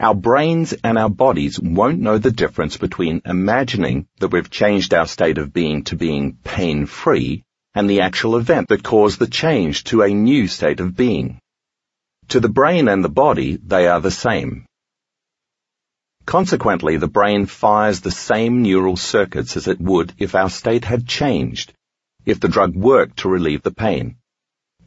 [0.00, 5.06] our brains and our bodies won't know the difference between imagining that we've changed our
[5.06, 10.02] state of being to being pain-free and the actual event that caused the change to
[10.02, 11.38] a new state of being.
[12.28, 14.64] To the brain and the body, they are the same.
[16.24, 21.06] Consequently, the brain fires the same neural circuits as it would if our state had
[21.06, 21.74] changed,
[22.24, 24.16] if the drug worked to relieve the pain,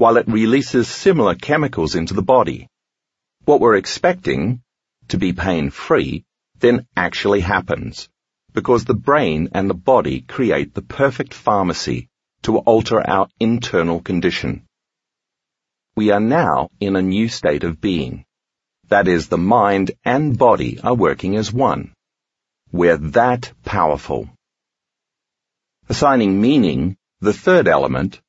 [0.03, 2.67] while it releases similar chemicals into the body.
[3.45, 4.61] What we're expecting,
[5.07, 6.25] to be pain-free,
[6.59, 8.09] then actually happens,
[8.51, 12.09] because the brain and the body create the perfect pharmacy
[12.41, 14.67] to alter our internal condition.
[15.95, 18.25] We are now in a new state of being.
[18.89, 21.93] That is, the mind and body are working as one.
[22.73, 24.29] We're that powerful.
[25.87, 28.19] Assigning meaning, the third element,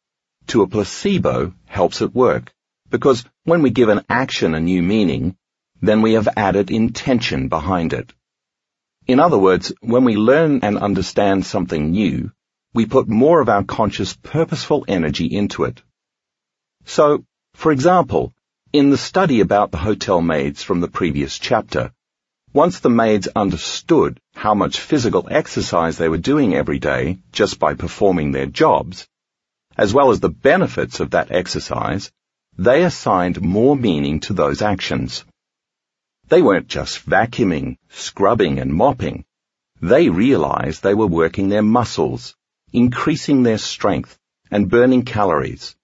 [0.47, 2.53] to a placebo helps it work,
[2.89, 5.37] because when we give an action a new meaning,
[5.83, 8.13] then we have added intention behind it.
[9.07, 12.31] In other words, when we learn and understand something new,
[12.73, 15.83] we put more of our conscious purposeful energy into it.
[16.85, 18.33] So, for example,
[18.73, 21.93] in the study about the hotel maids from the previous chapter,
[22.53, 27.75] once the maids understood how much physical exercise they were doing every day just by
[27.75, 29.09] performing their jobs,
[29.77, 32.13] as well as the benefits of that exercise,
[32.57, 35.25] they assigned more meaning to those actions.
[36.29, 39.25] They weren't just vacuuming, scrubbing and mopping.
[39.81, 42.35] They realized they were working their muscles,
[42.73, 44.19] increasing their strength,
[44.51, 45.77] and burning calories.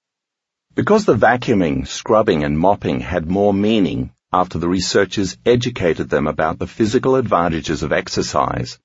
[0.74, 6.58] Because the vacuuming, scrubbing and mopping had more meaning after the researchers educated them about
[6.58, 8.78] the physical advantages of exercise,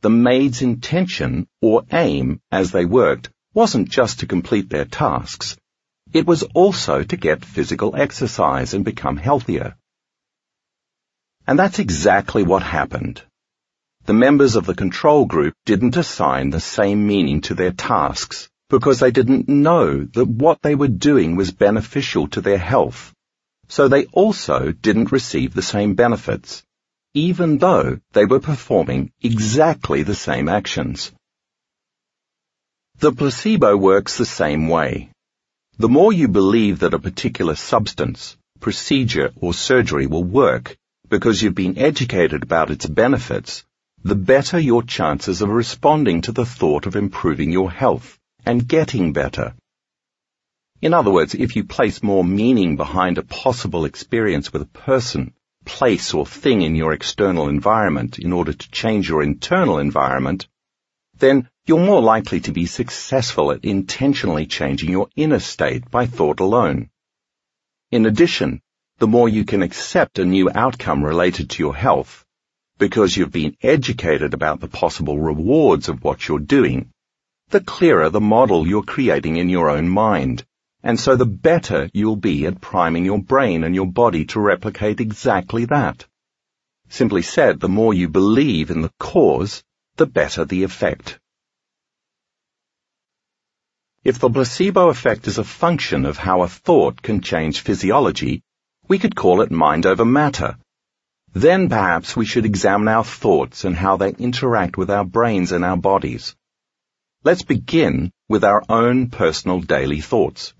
[0.00, 5.56] the maid's intention or aim as they worked wasn't just to complete their tasks.
[6.12, 9.76] It was also to get physical exercise and become healthier.
[11.46, 13.22] And that's exactly what happened.
[14.04, 19.00] The members of the control group didn't assign the same meaning to their tasks because
[19.00, 23.14] they didn't know that what they were doing was beneficial to their health.
[23.68, 26.62] So they also didn't receive the same benefits,
[27.14, 31.10] even though they were performing exactly the same actions.
[32.98, 35.10] The placebo works the same way.
[35.76, 40.78] The more you believe that a particular substance, procedure, or surgery will work
[41.10, 43.66] because you've been educated about its benefits,
[44.02, 49.12] the better your chances of responding to the thought of improving your health and getting
[49.12, 49.54] better.
[50.80, 55.34] In other words, if you place more meaning behind a possible experience with a person,
[55.66, 60.48] place, or thing in your external environment in order to change your internal environment,
[61.18, 66.40] then you're more likely to be successful at intentionally changing your inner state by thought
[66.40, 66.90] alone.
[67.90, 68.60] In addition,
[68.98, 72.24] the more you can accept a new outcome related to your health,
[72.78, 76.90] because you've been educated about the possible rewards of what you're doing,
[77.48, 80.44] the clearer the model you're creating in your own mind,
[80.82, 85.00] and so the better you'll be at priming your brain and your body to replicate
[85.00, 86.06] exactly that.
[86.88, 89.64] Simply said, the more you believe in the cause,
[89.96, 91.18] the better the effect.
[94.04, 98.42] If the placebo effect is a function of how a thought can change physiology,
[98.88, 100.56] we could call it mind over matter.
[101.32, 105.64] Then perhaps we should examine our thoughts and how they interact with our brains and
[105.64, 106.36] our bodies.
[107.24, 110.54] Let's begin with our own personal daily thoughts.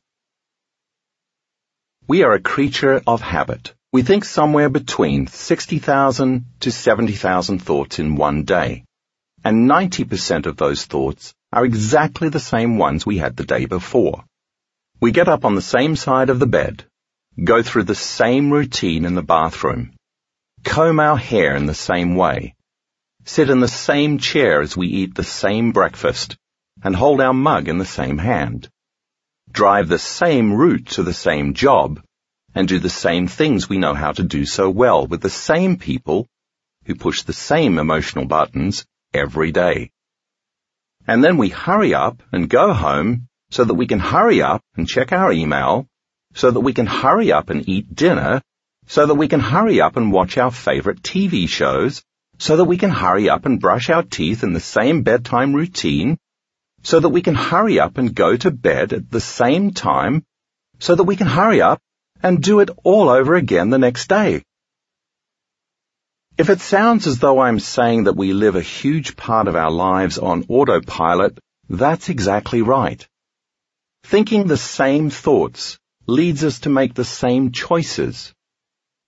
[2.08, 3.74] We are a creature of habit.
[3.92, 8.84] We think somewhere between 60,000 to 70,000 thoughts in one day.
[9.46, 14.24] And 90% of those thoughts are exactly the same ones we had the day before.
[15.00, 16.84] We get up on the same side of the bed,
[17.44, 19.94] go through the same routine in the bathroom,
[20.64, 22.56] comb our hair in the same way,
[23.24, 26.36] sit in the same chair as we eat the same breakfast,
[26.82, 28.68] and hold our mug in the same hand,
[29.52, 32.02] drive the same route to the same job,
[32.52, 35.76] and do the same things we know how to do so well with the same
[35.76, 36.26] people
[36.86, 38.84] who push the same emotional buttons
[39.16, 39.90] every day.
[41.06, 44.88] And then we hurry up and go home so that we can hurry up and
[44.88, 45.86] check our email
[46.36, 48.42] so that we can hurry up and eat dinner,
[48.86, 52.02] so that we can hurry up and watch our favorite TV shows,
[52.38, 56.18] so that we can hurry up and brush our teeth in the same bedtime routine,
[56.82, 60.24] so that we can hurry up and go to bed at the same time,
[60.78, 61.80] so that we can hurry up
[62.22, 64.42] and do it all over again the next day.
[66.38, 69.70] If it sounds as though I'm saying that we live a huge part of our
[69.70, 71.38] lives on autopilot,
[71.70, 73.06] that's exactly right.
[74.04, 78.34] Thinking the same thoughts leads us to make the same choices.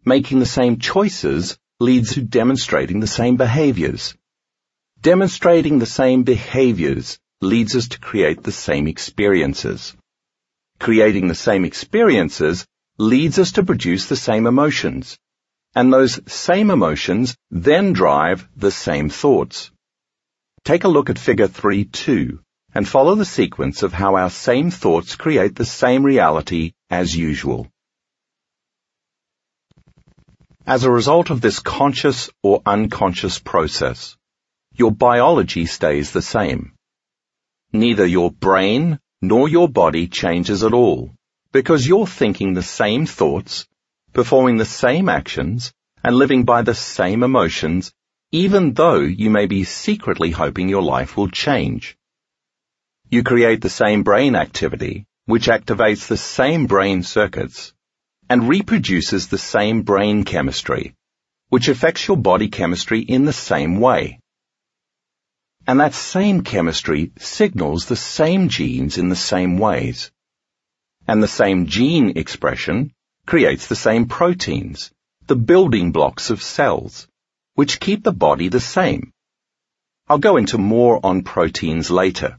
[0.07, 4.15] Making the same choices leads to demonstrating the same behaviors.
[5.03, 9.95] Demonstrating the same behaviors leads us to create the same experiences.
[10.81, 12.67] Creating the same experiences
[12.97, 15.19] leads us to produce the same emotions.
[15.75, 19.71] And those same emotions then drive the same thoughts.
[20.65, 22.39] Take a look at figure 3-2
[22.75, 27.69] and follow the sequence of how our same thoughts create the same reality as usual.
[30.67, 34.17] As a result of this conscious or unconscious process,
[34.75, 36.73] your biology stays the same.
[37.73, 41.11] Neither your brain nor your body changes at all,
[41.53, 43.67] because you're thinking the same thoughts,
[44.19, 45.73] performing the same actions,
[46.03, 47.93] and living by the same emotions,
[48.33, 51.97] even though you may be secretly hoping your life will change.
[53.09, 57.73] You create the same brain activity, which activates the same brain circuits,
[58.29, 60.97] and reproduces the same brain chemistry,
[61.49, 64.19] which affects your body chemistry in the same way.
[65.65, 70.11] And that same chemistry signals the same genes in the same ways.
[71.07, 72.93] And the same gene expression
[73.29, 74.91] creates the same proteins,
[75.27, 77.07] the building blocks of cells,
[77.57, 79.13] which keep the body the same.
[80.09, 82.39] I'll go into more on proteins later.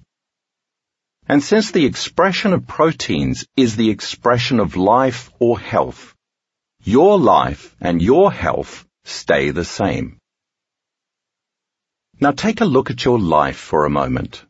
[1.27, 6.15] And since the expression of proteins is the expression of life or health,
[6.83, 10.17] your life and your health stay the same.
[12.19, 14.43] Now take a look at your life for a moment.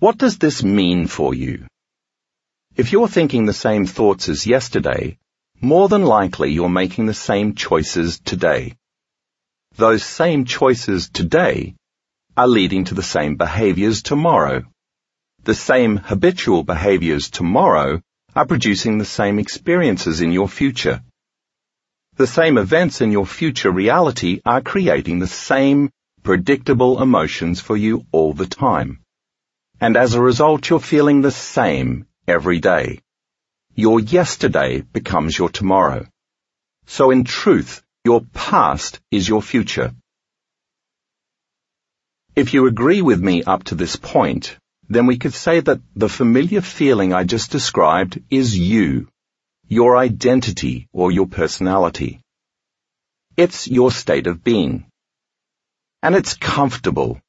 [0.00, 1.68] What does this mean for you?
[2.76, 5.18] If you're thinking the same thoughts as yesterday,
[5.60, 8.76] more than likely you're making the same choices today.
[9.76, 11.74] Those same choices today
[12.36, 14.64] are leading to the same behaviors tomorrow
[15.46, 18.02] the same habitual behaviors tomorrow
[18.34, 21.04] are producing the same experiences in your future.
[22.16, 25.90] The same events in your future reality are creating the same
[26.24, 28.98] predictable emotions for you all the time.
[29.80, 33.00] And as a result, you're feeling the same every day.
[33.74, 36.06] Your yesterday becomes your tomorrow.
[36.86, 39.94] So in truth, your past is your future.
[42.34, 44.56] If you agree with me up to this point,
[44.88, 49.08] then we could say that the familiar feeling I just described is you,
[49.68, 52.20] your identity or your personality.
[53.36, 54.86] It's your state of being.
[56.02, 57.20] And it's comfortable,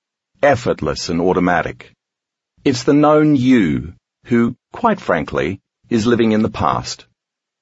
[0.42, 1.92] effortless and automatic.
[2.64, 3.94] It's the known you
[4.28, 7.08] who, quite frankly, is living in the past.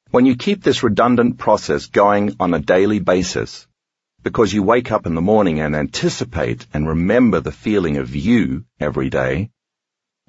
[0.09, 3.67] When you keep this redundant process going on a daily basis,
[4.23, 8.65] because you wake up in the morning and anticipate and remember the feeling of you
[8.79, 9.51] every day,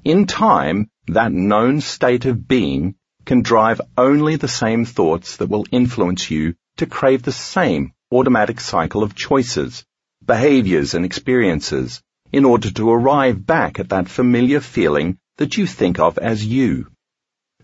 [0.04, 5.64] in time, that known state of being can drive only the same thoughts that will
[5.72, 9.86] influence you to crave the same automatic cycle of choices,
[10.24, 15.98] behaviors and experiences in order to arrive back at that familiar feeling that you think
[15.98, 16.88] of as you.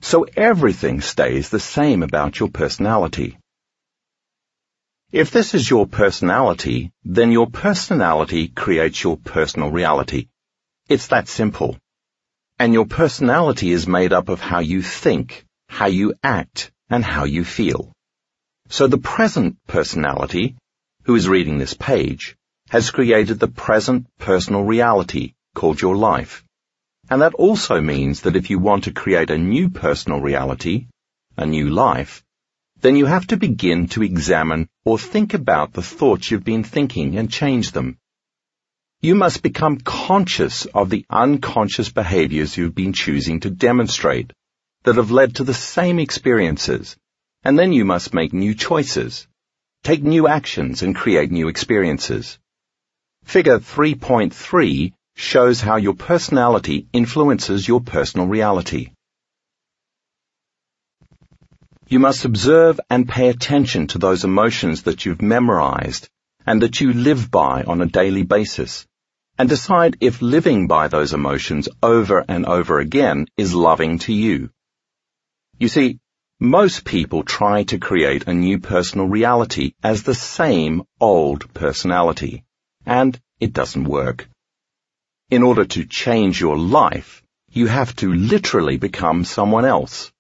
[0.01, 3.39] So everything stays the same about your personality.
[5.13, 10.29] If this is your personality, then your personality creates your personal reality.
[10.89, 11.77] It's that simple.
[12.59, 17.25] And your personality is made up of how you think, how you act, and how
[17.25, 17.93] you feel.
[18.69, 20.57] So the present personality,
[21.05, 22.37] who is reading this page,
[22.71, 26.43] has created the present personal reality called your life.
[27.13, 30.87] And that also means that if you want to create a new personal reality,
[31.37, 32.25] a new life,
[32.81, 37.19] then you have to begin to examine or think about the thoughts you've been thinking
[37.19, 37.99] and change them.
[39.03, 44.33] You must become conscious of the unconscious behaviors you've been choosing to demonstrate
[44.85, 46.97] that have led to the same experiences,
[47.45, 49.29] and then you must make new choices,
[49.83, 52.39] take new actions and create new experiences.
[53.25, 58.91] Figure 3.3 shows how your personality influences your personal reality.
[61.89, 66.09] You must observe and pay attention to those emotions that you've memorized
[66.47, 68.87] and that you live by on a daily basis
[69.39, 74.51] and decide if living by those emotions over and over again is loving to you.
[75.59, 75.99] You see,
[76.41, 82.45] most people try to create a new personal reality as the same old personality,
[82.85, 84.29] and it doesn't work.
[85.33, 90.13] In order to change your life, you have to literally become someone else.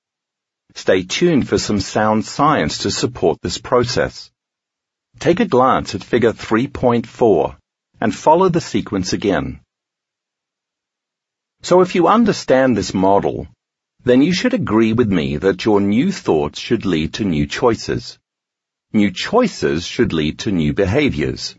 [0.74, 4.30] Stay tuned for some sound science to support this process.
[5.18, 7.56] Take a glance at figure 3.4
[8.00, 9.60] and follow the sequence again.
[11.60, 13.48] So if you understand this model,
[14.04, 18.18] then you should agree with me that your new thoughts should lead to new choices.
[18.94, 21.54] New choices should lead to new behaviors.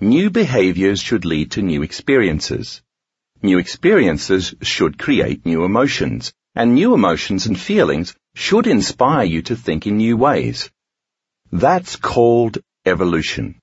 [0.00, 2.82] New behaviors should lead to new experiences.
[3.42, 9.56] New experiences should create new emotions, and new emotions and feelings should inspire you to
[9.56, 10.70] think in new ways.
[11.52, 13.60] That's called evolution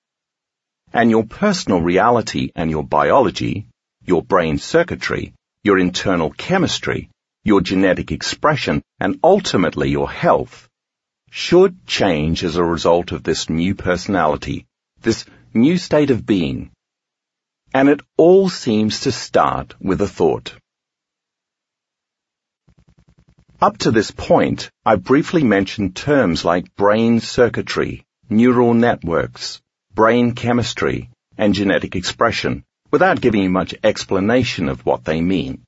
[0.93, 3.67] and your personal reality and your biology,
[4.05, 7.09] your brain circuitry, your internal chemistry,
[7.43, 10.67] your genetic expression, and ultimately your health
[11.29, 14.65] should change as a result of this new personality,
[15.01, 16.71] this new state of being.
[17.73, 20.55] And it all seems to start with a thought.
[23.61, 29.61] Up to this point, I briefly mentioned terms like brain circuitry, neural networks,
[29.93, 35.63] brain chemistry, and genetic expression without giving you much explanation of what they mean.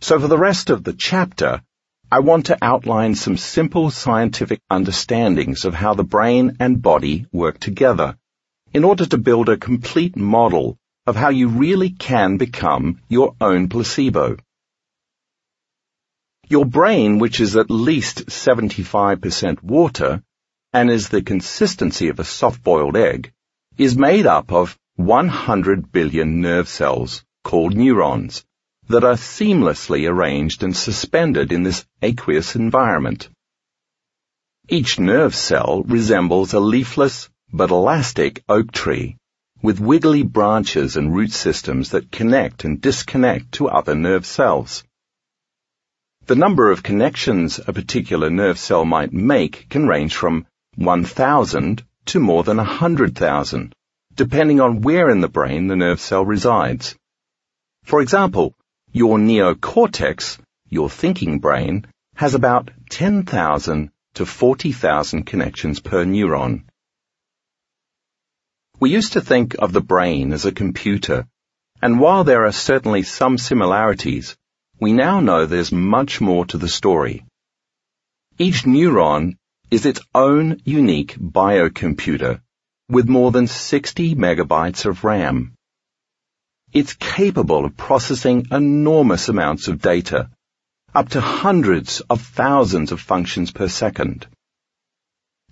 [0.00, 1.62] So for the rest of the chapter,
[2.10, 7.58] I want to outline some simple scientific understandings of how the brain and body work
[7.58, 8.16] together
[8.74, 13.68] in order to build a complete model of how you really can become your own
[13.68, 14.36] placebo.
[16.48, 20.22] Your brain, which is at least 75% water,
[20.72, 23.32] and is the consistency of a soft-boiled egg,
[23.76, 28.44] is made up of 100 billion nerve cells called neurons
[28.88, 33.28] that are seamlessly arranged and suspended in this aqueous environment.
[34.68, 39.16] Each nerve cell resembles a leafless but elastic oak tree
[39.62, 44.82] with wiggly branches and root systems that connect and disconnect to other nerve cells.
[46.26, 52.20] The number of connections a particular nerve cell might make can range from 1,000 to
[52.20, 53.74] more than 100,000,
[54.14, 56.96] depending on where in the brain the nerve cell resides.
[57.84, 58.54] For example,
[58.92, 66.64] your neocortex, your thinking brain, has about 10,000 to 40,000 connections per neuron.
[68.82, 71.28] We used to think of the brain as a computer,
[71.80, 74.36] and while there are certainly some similarities,
[74.80, 77.24] we now know there's much more to the story.
[78.38, 79.36] Each neuron
[79.70, 82.40] is its own unique biocomputer
[82.88, 85.54] with more than 60 megabytes of RAM.
[86.72, 90.28] it's capable of processing enormous amounts of data,
[90.92, 94.26] up to hundreds of thousands of functions per second.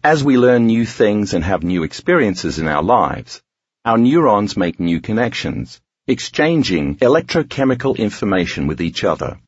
[0.03, 3.43] As we learn new things and have new experiences in our lives,
[3.85, 9.39] our neurons make new connections, exchanging electrochemical information with each other.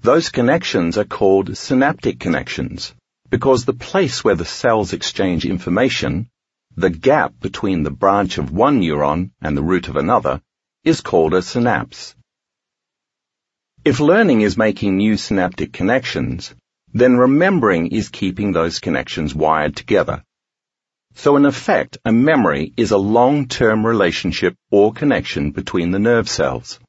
[0.00, 2.92] Those connections are called synaptic connections
[3.30, 6.28] because the place where the cells exchange information,
[6.76, 10.42] the gap between the branch of one neuron and the root of another,
[10.82, 12.16] is called a synapse.
[13.84, 16.52] If learning is making new synaptic connections,
[16.98, 20.24] then remembering is keeping those connections wired together.
[21.14, 26.80] So in effect, a memory is a long-term relationship or connection between the nerve cells.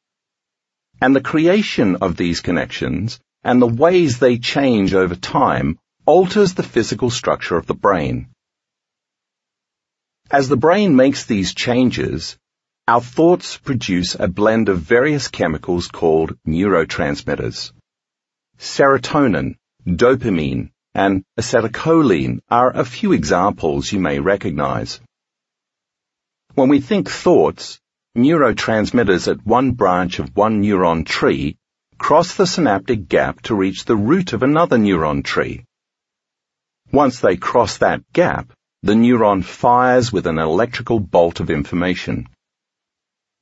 [1.01, 6.63] And the creation of these connections and the ways they change over time alters the
[6.63, 8.29] physical structure of the brain.
[10.31, 12.37] As the brain makes these changes,
[12.87, 17.73] our thoughts produce a blend of various chemicals called neurotransmitters.
[18.57, 19.55] Serotonin,
[19.87, 24.99] dopamine, and acetylcholine are a few examples you may recognize.
[26.55, 27.79] When we think thoughts,
[28.17, 31.55] neurotransmitters at one branch of one neuron tree
[31.97, 35.63] cross the synaptic gap to reach the root of another neuron tree.
[36.91, 38.51] Once they cross that gap,
[38.83, 42.27] the neuron fires with an electrical bolt of information.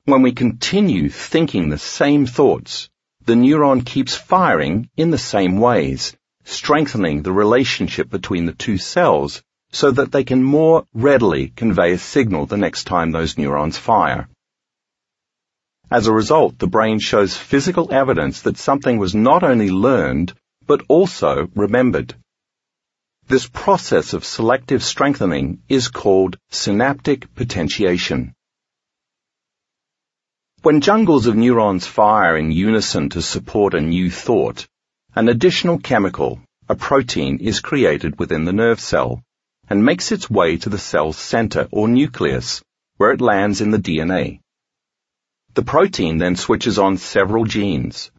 [0.04, 2.88] When we continue thinking the same thoughts,
[3.24, 6.16] the neuron keeps firing in the same ways,
[6.46, 9.42] strengthening the relationship between the two cells
[9.72, 14.28] so that they can more readily convey a signal the next time those neurons fire.
[15.90, 20.32] As a result, the brain shows physical evidence that something was not only learned,
[20.66, 22.14] but also remembered.
[23.28, 28.34] This process of selective strengthening is called synaptic potentiation.
[30.62, 34.66] When jungles of neurons fire in unison to support a new thought,
[35.16, 36.38] an additional chemical,
[36.68, 39.22] a protein, is created within the nerve cell
[39.66, 42.62] and makes its way to the cell's center or nucleus,
[42.98, 44.40] where it lands in the DNA.
[45.54, 48.10] The protein then switches on several genes.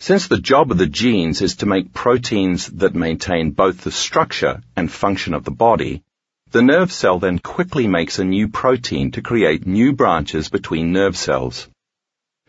[0.00, 4.62] Since the job of the genes is to make proteins that maintain both the structure
[4.74, 6.02] and function of the body,
[6.50, 11.16] the nerve cell then quickly makes a new protein to create new branches between nerve
[11.16, 11.68] cells.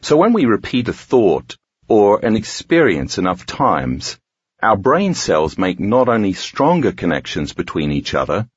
[0.01, 1.57] So when we repeat a thought
[1.91, 4.17] or an experience enough times,
[4.63, 8.47] our brain cells make not only stronger connections between each other,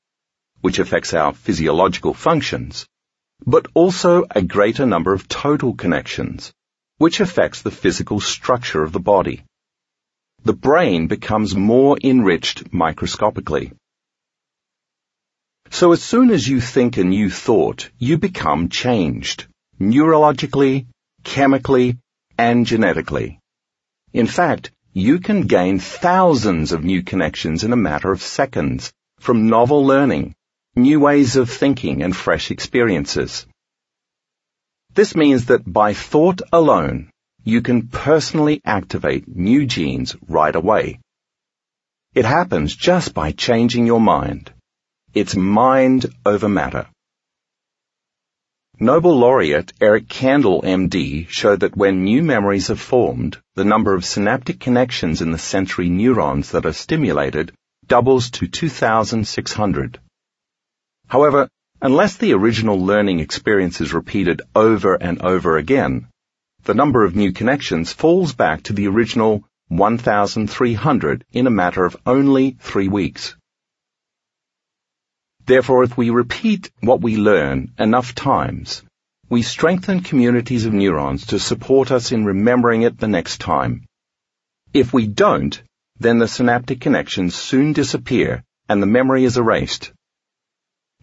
[0.60, 2.86] which affects our physiological functions,
[3.44, 6.52] but also a greater number of total connections,
[6.98, 9.42] which affects the physical structure of the body.
[10.44, 13.72] The brain becomes more enriched microscopically.
[15.70, 19.48] So as soon as you think a new thought, you become changed,
[19.80, 20.86] neurologically,
[21.24, 21.98] chemically,
[22.38, 23.40] and genetically.
[24.12, 29.48] In fact, you can gain thousands of new connections in a matter of seconds from
[29.48, 30.34] novel learning,
[30.76, 33.46] new ways of thinking, and fresh experiences.
[34.94, 37.10] This means that by thought alone,
[37.42, 41.00] you can personally activate new genes right away.
[42.14, 44.52] It happens just by changing your mind.
[45.12, 46.86] It's mind over matter.
[48.80, 54.04] Nobel laureate Eric Kandel, MD, showed that when new memories are formed, the number of
[54.04, 57.52] synaptic connections in the sensory neurons that are stimulated
[57.86, 60.00] doubles to 2,600.
[61.06, 61.48] However,
[61.80, 66.08] unless the original learning experience is repeated over and over again,
[66.64, 71.96] the number of new connections falls back to the original 1,300 in a matter of
[72.06, 73.36] only three weeks.
[75.46, 78.82] Therefore, if we repeat what we learn enough times,
[79.28, 83.84] we strengthen communities of neurons to support us in remembering it the next time.
[84.72, 85.62] If we don't,
[85.98, 89.92] then the synaptic connections soon disappear and the memory is erased.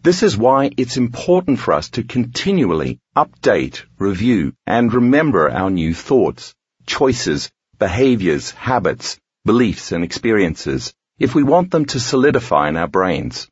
[0.01, 5.93] This is why it's important for us to continually update, review, and remember our new
[5.93, 6.55] thoughts,
[6.87, 13.47] choices, behaviors, habits, beliefs, and experiences if we want them to solidify in our brains.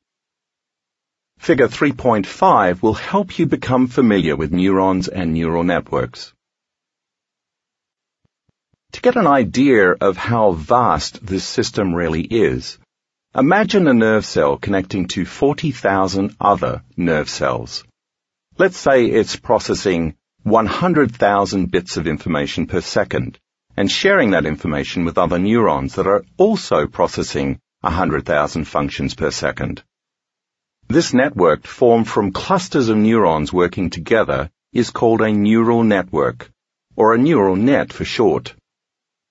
[1.39, 6.33] Figure 3.5 will help you become familiar with neurons and neural networks.
[8.91, 12.77] To get an idea of how vast this system really is,
[13.33, 17.85] imagine a nerve cell connecting to 40,000 other nerve cells.
[18.57, 23.39] Let's say it's processing 100,000 bits of information per second
[23.77, 29.83] and sharing that information with other neurons that are also processing 100,000 functions per second.
[30.91, 36.49] This network formed from clusters of neurons working together is called a neural network,
[36.95, 38.55] or a neural net for short.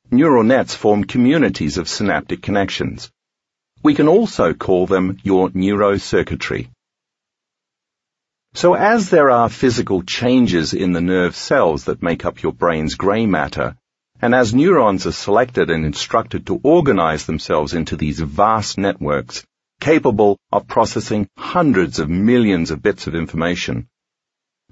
[0.09, 3.11] Neural nets form communities of synaptic connections.
[3.83, 6.69] We can also call them your neurocircuitry.
[8.55, 12.95] So as there are physical changes in the nerve cells that make up your brain's
[12.95, 13.77] grey matter,
[14.23, 19.45] and as neurons are selected and instructed to organize themselves into these vast networks,
[19.81, 23.89] capable of processing hundreds of millions of bits of information,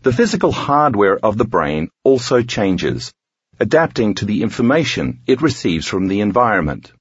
[0.03, 3.13] the physical hardware of the brain also changes,
[3.59, 6.93] adapting to the information it receives from the environment.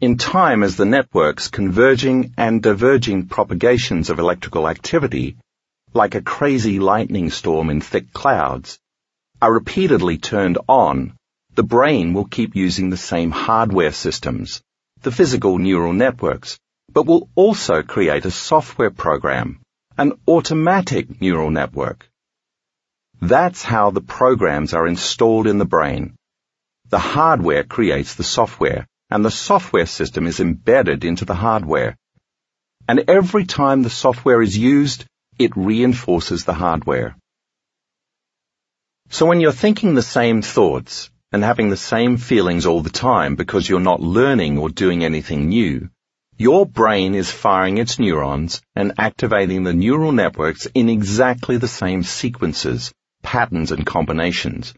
[0.00, 5.36] In time as the networks converging and diverging propagations of electrical activity,
[5.92, 8.78] like a crazy lightning storm in thick clouds,
[9.40, 11.16] are repeatedly turned on,
[11.54, 14.62] the brain will keep using the same hardware systems,
[15.02, 16.58] the physical neural networks,
[16.92, 19.60] but will also create a software program,
[19.96, 22.08] an automatic neural network.
[23.20, 26.14] That's how the programs are installed in the brain.
[26.90, 31.96] The hardware creates the software, and the software system is embedded into the hardware.
[32.86, 35.04] And every time the software is used,
[35.38, 37.16] it reinforces the hardware.
[39.08, 43.36] So when you're thinking the same thoughts and having the same feelings all the time
[43.36, 45.88] because you're not learning or doing anything new,
[46.36, 52.02] your brain is firing its neurons and activating the neural networks in exactly the same
[52.02, 54.74] sequences, patterns and combinations.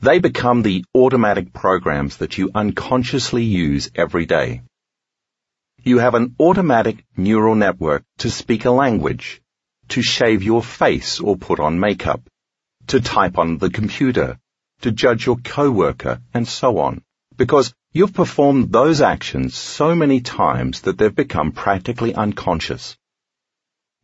[0.00, 4.62] They become the automatic programs that you unconsciously use every day.
[5.84, 9.40] You have an automatic neural network to speak a language,
[9.90, 12.22] to shave your face or put on makeup,
[12.88, 14.38] to type on the computer,
[14.80, 17.02] to judge your coworker, and so on,
[17.36, 22.96] because you've performed those actions so many times that they've become practically unconscious.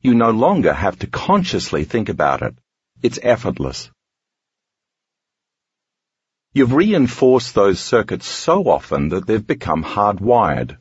[0.00, 2.54] You no longer have to consciously think about it.
[3.02, 3.90] It's effortless.
[6.52, 10.76] You've reinforced those circuits so often that they've become hardwired.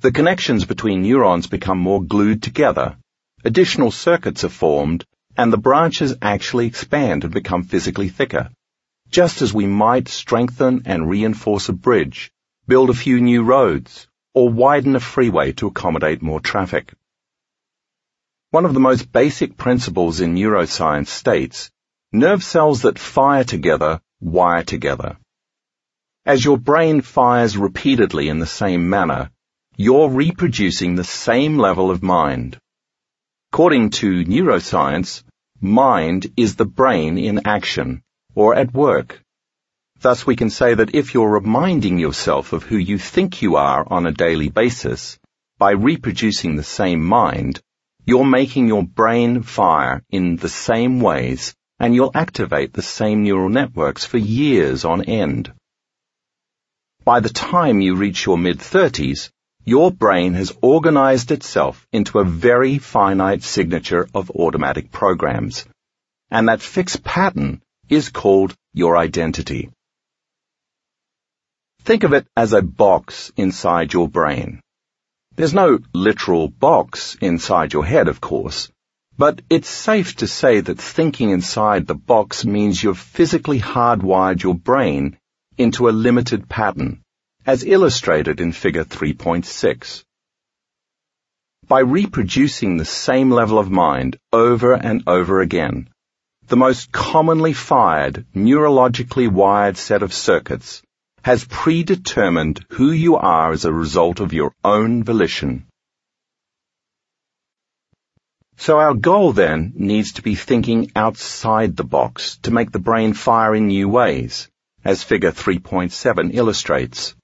[0.00, 2.98] The connections between neurons become more glued together.
[3.42, 8.50] Additional circuits are formed and the branches actually expand and become physically thicker.
[9.10, 12.30] Just as we might strengthen and reinforce a bridge,
[12.70, 16.92] build a few new roads, or widen a freeway to accommodate more traffic.
[18.50, 21.72] One of the most basic principles in neuroscience states,
[22.12, 25.16] nerve cells that fire together wire together.
[26.24, 29.32] As your brain fires repeatedly in the same manner,
[29.76, 32.60] you're reproducing the same level of mind.
[33.52, 35.24] According to neuroscience,
[35.60, 38.04] mind is the brain in action,
[38.36, 39.24] or at work.
[40.02, 43.86] Thus we can say that if you're reminding yourself of who you think you are
[43.86, 45.18] on a daily basis,
[45.58, 47.60] by reproducing the same mind,
[48.06, 53.50] you're making your brain fire in the same ways and you'll activate the same neural
[53.50, 55.52] networks for years on end.
[57.04, 59.30] By the time you reach your mid-30s,
[59.64, 65.66] your brain has organized itself into a very finite signature of automatic programs.
[66.30, 69.70] And that fixed pattern is called your identity.
[71.84, 74.60] Think of it as a box inside your brain.
[75.34, 78.70] There's no literal box inside your head, of course,
[79.16, 84.54] but it's safe to say that thinking inside the box means you've physically hardwired your
[84.54, 85.16] brain
[85.56, 87.02] into a limited pattern
[87.46, 90.04] as illustrated in figure 3.6.
[91.66, 95.88] By reproducing the same level of mind over and over again,
[96.46, 100.82] the most commonly fired, neurologically wired set of circuits
[101.22, 105.66] has predetermined who you are as a result of your own volition.
[108.56, 113.14] So our goal then needs to be thinking outside the box to make the brain
[113.14, 114.50] fire in new ways,
[114.84, 117.14] as figure 3.7 illustrates.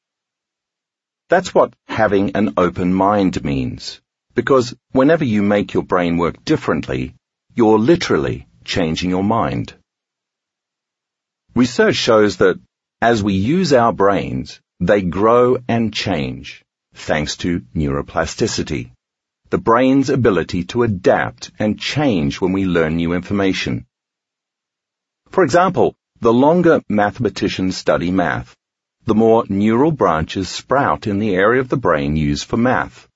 [1.28, 4.00] That's what having an open mind means.
[4.34, 7.14] Because whenever you make your brain work differently,
[7.54, 9.74] you're literally changing your mind.
[11.54, 12.60] Research shows that
[13.02, 18.90] as we use our brains, they grow and change, thanks to neuroplasticity,
[19.50, 23.86] the brain's ability to adapt and change when we learn new information.
[25.28, 28.56] For example, the longer mathematicians study math,
[29.04, 33.08] the more neural branches sprout in the area of the brain used for math.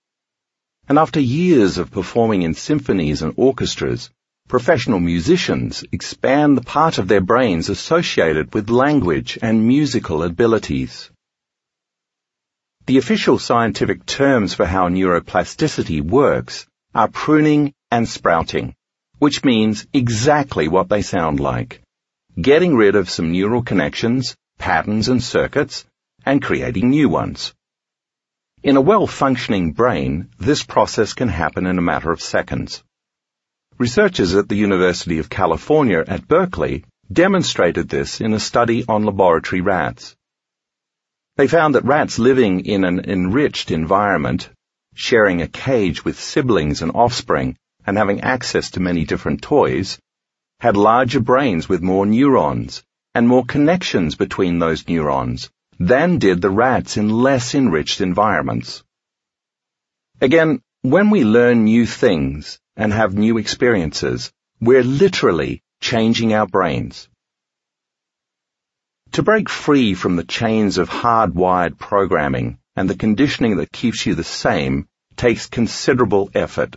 [0.88, 4.10] And after years of performing in symphonies and orchestras,
[4.50, 11.08] professional musicians expand the part of their brains associated with language and musical abilities.
[12.86, 18.74] The official scientific terms for how neuroplasticity works are pruning and sprouting,
[19.20, 21.80] which means exactly what they sound like.
[22.34, 25.84] Getting rid of some neural connections, patterns and circuits,
[26.26, 27.54] and creating new ones.
[28.64, 32.82] In a well-functioning brain, this process can happen in a matter of seconds.
[33.80, 39.62] Researchers at the University of California at Berkeley demonstrated this in a study on laboratory
[39.62, 40.14] rats.
[41.38, 44.50] They found that rats living in an enriched environment,
[44.92, 49.98] sharing a cage with siblings and offspring, and having access to many different toys,
[50.60, 52.82] had larger brains with more neurons
[53.14, 58.84] and more connections between those neurons than did the rats in less enriched environments.
[60.20, 67.08] Again, when we learn new things and have new experiences, we're literally changing our brains.
[69.12, 74.14] To break free from the chains of hardwired programming and the conditioning that keeps you
[74.14, 76.74] the same takes considerable effort.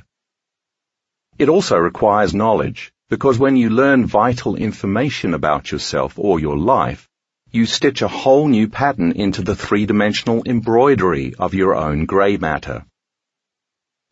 [1.37, 7.07] It also requires knowledge, because when you learn vital information about yourself or your life,
[7.51, 12.85] you stitch a whole new pattern into the three-dimensional embroidery of your own grey matter.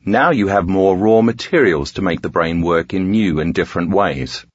[0.06, 3.92] Now you have more raw materials to make the brain work in new and different
[3.92, 4.46] ways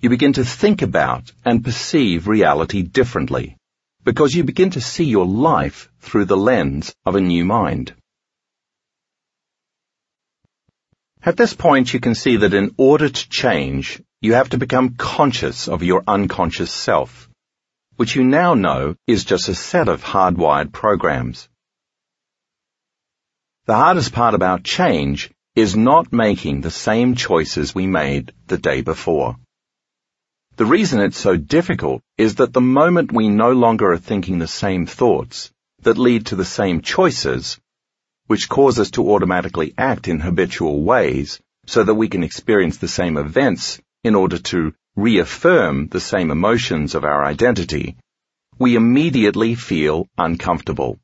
[0.00, 3.56] you begin to think about and perceive reality differently
[4.04, 7.92] because you begin to see your life through the lens of a new mind.
[11.20, 14.94] At this point, you can see that in order to change, you have to become
[14.94, 17.28] conscious of your unconscious self,
[17.96, 21.48] which you now know is just a set of hardwired programs.
[23.68, 28.80] The hardest part about change is not making the same choices we made the day
[28.80, 29.36] before.
[30.56, 34.48] The reason it's so difficult is that the moment we no longer are thinking the
[34.48, 37.60] same thoughts that lead to the same choices,
[38.26, 42.88] which cause us to automatically act in habitual ways so that we can experience the
[42.88, 47.98] same events in order to reaffirm the same emotions of our identity,
[48.58, 50.98] we immediately feel uncomfortable.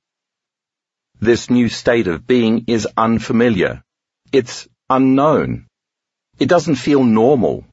[1.20, 3.82] This new state of being is unfamiliar.
[4.32, 5.66] It's unknown.
[6.38, 7.64] It doesn't feel normal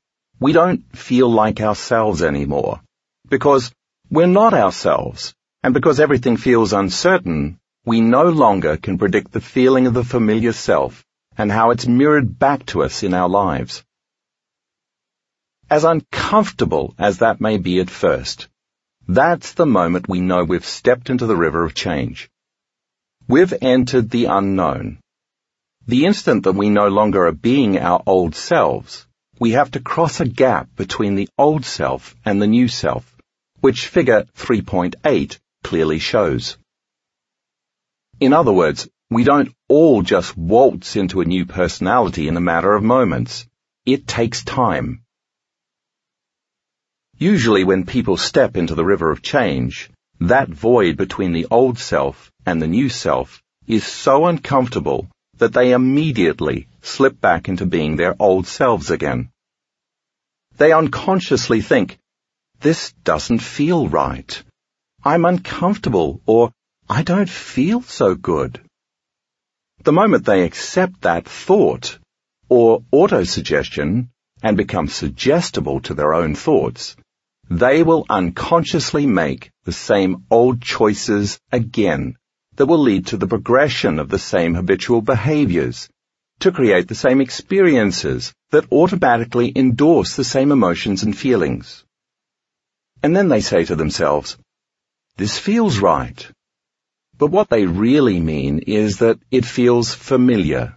[0.42, 2.82] we don't feel like ourselves anymore.
[3.30, 3.72] Because
[4.10, 9.86] we're not ourselves, and because everything feels uncertain, we no longer can predict the feeling
[9.86, 11.06] of the familiar self
[11.38, 13.84] and how it's mirrored back to us in our lives.
[15.70, 18.48] As uncomfortable as that may be at first,
[19.08, 22.31] that's the moment we know we've stepped into the river of change.
[23.28, 25.00] We've entered the unknown.
[25.88, 29.08] The instant that we no longer are being our old selves,
[29.40, 33.16] we have to cross a gap between the old self and the new self,
[33.60, 36.58] which figure 3.8 clearly shows.
[38.20, 42.74] In other words, we don't all just waltz into a new personality in a matter
[42.74, 43.48] of moments.
[43.86, 45.04] It takes time.
[47.18, 52.31] Usually when people step into the river of change, that void between the old self
[52.46, 58.16] and the new self is so uncomfortable that they immediately slip back into being their
[58.20, 59.30] old selves again.
[60.58, 61.98] They unconsciously think,
[62.60, 64.44] this doesn't feel right.
[65.04, 66.52] I'm uncomfortable or
[66.88, 68.62] I don't feel so good.
[69.84, 71.98] The moment they accept that thought
[72.50, 74.10] or autosuggestion
[74.44, 76.96] and become suggestible to their own thoughts,
[77.50, 82.16] they will unconsciously make the same old choices again
[82.56, 85.90] that will lead to the progression of the same habitual behaviors
[86.40, 91.84] to create the same experiences that automatically endorse the same emotions and feelings.
[93.04, 94.38] And then they say to themselves,
[95.18, 96.28] this feels right.
[97.18, 100.76] But what they really mean is that it feels familiar.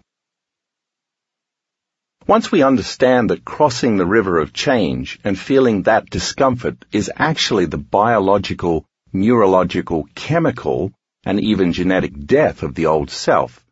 [2.26, 7.66] Once we understand that crossing the river of change and feeling that discomfort is actually
[7.66, 10.92] the biological, neurological, chemical,
[11.24, 13.64] and even genetic death of the old self,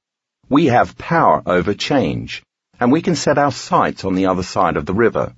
[0.49, 2.43] we have power over change,
[2.79, 5.35] and we can set our sights on the other side of the river.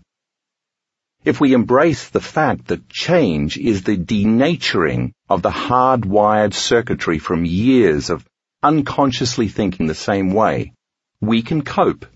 [1.24, 7.44] If we embrace the fact that change is the denaturing of the hardwired circuitry from
[7.44, 8.26] years of
[8.62, 10.72] unconsciously thinking the same way,
[11.20, 12.06] we can cope.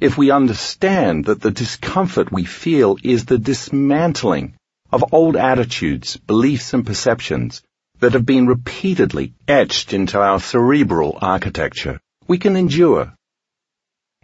[0.00, 4.54] If we understand that the discomfort we feel is the dismantling
[4.90, 7.62] of old attitudes, beliefs and perceptions
[8.00, 13.12] that have been repeatedly etched into our cerebral architecture, we can endure.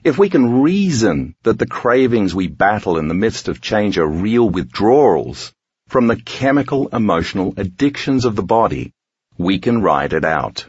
[0.03, 4.07] If we can reason that the cravings we battle in the midst of change are
[4.07, 5.53] real withdrawals
[5.89, 8.93] from the chemical emotional addictions of the body,
[9.39, 10.67] we can ride it out.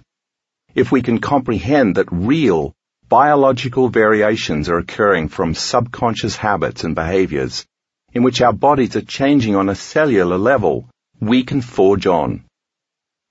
[0.75, 2.73] If we can comprehend that real,
[3.09, 7.65] biological variations are occurring from subconscious habits and behaviors
[8.13, 12.43] in which our bodies are changing on a cellular level, we can forge on.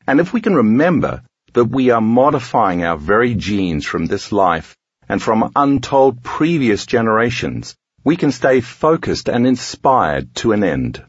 [0.07, 1.23] And if we can remember
[1.55, 4.77] that we are modifying our very genes from this life
[5.09, 11.05] and from untold previous generations, we can stay focused and inspired to an end.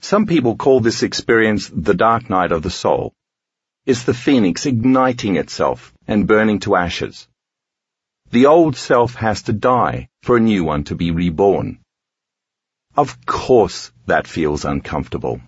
[0.00, 3.12] Some people call this experience the dark night of the soul.
[3.84, 7.26] It's the phoenix igniting itself and burning to ashes.
[8.30, 11.80] The old self has to die for a new one to be reborn.
[12.96, 15.40] Of course that feels uncomfortable.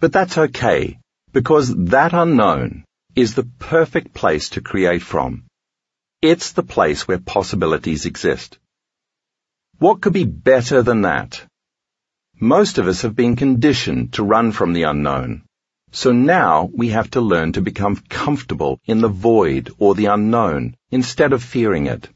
[0.00, 0.98] But that's okay,
[1.32, 5.44] because that unknown is the perfect place to create from.
[6.22, 8.58] It's the place where possibilities exist.
[9.78, 11.44] What could be better than that?
[12.40, 15.42] Most of us have been conditioned to run from the unknown.
[15.92, 20.76] So now we have to learn to become comfortable in the void or the unknown
[20.90, 22.08] instead of fearing it.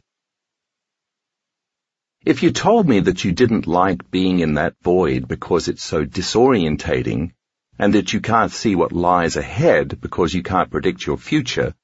[2.25, 6.07] If you told me that you didn't like being in that void because it's so
[6.07, 7.33] disorientating,
[7.79, 11.75] and that you can't see what lies ahead because you can't predict your future,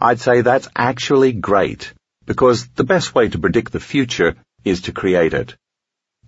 [0.00, 1.92] I'd say that's actually great,
[2.26, 5.56] because the best way to predict the future is to create it.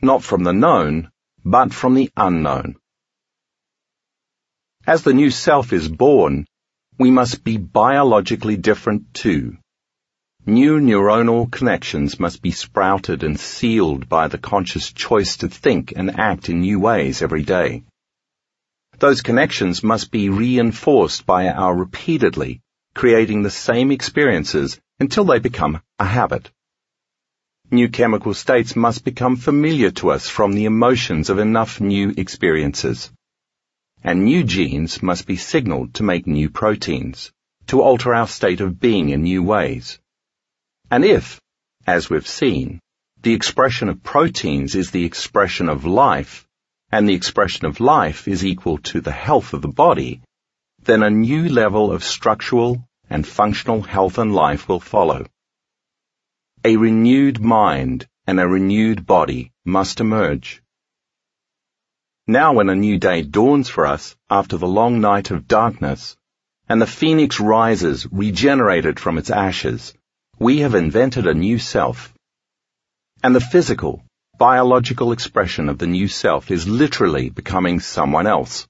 [0.03, 1.11] Not from the known,
[1.45, 2.77] but from the unknown.
[4.87, 6.47] As the new self is born,
[6.99, 9.57] we must be biologically different too.
[10.45, 16.19] New neuronal connections must be sprouted and sealed by the conscious choice to think and
[16.19, 17.85] act in new ways every day.
[19.03, 22.61] Those connections must be reinforced by our repeatedly
[22.95, 26.53] creating the same experiences until they become a habit.
[27.69, 33.11] New chemical states must become familiar to us from the emotions of enough new experiences
[34.05, 37.33] and new genes must be signaled to make new proteins,
[37.67, 39.99] to alter our state of being in new ways.
[40.93, 41.41] And if,
[41.89, 42.79] as we've seen,
[43.21, 46.47] the expression of proteins is the expression of life,
[46.93, 50.21] and the expression of life is equal to the health of the body,
[50.83, 55.25] then a new level of structural and functional health and life will follow.
[56.65, 60.63] A renewed mind and a renewed body must emerge.
[62.27, 66.17] Now when a new day dawns for us after the long night of darkness,
[66.69, 69.95] and the phoenix rises regenerated from its ashes,
[70.39, 72.15] we have invented a new self.
[73.23, 74.05] And the physical,
[74.43, 78.67] biological expression of the new self is literally becoming someone else.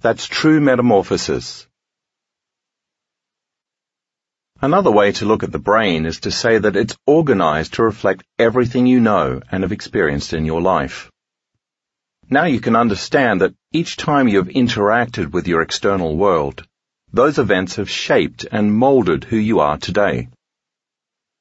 [0.00, 1.68] That's true metamorphosis.
[4.60, 8.24] Another way to look at the brain is to say that it's organized to reflect
[8.40, 11.12] everything you know and have experienced in your life.
[12.28, 16.66] Now you can understand that each time you have interacted with your external world,
[17.12, 20.28] those events have shaped and molded who you are today.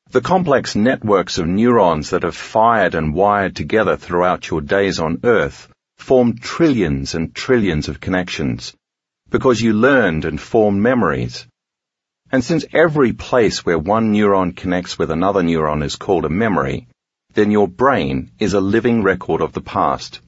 [0.10, 5.19] The complex networks of neurons that have fired and wired together throughout your days on
[5.26, 8.74] Earth form trillions and trillions of connections
[9.30, 11.45] because you learned and formed memories.
[12.32, 16.88] And since every place where one neuron connects with another neuron is called a memory,
[17.34, 20.22] then your brain is a living record of the past.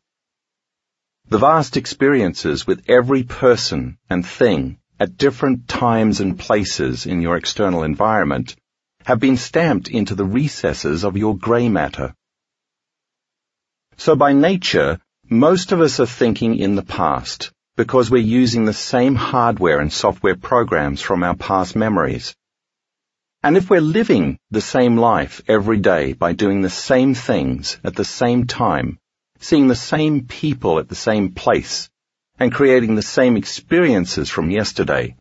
[1.29, 7.37] The vast experiences with every person and thing at different times and places in your
[7.37, 8.57] external environment
[9.09, 12.13] have been stamped into the recesses of your grey matter.
[13.97, 18.81] So by nature, most of us are thinking in the past because we're using the
[18.81, 22.35] same hardware and software programs from our past memories.
[23.41, 27.95] And if we're living the same life every day by doing the same things at
[27.95, 28.99] the same time,
[29.39, 31.89] seeing the same people at the same place,
[32.37, 35.15] and creating the same experiences from yesterday,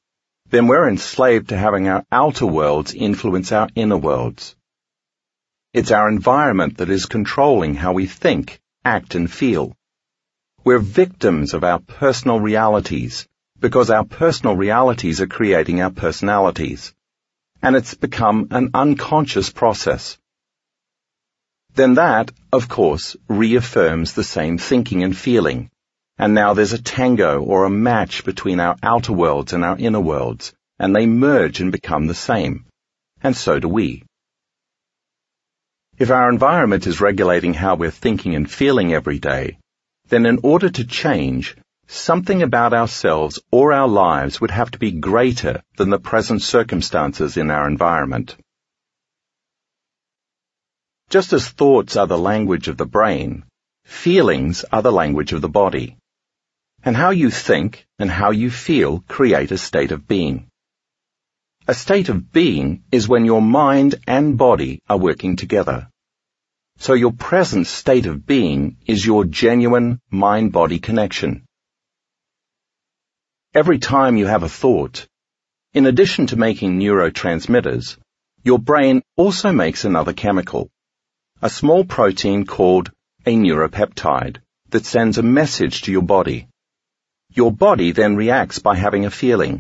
[0.50, 4.56] then we're enslaved to having our outer worlds influence our inner worlds.
[5.72, 9.76] It's our environment that is controlling how we think, act, and feel.
[10.64, 13.28] We're victims of our personal realities
[13.58, 16.94] because our personal realities are creating our personalities.
[17.62, 20.18] And it's become an unconscious process
[21.78, 25.70] then that, of course, reaffirms the same thinking and feeling.
[26.18, 30.00] And now there's a tango or a match between our outer worlds and our inner
[30.00, 32.66] worlds, and they merge and become the same.
[33.22, 34.04] And so do we.
[35.96, 39.58] If our environment is regulating how we're thinking and feeling every day,
[40.08, 41.56] then in order to change,
[41.86, 47.36] something about ourselves or our lives would have to be greater than the present circumstances
[47.36, 48.36] in our environment.
[51.10, 53.44] Just as thoughts are the language of the brain,
[53.84, 55.97] feelings are the language of the body.
[56.84, 60.48] And how you think and how you feel create a state of being.
[61.66, 65.90] A state of being is when your mind and body are working together.
[66.78, 71.44] So your present state of being is your genuine mind-body connection.
[73.52, 75.06] Every time you have a thought,
[75.74, 77.98] in addition to making neurotransmitters,
[78.44, 80.70] your brain also makes another chemical,
[81.42, 82.92] a small protein called
[83.26, 84.38] a neuropeptide
[84.70, 86.48] that sends a message to your body.
[87.38, 89.56] Your body then reacts by having a feeling.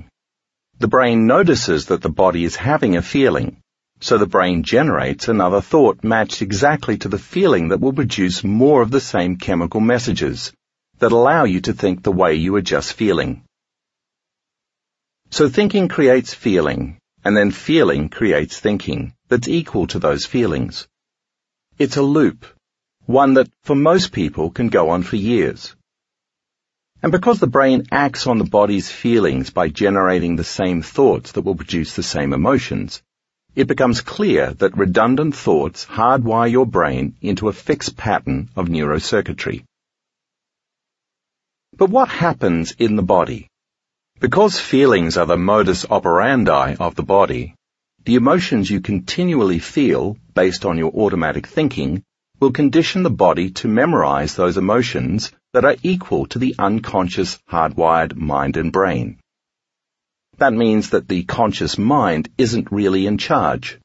[0.80, 3.62] The brain notices that the body is having a feeling
[4.00, 8.80] so the brain generates another thought matched exactly to the feeling that will produce more
[8.82, 10.52] of the same chemical messages
[10.98, 13.42] that allow you to think the way you are just feeling.
[15.30, 20.86] So thinking creates feeling, and then feeling creates thinking that's equal to those feelings.
[21.78, 22.46] It's a loop,
[23.06, 25.74] one that for most people can go on for years.
[27.00, 31.42] And because the brain acts on the body's feelings by generating the same thoughts that
[31.42, 33.02] will produce the same emotions,
[33.54, 39.64] it becomes clear that redundant thoughts hardwire your brain into a fixed pattern of neurocircuitry.
[41.76, 43.48] But what happens in the body?
[44.18, 47.54] Because feelings are the modus operandi of the body,
[48.04, 52.02] the emotions you continually feel, based on your automatic thinking,
[52.40, 58.14] will condition the body to memorize those emotions that are equal to the unconscious hardwired
[58.14, 59.18] mind and brain.
[60.36, 63.80] That means that the conscious mind isn't really in charge.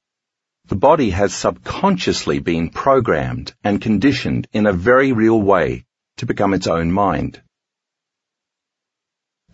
[0.67, 5.85] The body has subconsciously been programmed and conditioned in a very real way
[6.17, 7.41] to become its own mind.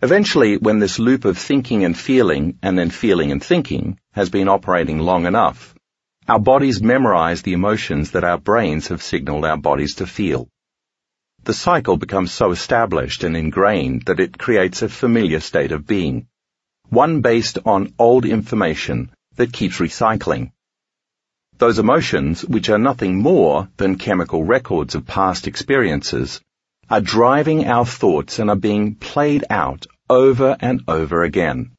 [0.02, 4.48] Eventually, when this loop of thinking and feeling and then feeling and thinking has been
[4.48, 5.74] operating long enough,
[6.28, 10.50] our bodies memorize the emotions that our brains have signaled our bodies to feel.
[11.44, 16.26] The cycle becomes so established and ingrained that it creates a familiar state of being
[16.90, 20.52] one based on old information that keeps recycling.
[21.56, 26.40] Those emotions, which are nothing more than chemical records of past experiences,
[26.90, 31.70] are driving our thoughts and are being played out over and over again.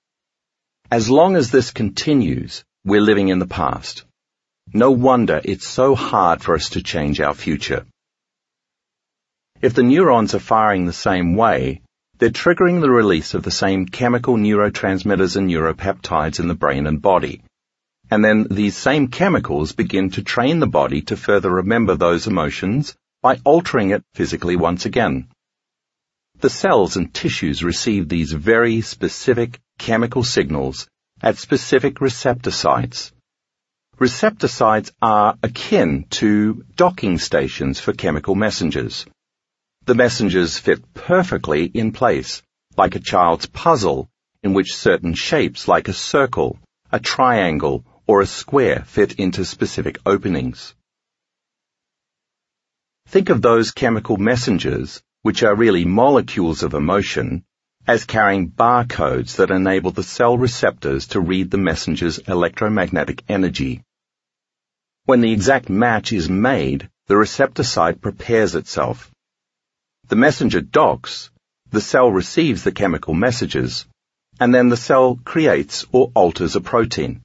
[0.90, 4.06] As long as this continues, we're living in the past.
[4.74, 7.86] No wonder it's so hard for us to change our future.
[9.62, 11.82] If the neurons are firing the same way,
[12.18, 17.00] they're triggering the release of the same chemical neurotransmitters and neuropeptides in the brain and
[17.00, 17.44] body.
[18.10, 22.96] And then these same chemicals begin to train the body to further remember those emotions
[23.22, 25.28] by altering it physically once again.
[26.40, 30.88] The cells and tissues receive these very specific chemical signals
[31.22, 33.12] at specific receptor sites.
[34.00, 39.06] Receptor sites are akin to docking stations for chemical messengers.
[39.86, 42.44] The messengers fit perfectly in place,
[42.78, 44.10] like a child's puzzle,
[44.44, 46.60] in which certain shapes like a circle,
[46.92, 50.76] a triangle, or a square fit into specific openings.
[53.08, 57.44] Think of those chemical messengers, which are really molecules of emotion,
[57.88, 63.84] as carrying barcodes that enable the cell receptors to read the messenger's electromagnetic energy.
[65.06, 69.11] When the exact match is made, the receptor site prepares itself,
[70.12, 71.30] the messenger docks,
[71.70, 73.86] the cell receives the chemical messages,
[74.42, 77.22] and then the cell creates or alters a protein.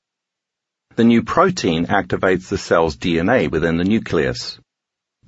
[0.94, 4.60] The new protein activates the cell's DNA within the nucleus.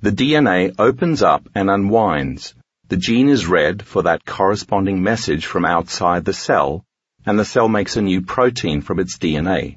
[0.01, 2.55] The DNA opens up and unwinds.
[2.87, 6.85] The gene is read for that corresponding message from outside the cell,
[7.25, 9.75] and the cell makes a new protein from its DNA.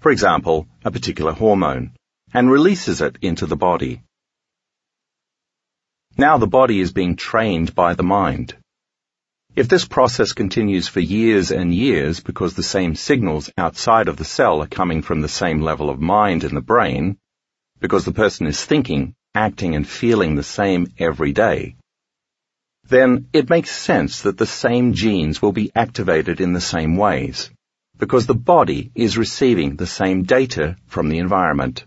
[0.00, 1.92] For example, a particular hormone,
[2.34, 4.02] and releases it into the body.
[6.20, 8.56] Now the body is being trained by the mind.
[9.54, 14.24] If this process continues for years and years because the same signals outside of the
[14.24, 17.18] cell are coming from the same level of mind in the brain,
[17.78, 21.76] because the person is thinking, acting and feeling the same every day,
[22.88, 27.48] then it makes sense that the same genes will be activated in the same ways,
[27.96, 31.84] because the body is receiving the same data from the environment.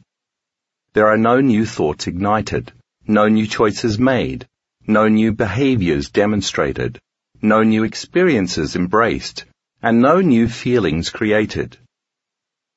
[0.94, 2.72] There are no new thoughts ignited
[3.12, 4.48] no new choices made,
[4.88, 7.00] no new behaviors demonstrated,
[7.42, 9.46] no new experiences embraced,
[9.82, 11.78] and no new feelings created.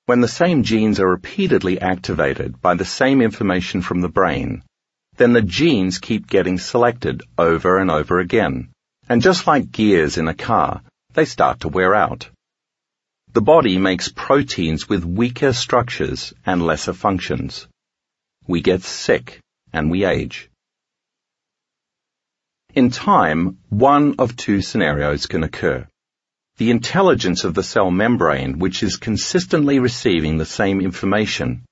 [0.07, 4.63] When the same genes are repeatedly activated by the same information from the brain,
[5.17, 8.71] then the genes keep getting selected over and over again.
[9.09, 10.83] And just like gears in a car,
[11.13, 12.29] they start to wear out.
[13.33, 17.67] The body makes proteins with weaker structures and lesser functions.
[18.47, 19.41] We get sick
[19.75, 20.49] and we age.
[22.75, 25.87] In time, one of two scenarios can occur.
[26.57, 31.65] the intelligence of the cell membrane, which is consistently receiving the same information,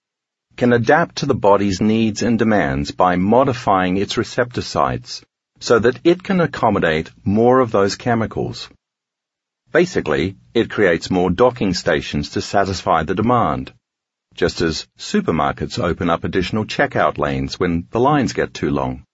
[0.57, 5.23] can adapt to the body's needs and demands by modifying its receptor sites
[5.61, 8.69] so that it can accommodate more of those chemicals.
[9.71, 13.73] Basically, it creates more docking stations to satisfy the demand,
[14.35, 19.05] just as supermarkets open up additional checkout lanes when the lines get too long.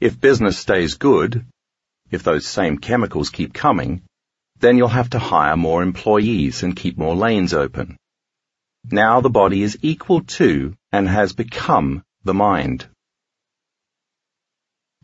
[0.00, 1.46] If business stays good,
[2.10, 4.02] if those same chemicals keep coming,
[4.58, 7.96] then you'll have to hire more employees and keep more lanes open.
[8.90, 12.86] Now the body is equal to and has become the mind.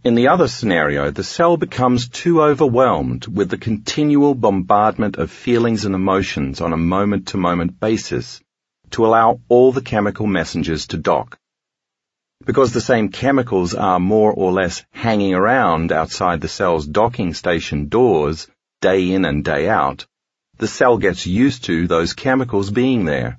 [0.05, 5.85] In the other scenario, the cell becomes too overwhelmed with the continual bombardment of feelings
[5.85, 8.41] and emotions on a moment-to-moment basis
[8.93, 11.39] to allow all the chemical messengers to dock.
[12.45, 17.89] Because the same chemicals are more or less hanging around outside the cell's docking station
[17.89, 18.49] doors
[18.81, 20.07] day in and day out,
[20.59, 23.39] the cell gets used to those chemicals being there.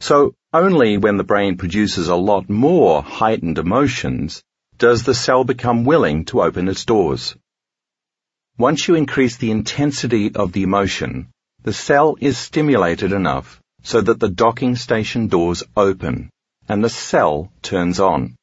[0.00, 4.42] So only when the brain produces a lot more heightened emotions
[4.78, 7.36] does the cell become willing to open its doors.
[8.58, 11.28] Once you increase the intensity of the emotion,
[11.62, 16.30] the cell is stimulated enough so that the docking station doors open
[16.68, 18.34] and the cell turns on.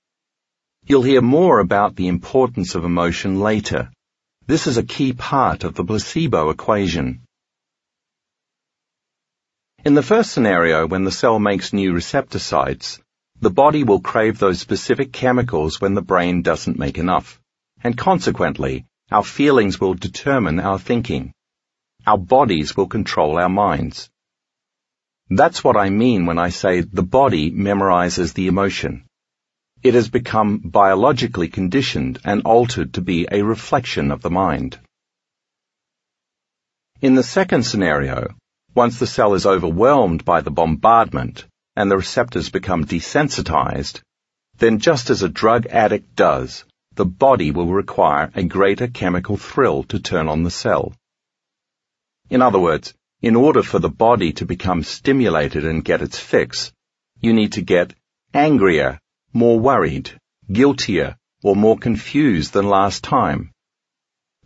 [0.85, 3.91] You'll hear more about the importance of emotion later.
[4.45, 7.21] This is a key part of the placebo equation.
[9.83, 12.99] In the first scenario, when the cell makes new receptor sites,
[13.39, 17.39] the body will crave those specific chemicals when the brain doesn't make enough.
[17.83, 21.33] And consequently, our feelings will determine our thinking.
[22.05, 24.10] Our bodies will control our minds.
[25.33, 29.05] That's what I mean when I say the body memorizes the emotion.
[29.81, 34.77] It has become biologically conditioned and altered to be a reflection of the mind.
[36.99, 38.35] In the second scenario,
[38.75, 41.45] once the cell is overwhelmed by the bombardment,
[41.77, 44.01] and the receptors become desensitized,
[44.57, 49.83] then just as a drug addict does, the body will require a greater chemical thrill
[49.83, 50.93] to turn on the cell.
[52.29, 56.73] In other words, in order for the body to become stimulated and get its fix,
[57.19, 57.93] you need to get
[58.33, 58.99] angrier,
[59.31, 60.09] more worried,
[60.51, 63.51] guiltier, or more confused than last time.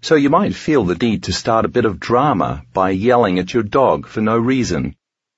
[0.02, 3.54] So you might feel the need to start a bit of drama by yelling at
[3.54, 4.96] your dog for no reason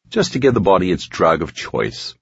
[0.09, 2.15] just to give the body its drug of choice.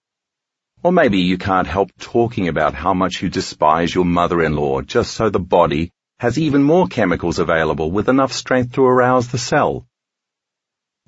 [0.84, 5.30] Or maybe you can't help talking about how much you despise your mother-in-law just so
[5.30, 9.88] the body has even more chemicals available with enough strength to arouse the cell.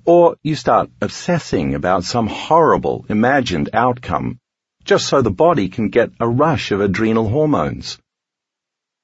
[0.04, 4.38] Or you start obsessing about some horrible imagined outcome
[4.88, 7.98] just so the body can get a rush of adrenal hormones.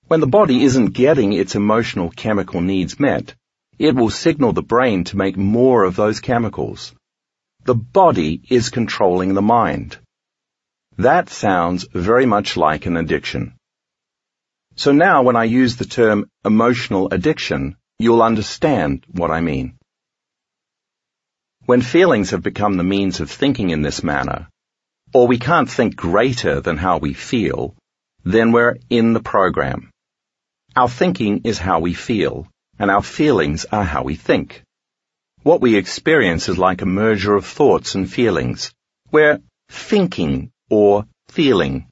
[0.06, 3.34] When the body isn't getting its emotional chemical needs met,
[3.78, 6.94] it will signal the brain to make more of those chemicals.
[7.64, 9.98] The body is controlling the mind.
[10.96, 13.54] That sounds very much like an addiction.
[14.76, 19.76] So now when I use the term emotional addiction, you'll understand what I mean.
[21.66, 24.48] When feelings have become the means of thinking in this manner,
[25.14, 27.74] or we can't think greater than how we feel,
[28.22, 29.90] then we're in the program.
[30.76, 34.62] Our thinking is how we feel, and our feelings are how we think.
[35.42, 38.70] What we experience is like a merger of thoughts and feelings.
[39.10, 41.86] We're thinking or feeling.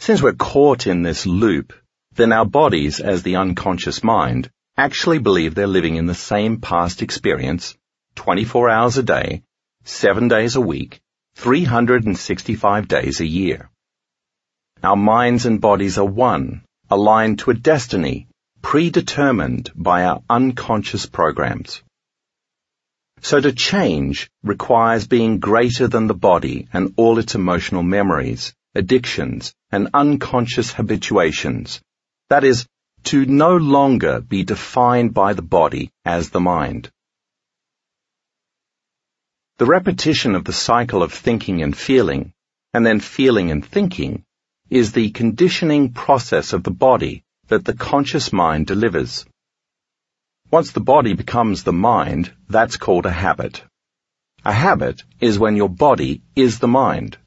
[0.00, 1.72] Since we're caught in this loop,
[2.12, 7.00] then our bodies, as the unconscious mind, actually believe they're living in the same past
[7.00, 7.77] experience
[8.18, 9.42] 24 hours a day,
[9.84, 11.00] 7 days a week,
[11.36, 13.70] 365 days a year.
[14.82, 18.26] Our minds and bodies are one, aligned to a destiny,
[18.60, 21.80] predetermined by our unconscious programs.
[23.20, 29.54] So to change requires being greater than the body and all its emotional memories, addictions,
[29.70, 31.80] and unconscious habituations.
[32.30, 32.66] That is,
[33.04, 36.90] to no longer be defined by the body as the mind.
[39.58, 42.32] The repetition of the cycle of thinking and feeling,
[42.72, 44.22] and then feeling and thinking,
[44.70, 49.26] is the conditioning process of the body that the conscious mind delivers.
[50.52, 53.64] Once the body becomes the mind, that's called a habit.
[54.44, 57.18] A habit is when your body is the mind.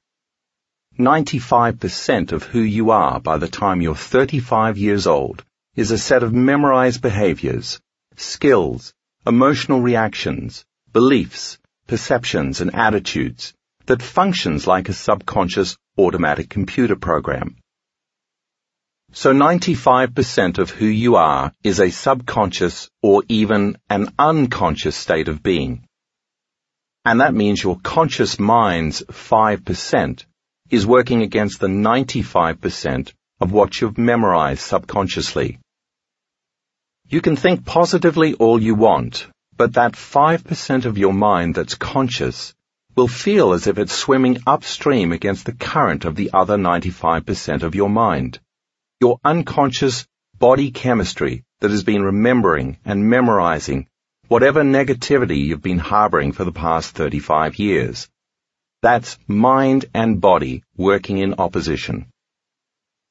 [0.98, 5.43] 95% of who you are by the time you're 35 years old
[5.76, 7.82] is a set of memorized behaviors,
[8.16, 8.93] skills,
[9.27, 13.53] emotional reactions, beliefs, perceptions, and attitudes
[13.85, 17.58] that functions like a subconscious automatic computer program.
[19.14, 25.43] So 95% of who you are is a subconscious or even an unconscious state of
[25.43, 25.85] being.
[27.03, 30.26] And that means your conscious mind's 5%
[30.69, 33.11] is working against the 95%
[33.42, 35.60] of what you've memorized subconsciously.
[37.10, 39.27] You can think positively all you want,
[39.61, 42.56] but that 5% of your mind that's conscious
[42.95, 47.75] will feel as if it's swimming upstream against the current of the other 95% of
[47.75, 48.40] your mind.
[48.99, 50.07] Your unconscious
[50.40, 53.88] body chemistry that has been remembering and memorizing
[54.30, 58.09] whatever negativity you've been harboring for the past 35 years.
[58.81, 62.07] That's mind and body working in opposition.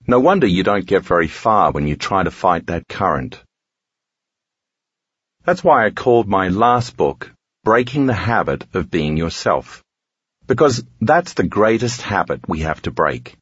[0.05, 3.41] No wonder you don't get very far when you try to fight that current.
[5.51, 7.33] That's why I called my last book
[7.65, 9.83] Breaking the Habit of Being Yourself.
[10.47, 13.37] Because that's the greatest habit we have to break.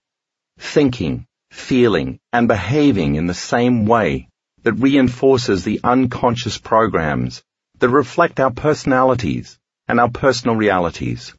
[0.59, 4.31] Thinking, feeling, and behaving in the same way
[4.63, 7.43] that reinforces the unconscious programs
[7.79, 11.35] that reflect our personalities and our personal realities.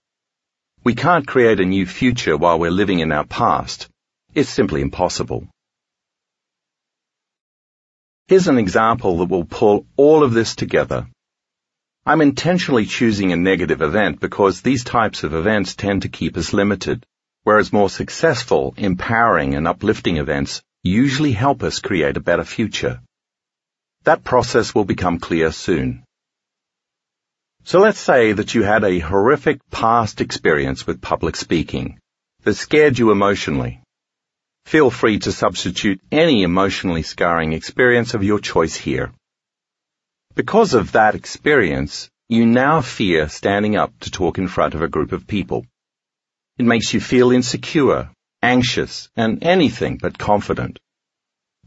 [0.83, 3.89] We can't create a new future while we're living in our past.
[4.35, 5.47] It's simply impossible.
[8.29, 11.07] Here's an example that will pull all of this together.
[12.05, 16.53] I'm intentionally choosing a negative event because these types of events tend to keep us
[16.53, 17.07] limited,
[17.41, 23.01] whereas more successful, empowering, and uplifting events usually help us create a better future.
[24.03, 26.03] That process will become clear soon.
[27.63, 31.97] So let's say that you had a horrific past experience with public speaking
[32.43, 33.81] that scared you emotionally.
[34.69, 39.11] Feel free to substitute any emotionally scarring experience of your choice here.
[40.35, 44.87] Because of that experience, you now fear standing up to talk in front of a
[44.87, 45.65] group of people.
[46.59, 48.11] It makes you feel insecure,
[48.43, 50.77] anxious, and anything but confident.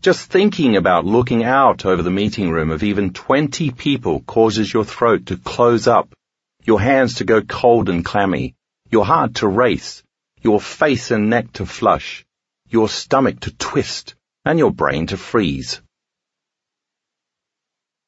[0.00, 4.84] Just thinking about looking out over the meeting room of even 20 people causes your
[4.84, 6.14] throat to close up,
[6.62, 8.54] your hands to go cold and clammy,
[8.92, 10.04] your heart to race,
[10.40, 12.24] your face and neck to flush,
[12.72, 15.80] your stomach to twist, and your brain to freeze.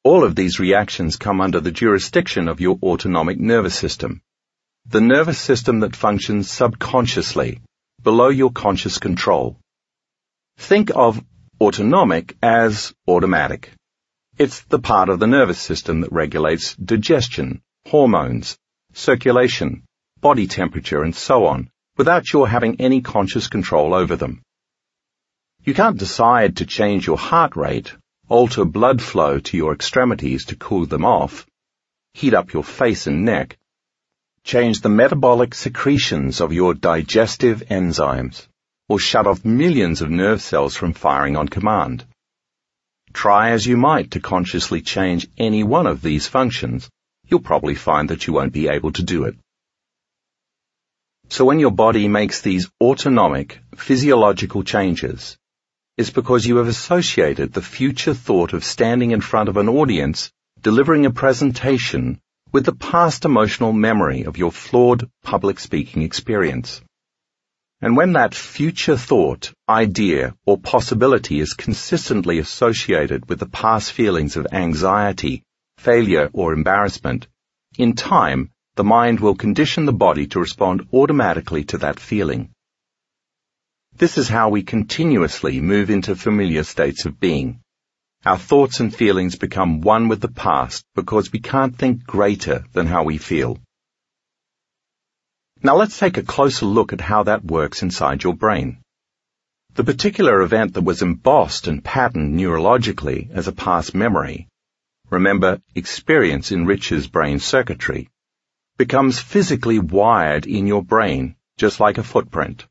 [0.03, 4.21] All of these reactions come under the jurisdiction of your autonomic nervous system,
[4.85, 7.61] the nervous system that functions subconsciously,
[8.03, 9.57] below your conscious control.
[10.57, 11.23] Think of
[11.59, 13.71] autonomic as automatic.
[14.37, 18.57] It's the part of the nervous system that regulates digestion, hormones,
[18.93, 19.83] circulation,
[20.19, 24.41] body temperature, and so on, without your having any conscious control over them.
[25.65, 27.91] You can't decide to change your heart rate,
[28.29, 31.47] alter blood flow to your extremities to cool them off,
[32.13, 33.57] heat up your face and neck,
[34.43, 38.45] change the metabolic secretions of your digestive enzymes,
[38.87, 42.05] or shut off millions of nerve cells from firing on command.
[43.11, 46.91] Try as you might to consciously change any one of these functions,
[47.27, 49.35] you'll probably find that you won't be able to do it.
[51.29, 55.39] So when your body makes these autonomic, physiological changes,
[55.97, 60.31] is because you have associated the future thought of standing in front of an audience,
[60.61, 62.19] delivering a presentation,
[62.51, 66.81] with the past emotional memory of your flawed public speaking experience.
[67.81, 74.37] And when that future thought, idea, or possibility is consistently associated with the past feelings
[74.37, 75.43] of anxiety,
[75.77, 77.27] failure, or embarrassment,
[77.77, 82.49] in time, the mind will condition the body to respond automatically to that feeling.
[83.97, 87.61] This is how we continuously move into familiar states of being.
[88.25, 92.87] Our thoughts and feelings become one with the past because we can't think greater than
[92.87, 93.57] how we feel.
[95.63, 98.79] Now let's take a closer look at how that works inside your brain.
[99.75, 104.49] The particular event that was embossed and patterned neurologically as a past memory,
[105.09, 108.09] remember, experience enriches brain circuitry,
[108.75, 112.65] becomes physically wired in your brain, just like a footprint.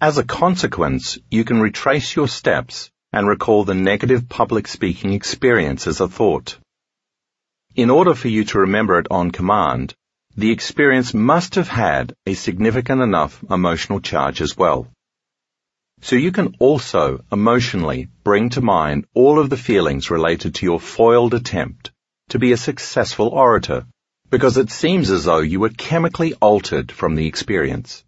[0.00, 5.88] As a consequence, you can retrace your steps and recall the negative public speaking experience
[5.88, 6.56] as a thought.
[7.74, 9.94] In order for you to remember it on command,
[10.36, 14.86] the experience must have had a significant enough emotional charge as well.
[16.02, 20.78] So you can also emotionally bring to mind all of the feelings related to your
[20.78, 21.90] foiled attempt
[22.28, 23.84] to be a successful orator,
[24.30, 28.04] because it seems as though you were chemically altered from the experience.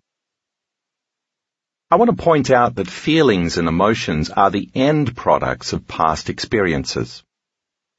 [1.93, 6.31] I want to point out that feelings and emotions are the end products of past
[6.31, 7.25] experiences.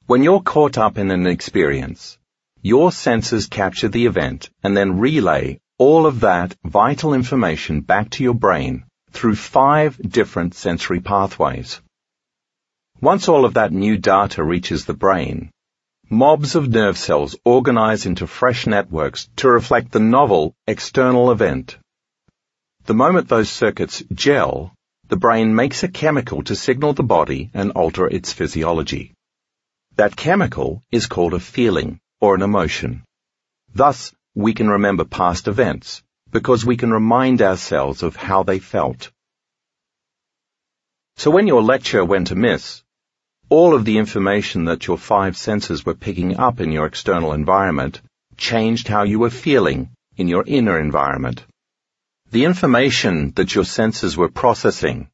[0.06, 2.16] When you're caught up in an experience,
[2.62, 8.24] your senses capture the event and then relay all of that vital information back to
[8.24, 11.82] your brain through five different sensory pathways.
[13.02, 15.50] Once all of that new data reaches the brain,
[16.08, 21.76] mobs of nerve cells organize into fresh networks to reflect the novel external event.
[22.84, 24.74] The moment those circuits gel,
[25.08, 29.14] the brain makes a chemical to signal the body and alter its physiology.
[29.96, 33.04] That chemical is called a feeling or an emotion.
[33.72, 36.02] Thus, we can remember past events
[36.32, 39.12] because we can remind ourselves of how they felt.
[41.16, 42.82] So when your lecture went amiss,
[43.48, 48.00] all of the information that your five senses were picking up in your external environment
[48.36, 51.44] changed how you were feeling in your inner environment.
[52.32, 55.10] The information that your senses were processing,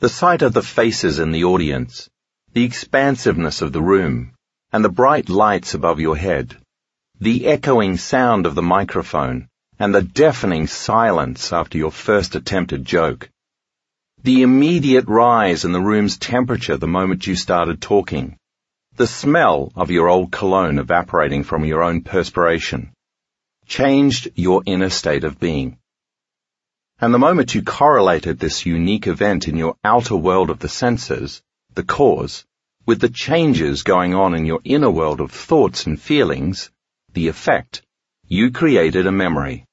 [0.00, 2.10] the sight of the faces in the audience,
[2.52, 4.32] the expansiveness of the room,
[4.72, 6.56] and the bright lights above your head,
[7.20, 9.46] the echoing sound of the microphone,
[9.78, 13.30] and the deafening silence after your first attempted joke,
[14.24, 18.36] the immediate rise in the room's temperature the moment you started talking.
[18.96, 22.90] The smell of your old cologne evaporating from your own perspiration.
[23.66, 25.78] Changed your inner state of being.
[27.00, 31.42] And the moment you correlated this unique event in your outer world of the senses,
[31.74, 32.44] the cause,
[32.86, 36.70] with the changes going on in your inner world of thoughts and feelings,
[37.12, 37.82] the effect,
[38.26, 39.64] you created a memory.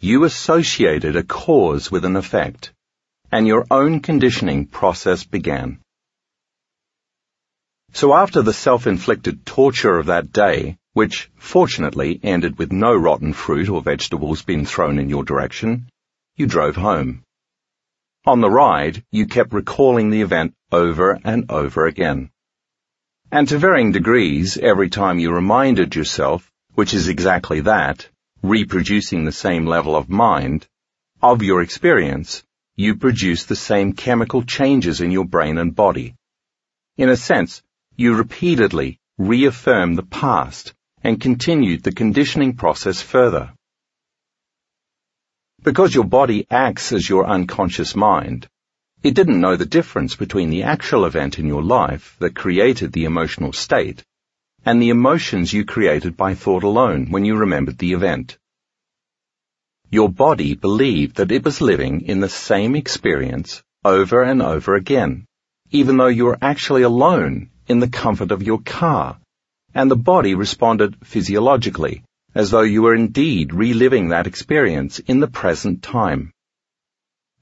[0.00, 2.72] You associated a cause with an effect
[3.32, 5.78] and your own conditioning process began.
[7.94, 13.70] So after the self-inflicted torture of that day, which fortunately ended with no rotten fruit
[13.70, 15.88] or vegetables being thrown in your direction,
[16.36, 17.22] you drove home.
[18.24, 22.30] On the ride, you kept recalling the event over and over again.
[23.30, 28.08] And to varying degrees, every time you reminded yourself, which is exactly that,
[28.42, 30.66] reproducing the same level of mind,
[31.20, 32.42] of your experience,
[32.76, 36.14] you produce the same chemical changes in your brain and body.
[36.96, 37.62] In a sense,
[37.96, 43.52] you repeatedly reaffirm the past and continued the conditioning process further.
[45.62, 48.48] Because your body acts as your unconscious mind,
[49.02, 53.04] it didn't know the difference between the actual event in your life that created the
[53.04, 54.04] emotional state
[54.64, 58.38] and the emotions you created by thought alone when you remembered the event.
[59.90, 65.26] Your body believed that it was living in the same experience over and over again,
[65.70, 69.18] even though you were actually alone in the comfort of your car,
[69.74, 72.04] and the body responded physiologically,
[72.34, 76.32] as though you were indeed reliving that experience in the present time.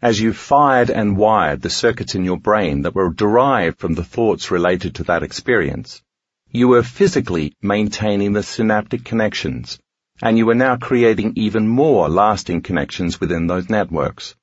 [0.02, 4.04] As you fired and wired the circuits in your brain that were derived from the
[4.04, 6.02] thoughts related to that experience,
[6.50, 9.78] you were physically maintaining the synaptic connections
[10.22, 14.34] and you were now creating even more lasting connections within those networks.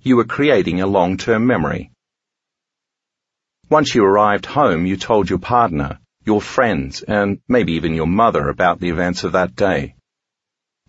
[0.00, 1.90] You were creating a long-term memory.
[3.68, 8.48] Once you arrived home, you told your partner, your friends, and maybe even your mother
[8.48, 9.94] about the events of that day.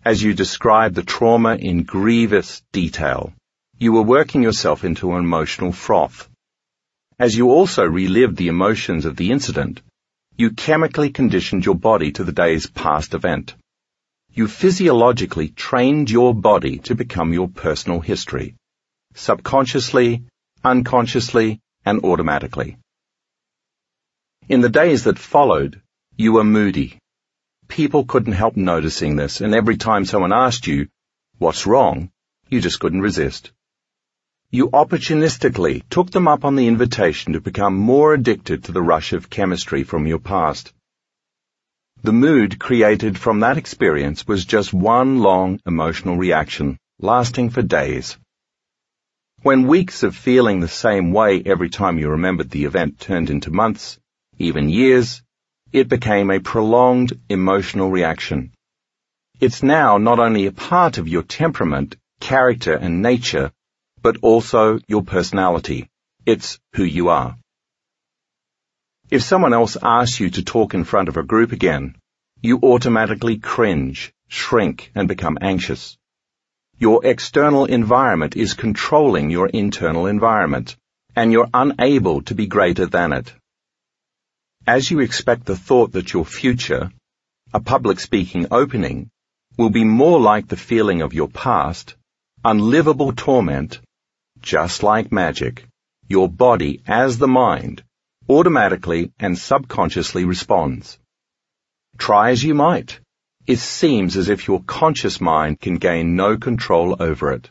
[0.04, 3.32] As you described the trauma in grievous detail,
[3.78, 6.28] you were working yourself into an emotional froth.
[7.18, 9.82] As you also relived the emotions of the incident,
[10.36, 13.54] you chemically conditioned your body to the day's past event
[14.36, 18.56] you physiologically trained your body to become your personal history,
[19.14, 20.24] subconsciously,
[20.64, 22.76] unconsciously, and automatically.
[24.46, 25.80] In the days that followed,
[26.18, 26.98] you were moody.
[27.66, 30.88] People couldn't help noticing this, and every time someone asked you,
[31.38, 32.10] what's wrong,
[32.50, 33.52] you just couldn't resist.
[34.50, 39.14] You opportunistically took them up on the invitation to become more addicted to the rush
[39.14, 40.74] of chemistry from your past.
[42.02, 48.18] The mood created from that experience was just one long emotional reaction, lasting for days.
[49.40, 53.50] When weeks of feeling the same way every time you remembered the event turned into
[53.50, 53.98] months,
[54.38, 55.22] even years,
[55.72, 58.52] it became a prolonged emotional reaction.
[59.40, 63.52] It's now not only a part of your temperament, character, and nature,
[64.02, 65.88] but also your personality.
[66.24, 67.36] It's who you are.
[69.10, 71.96] If someone else asks you to talk in front of a group again,
[72.40, 75.96] you automatically cringe, shrink, and become anxious.
[76.78, 80.76] Your external environment is controlling your internal environment,
[81.14, 83.32] and you're unable to be greater than it.
[84.66, 86.90] As you expect the thought that your future,
[87.52, 89.10] a public speaking opening,
[89.58, 91.96] will be more like the feeling of your past,
[92.42, 93.80] unlivable torment,
[94.40, 95.66] just like magic,
[96.08, 97.84] your body as the mind
[98.28, 100.98] automatically and subconsciously responds.
[101.98, 103.00] Try as you might,
[103.46, 107.50] it seems as if your conscious mind can gain no control over it.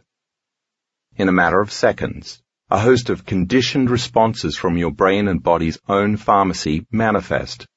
[1.15, 2.42] in a matter of seconds,
[2.73, 7.67] a host of conditioned responses from your brain and body's own pharmacy manifest.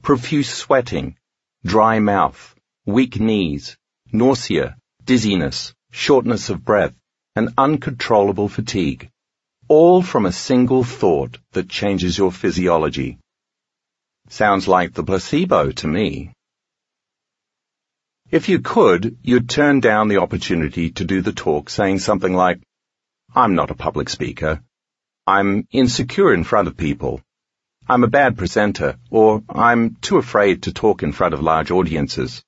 [0.00, 1.14] Profuse sweating,
[1.62, 2.54] dry mouth,
[2.86, 3.76] weak knees,
[4.12, 6.96] nausea, dizziness, shortness of breath,
[7.34, 9.10] and uncontrollable fatigue.
[9.68, 13.18] All from a single thought that changes your physiology.
[14.30, 16.32] Sounds like the placebo to me.
[18.30, 22.62] If you could, you'd turn down the opportunity to do the talk saying something like,
[23.38, 24.62] I'm not a public speaker.
[25.26, 27.20] I'm insecure in front of people.
[27.86, 32.42] I'm a bad presenter, or I'm too afraid to talk in front of large audiences.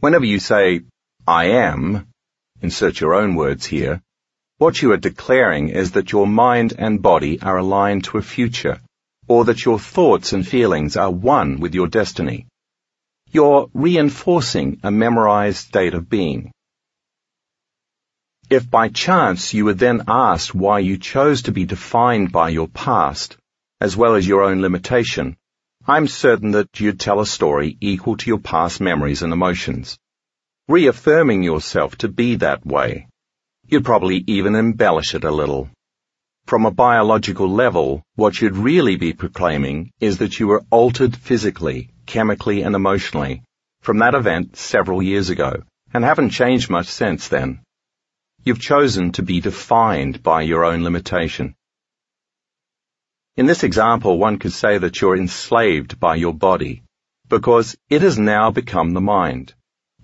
[0.00, 0.84] Whenever you say,
[1.26, 2.08] I am,
[2.62, 4.00] insert your own words here,
[4.56, 8.80] what you are declaring is that your mind and body are aligned to a future,
[9.28, 12.46] or that your thoughts and feelings are one with your destiny.
[13.32, 16.53] You're reinforcing a memorized state of being.
[18.50, 22.68] If by chance you were then asked why you chose to be defined by your
[22.68, 23.38] past,
[23.80, 25.36] as well as your own limitation,
[25.86, 29.98] I'm certain that you'd tell a story equal to your past memories and emotions,
[30.68, 33.08] reaffirming yourself to be that way.
[33.66, 35.70] You'd probably even embellish it a little.
[36.46, 41.90] From a biological level, what you'd really be proclaiming is that you were altered physically,
[42.04, 43.42] chemically and emotionally
[43.80, 45.62] from that event several years ago
[45.94, 47.60] and haven't changed much since then.
[48.46, 51.54] You've chosen to be defined by your own limitation.
[53.36, 56.82] In this example, one could say that you're enslaved by your body
[57.26, 59.54] because it has now become the mind.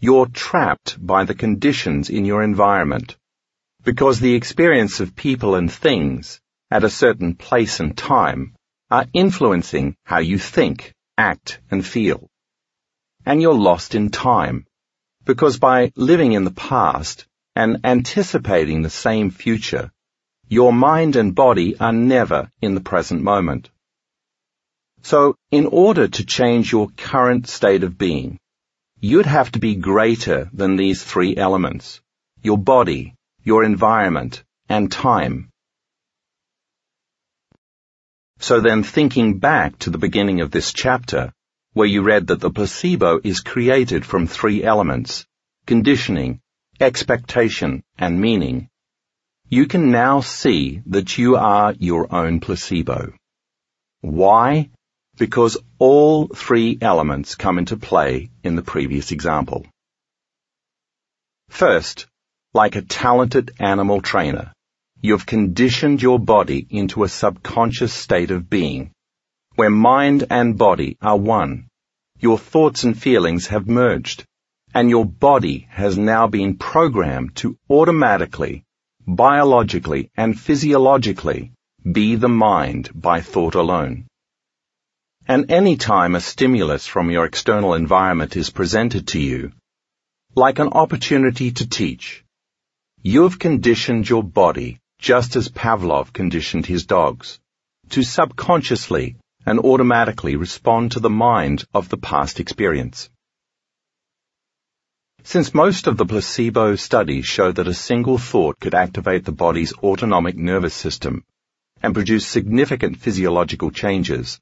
[0.00, 3.18] You're trapped by the conditions in your environment
[3.84, 8.54] because the experience of people and things at a certain place and time
[8.90, 12.30] are influencing how you think, act, and feel.
[13.26, 14.66] And you're lost in time
[15.26, 19.90] because by living in the past, and anticipating the same future,
[20.48, 23.70] your mind and body are never in the present moment.
[25.02, 28.38] So, in order to change your current state of being,
[29.00, 32.00] you'd have to be greater than these three elements,
[32.42, 35.50] your body, your environment, and time.
[38.38, 41.32] So then thinking back to the beginning of this chapter,
[41.72, 45.26] where you read that the placebo is created from three elements,
[45.66, 46.40] conditioning,
[46.80, 48.68] expectation, and meaning,
[49.48, 53.12] you can now see that you are your own placebo.
[54.00, 54.70] Why?
[55.18, 59.66] Because all three elements come into play in the previous example.
[61.50, 62.06] First,
[62.54, 64.52] like a talented animal trainer,
[65.02, 68.92] you've conditioned your body into a subconscious state of being,
[69.56, 71.66] where mind and body are one.
[72.18, 74.24] Your thoughts and feelings have merged
[74.74, 78.64] and your body has now been programmed to automatically,
[79.06, 81.52] biologically, and physiologically
[81.90, 84.06] be the mind by thought alone.
[85.26, 89.52] And any time a stimulus from your external environment is presented to you,
[90.34, 92.24] like an opportunity to teach,
[93.02, 97.40] you've conditioned your body just as Pavlov conditioned his dogs,
[97.88, 99.16] to subconsciously
[99.46, 103.08] and automatically respond to the mind of the past experience.
[105.32, 109.72] Since most of the placebo studies show that a single thought could activate the body's
[109.74, 111.22] autonomic nervous system
[111.80, 114.40] and produce significant physiological changes,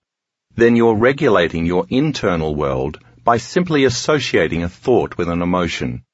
[0.55, 6.05] then you're regulating your internal world by simply associating a thought with an emotion.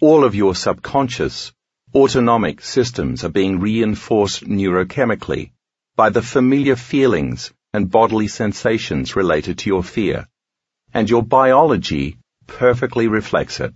[0.00, 1.52] All of your subconscious,
[1.94, 5.52] autonomic systems are being reinforced neurochemically
[5.94, 10.26] by the familiar feelings and bodily sensations related to your fear,
[10.92, 13.74] and your biology perfectly reflects it.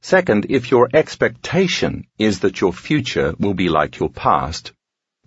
[0.00, 4.72] Second, if your expectation is that your future will be like your past,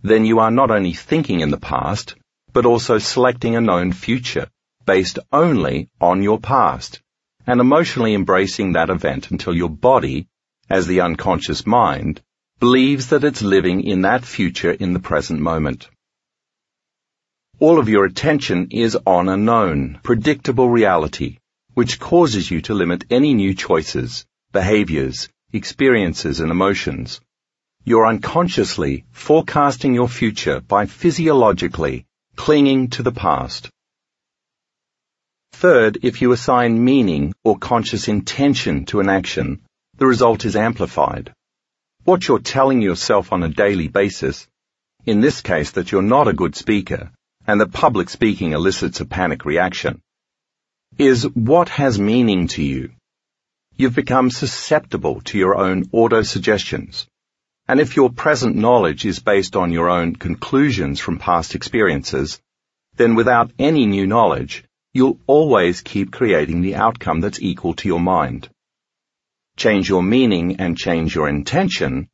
[0.01, 2.15] then you are not only thinking in the past,
[2.53, 4.47] but also selecting a known future
[4.85, 7.01] based only on your past
[7.45, 10.27] and emotionally embracing that event until your body,
[10.69, 12.21] as the unconscious mind,
[12.59, 15.89] believes that it's living in that future in the present moment.
[17.61, 21.37] All of your attention is on a known, predictable reality,
[21.75, 27.21] which causes you to limit any new choices, behaviors, experiences, and emotions.
[27.83, 33.69] You're unconsciously forecasting your future by physiologically clinging to the past.
[35.51, 39.61] Third, if you assign meaning or conscious intention to an action,
[39.97, 41.31] the result is amplified.
[42.05, 44.47] What you're telling yourself on a daily basis,
[45.05, 47.11] in this case that you're not a good speaker,
[47.47, 50.01] and that public speaking elicits a panic reaction,
[50.97, 52.91] is what has meaning to you.
[53.81, 57.07] you've become susceptible to your own auto-suggestions.
[57.67, 62.39] And if your present knowledge is based on your own conclusions from past experiences,
[62.95, 64.63] then without any new knowledge,
[64.93, 68.49] you'll always keep creating the outcome that's equal to your mind.
[69.55, 72.07] Change your meaning and change your intention,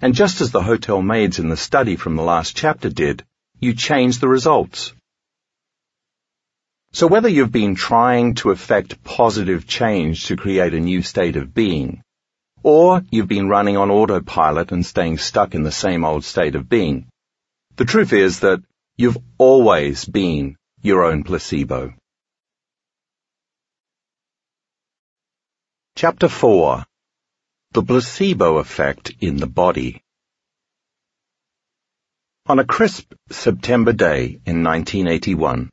[0.00, 3.24] and just as the hotel maids in the study from the last chapter did,
[3.60, 4.92] you change the results.
[6.92, 11.54] So whether you've been trying to effect positive change to create a new state of
[11.54, 12.02] being,
[12.62, 16.68] or you've been running on autopilot and staying stuck in the same old state of
[16.68, 17.06] being,
[17.76, 18.60] the truth is that
[18.96, 21.94] you've always been your own placebo.
[25.96, 26.84] Chapter 4
[27.72, 30.02] The Placebo Effect in the Body
[32.50, 35.70] On a crisp September day in 1981,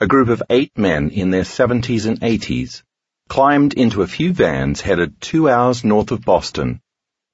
[0.00, 2.84] a group of eight men in their 70s and 80s
[3.28, 6.80] climbed into a few vans headed two hours north of Boston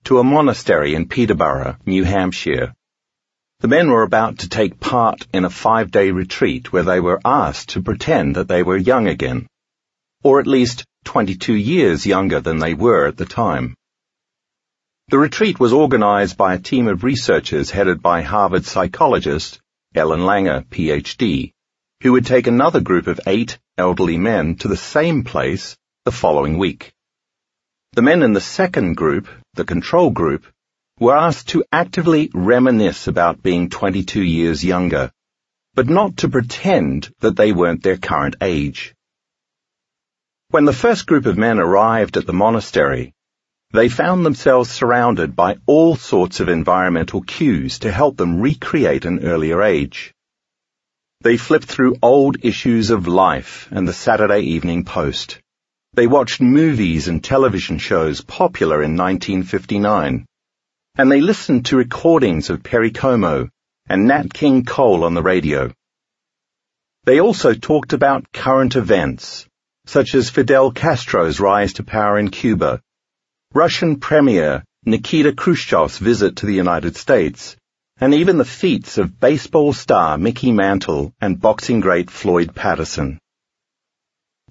[0.04, 2.72] to a monastery in Peterborough, New Hampshire.
[3.58, 7.68] The men were about to take part in a five-day retreat where they were asked
[7.74, 9.46] to pretend that they were young again,
[10.24, 13.74] or at least 22 years younger than they were at the time.
[15.10, 19.60] The retreat was organized by a team of researchers headed by Harvard psychologist
[19.92, 21.52] Ellen Langer, PhD,
[22.00, 26.58] who would take another group of eight elderly men to the same place the following
[26.58, 26.94] week.
[27.94, 30.46] The men in the second group, the control group,
[31.00, 35.10] were asked to actively reminisce about being 22 years younger,
[35.74, 38.94] but not to pretend that they weren't their current age.
[40.50, 43.12] When the first group of men arrived at the monastery,
[43.72, 49.24] they found themselves surrounded by all sorts of environmental cues to help them recreate an
[49.24, 50.12] earlier age.
[51.20, 55.38] They flipped through old issues of Life and the Saturday Evening Post.
[55.92, 60.26] They watched movies and television shows popular in 1959.
[60.96, 63.50] And they listened to recordings of Perry Como
[63.88, 65.72] and Nat King Cole on the radio.
[67.04, 69.46] They also talked about current events,
[69.86, 72.82] such as Fidel Castro's rise to power in Cuba,
[73.52, 77.56] Russian Premier Nikita Khrushchev's visit to the United States,
[77.96, 83.18] and even the feats of baseball star Mickey Mantle and boxing great Floyd Patterson.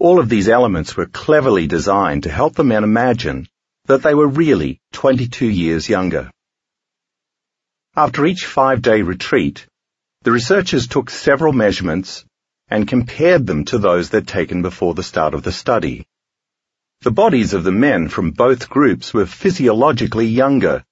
[0.01, 3.47] All of these elements were cleverly designed to help the men imagine
[3.85, 6.29] that they were really 22 years younger.
[7.95, 9.65] After each five-day retreat,
[10.23, 12.25] the researchers took several measurements
[12.67, 16.05] and compared them to those they'd taken before the start of the study.
[17.01, 20.83] The bodies of the men from both groups were physiologically younger,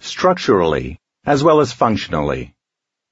[0.00, 2.54] structurally as well as functionally.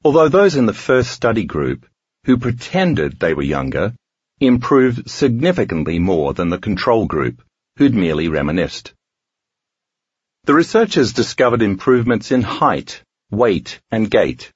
[0.04, 1.86] Although those in the first study group,
[2.24, 3.94] who pretended they were younger,
[4.40, 7.42] improved significantly more than the control group,
[7.76, 8.92] who'd merely reminisced.
[10.42, 14.52] The researchers discovered improvements in height, weight, and gait.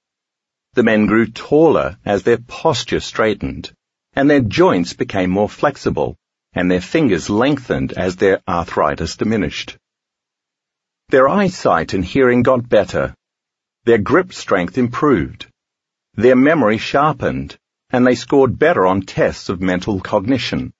[0.74, 3.72] The men grew taller as their posture straightened,
[4.12, 6.16] and their joints became more flexible,
[6.56, 9.76] and their fingers lengthened as their arthritis diminished.
[11.10, 13.14] Their eyesight and hearing got better,
[13.84, 15.46] their grip strength improved.
[16.14, 17.56] Their memory sharpened,
[17.90, 20.72] and they scored better on tests of mental cognition,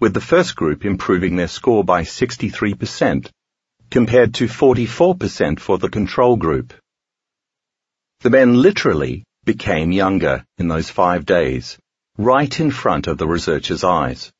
[0.00, 3.28] with the first group improving their score by 63%,
[3.90, 6.72] compared to 44% for the control group.
[8.20, 11.78] The men literally became younger in those five days,
[12.16, 14.32] right in front of the researchers' eyes.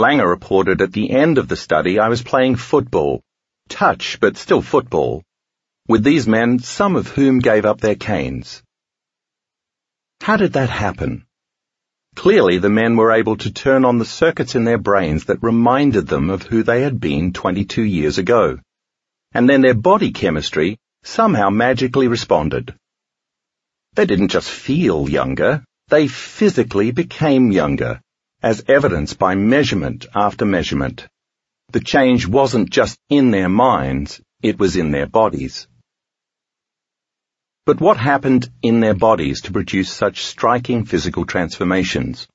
[0.00, 3.22] Langer reported at the end of the study I was playing football,
[3.68, 5.22] touch but still football,
[5.86, 8.62] with these men, some of whom gave up their canes.
[10.20, 11.26] How did that happen?
[12.16, 16.08] Clearly, the men were able to turn on the circuits in their brains that reminded
[16.08, 18.58] them of who they had been 22 years ago.
[19.32, 22.74] And then their body chemistry somehow magically responded.
[23.94, 28.00] They didn't just feel younger, they physically became younger,
[28.44, 31.08] as evidenced by measurement after measurement.
[31.72, 35.66] The change wasn't just in their minds, it was in their bodies.
[37.64, 42.28] But what happened in their bodies to produce such striking physical transformations?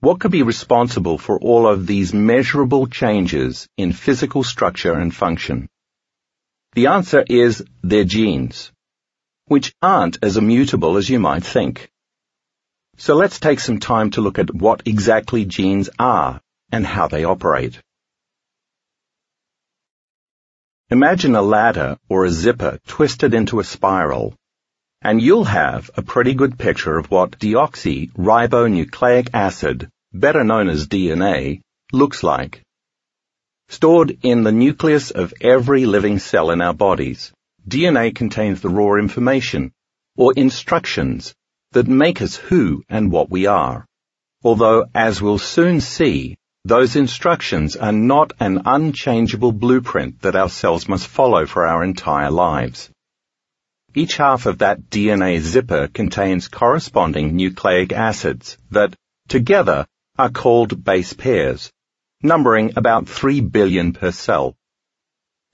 [0.00, 5.68] What could be responsible for all of these measurable changes in physical structure and function?
[6.72, 8.72] The answer is their genes,
[9.44, 11.91] which aren't as immutable as you might think.
[12.98, 16.40] So let's take some time to look at what exactly genes are
[16.70, 17.80] and how they operate.
[20.90, 24.34] Imagine a ladder or a zipper twisted into a spiral,
[25.00, 31.62] and you'll have a pretty good picture of what deoxyribonucleic acid, better known as DNA,
[31.92, 32.62] looks like.
[33.68, 37.32] Stored in the nucleus of every living cell in our bodies,
[37.66, 39.72] DNA contains the raw information,
[40.16, 41.34] or instructions,
[41.72, 43.86] that make us who and what we are.
[44.44, 50.88] Although, as we'll soon see, those instructions are not an unchangeable blueprint that our cells
[50.88, 52.88] must follow for our entire lives.
[53.94, 58.94] Each half of that DNA zipper contains corresponding nucleic acids that,
[59.28, 59.86] together,
[60.18, 61.70] are called base pairs,
[62.22, 64.56] numbering about 3 billion per cell.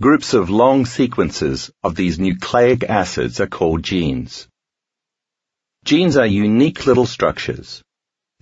[0.00, 4.47] Groups of long sequences of these nucleic acids are called genes.
[5.89, 7.83] Genes are unique little structures.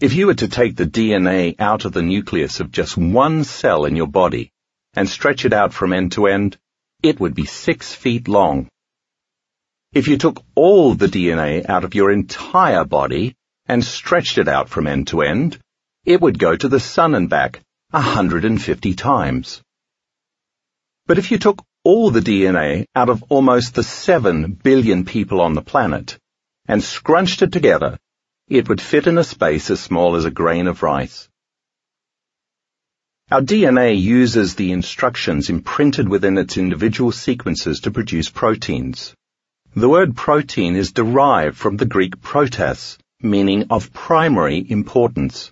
[0.00, 3.84] If you were to take the DNA out of the nucleus of just one cell
[3.84, 4.50] in your body
[4.94, 6.57] and stretch it out from end to end,
[7.05, 8.66] it would be six feet long.
[9.92, 14.68] If you took all the DNA out of your entire body and stretched it out
[14.68, 15.60] from end to end,
[16.05, 17.60] it would go to the sun and back
[17.91, 19.62] 150 times.
[21.07, 25.55] But if you took all the DNA out of almost the 7 billion people on
[25.55, 26.18] the planet
[26.68, 27.98] and scrunched it together,
[28.48, 31.28] it would fit in a space as small as a grain of rice.
[33.30, 39.14] Our DNA uses the instructions imprinted within its individual sequences to produce proteins.
[39.74, 45.50] The word protein is derived from the Greek protas, meaning of primary importance.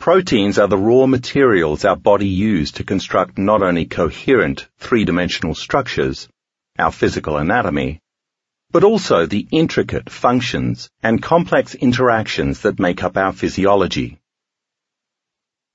[0.00, 6.28] Proteins are the raw materials our body uses to construct not only coherent three-dimensional structures,
[6.78, 8.00] our physical anatomy,
[8.74, 14.18] but also the intricate functions and complex interactions that make up our physiology.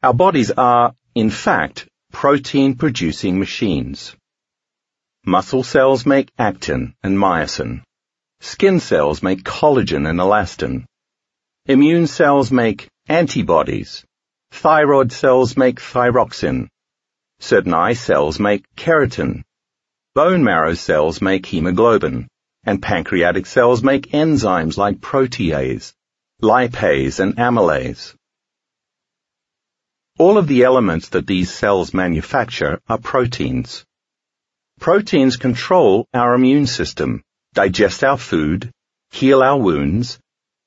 [0.03, 4.17] Our bodies are, in fact, protein-producing machines.
[5.25, 7.83] Muscle cells make actin and myosin.
[8.41, 10.83] Skin cells make collagen and elastin.
[11.67, 14.03] Immune cells make antibodies
[14.51, 16.67] Thyroid cells make thyroxin.
[17.39, 19.43] Certain eye cells make keratin.
[20.15, 22.27] Bone marrow cells make hemoglobin.
[22.63, 25.93] And pancreatic cells make enzymes like protease,
[26.41, 28.15] lipase, and amylase.
[30.17, 33.85] All of the elements that these cells manufacture are proteins.
[34.79, 37.21] Proteins control our immune system,
[37.53, 38.71] digest our food,
[39.11, 40.19] heal our wounds,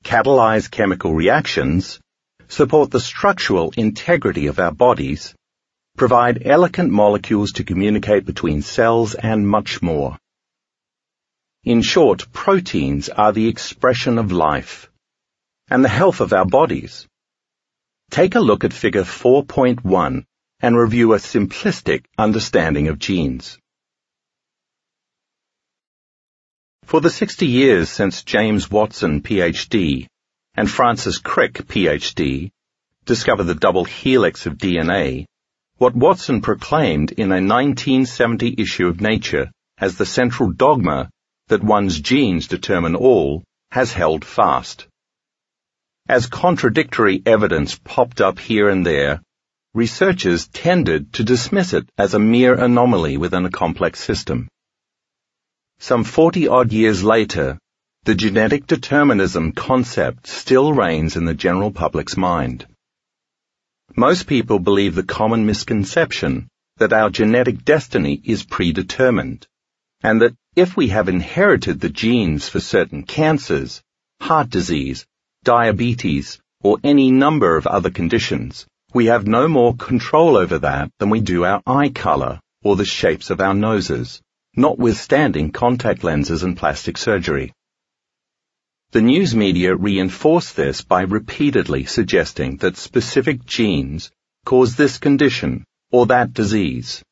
[0.04, 2.00] catalyze chemical reactions,
[2.48, 5.34] support the structural integrity of our bodies,
[5.96, 10.18] provide elegant molecules to communicate between cells, and much more.
[11.64, 14.90] In short, proteins are the expression of life
[15.68, 17.06] and the health of our bodies.
[18.10, 20.24] Take a look at figure 4.1
[20.58, 23.58] and review a simplistic understanding of genes.
[26.84, 30.08] For the 60 years since James Watson, PhD,
[30.54, 32.50] and Francis Crick, PhD,
[33.04, 35.26] discovered the double helix of DNA,
[35.76, 41.08] what Watson proclaimed in a 1970 issue of Nature as the central dogma
[41.52, 44.86] that one's genes determine all has held fast.
[46.08, 49.20] As contradictory evidence popped up here and there,
[49.74, 54.48] researchers tended to dismiss it as a mere anomaly within a complex system.
[55.78, 57.58] Some 40 odd years later,
[58.04, 62.66] the genetic determinism concept still reigns in the general public's mind.
[63.94, 66.48] Most people believe the common misconception
[66.78, 69.46] that our genetic destiny is predetermined,
[70.02, 73.82] and that if we have inherited the genes for certain cancers,
[74.20, 75.06] heart disease,
[75.44, 81.10] diabetes, or any number of other conditions, we have no more control over that than
[81.10, 84.20] we do our eye color or the shapes of our noses,
[84.56, 87.52] notwithstanding contact lenses and plastic surgery.
[88.92, 94.10] The news media reinforce this by repeatedly suggesting that specific genes
[94.44, 97.02] cause this condition or that disease.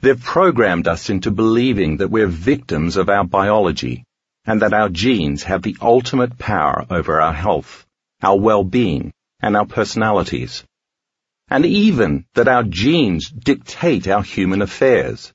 [0.00, 4.04] They've programmed us into believing that we're victims of our biology
[4.46, 7.86] and that our genes have the ultimate power over our health,
[8.22, 10.64] our well-being, and our personalities.
[11.48, 15.32] And even that our genes dictate our human affairs,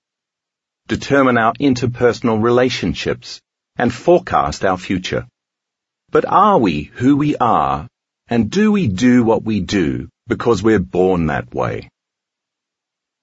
[0.87, 3.41] determine our interpersonal relationships,
[3.77, 5.27] and forecast our future.
[6.09, 7.87] But are we who we are,
[8.27, 11.89] and do we do what we do because we're born that way?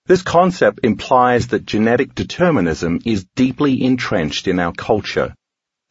[0.06, 5.34] This concept implies that genetic determinism is deeply entrenched in our culture,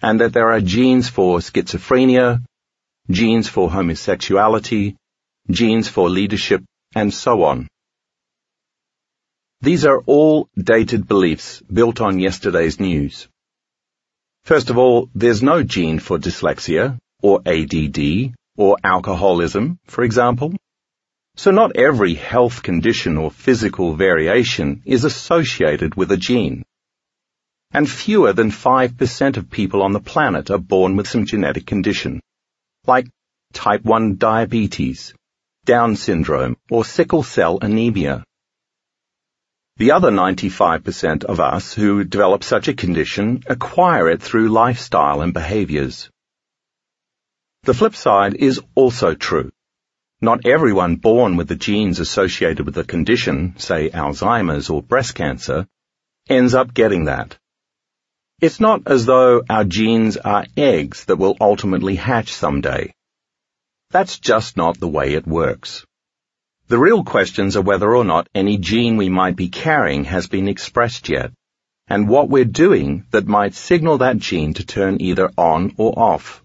[0.02, 2.44] and that there are genes for schizophrenia,
[3.10, 4.98] genes for homosexuality,
[5.50, 7.68] genes for leadership, and so on.
[9.62, 13.30] These are all dated beliefs built on yesterday's news.
[14.44, 20.54] First of all, there's no gene for dyslexia, or ADD, or alcoholism, for example.
[21.36, 26.64] So not every health condition or physical variation is associated with a gene.
[27.72, 32.20] And fewer than 5% of people on the planet are born with some genetic condition,
[32.86, 33.08] like
[33.54, 35.14] type 1 diabetes,
[35.64, 38.26] Down syndrome, or sickle cell anemia.
[39.78, 45.34] The other 95% of us who develop such a condition acquire it through lifestyle and
[45.34, 46.10] behaviors.
[47.64, 49.52] The flip side is also true.
[50.24, 55.68] Not everyone born with the genes associated with the condition, say Alzheimer's or breast cancer,
[56.30, 57.40] ends up getting that.
[58.40, 62.94] It's not as though our genes are eggs that will ultimately hatch someday.
[63.90, 65.88] That's just not the way it works.
[66.68, 70.48] The real questions are whether or not any gene we might be carrying has been
[70.48, 71.32] expressed yet,
[71.88, 76.41] and what we're doing that might signal that gene to turn either on or off.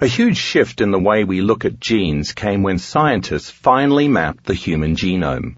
[0.00, 4.44] A huge shift in the way we look at genes came when scientists finally mapped
[4.44, 5.54] the human genome.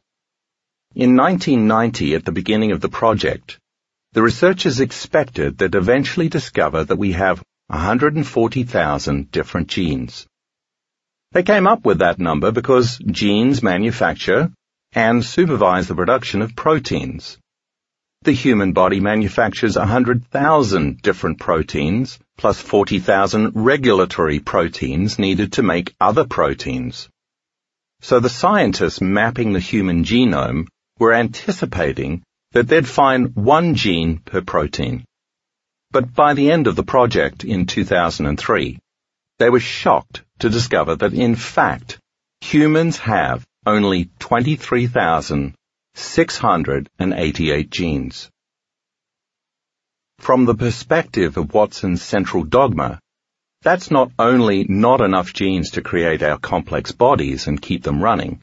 [0.94, 3.58] In 1990, at the beginning of the project,
[4.12, 10.26] the researchers expected they'd eventually discover that we have 140,000 different genes.
[11.32, 14.52] They came up with that number because genes manufacture
[14.92, 17.38] and supervise the production of proteins.
[18.26, 26.24] The human body manufactures 100,000 different proteins, plus 40,000 regulatory proteins needed to make other
[26.24, 27.08] proteins.
[28.00, 30.66] So the scientists mapping the human genome
[30.98, 35.04] were anticipating that they'd find one gene per protein.
[35.92, 38.76] But by the end of the project in 2003,
[39.38, 42.00] they were shocked to discover that in fact,
[42.40, 45.54] humans have only 23,000
[45.98, 48.30] 688 genes.
[50.18, 53.00] From the perspective of Watson's central dogma,
[53.62, 58.42] that's not only not enough genes to create our complex bodies and keep them running,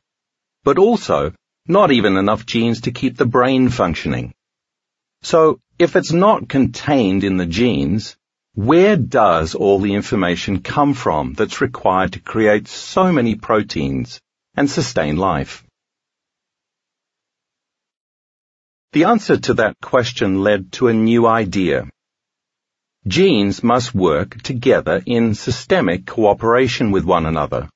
[0.63, 1.31] but also
[1.67, 4.33] not even enough genes to keep the brain functioning.
[5.21, 8.17] So, if it's not contained in the genes,
[8.55, 14.19] where does all the information come from that's required to create so many proteins
[14.55, 15.63] and sustain life?
[18.93, 21.89] The answer to that question led to a new idea.
[23.07, 27.69] Genes must work together in systemic cooperation with one another,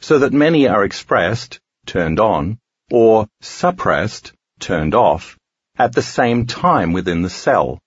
[0.00, 2.58] so that many are expressed, turned on,
[2.90, 5.36] or suppressed, turned off,
[5.76, 7.78] at the same time within the cell.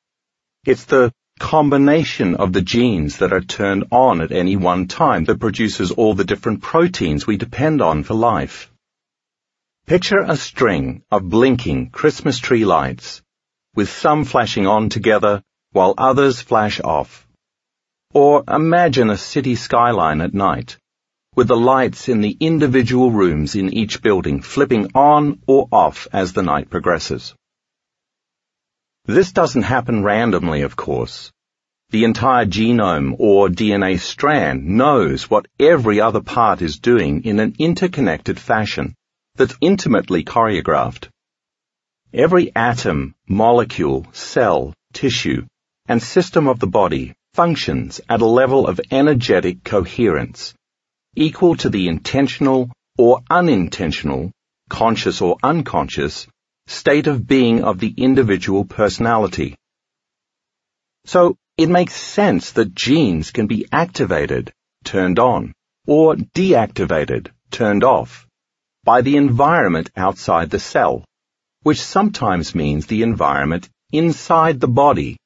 [0.64, 5.40] It's the combination of the genes that are turned on at any one time that
[5.40, 8.72] produces all the different proteins we depend on for life.
[9.88, 13.22] Picture a string of blinking Christmas tree lights,
[13.76, 17.28] with some flashing on together while others flash off.
[18.12, 20.80] Or imagine a city skyline at night,
[21.36, 26.34] with the lights in the individual rooms in each building flipping on or off as
[26.34, 27.36] the night progresses.
[29.06, 31.32] This doesn't happen randomly, of course.
[31.92, 37.54] The entire genome or DNA strand knows what every other part is doing in an
[37.60, 38.96] interconnected fashion
[39.36, 41.10] that's intimately choreographed.
[42.14, 45.46] Every atom, molecule, cell, tissue,
[45.88, 50.54] and system of the body functions at a level of energetic coherence,
[51.16, 54.32] equal to the intentional or unintentional,
[54.70, 56.28] conscious or unconscious,
[56.68, 59.56] state of being of the individual personality.
[61.06, 64.54] So, it makes sense that genes can be activated,
[64.86, 65.54] turned on,
[65.86, 68.25] or deactivated, turned off
[68.86, 71.04] by the environment outside the cell,
[71.64, 75.18] which sometimes means the environment inside the body,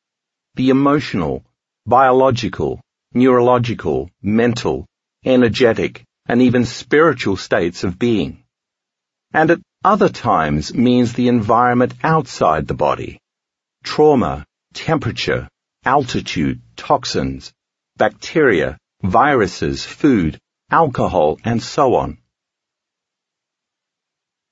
[0.56, 1.44] the emotional,
[1.86, 2.82] biological,
[3.14, 4.88] neurological, mental,
[5.26, 8.44] energetic, and even spiritual states of being.
[9.34, 13.20] And at other times means the environment outside the body,
[13.84, 15.50] trauma, temperature,
[15.84, 17.52] altitude, toxins,
[17.98, 20.40] bacteria, viruses, food,
[20.72, 22.18] alcohol, and so on.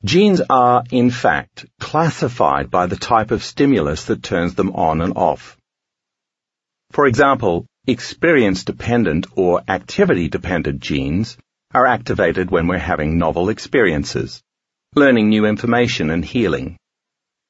[0.05, 5.17] Genes are, in fact, classified by the type of stimulus that turns them on and
[5.17, 5.57] off.
[6.91, 11.37] For example, experience-dependent or activity-dependent genes
[11.73, 14.41] are activated when we're having novel experiences,
[14.95, 16.77] learning new information and healing.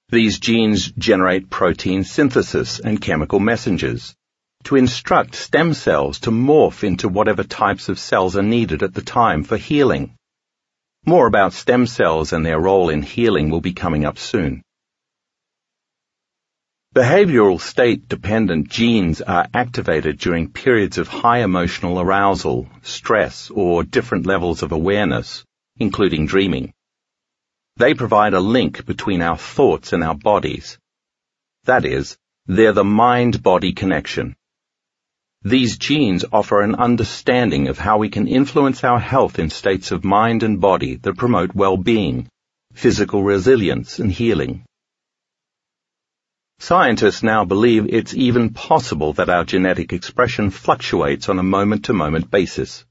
[0.10, 4.16] These genes generate protein synthesis and chemical messengers
[4.64, 9.02] to instruct stem cells to morph into whatever types of cells are needed at the
[9.02, 10.17] time for healing.
[11.08, 14.62] More about stem cells and their role in healing will be coming up soon.
[16.94, 24.26] Behavioral state dependent genes are activated during periods of high emotional arousal, stress, or different
[24.26, 25.46] levels of awareness,
[25.78, 26.74] including dreaming.
[27.78, 30.78] They provide a link between our thoughts and our bodies.
[31.64, 34.36] That is, they're the mind-body connection.
[35.48, 40.04] These genes offer an understanding of how we can influence our health in states of
[40.04, 42.28] mind and body that promote well-being,
[42.74, 44.66] physical resilience, and healing.
[46.60, 52.84] Scientists now believe it's even possible that our genetic expression fluctuates on a moment-to-moment basis.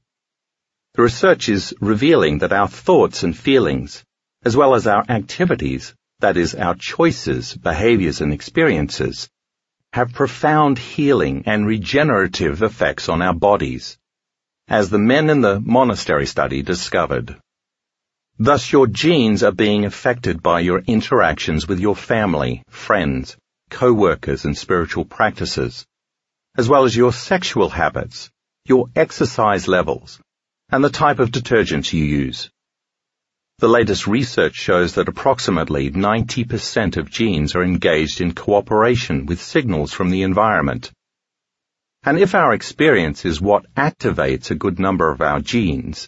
[0.95, 4.03] The research is revealing that our thoughts and feelings,
[4.43, 9.29] as well as our activities, that is, our choices, behaviors, and experiences,
[9.97, 13.97] have profound healing and regenerative effects on our bodies,
[14.67, 17.35] as the men in the monastery study discovered.
[18.37, 23.37] Thus your genes are being affected by your interactions with your family, friends,
[23.71, 25.87] co-workers and spiritual practices,
[26.55, 28.29] as well as your sexual habits,
[28.65, 30.19] your exercise levels,
[30.69, 32.51] and the type of detergents you use.
[33.59, 39.91] The latest research shows that approximately 90% of genes are engaged in cooperation with signals
[39.91, 40.91] from the environment.
[42.03, 46.07] And if our experience is what activates a good number of our genes,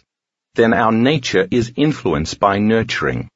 [0.54, 3.28] then our nature is influenced by nurturing.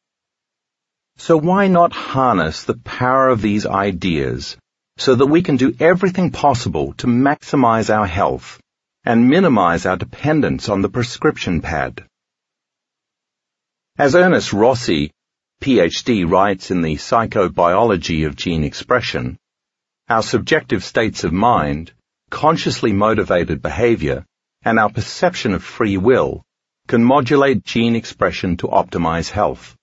[1.17, 4.57] So why not harness the power of these ideas
[4.97, 8.61] so that we can do everything possible to maximize our health
[9.05, 12.07] and minimize our dependence on the prescription pad?
[13.97, 15.13] As Ernest Rossi,
[15.63, 19.39] PhD, writes in the Psychobiology of Gene Expression,
[20.09, 21.93] our subjective states of mind,
[22.29, 24.27] consciously motivated behavior,
[24.63, 26.43] and our perception of free will
[26.89, 29.77] can modulate gene expression to optimize health.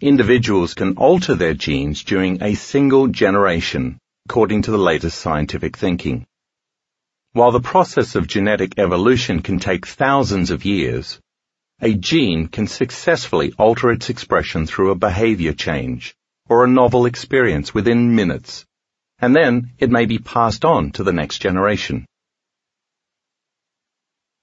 [0.00, 6.26] Individuals can alter their genes during a single generation, according to the latest scientific thinking.
[7.34, 11.20] While the process of genetic evolution can take thousands of years,
[11.82, 16.14] a gene can successfully alter its expression through a behavior change
[16.48, 18.66] or a novel experience within minutes,
[19.18, 22.04] and then it may be passed on to the next generation.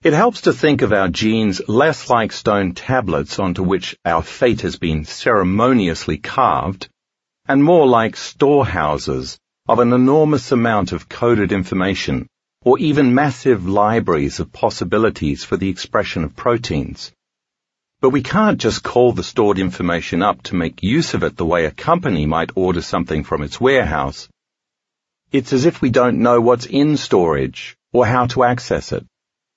[0.03, 4.61] It helps to think of our genes less like stone tablets onto which our fate
[4.61, 6.87] has been ceremoniously carved,
[7.47, 12.27] and more like storehouses of an enormous amount of coded information,
[12.61, 17.11] or even massive libraries of possibilities for the expression of proteins.
[17.99, 21.45] But we can't just call the stored information up to make use of it the
[21.45, 24.29] way a company might order something from its warehouse.
[25.31, 29.03] It's as if we don't know what's in storage or how to access it.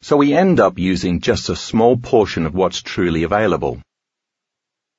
[0.01, 3.83] So we end up using just a small portion of what's truly available.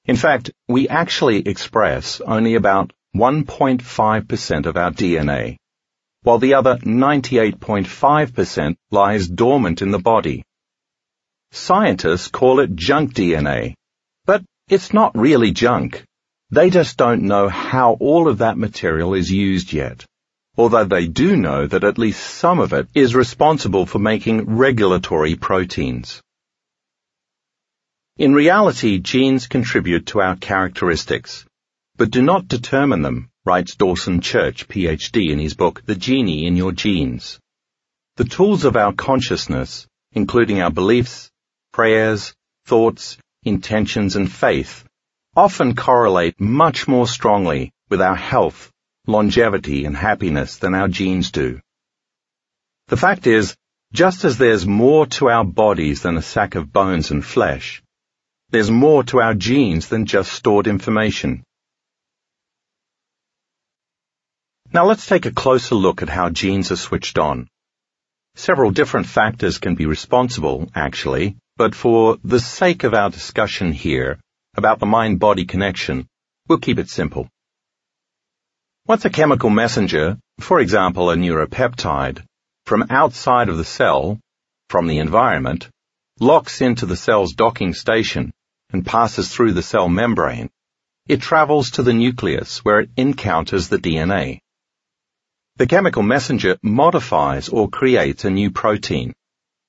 [0.05, 5.57] In fact, we actually express only about 1.5% of our DNA,
[6.21, 10.43] while the other 98.5% lies dormant in the body.
[11.51, 13.73] Scientists call it junk DNA.
[14.25, 16.03] But it's not really junk.
[16.49, 20.05] They just don't know how all of that material is used yet.
[20.57, 25.35] Although they do know that at least some of it is responsible for making regulatory
[25.35, 26.21] proteins.
[28.17, 31.45] In reality, genes contribute to our characteristics,
[31.95, 36.55] but do not determine them, writes Dawson Church, PhD, in his book, The Genie in
[36.55, 37.39] Your Genes.
[38.17, 41.30] The tools of our consciousness, including our beliefs,
[41.71, 42.33] prayers,
[42.65, 44.83] thoughts, intentions, and faith
[45.35, 48.69] often correlate much more strongly with our health,
[49.07, 51.59] longevity, and happiness than our genes do.
[52.87, 53.55] The fact is,
[53.93, 57.81] just as there's more to our bodies than a sack of bones and flesh,
[58.49, 61.43] there's more to our genes than just stored information.
[64.73, 67.47] Now let's take a closer look at how genes are switched on.
[68.35, 74.19] Several different factors can be responsible, actually, but for the sake of our discussion here
[74.55, 76.07] about the mind-body connection,
[76.47, 77.29] we'll keep it simple.
[78.87, 82.23] Once a chemical messenger, for example a neuropeptide,
[82.65, 84.19] from outside of the cell,
[84.69, 85.69] from the environment,
[86.19, 88.31] locks into the cell's docking station
[88.71, 90.49] and passes through the cell membrane,
[91.05, 94.39] it travels to the nucleus where it encounters the DNA.
[95.57, 99.13] The chemical messenger modifies or creates a new protein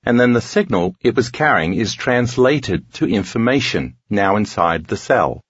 [0.05, 5.41] and then the signal it was carrying is translated to information now inside the cell.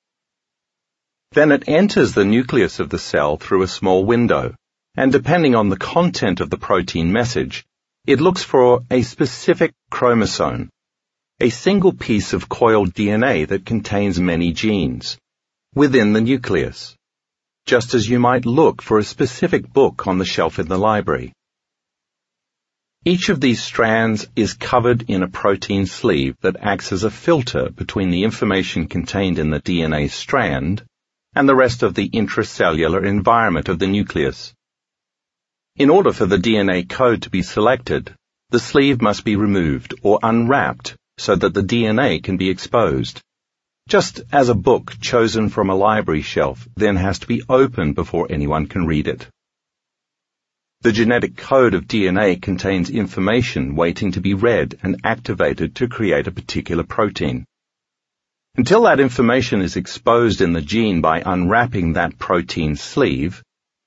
[1.32, 4.56] Then it enters the nucleus of the cell through a small window,
[4.96, 7.66] and depending on the content of the protein message,
[8.06, 10.70] it looks for a specific chromosome,
[11.40, 15.18] a single piece of coiled DNA that contains many genes,
[15.74, 16.96] within the nucleus.
[17.66, 21.32] just as you might look for a specific book on the shelf in the library.
[23.06, 27.70] Each of these strands is covered in a protein sleeve that acts as a filter
[27.70, 30.86] between the information contained in the DNA strand
[31.36, 34.54] and the rest of the intracellular environment of the nucleus.
[35.76, 38.16] In order for the DNA code to be selected,
[38.52, 43.20] the sleeve must be removed or unwrapped so that the DNA can be exposed.
[43.90, 48.28] Just as a book chosen from a library shelf then has to be opened before
[48.30, 49.28] anyone can read it.
[50.84, 56.28] The genetic code of DNA contains information waiting to be read and activated to create
[56.28, 57.45] a particular protein.
[58.58, 63.42] Until that information is exposed in the gene by unwrapping that protein sleeve,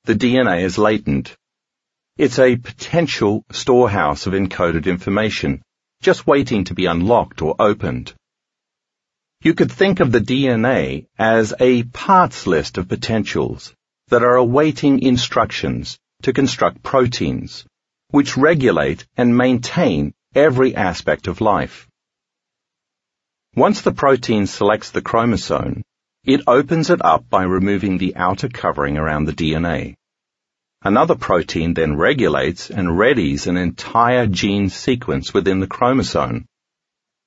[0.05, 1.37] the DNA is latent.
[2.17, 5.61] It's a potential storehouse of encoded information,
[6.01, 8.15] just waiting to be unlocked or opened.
[9.43, 13.75] You could think of the DNA as a parts list of potentials
[14.09, 17.67] that are awaiting instructions to construct proteins,
[18.11, 21.87] which regulate and maintain every aspect of life.
[23.55, 25.83] Once the protein selects the chromosome,
[26.25, 29.95] it opens it up by removing the outer covering around the DNA.
[30.83, 36.47] Another protein then regulates and readies an entire gene sequence within the chromosome.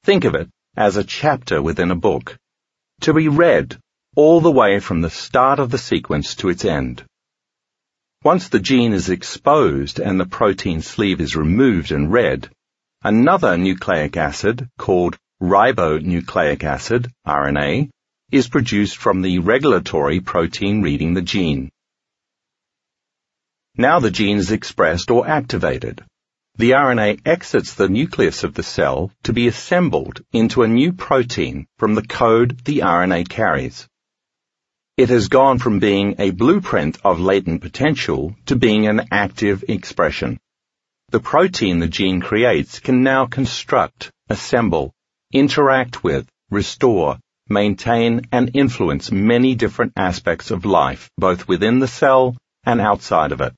[0.03, 2.37] Think of it as a chapter within a book,
[3.01, 3.79] to be read
[4.15, 7.03] all the way from the start of the sequence to its end.
[8.23, 12.49] Once the gene is exposed and the protein sleeve is removed and read,
[13.01, 17.89] another nucleic acid called ribonucleic acid, RNA,
[18.31, 21.69] is produced from the regulatory protein reading the gene.
[23.75, 26.03] Now the gene is expressed or activated
[26.59, 31.65] the RNA exits the nucleus of the cell to be assembled into a new protein
[31.77, 33.87] from the code the RNA carries.
[34.99, 40.37] It has gone from being a blueprint of latent potential to being an active expression.
[41.07, 44.91] The protein the gene creates can now construct, assemble,
[45.31, 52.35] interact with, restore, maintain, and influence many different aspects of life, both within the cell
[52.65, 53.53] and outside of it.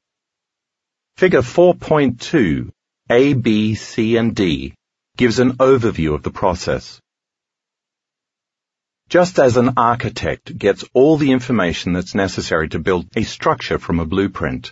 [1.17, 2.69] Figure 4.2
[3.09, 4.75] a, B, C, and D
[5.17, 7.01] gives an overview of the process.
[9.11, 13.99] Just as an architect gets all the information that's necessary to build a structure from
[13.99, 14.72] a blueprint,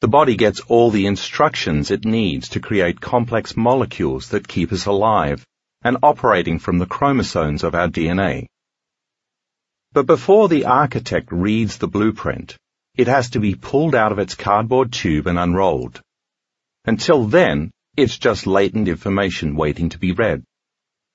[0.00, 4.86] the body gets all the instructions it needs to create complex molecules that keep us
[4.86, 5.44] alive
[5.82, 8.46] and operating from the chromosomes of our DNA.
[9.92, 12.56] But before the architect reads the blueprint,
[12.94, 16.00] it has to be pulled out of its cardboard tube and unrolled.
[16.84, 20.44] Until then, it's just latent information waiting to be read.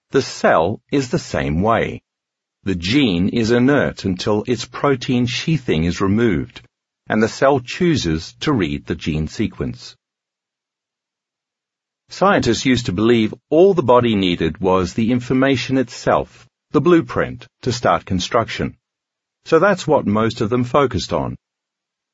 [0.09, 2.01] The cell is the same way.
[2.63, 6.61] The gene is inert until its protein sheathing is removed,
[7.07, 9.95] and the cell chooses to read the gene sequence.
[12.09, 17.71] Scientists used to believe all the body needed was the information itself, the blueprint, to
[17.71, 18.75] start construction.
[19.45, 21.37] So that's what most of them focused on.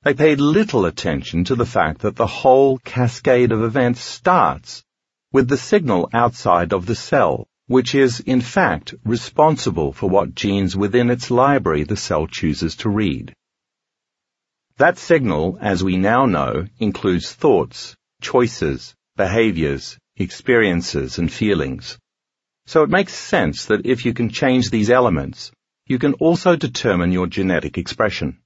[0.04, 4.84] They paid little attention to the fact that the whole cascade of events starts
[5.32, 10.76] with the signal outside of the cell, which is, in fact, responsible for what genes
[10.76, 13.34] within its library the cell chooses to read.
[14.78, 21.98] That signal, as we now know, includes thoughts, choices, behaviors, experiences, and feelings.
[22.68, 25.52] So it makes sense that if you can change these elements,
[25.88, 28.40] you can also determine your genetic expression.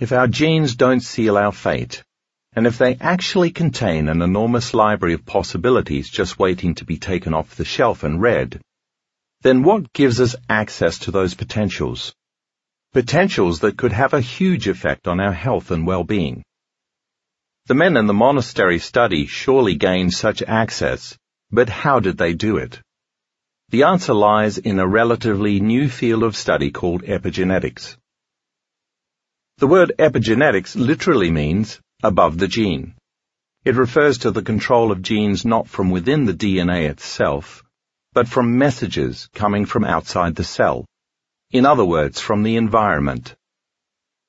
[0.00, 2.02] If our genes don't seal our fate,
[2.56, 7.34] and if they actually contain an enormous library of possibilities just waiting to be taken
[7.34, 8.60] off the shelf and read,
[9.42, 12.14] then what gives us access to those potentials?
[12.92, 16.44] Potentials that could have a huge effect on our health and well-being.
[17.66, 21.18] The men in the monastery study surely gained such access,
[21.50, 22.80] but how did they do it?
[23.70, 27.96] The answer lies in a relatively new field of study called epigenetics.
[29.58, 32.94] The word epigenetics literally means above the gene.
[33.64, 37.64] It refers to the control of genes not from within the DNA itself,
[38.12, 40.84] but from messages coming from outside the cell.
[41.50, 43.34] In other words, from the environment.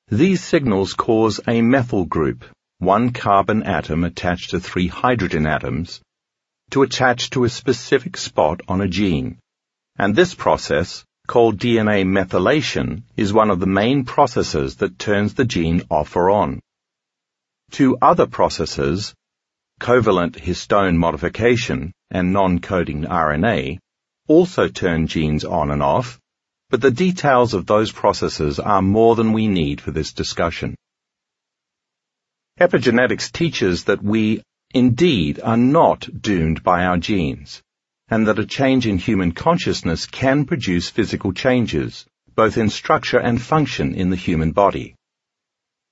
[0.10, 2.46] These signals cause a methyl group,
[2.80, 6.02] one carbon atom attached to three hydrogen atoms,
[6.72, 9.38] to attach to a specific spot on a gene.
[9.98, 15.46] And this process, called DNA methylation, is one of the main processes that turns the
[15.46, 16.60] gene off or on.
[17.72, 19.14] Two other processes,
[19.80, 23.80] covalent histone modification and non-coding RNA,
[24.28, 26.20] also turn genes on and off,
[26.70, 30.76] but the details of those processes are more than we need for this discussion.
[32.60, 34.42] Epigenetics teaches that we,
[34.74, 37.62] indeed, are not doomed by our genes,
[38.08, 43.42] and that a change in human consciousness can produce physical changes, both in structure and
[43.42, 44.96] function in the human body.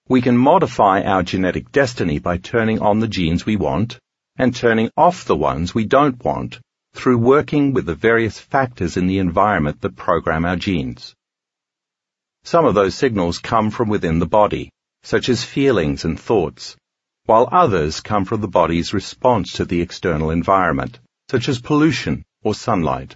[0.10, 4.00] We can modify our genetic destiny by turning on the genes we want
[4.36, 6.60] and turning off the ones we don't want
[6.94, 11.16] through working with the various factors in the environment that program our genes.
[12.44, 14.70] Some of those signals come from within the body,
[15.04, 16.76] such as feelings and thoughts,
[17.26, 21.00] while others come from the body's response to the external environment,
[21.32, 23.16] such as pollution or sunlight.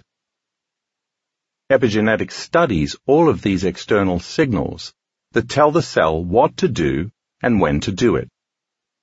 [1.70, 4.94] Epigenetics studies all of these external signals
[5.32, 7.10] that tell the cell what to do
[7.42, 8.28] and when to do it,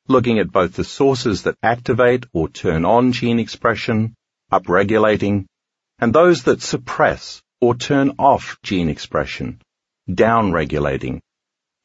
[0.07, 4.15] looking at both the sources that activate or turn on gene expression,
[4.51, 5.45] upregulating,
[5.99, 9.61] and those that suppress or turn off gene expression,
[10.09, 11.19] downregulating,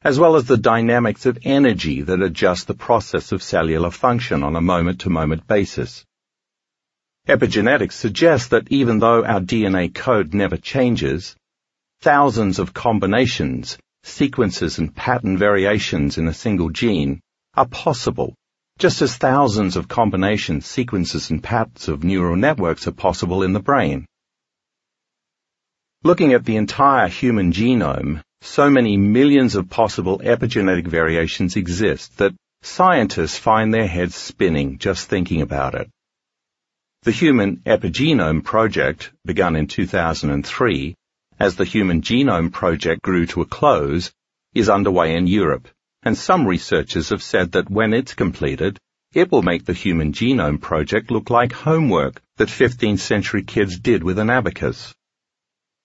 [0.03, 4.55] as well as the dynamics of energy that adjust the process of cellular function on
[4.55, 6.05] a moment-to-moment basis.
[7.27, 11.35] Epigenetics suggests that even though our DNA code never changes,
[12.01, 17.19] thousands of combinations, sequences and pattern variations in a single gene
[17.55, 18.35] are possible,
[18.79, 23.59] just as thousands of combinations, sequences and patterns of neural networks are possible in the
[23.59, 24.05] brain.
[26.03, 32.33] Looking at the entire human genome, so many millions of possible epigenetic variations exist that
[32.63, 35.89] scientists find their heads spinning just thinking about it.
[37.03, 40.95] The Human Epigenome Project, begun in 2003,
[41.41, 44.13] as the Human Genome Project grew to a close,
[44.53, 45.67] is underway in Europe,
[46.03, 48.77] and some researchers have said that when it's completed,
[49.13, 54.03] it will make the Human Genome Project look like homework that 15th century kids did
[54.03, 54.93] with an abacus.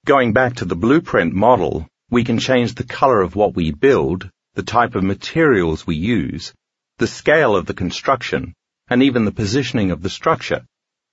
[0.04, 4.28] Going back to the blueprint model, we can change the color of what we build,
[4.56, 6.52] the type of materials we use,
[6.98, 8.52] the scale of the construction,
[8.88, 10.66] and even the positioning of the structure,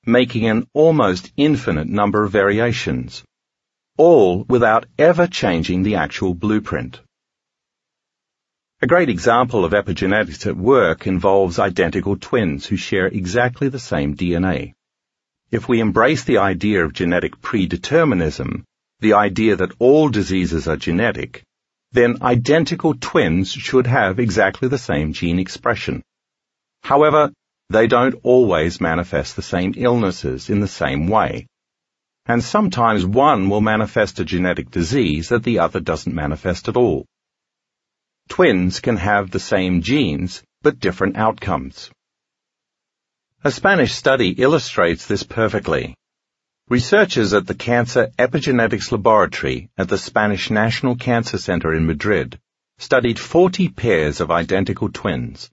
[0.06, 3.24] making an almost infinite number of variations,
[3.98, 7.02] all without ever changing the actual blueprint.
[8.82, 14.16] A great example of epigenetics at work involves identical twins who share exactly the same
[14.16, 14.74] DNA.
[15.52, 18.64] If we embrace the idea of genetic predeterminism,
[19.00, 21.44] the idea that all diseases are genetic,
[21.92, 26.02] then identical twins should have exactly the same gene expression.
[26.82, 27.32] However,
[27.70, 31.48] they don't always manifest the same illnesses in the same way.
[32.26, 37.06] And sometimes one will manifest a genetic disease that the other doesn't manifest at all.
[38.30, 41.92] Twins can have the same genes, but different outcomes.
[43.44, 45.96] A Spanish study illustrates this perfectly.
[46.70, 52.40] Researchers at the Cancer Epigenetics Laboratory at the Spanish National Cancer Center in Madrid
[52.78, 55.52] studied 40 pairs of identical twins,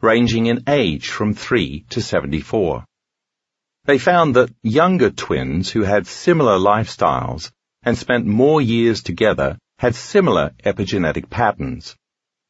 [0.00, 2.84] ranging in age from 3 to 74.
[3.84, 7.50] They found that younger twins who had similar lifestyles
[7.82, 11.96] and spent more years together had similar epigenetic patterns,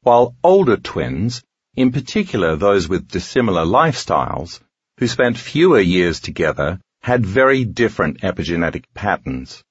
[0.02, 1.42] while older twins,
[1.74, 4.60] in particular those with dissimilar lifestyles,
[4.98, 9.64] who spent fewer years together had very different epigenetic patterns.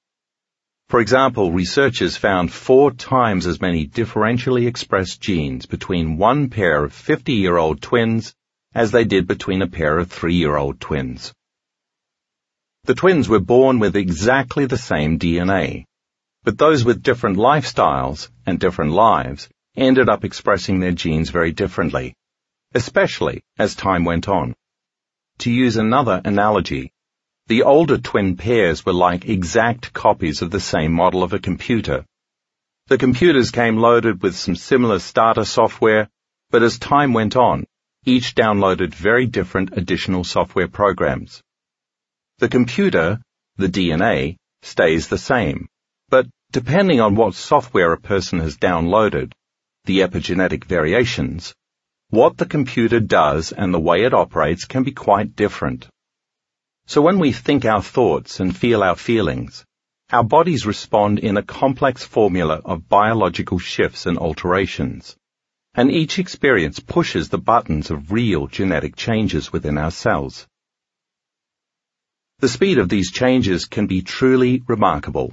[0.88, 6.92] For example, researchers found four times as many differentially expressed genes between one pair of
[6.92, 8.34] 50-year-old twins
[8.74, 11.32] as they did between a pair of three-year-old twins.
[12.84, 15.84] The twins were born with exactly the same DNA,
[16.42, 22.16] but those with different lifestyles and different lives ended up expressing their genes very differently,
[22.74, 24.56] especially as time went on.
[25.38, 26.92] To use another analogy,
[27.46, 32.04] the older twin pairs were like exact copies of the same model of a computer.
[32.88, 36.08] The computers came loaded with some similar starter software,
[36.50, 37.64] but as time went on,
[38.04, 41.44] each downloaded very different additional software programs.
[42.42, 43.20] The computer,
[43.54, 45.68] the DNA, stays the same,
[46.08, 49.30] but depending on what software a person has downloaded,
[49.84, 51.54] the epigenetic variations,
[52.10, 55.86] what the computer does and the way it operates can be quite different.
[56.86, 59.64] So when we think our thoughts and feel our feelings,
[60.10, 65.16] our bodies respond in a complex formula of biological shifts and alterations,
[65.74, 70.48] and each experience pushes the buttons of real genetic changes within our cells.
[72.42, 75.32] The speed of these changes can be truly remarkable.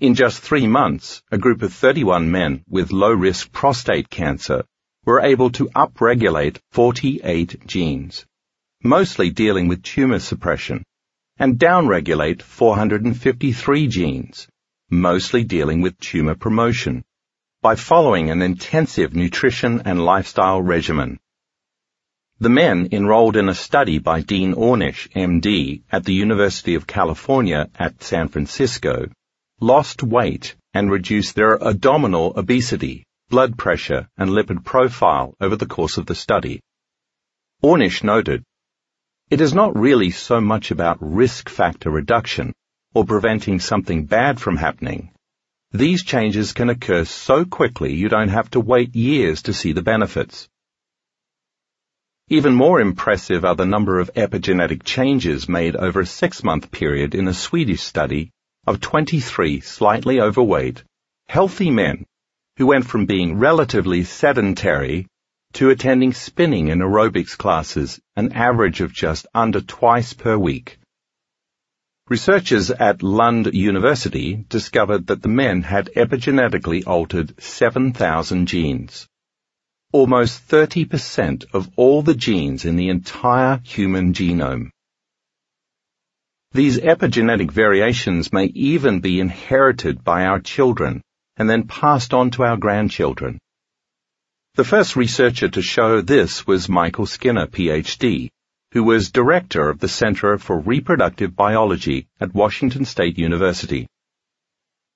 [0.00, 4.64] In just three months, a group of 31 men with low-risk prostate cancer
[5.04, 8.24] were able to upregulate 48 genes
[8.84, 10.84] mostly dealing with tumor suppression,
[11.36, 14.46] and downregulate 453 genes,
[14.88, 17.04] mostly dealing with tumor promotion,
[17.60, 21.18] by following an intensive nutrition and lifestyle regimen.
[22.40, 27.68] The men enrolled in a study by Dean Ornish, MD, at the University of California
[27.76, 29.10] at San Francisco,
[29.60, 35.98] lost weight and reduced their abdominal obesity, blood pressure, and lipid profile over the course
[35.98, 36.60] of the study.
[37.60, 38.44] Ornish noted,
[39.30, 42.52] It is not really so much about risk factor reduction
[42.94, 45.10] or preventing something bad from happening.
[45.72, 49.82] These changes can occur so quickly you don't have to wait years to see the
[49.82, 50.48] benefits.
[52.30, 57.26] Even more impressive are the number of epigenetic changes made over a six-month period in
[57.26, 58.30] a Swedish study
[58.66, 60.84] of 23 slightly overweight,
[61.26, 62.04] healthy men
[62.58, 65.06] who went from being relatively sedentary
[65.54, 70.78] to attending spinning and aerobics classes an average of just under twice per week.
[72.10, 79.07] Researchers at Lund University discovered that the men had epigenetically altered 7,000 genes
[79.92, 84.70] almost 30% of all the genes in the entire human genome.
[86.52, 91.02] These epigenetic variations may even be inherited by our children
[91.36, 93.38] and then passed on to our grandchildren.
[94.54, 98.28] The first researcher to show this was Michael Skinner, PhD,
[98.72, 103.86] who was director of the Center for Reproductive Biology at Washington State University.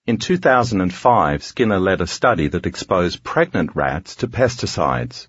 [0.05, 5.29] In 2005, Skinner led a study that exposed pregnant rats to pesticides.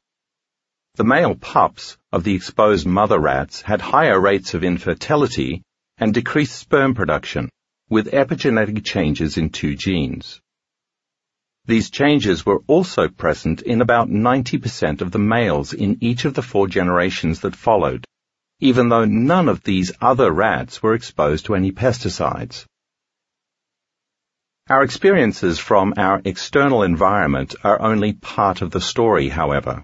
[0.96, 5.62] The male pups of the exposed mother rats had higher rates of infertility
[6.00, 7.50] and decreased sperm production,
[7.88, 10.42] with epigenetic changes in two genes.
[11.66, 16.42] These changes were also present in about 90% of the males in each of the
[16.42, 18.06] four generations that followed,
[18.60, 22.66] even though none of these other rats were exposed to any pesticides.
[24.70, 29.84] Our experiences from our external environment are only part of the story, however.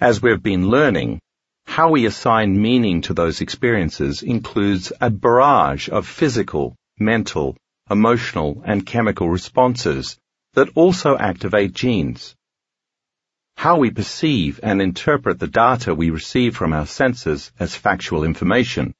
[0.00, 1.18] As we've been learning,
[1.66, 7.56] how we assign meaning to those experiences includes a barrage of physical, mental,
[7.90, 10.16] emotional, and chemical responses
[10.54, 12.36] that also activate genes.
[13.56, 18.94] How we perceive and interpret the data we receive from our senses as factual information,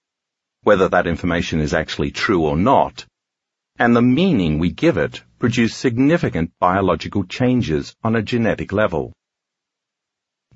[0.65, 3.07] whether that information is actually true or not,
[3.81, 9.15] and the meaning we give it produce significant biological changes on a genetic level.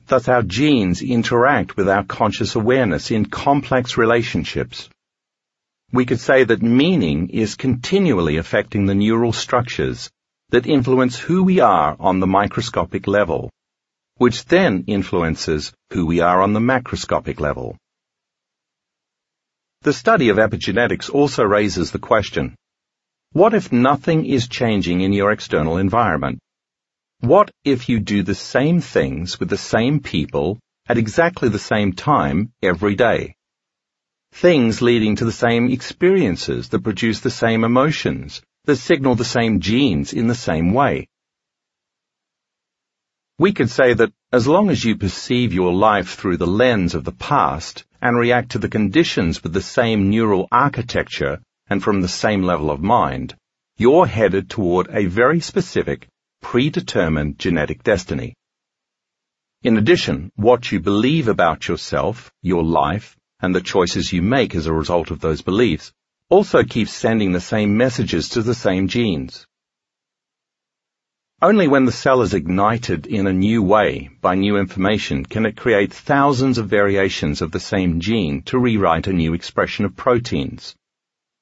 [0.07, 4.91] Thus our genes interact with our conscious awareness in complex relationships.
[5.91, 10.11] We could say that meaning is continually affecting the neural structures
[10.51, 13.49] that influence who we are on the microscopic level,
[14.19, 17.79] which then influences who we are on the macroscopic level.
[19.81, 22.55] The study of epigenetics also raises the question,
[23.35, 26.39] what if nothing is changing in your external environment?
[27.19, 31.95] What if you do the same things with the same people at exactly the same
[31.95, 33.35] time every day?
[34.31, 39.59] Things leading to the same experiences that produce the same emotions, that signal the same
[39.59, 41.09] genes in the same way.
[43.41, 47.03] We could say that as long as you perceive your life through the lens of
[47.03, 52.09] the past and react to the conditions with the same neural architecture and from the
[52.09, 53.35] same level of mind,
[53.77, 56.07] you're headed toward a very specific,
[56.43, 58.35] predetermined genetic destiny.
[59.63, 64.67] In addition, what you believe about yourself, your life, and the choices you make as
[64.67, 65.91] a result of those beliefs
[66.29, 69.47] also keeps sending the same messages to the same genes.
[71.41, 75.57] Only when the cell is ignited in a new way by new information can it
[75.57, 80.75] create thousands of variations of the same gene to rewrite a new expression of proteins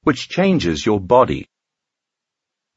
[0.03, 1.47] which changes your body.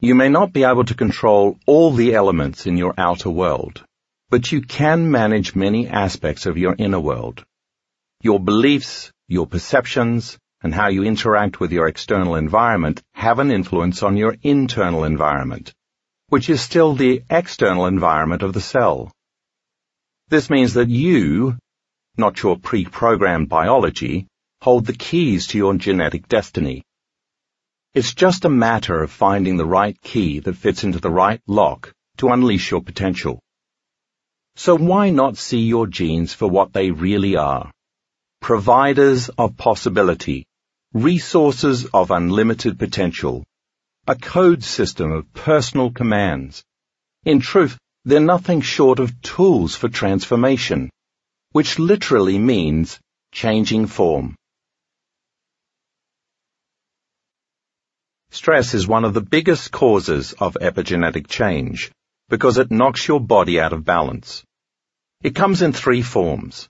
[0.01, 3.85] You may not be able to control all the elements in your outer world,
[4.31, 7.45] but you can manage many aspects of your inner world.
[8.23, 14.03] Your beliefs, your perceptions, and how you interact with your external environment have an influence
[14.03, 15.73] on your internal environment,
[16.29, 19.13] which is still the external environment of the cell.
[20.29, 21.57] This means that you,
[22.17, 24.27] not your pre-programmed biology,
[24.61, 26.83] hold the keys to your genetic destiny.
[27.97, 31.95] It's just a matter of finding the right key that fits into the right lock
[32.19, 33.41] to unleash your potential.
[34.55, 37.73] So why not see your genes for what they really are?
[38.43, 40.45] Providers of possibility,
[40.93, 43.45] resources of unlimited potential,
[44.07, 46.63] a code system of personal commands.
[47.25, 50.91] In truth, they're nothing short of tools for transformation,
[51.53, 53.01] which literally means
[53.33, 54.37] changing form.
[58.31, 61.91] Stress is one of the biggest causes of epigenetic change
[62.29, 64.45] because it knocks your body out of balance.
[65.23, 66.69] It comes in three forms.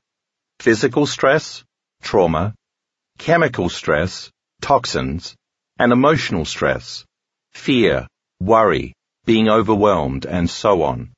[0.60, 1.64] Physical stress,
[2.02, 2.54] trauma,
[3.18, 5.34] chemical stress, toxins,
[5.78, 7.04] and emotional stress,
[7.52, 8.06] fear,
[8.40, 8.92] worry,
[9.24, 11.12] being overwhelmed, and so on.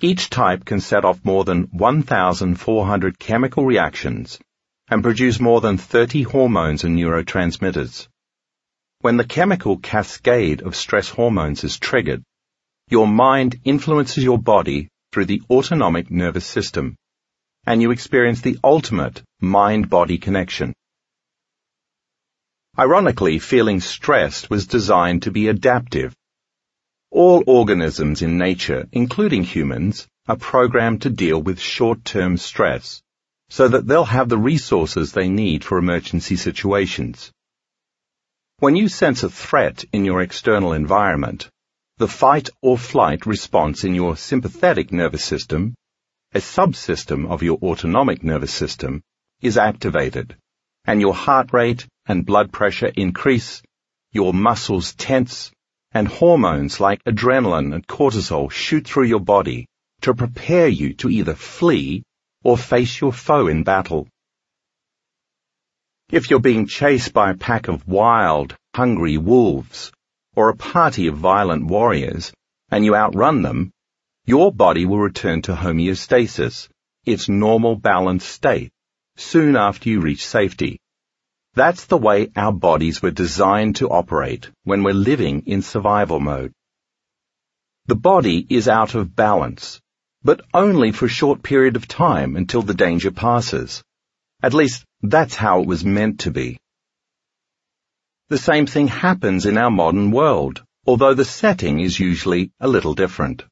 [0.00, 4.38] Each type can set off more than 1,400 chemical reactions
[4.88, 8.08] and produce more than 30 hormones and neurotransmitters.
[9.02, 12.22] When the chemical cascade of stress hormones is triggered,
[12.90, 16.96] your mind influences your body through the autonomic nervous system,
[17.66, 20.74] and you experience the ultimate mind-body connection.
[22.78, 26.14] Ironically, feeling stressed was designed to be adaptive.
[27.10, 33.00] All organisms in nature, including humans, are programmed to deal with short-term stress
[33.48, 37.32] so that they'll have the resources they need for emergency situations.
[38.60, 41.48] When you sense a threat in your external environment,
[41.96, 45.74] the fight or flight response in your sympathetic nervous system,
[46.34, 49.00] a subsystem of your autonomic nervous system,
[49.40, 50.36] is activated,
[50.84, 53.62] and your heart rate and blood pressure increase,
[54.12, 55.50] your muscles tense,
[55.92, 59.64] and hormones like adrenaline and cortisol shoot through your body
[60.02, 62.02] to prepare you to either flee
[62.44, 64.06] or face your foe in battle.
[66.12, 69.92] If you're being chased by a pack of wild, hungry wolves,
[70.34, 72.32] or a party of violent warriors,
[72.68, 73.70] and you outrun them,
[74.24, 76.68] your body will return to homeostasis,
[77.04, 78.72] its normal balanced state,
[79.16, 80.80] soon after you reach safety.
[81.54, 86.52] That's the way our bodies were designed to operate when we're living in survival mode.
[87.86, 89.80] The body is out of balance,
[90.24, 93.84] but only for a short period of time until the danger passes.
[94.42, 96.58] At least, that's how it was meant to be.
[98.30, 102.94] The same thing happens in our modern world, although the setting is usually a little
[102.94, 103.44] different.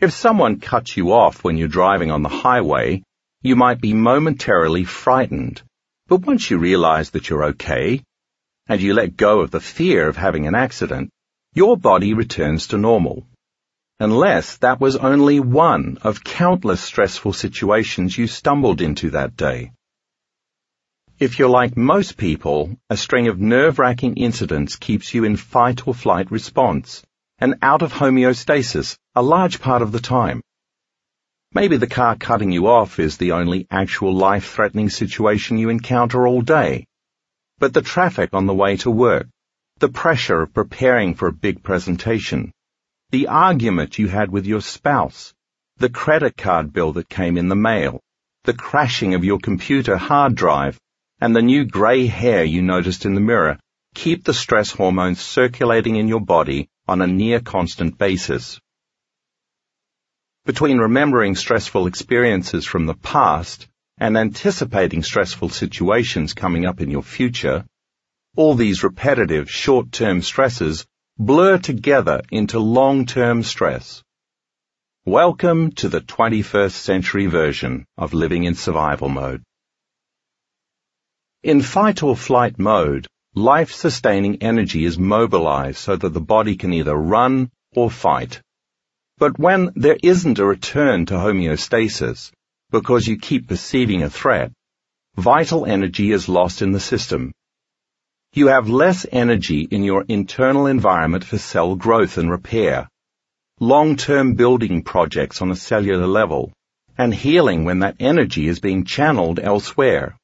[0.00, 3.02] If someone cuts you off when you're driving on the highway,
[3.42, 5.62] you might be momentarily frightened.
[6.06, 8.02] But once you realize that you're okay,
[8.68, 11.10] and you let go of the fear of having an accident,
[11.52, 13.26] your body returns to normal.
[14.00, 19.72] Unless that was only one of countless stressful situations you stumbled into that day.
[21.22, 25.94] If you're like most people, a string of nerve-wracking incidents keeps you in fight or
[25.94, 27.00] flight response
[27.38, 30.42] and out of homeostasis a large part of the time.
[31.54, 36.42] Maybe the car cutting you off is the only actual life-threatening situation you encounter all
[36.42, 36.86] day.
[37.60, 39.28] But the traffic on the way to work,
[39.78, 42.50] the pressure of preparing for a big presentation,
[43.10, 45.32] the argument you had with your spouse,
[45.76, 48.00] the credit card bill that came in the mail,
[48.42, 50.80] the crashing of your computer hard drive,
[51.22, 53.56] and the new grey hair you noticed in the mirror
[53.94, 58.58] keep the stress hormones circulating in your body on a near constant basis.
[60.46, 63.68] Between remembering stressful experiences from the past
[63.98, 67.66] and anticipating stressful situations coming up in your future,
[68.34, 70.84] all these repetitive short-term stresses
[71.18, 74.02] blur together into long-term stress.
[75.06, 79.44] Welcome to the 21st century version of living in survival mode.
[81.44, 86.94] In fight or flight mode, life-sustaining energy is mobilized so that the body can either
[86.94, 88.40] run or fight.
[89.18, 92.30] But when there isn't a return to homeostasis,
[92.70, 94.52] because you keep perceiving a threat,
[95.16, 97.32] vital energy is lost in the system.
[98.34, 102.88] You have less energy in your internal environment for cell growth and repair,
[103.58, 106.52] long-term building projects on a cellular level,
[106.96, 110.16] and healing when that energy is being channeled elsewhere.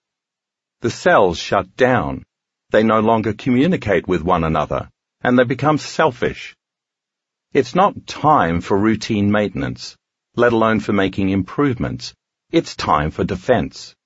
[0.80, 2.24] The cells shut down.
[2.70, 4.88] They no longer communicate with one another,
[5.22, 6.54] and they become selfish.
[7.52, 9.96] It's not time for routine maintenance,
[10.36, 12.14] let alone for making improvements.
[12.52, 13.96] It's time for defense.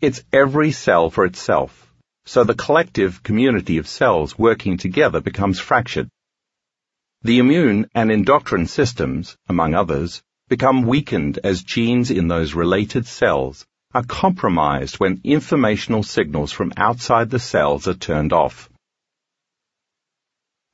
[0.00, 1.92] It's every cell for itself,
[2.24, 6.08] so the collective community of cells working together becomes fractured.
[7.22, 13.64] The immune and endocrine systems, among others, become weakened as genes in those related cells
[13.92, 18.70] are compromised when informational signals from outside the cells are turned off.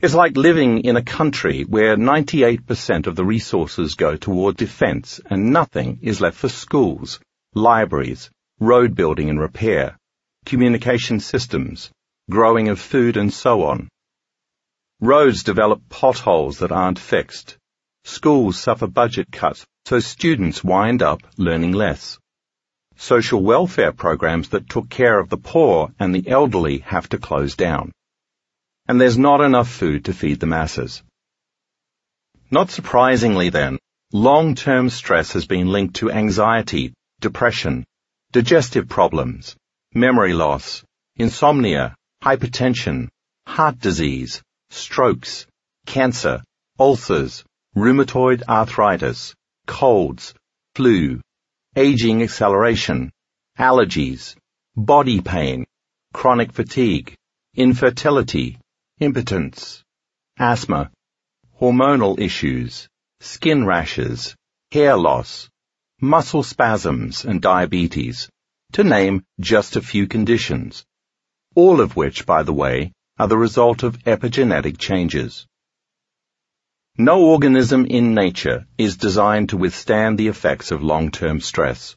[0.01, 5.51] It's like living in a country where 98% of the resources go toward defense and
[5.51, 7.19] nothing is left for schools,
[7.55, 9.97] libraries, road building and repair,
[10.45, 11.91] communication systems,
[12.31, 13.89] growing of food and so on.
[15.01, 17.57] Roads develop potholes that aren't fixed.
[18.05, 22.19] Schools suffer budget cuts, so students wind up learning less.
[22.97, 27.55] Social welfare programs that took care of the poor and the elderly have to close
[27.55, 27.93] down.
[28.89, 31.03] and there's not enough food to feed the masses.
[32.51, 33.79] Not surprisingly then,
[34.13, 37.85] long-term stress has been linked to anxiety, depression,
[38.31, 39.57] digestive problems,
[39.93, 40.85] memory loss,
[41.17, 43.09] insomnia, hypertension,
[43.47, 45.47] heart disease, strokes,
[45.87, 46.43] cancer,
[46.79, 49.35] ulcers, rheumatoid arthritis,
[49.67, 50.35] colds,
[50.75, 51.21] flu,
[51.77, 53.13] aging acceleration,
[53.59, 54.35] allergies,
[54.75, 55.67] body pain,
[56.15, 57.15] chronic fatigue,
[57.55, 58.59] infertility,
[58.99, 59.85] impotence,
[60.39, 60.91] asthma,
[61.61, 62.89] hormonal issues,
[63.21, 64.35] skin rashes,
[64.73, 65.51] hair loss,
[66.01, 68.31] muscle spasms and diabetes,
[68.73, 70.83] to name just a few conditions,
[71.55, 75.47] all of which, by the way, are the result of epigenetic changes.
[76.99, 81.95] No organism in nature is designed to withstand the effects of long-term stress.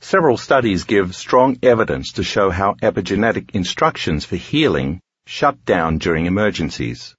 [0.00, 6.26] Several studies give strong evidence to show how epigenetic instructions for healing shut down during
[6.26, 7.16] emergencies.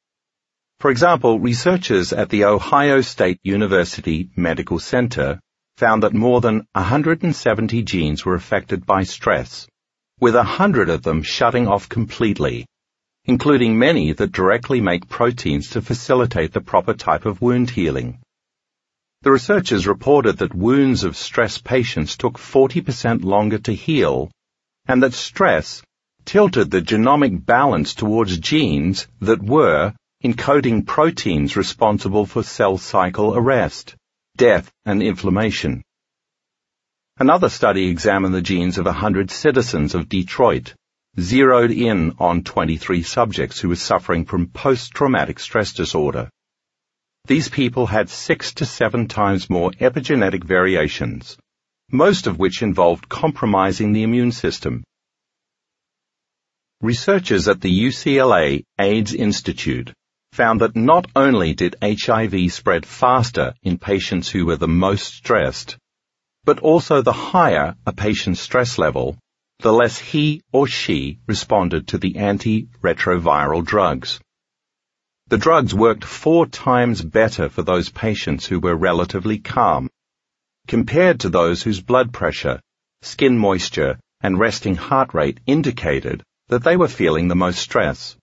[0.80, 5.42] For example, researchers at the Ohio State University Medical Center
[5.76, 9.68] found that more than 170 genes were affected by stress,
[10.22, 12.66] with 100 of them shutting off completely,
[13.26, 18.20] including many that directly make proteins to facilitate the proper type of wound healing.
[19.22, 24.30] The researchers reported that wounds of stress patients took 40% longer to heal,
[24.86, 25.82] and that stress
[26.26, 33.96] tilted the genomic balance towards genes that were encoding proteins responsible for cell cycle arrest,
[34.38, 35.82] death, and inflammation.
[37.18, 40.74] Another study examined the genes of 100 citizens of Detroit,
[41.20, 46.30] zeroed in on 23 subjects who were suffering from post-traumatic stress disorder.
[47.26, 51.38] These people had six to seven times more epigenetic variations,
[51.92, 54.84] most of which involved compromising the immune system.
[56.82, 59.94] Researchers at the UCLA AIDS Institute
[60.34, 65.78] found that not only did HIV spread faster in patients who were the most stressed,
[66.44, 69.16] but also the higher a patient's stress level,
[69.64, 74.20] the less he or she responded to the antiretroviral drugs.
[75.28, 79.90] The drugs worked four times better for those patients who were relatively calm,
[80.68, 82.60] compared to those whose blood pressure,
[83.02, 88.18] skin moisture, and resting heart rate indicated that they were feeling the most stress.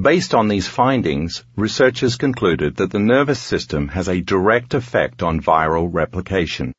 [0.00, 5.40] Based on these findings, researchers concluded that the nervous system has a direct effect on
[5.40, 6.72] viral replication.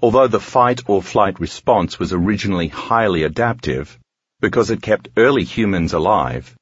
[0.00, 3.98] Although the fight or flight response was originally highly adaptive,
[4.40, 6.54] because it kept early humans alive,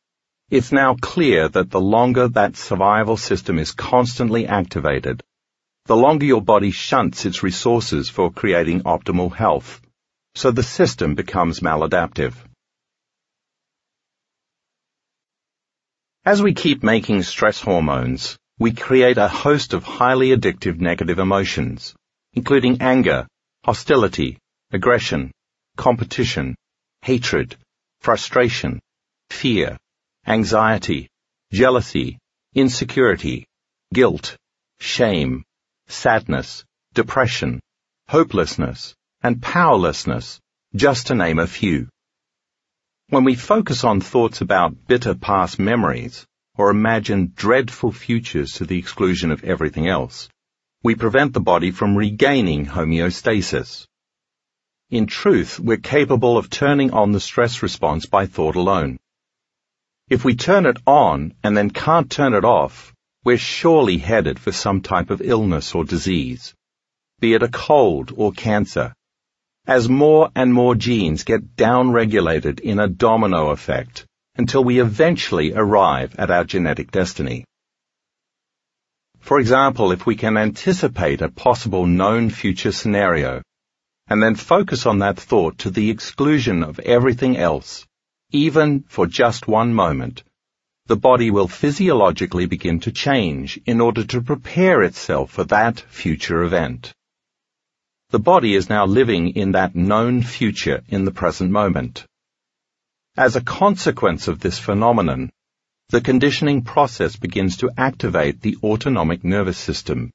[0.48, 5.22] it's now clear that the longer that survival system is constantly activated,
[5.86, 9.80] the longer your body shunts its resources for creating optimal health,
[10.36, 12.34] so the system becomes maladaptive.
[16.24, 21.94] As we keep making stress hormones, we create a host of highly addictive negative emotions,
[22.36, 23.26] including anger,
[23.64, 24.38] hostility,
[24.70, 25.32] aggression,
[25.76, 26.54] competition,
[27.02, 27.56] hatred,
[28.00, 28.78] frustration,
[29.30, 29.78] fear,
[30.26, 31.08] anxiety,
[31.52, 32.18] jealousy,
[32.54, 33.46] insecurity,
[33.92, 34.36] guilt,
[34.78, 35.42] shame,
[35.88, 37.58] sadness, depression,
[38.08, 40.38] hopelessness, and powerlessness,
[40.74, 41.88] just to name a few.
[43.08, 46.26] When we focus on thoughts about bitter past memories,
[46.58, 50.28] or imagine dreadful futures to the exclusion of everything else,
[50.86, 53.88] we prevent the body from regaining homeostasis.
[54.88, 58.96] In truth, we're capable of turning on the stress response by thought alone.
[60.08, 64.52] If we turn it on and then can't turn it off, we're surely headed for
[64.52, 66.54] some type of illness or disease,
[67.18, 68.94] be it a cold or cancer.
[69.66, 76.14] As more and more genes get downregulated in a domino effect until we eventually arrive
[76.16, 77.44] at our genetic destiny.
[79.26, 83.42] For example, if we can anticipate a possible known future scenario
[84.06, 87.84] and then focus on that thought to the exclusion of everything else,
[88.30, 90.22] even for just one moment,
[90.86, 96.44] the body will physiologically begin to change in order to prepare itself for that future
[96.44, 96.94] event.
[98.10, 102.06] The body is now living in that known future in the present moment.
[103.16, 105.32] As a consequence of this phenomenon,
[105.90, 110.10] the conditioning process begins to activate the autonomic nervous system,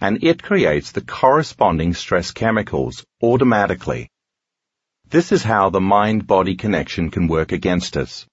[0.00, 4.08] and it creates the corresponding stress chemicals automatically
[5.08, 8.26] this is how the mind-body connection can work against us.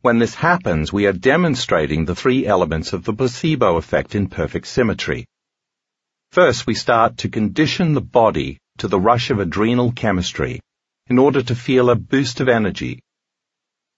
[0.00, 4.66] When this happens, we are demonstrating the three elements of the placebo effect in perfect
[4.66, 5.26] symmetry.
[6.32, 10.60] First, we start to condition the body to the rush of adrenal chemistry,
[11.06, 13.00] in order to feel a boost of energy.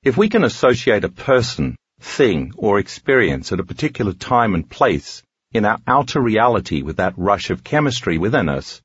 [0.09, 5.23] If we can associate a person, thing, or experience at a particular time and place
[5.53, 8.81] in our outer reality with that rush of chemistry within us,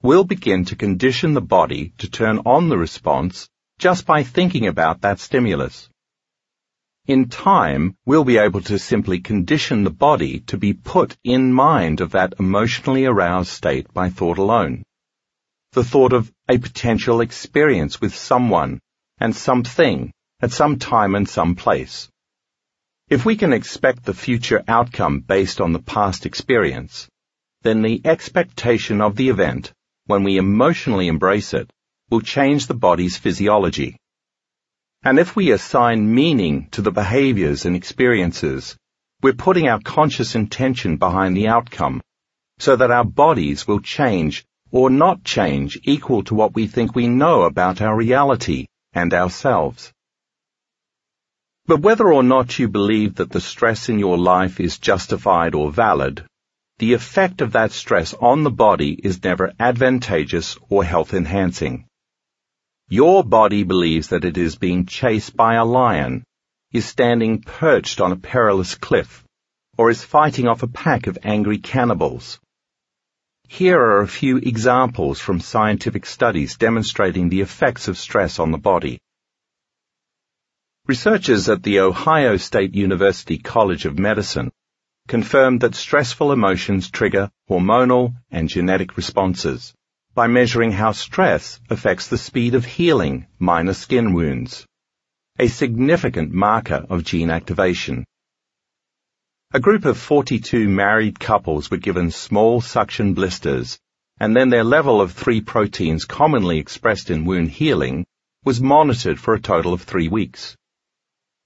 [0.00, 5.02] we'll begin to condition the body to turn on the response just by thinking about
[5.02, 5.90] that stimulus.
[7.06, 12.00] In time, we'll be able to simply condition the body to be put in mind
[12.00, 14.84] of that emotionally aroused state by thought alone.
[15.72, 18.80] The thought of a potential experience with someone
[19.18, 22.08] and something at some time and some place.
[23.08, 27.08] If we can expect the future outcome based on the past experience,
[27.62, 29.72] then the expectation of the event,
[30.06, 31.70] when we emotionally embrace it,
[32.10, 33.96] will change the body's physiology.
[35.02, 38.76] And if we assign meaning to the behaviors and experiences,
[39.22, 42.02] we're putting our conscious intention behind the outcome,
[42.58, 47.06] so that our bodies will change or not change equal to what we think we
[47.06, 49.92] know about our reality and ourselves.
[51.68, 55.72] But whether or not you believe that the stress in your life is justified or
[55.72, 56.24] valid,
[56.78, 61.86] the effect of that stress on the body is never advantageous or health enhancing.
[62.88, 66.22] Your body believes that it is being chased by a lion,
[66.70, 69.24] is standing perched on a perilous cliff,
[69.76, 72.38] or is fighting off a pack of angry cannibals.
[73.48, 78.58] Here are a few examples from scientific studies demonstrating the effects of stress on the
[78.58, 79.00] body.
[80.88, 84.52] Researchers at the Ohio State University College of Medicine
[85.08, 89.74] confirmed that stressful emotions trigger hormonal and genetic responses
[90.14, 94.64] by measuring how stress affects the speed of healing minor skin wounds,
[95.40, 98.04] a significant marker of gene activation.
[99.52, 103.76] A group of 42 married couples were given small suction blisters,
[104.20, 108.06] and then their level of three proteins commonly expressed in wound healing
[108.44, 110.56] was monitored for a total of three weeks.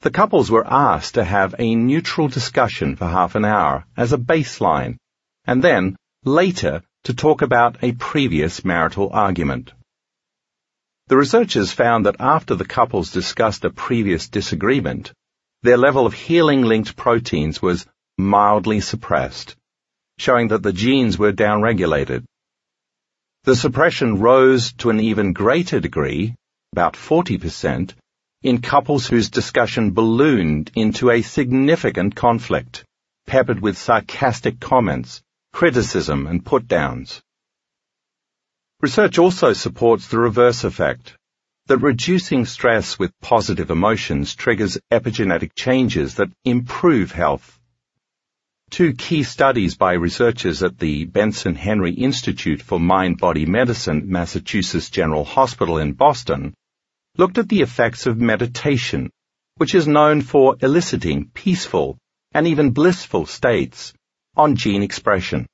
[0.02, 4.18] The couples were asked to have a neutral discussion for half an hour as a
[4.18, 4.96] baseline,
[5.44, 9.72] and then, later, to talk about a previous marital argument.
[11.08, 15.12] The researchers found that after the couples discussed a previous disagreement,
[15.62, 19.54] their level of healing-linked proteins was mildly suppressed,
[20.18, 22.24] showing that the genes were downregulated.
[23.44, 26.34] The suppression rose to an even greater degree,
[26.72, 27.92] about 40%,
[28.42, 32.84] in couples whose discussion ballooned into a significant conflict,
[33.26, 37.20] peppered with sarcastic comments, criticism and put-downs.
[38.80, 41.14] Research also supports the reverse effect,
[41.66, 47.58] that reducing stress with positive emotions triggers epigenetic changes that improve health.
[48.70, 55.24] Two key studies by researchers at the Benson Henry Institute for Mind-Body Medicine, Massachusetts General
[55.24, 56.54] Hospital in Boston,
[57.16, 59.10] looked at the effects of meditation,
[59.56, 61.98] which is known for eliciting peaceful
[62.32, 63.92] and even blissful states
[64.36, 65.46] on gene expression.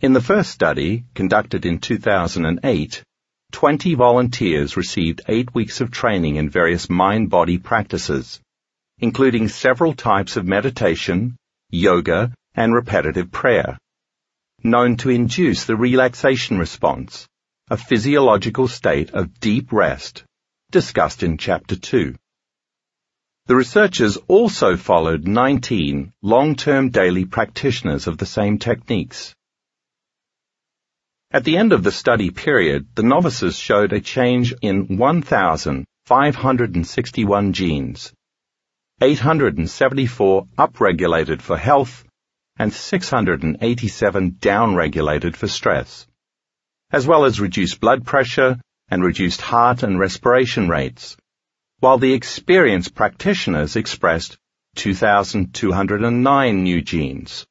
[0.00, 3.02] In the first study, conducted in 2008,
[3.52, 8.40] 20 volunteers received eight weeks of training in various mind-body practices,
[8.98, 11.36] including several types of meditation,
[11.70, 13.78] yoga, and repetitive prayer,
[14.62, 17.26] known to induce the relaxation response,
[17.68, 20.24] a physiological state of deep rest,
[20.70, 22.14] discussed in Chapter 2.
[23.46, 29.32] The researchers also followed 19 long-term daily practitioners of the same techniques.
[31.30, 38.12] At the end of the study period, the novices showed a change in 1,561 genes,
[39.00, 42.04] 874 upregulated for health,
[42.58, 46.08] and 687 downregulated for stress,
[46.90, 51.16] as well as reduced blood pressure and reduced heart and respiration rates
[51.80, 54.38] while the experienced practitioners expressed
[54.76, 57.46] 2,209 new genes.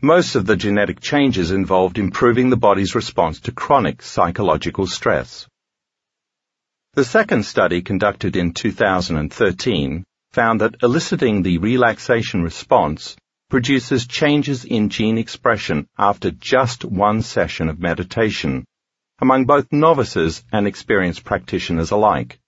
[0.00, 5.48] Most of the genetic changes involved improving the body's response to chronic psychological stress.
[6.92, 13.16] The second study conducted in 2013 found that eliciting the relaxation response
[13.50, 18.64] produces changes in gene expression after just one session of meditation
[19.20, 22.38] among both novices and experienced practitioners alike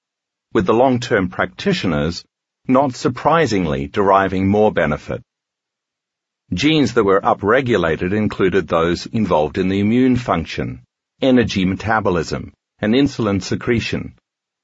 [0.53, 2.25] with the long-term practitioners,
[2.67, 5.23] not surprisingly, deriving more benefit.
[6.53, 10.83] Genes that were upregulated included those involved in the immune function,
[11.21, 14.15] energy metabolism, and insulin secretion,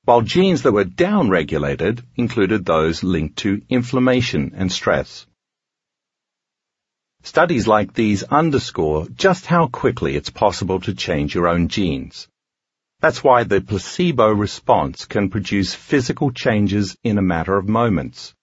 [0.05, 5.27] while genes that were downregulated included those linked to inflammation and stress.
[7.25, 12.27] Studies like these underscore just how quickly it's possible to change your own genes.
[13.01, 18.35] That's why the placebo response can produce physical changes in a matter of moments.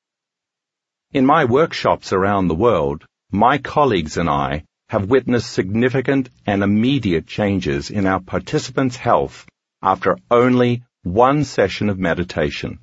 [1.12, 7.28] In my workshops around the world, my colleagues and I have witnessed significant and immediate
[7.28, 9.45] changes in our participants' health
[9.81, 12.79] after only one session of meditation.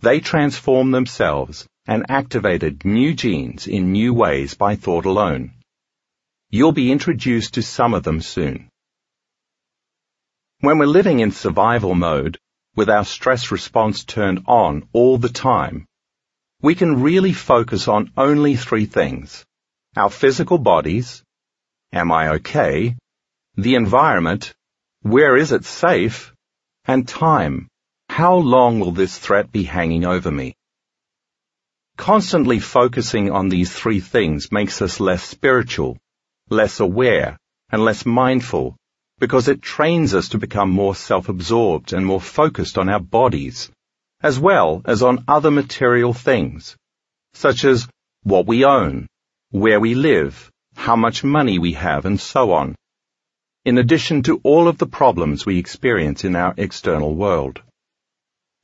[0.00, 5.52] They transform themselves and activated new genes in new ways by thought alone.
[6.50, 8.68] You'll be introduced to some of them soon.
[10.60, 12.38] When we're living in survival mode,
[12.76, 15.86] with our stress response turned on all the time,
[16.62, 19.44] we can really focus on only three things.
[19.96, 21.22] Our physical bodies,
[21.92, 22.96] am I okay,
[23.56, 24.54] the environment,
[25.02, 26.32] where is it safe,
[26.84, 27.68] and time,
[28.08, 30.54] how long will this threat be hanging over me?
[32.00, 35.98] Constantly focusing on these three things makes us less spiritual,
[36.48, 37.36] less aware,
[37.70, 38.74] and less mindful
[39.18, 43.70] because it trains us to become more self-absorbed and more focused on our bodies,
[44.22, 46.74] as well as on other material things,
[47.34, 47.86] such as
[48.22, 49.06] what we own,
[49.50, 52.74] where we live, how much money we have, and so on,
[53.66, 57.60] in addition to all of the problems we experience in our external world.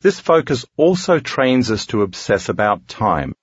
[0.00, 3.34] This focus also trains us to obsess about time,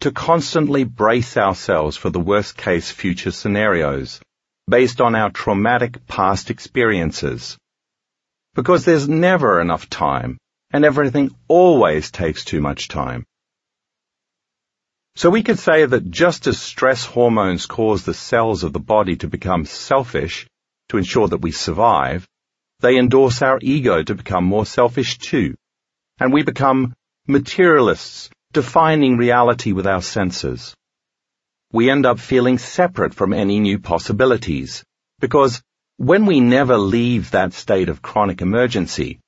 [0.00, 4.20] to constantly brace ourselves for the worst case future scenarios,
[4.68, 7.56] based on our traumatic past experiences.
[8.54, 10.38] Because there's never enough time,
[10.70, 13.24] and everything always takes too much time.
[15.14, 19.16] So we could say that just as stress hormones cause the cells of the body
[19.16, 20.46] to become selfish
[20.88, 22.28] to ensure that we survive,
[22.80, 25.54] they endorse our ego to become more selfish too.
[26.18, 26.94] And we become
[27.26, 30.74] materialists, defining reality with our senses
[31.72, 34.84] we end up feeling separate from any new possibilities.
[35.20, 35.62] Because
[35.96, 39.18] when we never leave that state of chronic emergency,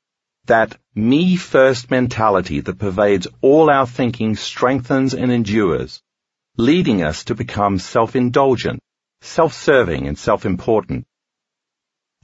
[0.46, 6.00] that me first mentality that pervades all our thinking strengthens and endures,
[6.56, 8.80] leading us to become self-indulgent,
[9.20, 11.06] self-serving and self-important.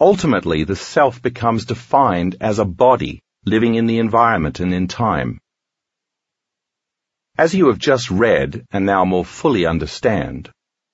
[0.00, 5.38] Ultimately, the self becomes defined as a body living in the environment and in time.
[7.36, 10.50] As you have just read and now more fully understand,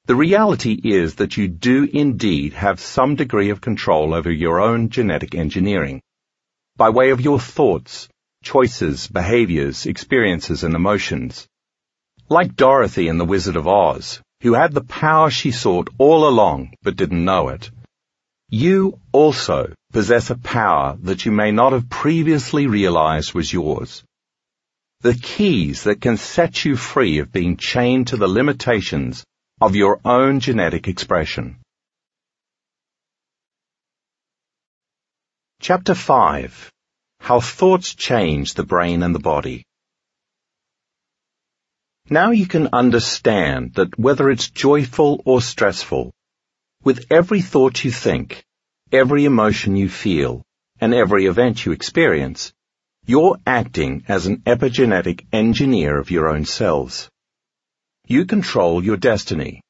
[0.07, 4.89] the reality is that you do indeed have some degree of control over your own
[4.89, 6.01] genetic engineering
[6.77, 8.09] by way of your thoughts,
[8.43, 11.47] choices, behaviors, experiences, and emotions.
[12.29, 16.73] Like Dorothy in The Wizard of Oz, who had the power she sought all along
[16.83, 17.71] but didn't know it,
[18.51, 24.05] you also possess a power that you may not have previously realized was yours
[25.03, 29.25] the keys that can set you free of being chained to the limitations
[29.59, 31.57] of your own genetic expression.
[35.61, 36.71] Chapter 5
[37.21, 39.65] How Thoughts Change the Brain and the Body.
[42.11, 46.13] Now you can understand that whether it's joyful or stressful,
[46.83, 48.45] with every thought you think,
[48.91, 50.43] every emotion you feel,
[50.81, 52.53] and every event you experience,
[53.07, 57.11] you're acting as an epigenetic engineer of your own cells.
[58.07, 59.63] You control your destiny.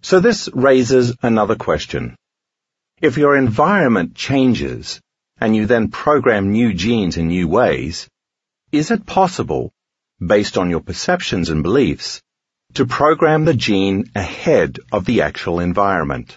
[0.00, 2.16] So this raises another question.
[3.00, 5.00] If your environment changes
[5.40, 8.08] and you then program new genes in new ways,
[8.70, 9.72] is it possible,
[10.24, 12.22] based on your perceptions and beliefs,
[12.74, 16.36] to program the gene ahead of the actual environment?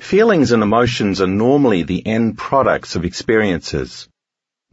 [0.00, 4.08] Feelings and emotions are normally the end products of experiences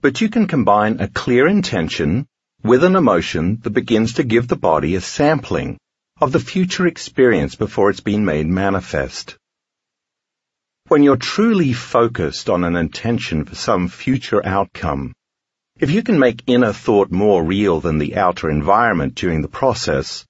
[0.06, 2.28] but you can combine a clear intention
[2.62, 5.80] with an emotion that begins to give the body a sampling
[6.22, 9.36] of the future experience before it's been made manifest.
[10.90, 15.14] When you're truly focused on an intention for some future outcome,
[15.78, 20.26] if you can make inner thought more real than the outer environment during the process,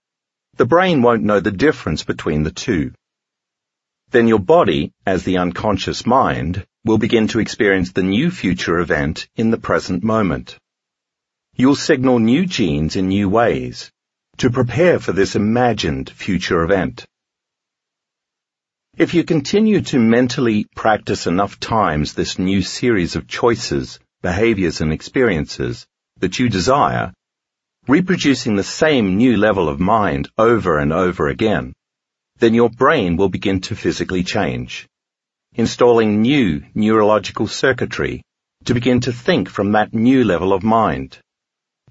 [0.56, 2.92] the brain won't know the difference between the two.
[4.10, 9.28] Then your body, as the unconscious mind, will begin to experience the new future event
[9.36, 10.58] in the present moment.
[11.56, 13.92] You'll signal new genes in new ways
[14.38, 17.06] to prepare for this imagined future event.
[18.98, 24.00] If you continue to mentally practice enough times this new series of choices,
[24.32, 25.86] behaviors, and experiences
[26.22, 27.14] that you desire,
[27.88, 31.74] reproducing the same new level of mind over and over again,
[32.40, 34.88] then your brain will begin to physically change.
[35.54, 38.24] Installing new neurological circuitry
[38.64, 41.20] to begin to think from that new level of mind,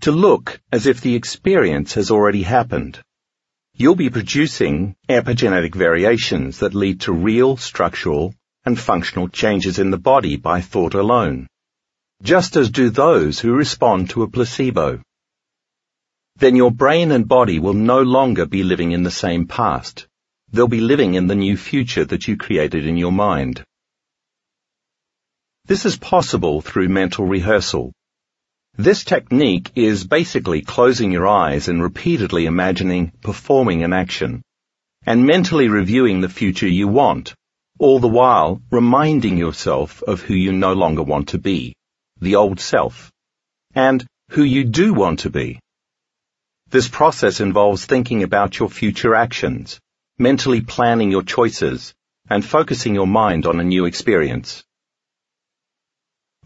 [0.00, 3.00] to look as if the experience has already happened.
[3.76, 8.34] You'll be producing epigenetic variations that lead to real structural
[8.64, 11.46] and functional changes in the body by thought alone,
[12.24, 15.02] just as do those who respond to a placebo.
[16.36, 20.06] Then your brain and body will no longer be living in the same past.
[20.50, 23.62] They'll be living in the new future that you created in your mind.
[25.66, 27.92] This is possible through mental rehearsal.
[28.76, 34.42] This technique is basically closing your eyes and repeatedly imagining performing an action
[35.04, 37.34] and mentally reviewing the future you want,
[37.78, 41.74] all the while reminding yourself of who you no longer want to be,
[42.24, 43.12] the old self,
[43.74, 45.60] and who you do want to be.
[46.70, 49.78] This process involves thinking about your future actions,
[50.18, 51.94] mentally planning your choices,
[52.28, 54.64] and focusing your mind on a new experience.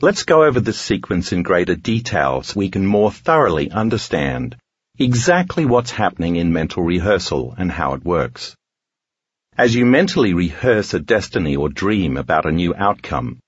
[0.01, 4.57] Let's go over this sequence in greater detail so we can more thoroughly understand
[4.99, 8.57] exactly what's happening in mental rehearsal and how it works.
[9.57, 13.41] As you mentally rehearse a destiny or dream about a new outcome,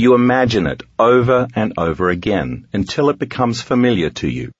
[0.00, 4.50] you imagine it over and over again until it becomes familiar to you.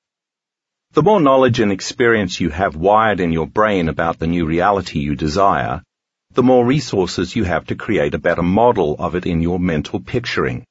[0.93, 4.99] The more knowledge and experience you have wired in your brain about the new reality
[4.99, 5.83] you desire,
[6.33, 10.01] the more resources you have to create a better model of it in your mental
[10.01, 10.65] picturing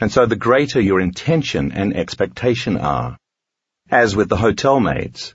[0.00, 3.16] and so the greater your intention and expectation are.
[3.90, 5.34] As with the hotel maids,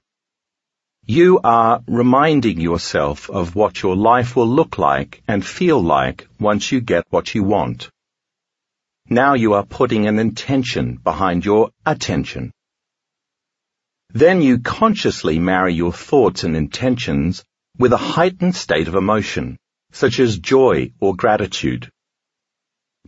[1.06, 6.72] you are reminding yourself of what your life will look like and feel like once
[6.72, 7.90] you get what you want.
[9.10, 12.52] Now you are putting an intention behind your attention.
[14.10, 17.44] Then you consciously marry your thoughts and intentions
[17.78, 19.58] with a heightened state of emotion,
[19.92, 21.90] such as joy or gratitude.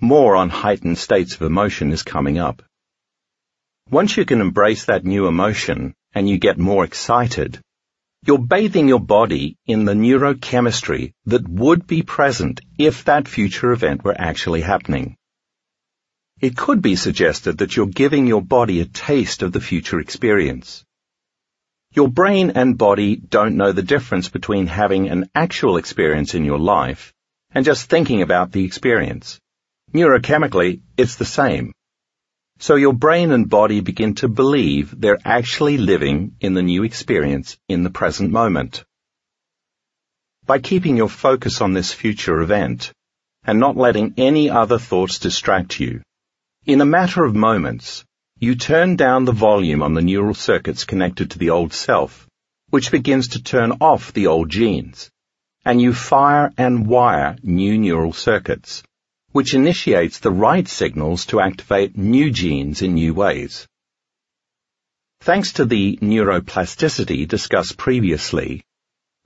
[0.02, 2.62] More on heightened states of emotion is coming up.
[3.90, 7.62] Once you can embrace that new emotion and you get more excited,
[8.26, 14.04] you're bathing your body in the neurochemistry that would be present if that future event
[14.04, 15.16] were actually happening.
[16.42, 20.84] It could be suggested that you're giving your body a taste of the future experience.
[21.94, 26.60] Your brain and body don't know the difference between having an actual experience in your
[26.60, 27.14] life
[27.52, 29.40] and just thinking about the experience.
[29.94, 31.72] Neurochemically, it's the same.
[32.60, 37.58] So your brain and body begin to believe they're actually living in the new experience
[37.70, 38.84] in the present moment.
[40.46, 42.92] By keeping your focus on this future event
[43.46, 46.02] and not letting any other thoughts distract you,
[46.66, 48.04] in a matter of moments,
[48.40, 52.28] you turn down the volume on the neural circuits connected to the old self,
[52.70, 55.10] which begins to turn off the old genes,
[55.64, 58.84] and you fire and wire new neural circuits
[59.36, 63.68] which initiates the right signals to activate new genes in new ways.
[65.20, 68.64] Thanks to the neuroplasticity discussed previously,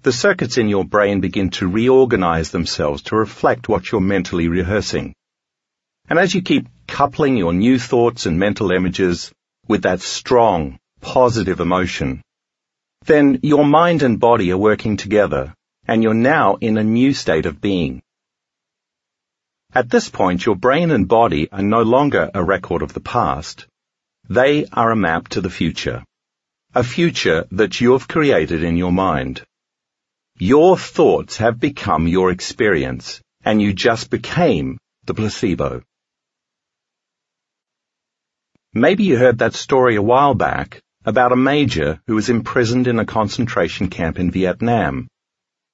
[0.02, 5.14] the circuits in your brain begin to reorganize themselves to reflect what you're mentally rehearsing.
[6.10, 9.32] And as you keep coupling your new thoughts and mental images
[9.68, 12.22] with that strong, positive emotion,
[13.06, 15.54] then your mind and body are working together,
[15.88, 18.02] and you're now in a new state of being.
[19.74, 23.68] At this point, your brain and body are no longer a record of the past.
[24.28, 26.04] They are a map to the future.
[26.76, 29.44] A future that you have created in your mind.
[30.38, 35.84] Your thoughts have become your experience, and you just became the placebo.
[38.74, 43.00] Maybe you heard that story a while back about a major who was imprisoned in
[43.00, 45.08] a concentration camp in Vietnam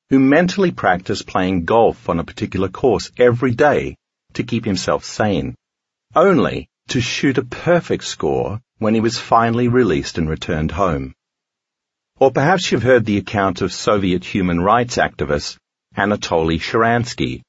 [0.09, 3.97] who mentally practiced playing golf on a particular course every day
[4.33, 5.55] to keep himself sane,
[6.15, 11.13] only to shoot a perfect score when he was finally released and returned home.
[12.17, 15.57] Or perhaps you've heard the account of Soviet human rights activist
[15.97, 17.41] Anatoly Sharansky,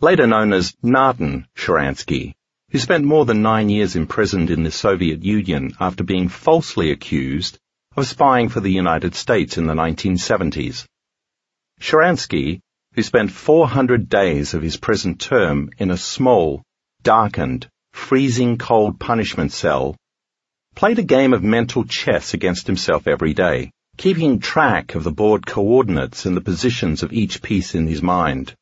[0.00, 2.34] later known as Natan Sharansky,
[2.70, 7.58] who spent more than nine years imprisoned in the Soviet Union after being falsely accused
[7.96, 10.84] of spying for the United States in the 1970s.
[11.80, 12.60] Sharansky,
[12.94, 16.62] who spent 400 days of his prison term in a small,
[17.02, 19.96] darkened, freezing cold punishment cell,
[20.74, 25.46] played a game of mental chess against himself every day, keeping track of the board
[25.46, 28.54] coordinates and the positions of each piece in his mind.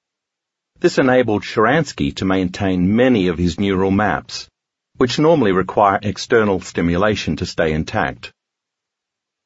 [0.78, 4.48] This enabled Sharansky to maintain many of his neural maps,
[4.96, 8.32] which normally require external stimulation to stay intact.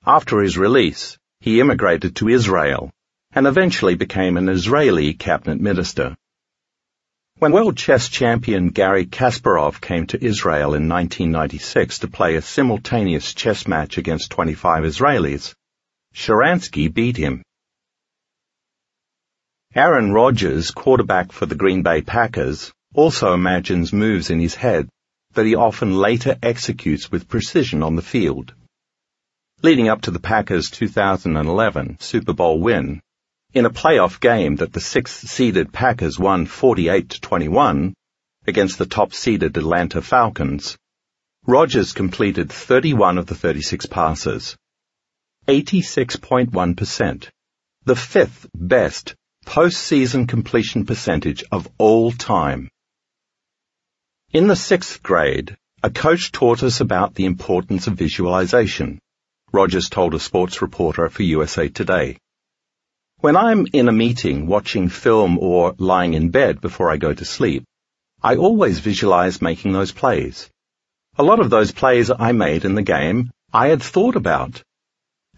[0.05, 2.91] After his release, he immigrated to Israel
[3.33, 6.17] and eventually became an Israeli cabinet minister.
[7.39, 13.33] When world chess champion Garry Kasparov came to Israel in 1996 to play a simultaneous
[13.35, 15.55] chess match against 25 Israelis,
[16.13, 17.43] Sharansky beat him.
[19.73, 24.89] Aaron Rodgers, quarterback for the Green Bay Packers, also imagines moves in his head
[25.35, 28.53] that he often later executes with precision on the field.
[29.63, 33.01] Leading up to the Packers' 2011 Super Bowl win,
[33.55, 37.93] in a playoff game that the sixth-seeded Packers won 48-21
[38.49, 40.77] against the top-seeded Atlanta Falcons,
[41.47, 44.57] Rodgers completed 31 of the 36 passes.
[45.47, 47.29] 86.1%.
[47.85, 52.71] The fifth best postseason completion percentage of all time.
[54.33, 59.01] In the sixth grade, a coach taught us about the importance of visualization,
[59.53, 62.19] Rodgers told a sports reporter for USA Today.
[63.19, 67.25] When I'm in a meeting watching film or lying in bed before I go to
[67.25, 67.65] sleep,
[68.23, 70.49] I always visualize making those plays.
[71.19, 74.63] A lot of those plays I made in the game I had thought about.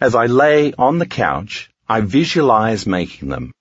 [0.01, 3.53] As I lay on the couch, I visualize making them.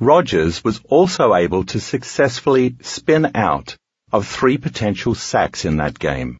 [0.00, 3.76] Rodgers was also able to successfully spin out
[4.12, 6.38] of three potential sacks in that game.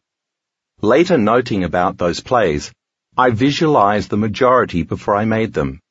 [0.81, 2.71] Later noting about those plays,
[3.17, 5.81] I visualized the majority before I made them.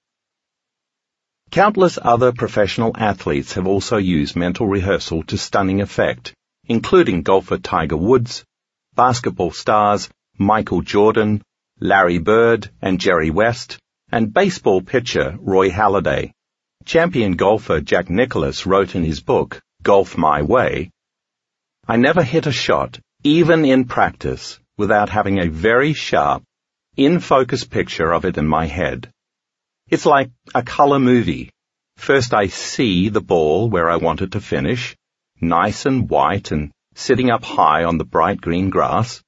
[1.50, 6.32] Countless other professional athletes have also used mental rehearsal to stunning effect,
[6.64, 8.44] including golfer Tiger Woods,
[8.94, 11.42] basketball stars Michael Jordan,
[11.80, 13.78] Larry Bird and Jerry West,
[14.10, 16.32] and baseball pitcher Roy Halladay.
[16.88, 20.90] Champion golfer Jack Nicklaus wrote in his book, Golf My Way,
[21.86, 26.44] I never hit a shot, even in practice, without having a very sharp,
[26.96, 29.10] in-focus picture of it in my head.
[29.90, 31.50] It's like a color movie.
[31.98, 34.96] First I see the ball where I want it to finish,
[35.42, 39.22] nice and white and sitting up high on the bright green grass.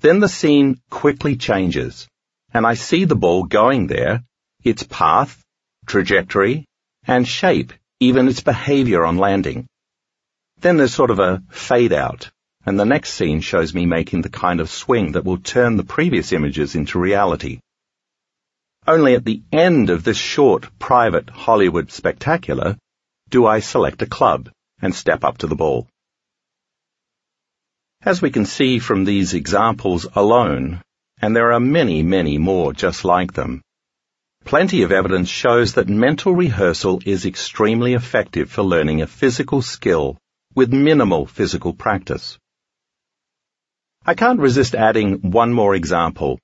[0.00, 2.08] Then the scene quickly changes,
[2.54, 4.22] and I see the ball going there,
[4.64, 5.38] its path,
[5.84, 6.64] trajectory,
[7.08, 9.66] and shape, even its behavior on landing.
[10.60, 12.30] Then there's sort of a fade out,
[12.66, 15.84] and the next scene shows me making the kind of swing that will turn the
[15.84, 17.60] previous images into reality.
[18.86, 22.76] Only at the end of this short, private Hollywood spectacular
[23.30, 25.88] do I select a club and step up to the ball.
[28.02, 30.82] As we can see from these examples alone,
[31.20, 33.62] and there are many, many more just like them,
[34.48, 40.16] plenty of evidence shows that mental rehearsal is extremely effective for learning a physical skill
[40.54, 42.38] with minimal physical practice.
[44.06, 46.38] I can't resist adding one more example,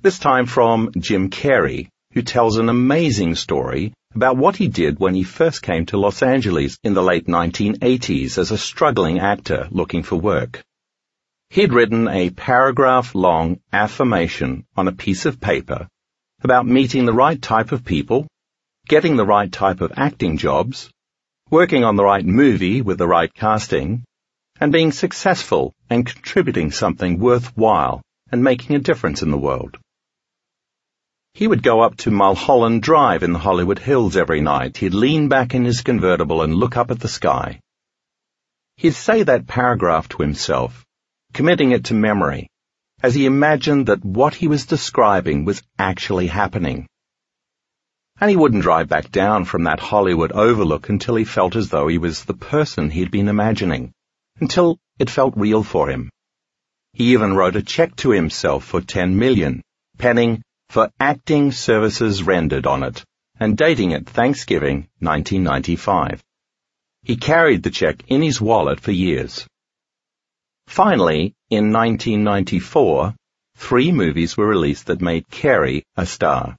[0.00, 5.14] this time from Jim Carrey, who tells an amazing story about what he did when
[5.14, 10.02] he first came to Los Angeles in the late 1980s as a struggling actor looking
[10.02, 10.64] for work.
[11.50, 15.86] He'd written a paragraph-long affirmation on a piece of paper
[16.42, 18.26] about meeting the right type of people,
[18.86, 20.90] getting the right type of acting jobs,
[21.50, 24.04] working on the right movie with the right casting,
[24.60, 29.76] and being successful and contributing something worthwhile and making a difference in the world.
[31.34, 34.76] He would go up to Mulholland Drive in the Hollywood Hills every night.
[34.76, 37.60] He'd lean back in his convertible and look up at the sky.
[38.76, 40.84] He'd say that paragraph to himself,
[41.32, 42.48] committing it to memory,
[43.02, 46.86] as he imagined that what he was describing was actually happening
[48.20, 51.86] and he wouldn't drive back down from that Hollywood overlook until he felt as though
[51.86, 53.92] he was the person he'd been imagining,
[54.40, 56.10] until it felt real for him.
[56.94, 59.62] He even wrote a check to himself for 10 million,
[59.98, 63.04] penning for acting services rendered on it,
[63.38, 66.22] and dating it Thanksgiving 1995.
[67.04, 69.46] He carried the check in his wallet for years.
[70.68, 73.14] Finally, in 1994,
[73.56, 76.56] three movies were released that made Carrey a star.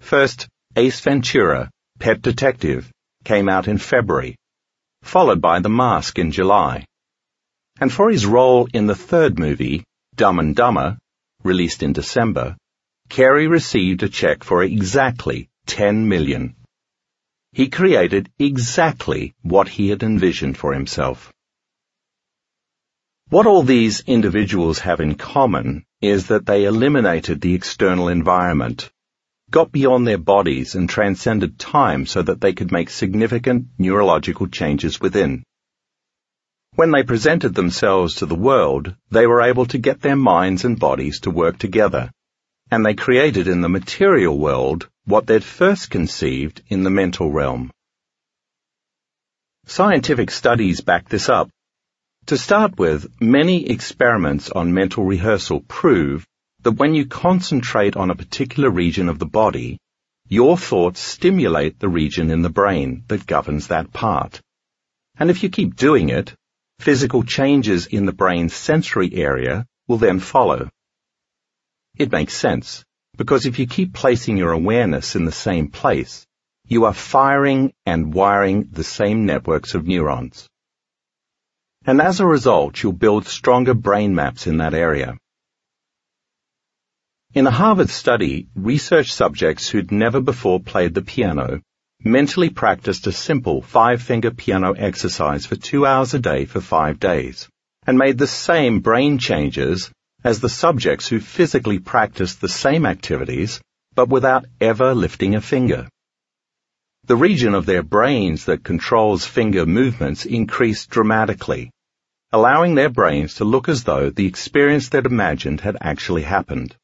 [0.00, 2.90] First, Ace Ventura, Pet Detective,
[3.24, 4.36] came out in February,
[5.02, 6.84] followed by The Mask in July.
[7.80, 9.84] And for his role in the third movie,
[10.16, 10.98] Dumb and Dumber,
[11.44, 12.56] released in December,
[13.08, 16.56] Carrey received a check for exactly 10 million.
[17.52, 21.32] He created exactly what he had envisioned for himself.
[23.30, 28.90] What all these individuals have in common is that they eliminated the external environment
[29.50, 35.00] got beyond their bodies and transcended time so that they could make significant neurological changes
[35.00, 35.44] within.
[36.74, 40.76] When they presented themselves to the world, they were able to get their minds and
[40.76, 42.10] bodies to work together,
[42.70, 47.70] and they created in the material world what they'd first conceived in the mental realm.
[49.66, 51.48] Scientific studies back this up.
[52.30, 56.24] To start with, many experiments on mental rehearsal prove
[56.62, 59.80] that when you concentrate on a particular region of the body,
[60.28, 64.40] your thoughts stimulate the region in the brain that governs that part.
[65.18, 66.32] And if you keep doing it,
[66.78, 70.70] physical changes in the brain's sensory area will then follow.
[71.98, 72.84] It makes sense,
[73.16, 76.24] because if you keep placing your awareness in the same place,
[76.68, 80.48] you are firing and wiring the same networks of neurons.
[81.86, 85.16] And as a result, you'll build stronger brain maps in that area.
[87.32, 91.60] In a Harvard study, research subjects who'd never before played the piano
[92.04, 97.48] mentally practiced a simple five-finger piano exercise for two hours a day for five days,
[97.86, 99.90] and made the same brain changes
[100.24, 103.60] as the subjects who physically practiced the same activities,
[103.94, 105.88] but without ever lifting a finger.
[107.10, 111.72] The region of their brains that controls finger movements increased dramatically,
[112.30, 116.76] allowing their brains to look as though the experience they'd imagined had actually happened.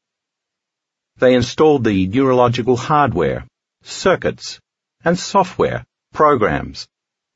[1.15, 3.47] They installed the neurological hardware,
[3.83, 4.59] circuits,
[5.05, 6.89] and software, programs,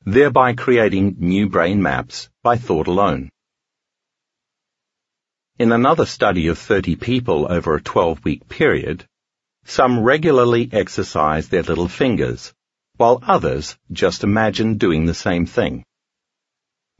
[0.04, 3.30] thereby creating new brain maps by thought alone.
[5.58, 9.06] In another study of 30 people over a 12-week period,
[9.64, 12.52] some regularly exercised their little fingers,
[13.02, 15.82] while others just imagined doing the same thing.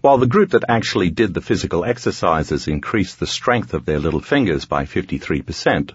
[0.00, 4.20] While the group that actually did the physical exercises increased the strength of their little
[4.20, 5.92] fingers by 53%,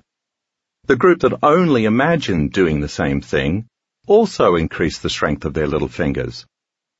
[0.85, 3.67] the group that only imagined doing the same thing
[4.07, 6.45] also increased the strength of their little fingers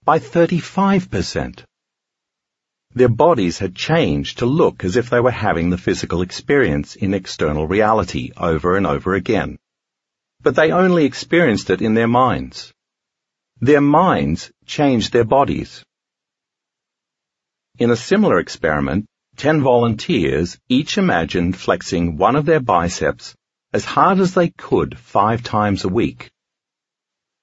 [0.04, 1.64] by 35%.
[2.94, 7.14] Their bodies had changed to look as if they were having the physical experience in
[7.14, 9.58] external reality over and over again.
[10.42, 12.74] But they only experienced it in their minds.
[13.60, 15.84] Their minds changed their bodies.
[17.80, 19.08] In a similar experiment,
[19.38, 23.36] 10 volunteers each imagined flexing one of their biceps
[23.74, 26.30] as hard as they could five times a week.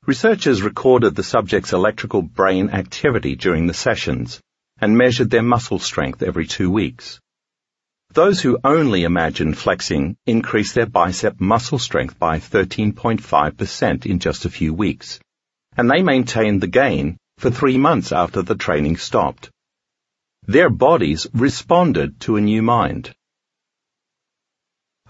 [0.06, 4.40] Researchers recorded the subject's electrical brain activity during the sessions
[4.80, 7.18] and measured their muscle strength every two weeks.
[8.12, 14.50] Those who only imagined flexing increased their bicep muscle strength by 13.5% in just a
[14.50, 15.18] few weeks,
[15.76, 19.50] and they maintained the gain for three months after the training stopped.
[20.46, 23.14] Their bodies responded to a new mind.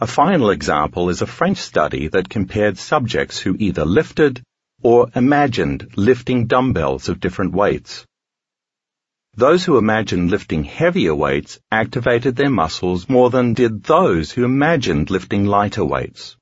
[0.00, 4.42] A final example is a French study that compared subjects who either lifted
[4.82, 8.04] or imagined lifting dumbbells of different weights.
[9.36, 15.10] Those who imagined lifting heavier weights activated their muscles more than did those who imagined
[15.10, 16.36] lifting lighter weights.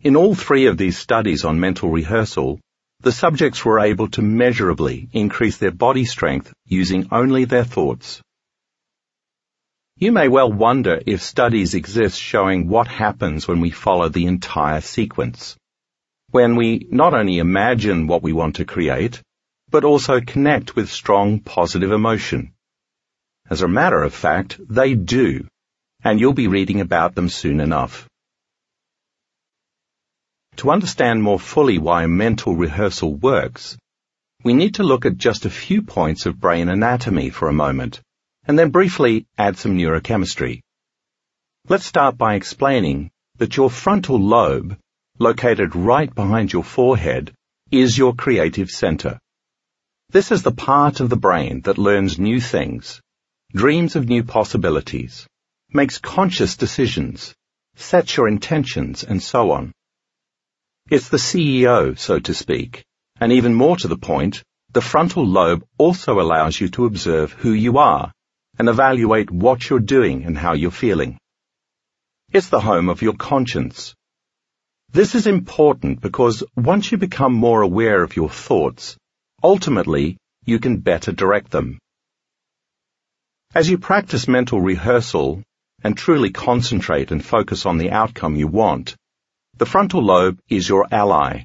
[0.00, 2.60] In all three of these studies on mental rehearsal,
[3.00, 8.20] the subjects were able to measurably increase their body strength using only their thoughts.
[9.98, 14.80] You may well wonder if studies exist showing what happens when we follow the entire
[14.80, 15.56] sequence
[16.30, 19.22] when we not only imagine what we want to create,
[19.70, 22.52] but also connect with strong positive emotion.
[23.48, 25.46] As a matter of fact, they do,
[26.02, 28.08] and you'll be reading about them soon enough.
[30.56, 33.76] To understand more fully why mental rehearsal works,
[34.42, 38.00] we need to look at just a few points of brain anatomy for a moment,
[38.46, 40.62] and then briefly add some neurochemistry.
[41.68, 44.78] Let's start by explaining that your frontal lobe
[45.18, 47.32] located right behind your forehead,
[47.70, 49.18] is your creative center.
[50.10, 53.00] This is the part of the brain that learns new things,
[53.52, 55.26] dreams of new possibilities,
[55.72, 57.34] makes conscious decisions,
[57.74, 59.72] sets your intentions, and so on.
[60.88, 62.84] It's the CEO, so to speak,
[63.20, 67.52] and even more to the point, the frontal lobe also allows you to observe who
[67.52, 68.12] you are
[68.58, 71.18] and evaluate what you're doing and how you're feeling.
[72.32, 73.94] It's the home of your conscience,
[74.92, 78.96] this is important because once you become more aware of your thoughts,
[79.42, 81.78] ultimately you can better direct them.
[83.54, 85.42] As you practice mental rehearsal
[85.82, 88.96] and truly concentrate and focus on the outcome you want,
[89.58, 91.44] the frontal lobe is your ally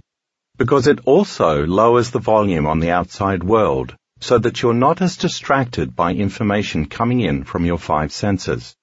[0.58, 5.16] because it also lowers the volume on the outside world so that you're not as
[5.16, 8.76] distracted by information coming in from your five senses.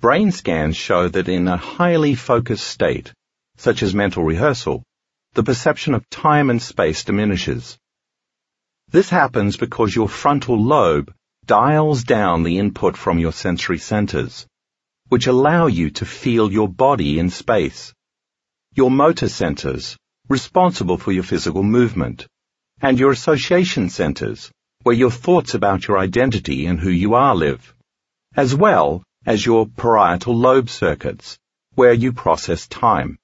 [0.00, 3.12] Brain scans show that in a highly focused state,
[3.58, 4.82] such as mental rehearsal,
[5.34, 7.78] the perception of time and space diminishes.
[8.88, 11.12] This happens because your frontal lobe
[11.44, 14.46] dials down the input from your sensory centers,
[15.08, 17.92] which allow you to feel your body in space.
[18.76, 19.96] Your motor centers,
[20.28, 22.26] responsible for your physical movement,
[22.82, 24.50] and your association centers,
[24.82, 27.74] where your thoughts about your identity and who you are live,
[28.36, 31.38] as well as your parietal lobe circuits,
[31.74, 33.16] where you process time.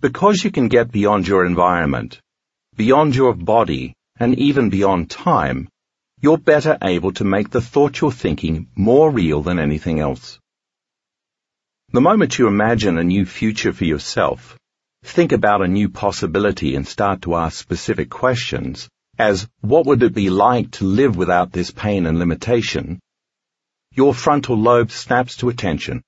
[0.00, 2.20] Because you can get beyond your environment,
[2.74, 5.68] beyond your body, and even beyond time,
[6.20, 10.40] you're better able to make the thought you're thinking more real than anything else.
[11.96, 14.58] The moment you imagine a new future for yourself,
[15.02, 18.86] think about a new possibility and start to ask specific questions,
[19.18, 23.00] as what would it be like to live without this pain and limitation,
[23.94, 26.02] your frontal lobe snaps to attention.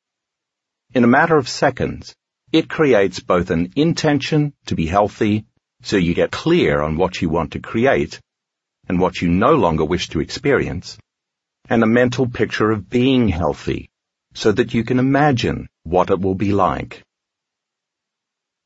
[0.92, 2.15] In a matter of seconds,
[2.53, 5.47] it creates both an intention to be healthy,
[5.81, 8.21] so you get clear on what you want to create
[8.90, 10.99] and what you no longer wish to experience,
[11.71, 13.88] and a mental picture of being healthy,
[14.35, 17.03] so that you can imagine what it will be like.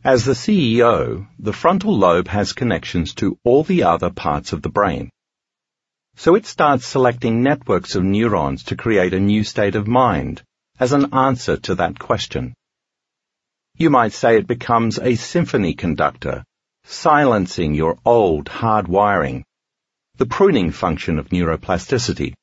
[0.04, 4.68] As the CEO, the frontal lobe has connections to all the other parts of the
[4.68, 5.10] brain.
[6.16, 10.42] So it starts selecting networks of neurons to create a new state of mind
[10.80, 12.52] as an answer to that question.
[13.76, 16.42] You might say it becomes a symphony conductor,
[16.82, 19.44] silencing your old hard wiring,
[20.16, 22.34] the pruning function of neuroplasticity,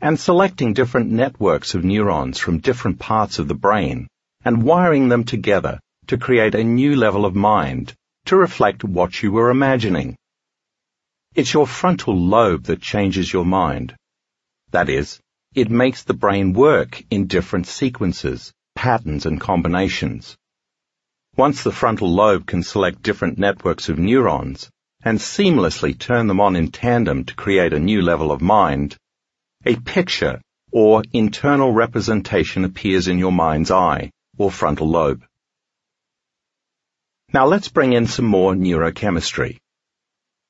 [0.00, 4.06] and selecting different networks of neurons from different parts of the brain
[4.44, 7.94] and wiring them together to create a new level of mind
[8.24, 10.16] to reflect what you were imagining.
[11.34, 13.94] It's your frontal lobe that changes your mind.
[14.70, 15.20] That is,
[15.54, 20.36] it makes the brain work in different sequences, patterns and combinations.
[21.36, 24.70] Once the frontal lobe can select different networks of neurons
[25.04, 28.96] and seamlessly turn them on in tandem to create a new level of mind,
[29.64, 35.24] a picture or internal representation appears in your mind's eye or frontal lobe.
[37.32, 39.58] Now let's bring in some more neurochemistry.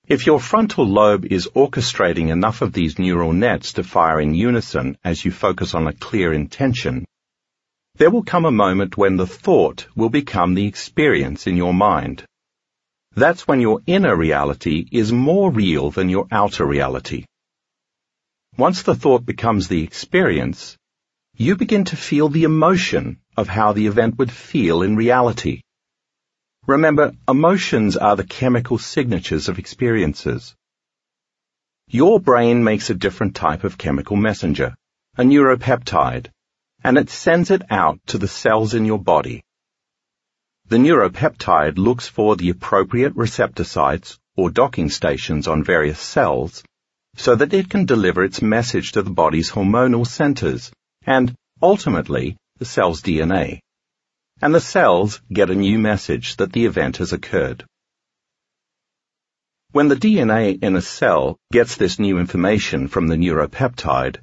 [0.08, 4.98] If your frontal lobe is orchestrating enough of these neural nets to fire in unison
[5.04, 7.04] as you focus on a clear intention,
[7.94, 12.24] there will come a moment when the thought will become the experience in your mind.
[13.14, 17.24] That's when your inner reality is more real than your outer reality.
[18.56, 20.76] Once the thought becomes the experience,
[21.36, 25.62] you begin to feel the emotion of how the event would feel in reality.
[26.66, 30.54] Remember, emotions are the chemical signatures of experiences.
[31.88, 34.74] Your brain makes a different type of chemical messenger,
[35.16, 36.28] a neuropeptide,
[36.84, 39.42] and it sends it out to the cells in your body.
[40.68, 46.62] The neuropeptide looks for the appropriate receptor sites or docking stations on various cells
[47.16, 50.72] so that it can deliver its message to the body's hormonal centers
[51.04, 53.60] and, ultimately, the cell's DNA
[54.42, 57.64] and the cells get a new message that the event has occurred.
[59.70, 64.20] When the DNA in a cell gets this new information from the neuropeptide,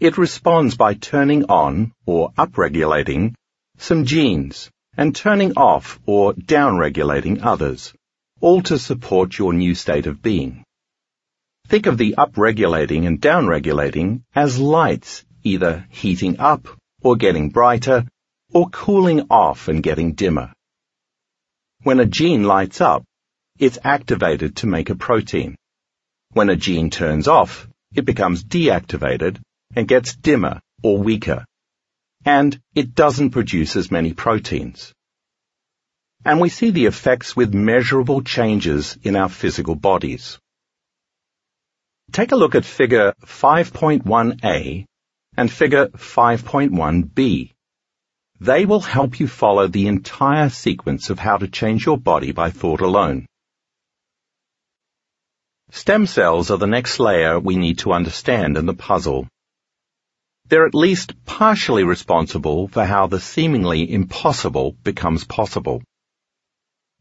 [0.00, 3.34] it responds by turning on or upregulating
[3.78, 7.94] some genes and turning off or downregulating others,
[8.40, 10.64] all to support your new state of being.
[11.68, 16.68] Think of the upregulating and downregulating as lights either heating up
[17.02, 18.06] or getting brighter
[18.52, 20.52] or cooling off and getting dimmer.
[21.82, 23.04] When a gene lights up,
[23.58, 25.56] it's activated to make a protein.
[26.30, 29.40] When a gene turns off, it becomes deactivated
[29.74, 31.44] and gets dimmer or weaker.
[32.24, 34.92] And it doesn't produce as many proteins.
[36.24, 40.38] And we see the effects with measurable changes in our physical bodies.
[42.12, 44.84] Take a look at figure 5.1a
[45.36, 47.52] and figure 5.1b.
[48.40, 52.50] They will help you follow the entire sequence of how to change your body by
[52.50, 53.26] thought alone.
[55.70, 59.26] Stem cells are the next layer we need to understand in the puzzle.
[60.48, 65.82] They're at least partially responsible for how the seemingly impossible becomes possible.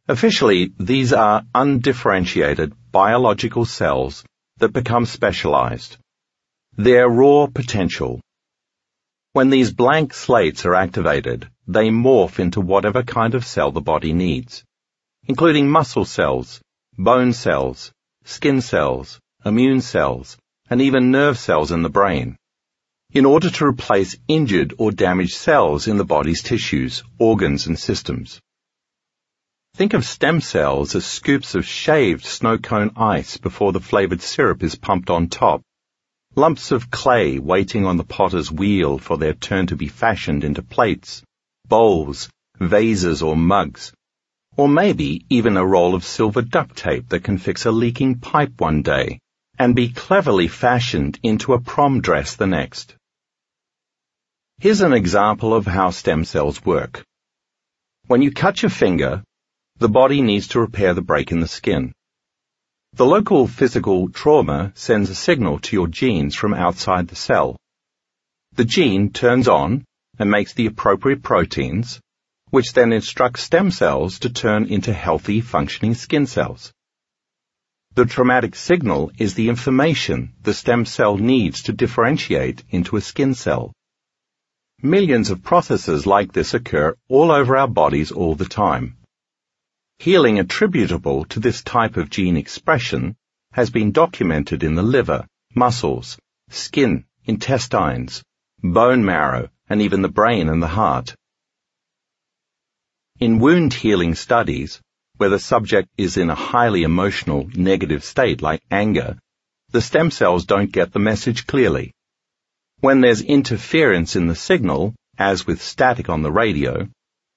[0.08, 4.24] Officially, these are undifferentiated biological cells
[4.58, 5.98] that become specialized.
[6.78, 8.22] They're raw potential,
[9.34, 14.12] when these blank slates are activated, they morph into whatever kind of cell the body
[14.12, 14.66] needs,
[15.24, 16.62] including muscle cells,
[16.98, 17.94] bone cells,
[18.26, 20.38] skin cells, immune cells,
[20.70, 22.36] and even nerve cells in the brain,
[23.12, 28.42] in order to replace injured or damaged cells in the body's tissues, organs, and systems.
[29.76, 34.62] Think of stem cells as scoops of shaved snow cone ice before the flavored syrup
[34.62, 35.62] is pumped on top
[36.36, 40.62] lumps of clay waiting on the potter's wheel for their turn to be fashioned into
[40.62, 41.22] plates,
[41.68, 43.92] bowls, vases or mugs,
[44.56, 48.54] or maybe even a roll of silver duct tape that can fix a leaking pipe
[48.60, 49.20] one day
[49.60, 52.96] and be cleverly fashioned into a prom dress the next.
[54.60, 57.04] Here's an example of how stem cells work.
[58.08, 59.24] When you cut your finger,
[59.80, 61.94] the body needs to repair the break in the skin.
[62.94, 67.56] The local physical trauma sends a signal to your genes from outside the cell.
[68.54, 69.86] The gene turns on
[70.20, 72.02] and makes the appropriate proteins,
[72.50, 76.74] which then instruct stem cells to turn into healthy functioning skin cells.
[77.96, 83.36] The traumatic signal is the information the stem cell needs to differentiate into a skin
[83.36, 83.72] cell.
[84.82, 88.98] Millions of processes like this occur all over our bodies all the time.
[90.02, 93.16] Healing attributable to this type of gene expression
[93.52, 96.18] has been documented in the liver, muscles,
[96.50, 98.24] skin, intestines,
[98.64, 101.16] bone marrow, and even the brain and the heart.
[103.20, 104.82] In wound healing studies,
[105.18, 109.20] where the subject is in a highly emotional, negative state like anger,
[109.70, 111.94] the stem cells don't get the message clearly.
[112.80, 116.90] When there's interference in the signal, as with static on the radio,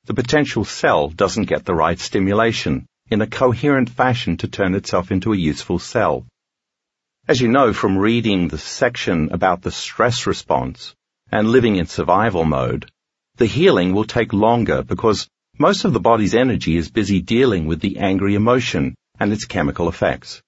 [0.06, 5.10] the potential cell doesn't get the right stimulation in a coherent fashion to turn itself
[5.10, 6.26] into a useful cell.
[7.26, 10.94] As you know from reading the section about the stress response
[11.32, 12.90] and living in survival mode,
[13.36, 17.80] the healing will take longer because most of the body's energy is busy dealing with
[17.80, 20.42] the angry emotion and its chemical effects.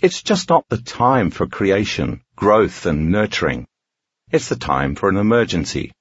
[0.00, 3.66] It's just not the time for creation, growth and nurturing.
[4.30, 5.92] It's the time for an emergency.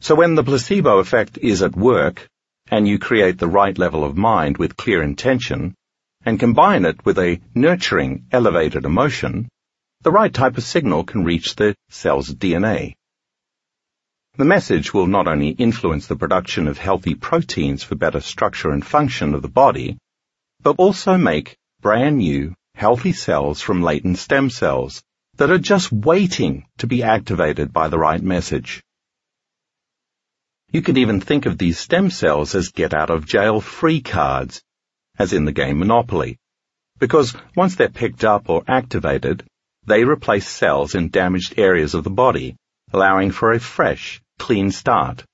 [0.00, 2.26] So when the placebo effect is at work,
[2.70, 5.74] and you create the right level of mind with clear intention,
[6.24, 9.48] and combine it with a nurturing, elevated emotion,
[10.00, 12.94] the right type of signal can reach the cell's DNA.
[14.36, 18.84] The message will not only influence the production of healthy proteins for better structure and
[18.84, 19.98] function of the body,
[20.62, 25.02] but also make brand new, healthy cells from latent stem cells
[25.36, 28.82] that are just waiting to be activated by the right message.
[30.72, 34.62] You could even think of these stem cells as get out of jail free cards,
[35.18, 36.38] as in the game Monopoly.
[37.00, 39.42] Because once they're picked up or activated,
[39.86, 42.54] they replace cells in damaged areas of the body,
[42.92, 45.24] allowing for a fresh, clean start.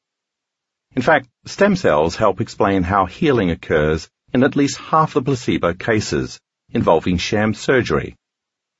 [0.94, 5.74] In fact, stem cells help explain how healing occurs in at least half the placebo
[5.74, 8.16] cases involving sham surgery,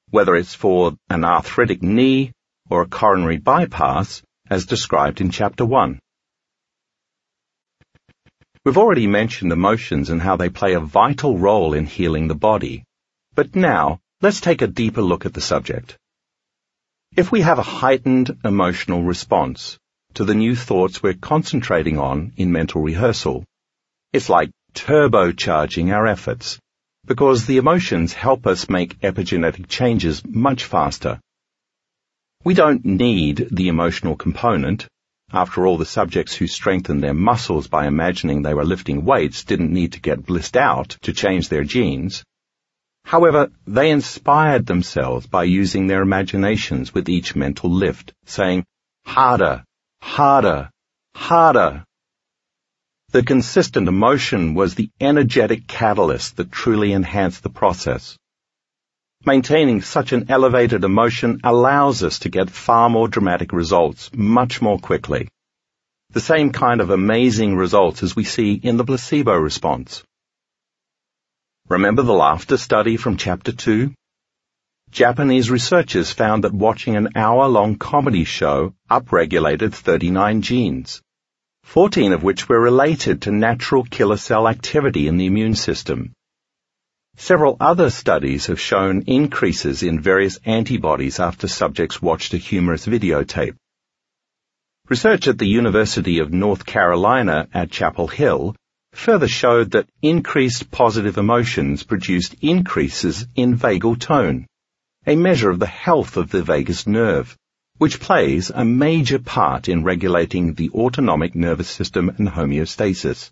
[0.08, 2.32] whether it's for an arthritic knee
[2.70, 5.98] or a coronary bypass, as described in Chapter 1.
[8.66, 12.82] We've already mentioned emotions and how they play a vital role in healing the body.
[13.36, 15.96] But now, let's take a deeper look at the subject.
[17.14, 19.78] If we have a heightened emotional response
[20.14, 23.44] to the new thoughts we're concentrating on in mental rehearsal,
[24.12, 26.58] it's like turbocharging our efforts,
[27.04, 31.20] because the emotions help us make epigenetic changes much faster.
[32.42, 34.88] We don't need the emotional component
[35.36, 39.72] after all, the subjects who strengthened their muscles by imagining they were lifting weights didn't
[39.72, 42.24] need to get blissed out to change their genes.
[43.04, 48.64] However, they inspired themselves by using their imaginations with each mental lift, saying,
[49.04, 49.62] harder,
[50.00, 50.70] harder,
[51.14, 51.84] harder.
[53.10, 58.16] The consistent emotion was the energetic catalyst that truly enhanced the process.
[59.26, 64.78] Maintaining such an elevated emotion allows us to get far more dramatic results much more
[64.78, 65.26] quickly.
[66.10, 70.04] The same kind of amazing results as we see in the placebo response.
[71.68, 73.92] Remember the laughter study from chapter 2?
[74.92, 81.02] Japanese researchers found that watching an hour-long comedy show upregulated 39 genes,
[81.64, 86.12] 14 of which were related to natural killer cell activity in the immune system.
[87.18, 93.56] Several other studies have shown increases in various antibodies after subjects watched a humorous videotape.
[94.88, 98.54] Research at the University of North Carolina at Chapel Hill
[98.92, 104.46] further showed that increased positive emotions produced increases in vagal tone,
[105.06, 107.36] a measure of the health of the vagus nerve,
[107.78, 113.30] which plays a major part in regulating the autonomic nervous system and homeostasis.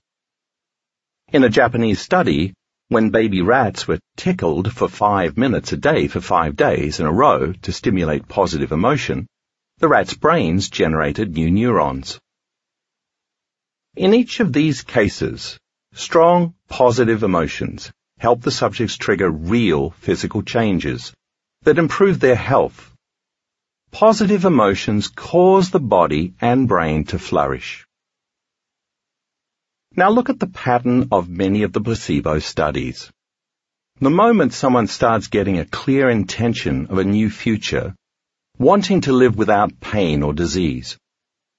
[1.32, 2.54] In a Japanese study,
[2.88, 7.12] when baby rats were tickled for five minutes a day for five days in a
[7.12, 9.26] row to stimulate positive emotion,
[9.78, 12.20] the rats' brains generated new neurons.
[13.96, 15.58] In each of these cases,
[15.92, 21.12] strong positive emotions help the subjects trigger real physical changes
[21.62, 22.92] that improve their health.
[23.90, 27.86] Positive emotions cause the body and brain to flourish.
[29.96, 33.12] Now look at the pattern of many of the placebo studies.
[34.00, 37.94] The moment someone starts getting a clear intention of a new future,
[38.58, 40.98] wanting to live without pain or disease,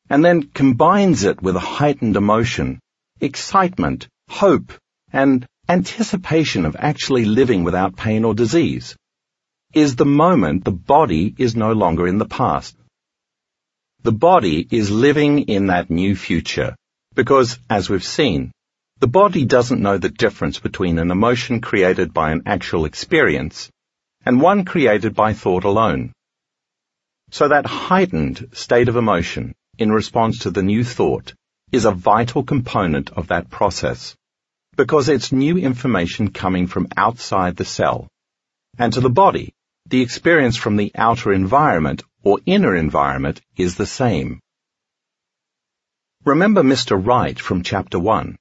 [0.09, 2.81] and then combines it with a heightened emotion,
[3.21, 4.73] excitement, hope,
[5.13, 8.97] and anticipation of actually living without pain or disease,
[9.73, 12.75] is the moment the body is no longer in the past.
[14.03, 16.75] The body is living in that new future
[17.15, 18.51] because, as we've seen,
[18.99, 23.69] the body doesn't know the difference between an emotion created by an actual experience
[24.25, 26.11] and one created by thought alone.
[27.31, 31.33] So that heightened state of emotion in response to the new thought
[31.71, 34.15] is a vital component of that process
[34.75, 38.07] because it's new information coming from outside the cell.
[38.77, 39.53] And to the body,
[39.87, 44.39] the experience from the outer environment or inner environment is the same.
[46.25, 46.99] Remember Mr.
[46.99, 48.35] Wright from chapter 1.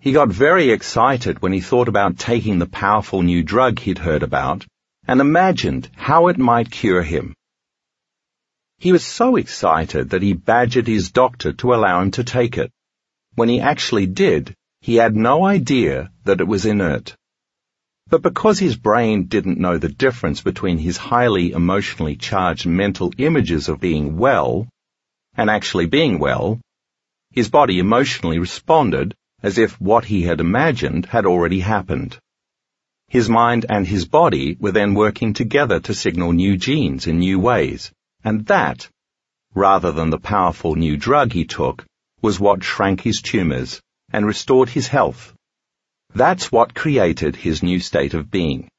[0.00, 4.22] He got very excited when he thought about taking the powerful new drug he'd heard
[4.22, 4.66] about
[5.08, 7.32] and imagined how it might cure him.
[8.76, 12.70] He was so excited that he badgered his doctor to allow him to take it.
[13.34, 17.16] When he actually did, he had no idea that it was inert.
[18.08, 23.70] But because his brain didn't know the difference between his highly emotionally charged mental images
[23.70, 24.68] of being well
[25.34, 26.60] and actually being well,
[27.36, 32.18] his body emotionally responded as if what he had imagined had already happened.
[33.08, 37.38] His mind and his body were then working together to signal new genes in new
[37.38, 37.92] ways,
[38.24, 38.88] and that,
[39.54, 41.84] rather than the powerful new drug he took,
[42.22, 43.82] was what shrank his tumors
[44.14, 45.34] and restored his health.
[46.14, 48.70] That's what created his new state of being.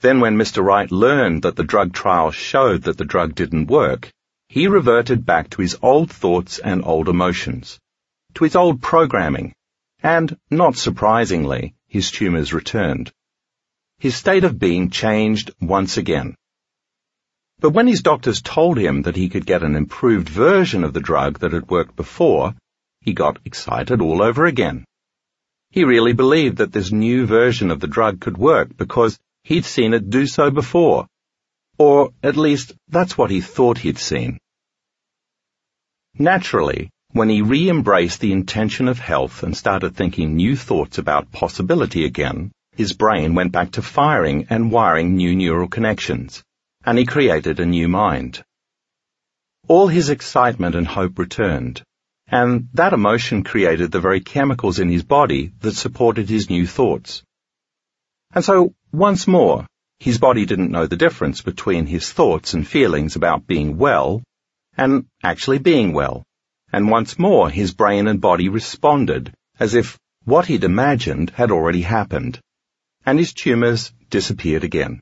[0.00, 0.64] Then when Mr.
[0.64, 4.10] Wright learned that the drug trial showed that the drug didn't work,
[4.48, 7.78] he reverted back to his old thoughts and old emotions,
[8.34, 9.52] to his old programming,
[10.02, 13.12] and, not surprisingly, his tumors returned.
[13.98, 16.34] His state of being changed once again.
[17.60, 21.00] But when his doctors told him that he could get an improved version of the
[21.00, 22.54] drug that had worked before,
[23.00, 24.84] he got excited all over again.
[25.70, 29.92] He really believed that this new version of the drug could work because he'd seen
[29.92, 31.06] it do so before.
[31.78, 34.38] Or at least that's what he thought he'd seen.
[36.18, 42.04] Naturally, when he re-embraced the intention of health and started thinking new thoughts about possibility
[42.04, 46.42] again, his brain went back to firing and wiring new neural connections
[46.88, 48.42] and he created a new mind.
[49.66, 51.82] All his excitement and hope returned,
[52.28, 57.22] and that emotion created the very chemicals in his body that supported his new thoughts.
[58.32, 59.66] And so, once more,
[60.00, 64.22] his body didn't know the difference between his thoughts and feelings about being well
[64.76, 66.24] and actually being well.
[66.72, 71.82] And once more, his brain and body responded as if what he'd imagined had already
[71.82, 72.40] happened.
[73.04, 75.00] And his tumors disappeared again.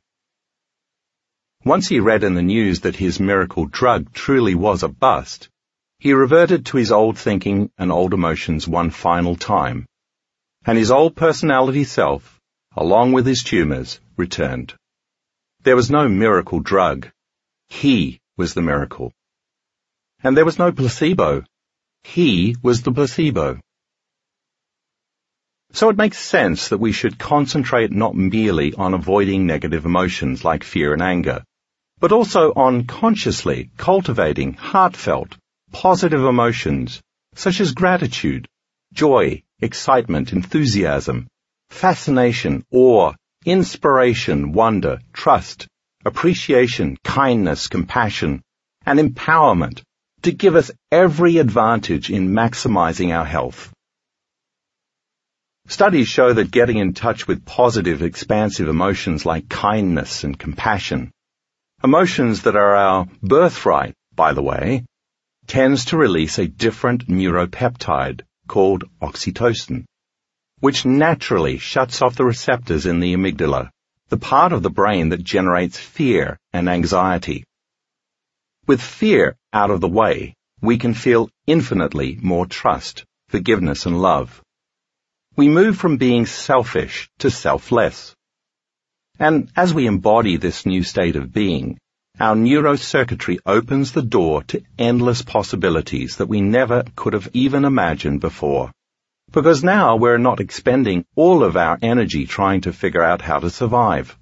[1.64, 5.48] Once he read in the news that his miracle drug truly was a bust,
[5.98, 9.84] he reverted to his old thinking and old emotions one final time,
[10.64, 12.40] and his old personality self,
[12.76, 14.74] along with his tumors, returned.
[15.66, 17.08] There was no miracle drug.
[17.68, 19.12] He was the miracle.
[20.22, 21.42] And there was no placebo.
[22.04, 23.58] He was the placebo.
[25.72, 30.62] So it makes sense that we should concentrate not merely on avoiding negative emotions like
[30.62, 31.42] fear and anger,
[31.98, 35.36] but also on consciously cultivating heartfelt,
[35.72, 37.02] positive emotions
[37.34, 38.46] such as gratitude,
[38.92, 41.26] joy, excitement, enthusiasm,
[41.70, 43.14] fascination, awe,
[43.46, 45.66] inspiration, wonder, trust,
[46.04, 48.42] appreciation, kindness, compassion,
[48.84, 49.80] and empowerment
[50.22, 53.72] to give us every advantage in maximizing our health.
[55.68, 61.10] Studies show that getting in touch with positive, expansive emotions like kindness and compassion
[61.84, 64.82] Emotions that are our birthright, by the way,
[65.46, 69.84] tends to release a different neuropeptide called oxytocin,
[70.66, 73.70] which naturally shuts off the receptors in the amygdala,
[74.08, 77.44] the part of the brain that generates fear and anxiety.
[78.66, 84.42] With fear out of the way, we can feel infinitely more trust, forgiveness and love.
[85.36, 88.16] We move from being selfish to selfless.
[89.20, 91.78] And as we embody this new state of being,
[92.18, 98.20] our neurocircuitry opens the door to endless possibilities that we never could have even imagined
[98.20, 98.72] before.
[99.32, 103.50] Because now we're not expending all of our energy trying to figure out how to
[103.50, 104.16] survive.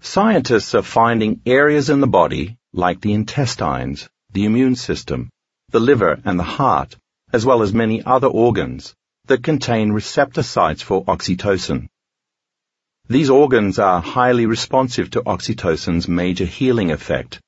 [0.00, 5.28] Scientists are finding areas in the body, like the intestines, the immune system,
[5.70, 6.96] the liver and the heart,
[7.32, 11.88] as well as many other organs, that contain receptor sites for oxytocin.
[13.08, 17.40] These organs are highly responsive to oxytocin's major healing effect,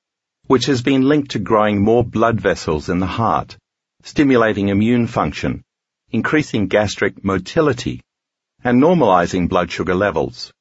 [0.49, 3.56] which has been linked to growing more blood vessels in the heart,
[4.02, 5.62] stimulating immune function,
[6.10, 8.00] increasing gastric motility,
[8.64, 10.52] and normalizing blood sugar levels.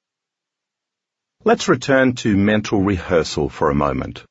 [1.43, 4.25] Let's return to mental rehearsal for a moment.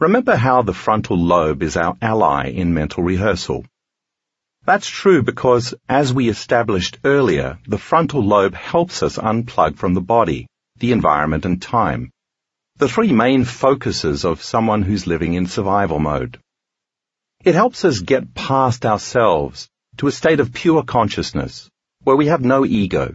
[0.00, 3.64] Remember how the frontal lobe is our ally in mental rehearsal.
[4.64, 10.00] That's true because, as we established earlier, the frontal lobe helps us unplug from the
[10.00, 10.46] body,
[10.78, 12.10] the environment and time.
[12.76, 16.40] The three main focuses of someone who's living in survival mode.
[17.44, 21.68] It helps us get past ourselves to a state of pure consciousness,
[22.02, 23.14] where we have no ego.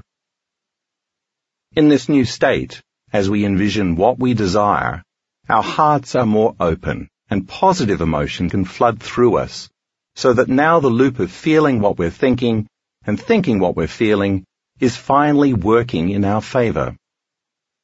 [1.76, 2.80] In this new state,
[3.12, 5.02] as we envision what we desire,
[5.50, 9.68] our hearts are more open and positive emotion can flood through us
[10.16, 12.68] so that now the loop of feeling what we're thinking
[13.08, 14.46] and thinking what we're feeling
[14.80, 16.96] is finally working in our favor.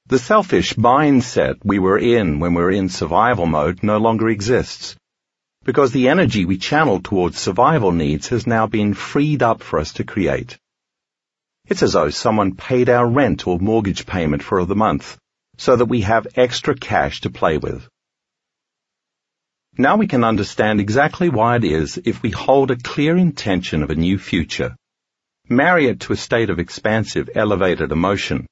[0.05, 4.95] The selfish mindset we were in when we were in survival mode no longer exists
[5.65, 9.93] because the energy we channeled towards survival needs has now been freed up for us
[9.93, 10.59] to create.
[11.65, 15.17] It's as though someone paid our rent or mortgage payment for the month
[15.57, 17.89] so that we have extra cash to play with.
[19.75, 23.89] Now we can understand exactly why it is if we hold a clear intention of
[23.89, 24.75] a new future,
[25.49, 28.45] marry it to a state of expansive, elevated emotion,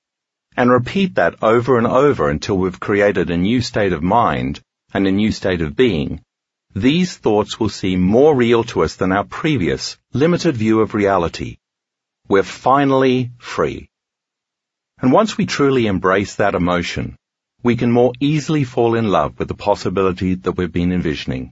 [0.58, 4.60] and repeat that over and over until we've created a new state of mind
[4.94, 6.20] and a new state of being,
[6.76, 11.58] these thoughts will seem more real to us than our previous, limited view of reality.
[12.28, 13.90] We're finally free.
[15.00, 17.16] And once we truly embrace that emotion,
[17.62, 21.52] we can more easily fall in love with the possibility that we've been envisioning.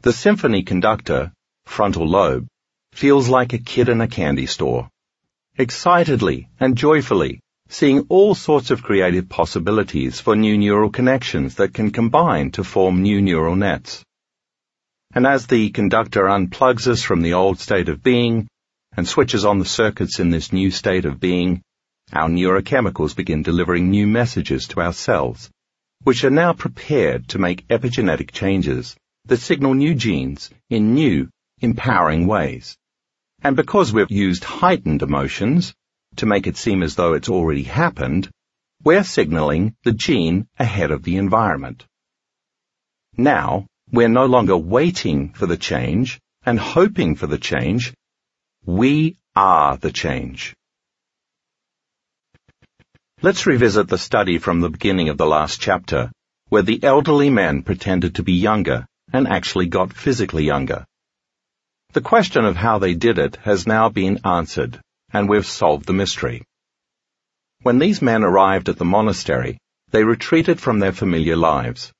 [0.00, 1.32] The symphony conductor,
[1.64, 2.46] frontal lobe,
[2.92, 4.88] feels like a kid in a candy store.
[5.56, 11.90] Excitedly and joyfully, seeing all sorts of creative possibilities for new neural connections that can
[11.90, 14.02] combine to form new neural nets.
[15.14, 18.48] And as the conductor unplugs us from the old state of being
[18.96, 21.62] and switches on the circuits in this new state of being,
[22.12, 25.50] our neurochemicals begin delivering new messages to our cells,
[26.04, 31.28] which are now prepared to make epigenetic changes that signal new genes in new,
[31.60, 32.76] empowering ways.
[33.42, 35.74] And because we've used heightened emotions
[36.18, 38.30] to make it seem as though it's already happened,
[38.84, 41.84] we're signaling the gene ahead of the environment.
[43.16, 47.92] Now, we're no longer waiting for the change and hoping for the change.
[48.64, 50.54] We are the change.
[53.20, 56.12] Let's revisit the study from the beginning of the last chapter,
[56.48, 60.84] where the elderly men pretended to be younger and actually got physically younger.
[61.94, 64.80] The question of how they did it has now been answered,
[65.12, 66.42] and we've solved the mystery.
[67.62, 69.58] When these men arrived at the monastery,
[69.90, 71.92] they retreated from their familiar lives.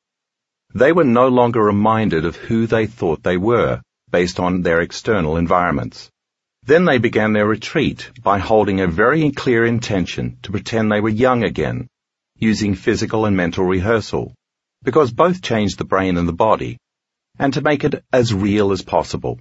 [0.75, 5.37] They were no longer reminded of who they thought they were, based on their external
[5.37, 6.11] environments.
[6.63, 11.09] Then they began their retreat by holding a very clear intention to pretend they were
[11.09, 11.89] young again,
[12.37, 14.35] using physical and mental rehearsal,
[14.83, 16.79] because both change the brain and the body,
[17.39, 19.39] and to make it as real as possible.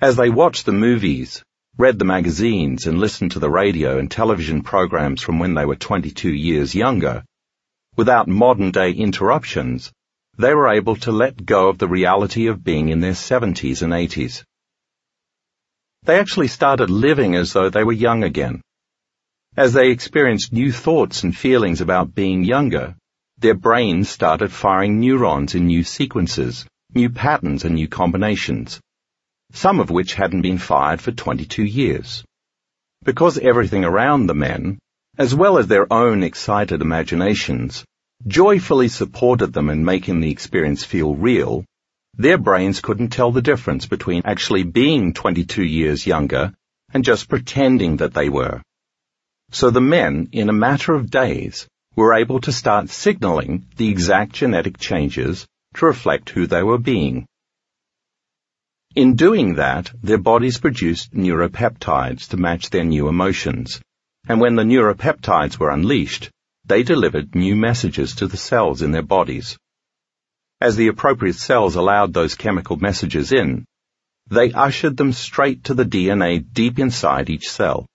[0.00, 1.42] As they watched the movies,
[1.78, 5.76] read the magazines, and listened to the radio and television programs from when they were
[5.76, 7.24] 22 years younger,
[7.96, 9.90] without modern day interruptions,
[10.38, 13.92] they were able to let go of the reality of being in their 70s and
[13.92, 14.44] 80s.
[16.02, 18.62] They actually started living as though they were young again.
[19.56, 22.94] As they experienced new thoughts and feelings about being younger,
[23.38, 28.80] their brains started firing neurons in new sequences, new patterns and new combinations,
[29.52, 32.24] some of which hadn't been fired for 22 years.
[33.04, 34.78] Because everything around the men,
[35.18, 37.84] as well as their own excited imaginations,
[38.26, 41.64] joyfully supported them in making the experience feel real,
[42.16, 46.52] their brains couldn't tell the difference between actually being 22 years younger
[46.92, 48.60] and just pretending that they were.
[49.52, 51.66] So the men, in a matter of days,
[51.96, 57.26] were able to start signaling the exact genetic changes to reflect who they were being.
[58.96, 63.80] In doing that, their bodies produced neuropeptides to match their new emotions,
[64.26, 66.28] and when the neuropeptides were unleashed,
[66.64, 69.56] they delivered new messages to the cells in their bodies.
[70.60, 73.64] As the appropriate cells allowed those chemical messages in,
[74.28, 77.86] they ushered them straight to the DNA deep inside each cell.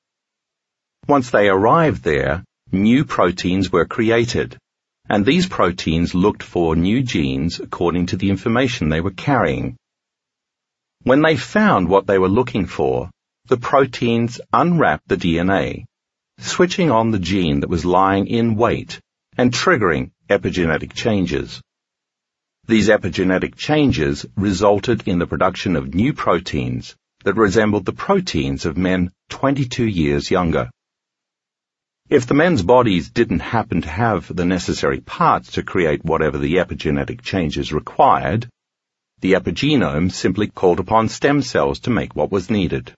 [1.09, 4.57] Once they arrived there, new proteins were created,
[5.09, 9.75] and these proteins looked for new genes according to the information they were carrying.
[11.05, 13.11] When they found what they were looking for,
[13.45, 15.85] the proteins unwrapped the DNA,
[16.39, 18.99] switching on the gene that was lying in wait
[19.37, 21.61] and triggering epigenetic changes.
[22.65, 28.75] These epigenetic changes resulted in the production of new proteins that resembled the proteins of
[28.75, 30.71] men 22 years younger.
[32.09, 36.55] If the men's bodies didn't happen to have the necessary parts to create whatever the
[36.55, 38.49] epigenetic changes required,
[39.21, 42.93] the epigenome simply called upon stem cells to make what was needed.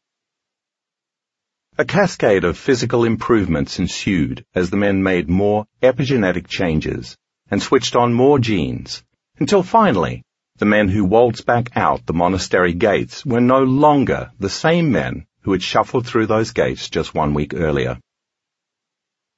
[1.77, 7.15] A cascade of physical improvements ensued as the men made more epigenetic changes
[7.51, 9.03] and switched on more genes,
[9.39, 10.23] until finally,
[10.57, 15.27] the men who waltzed back out the monastery gates were no longer the same men
[15.41, 17.99] who had shuffled through those gates just one week earlier.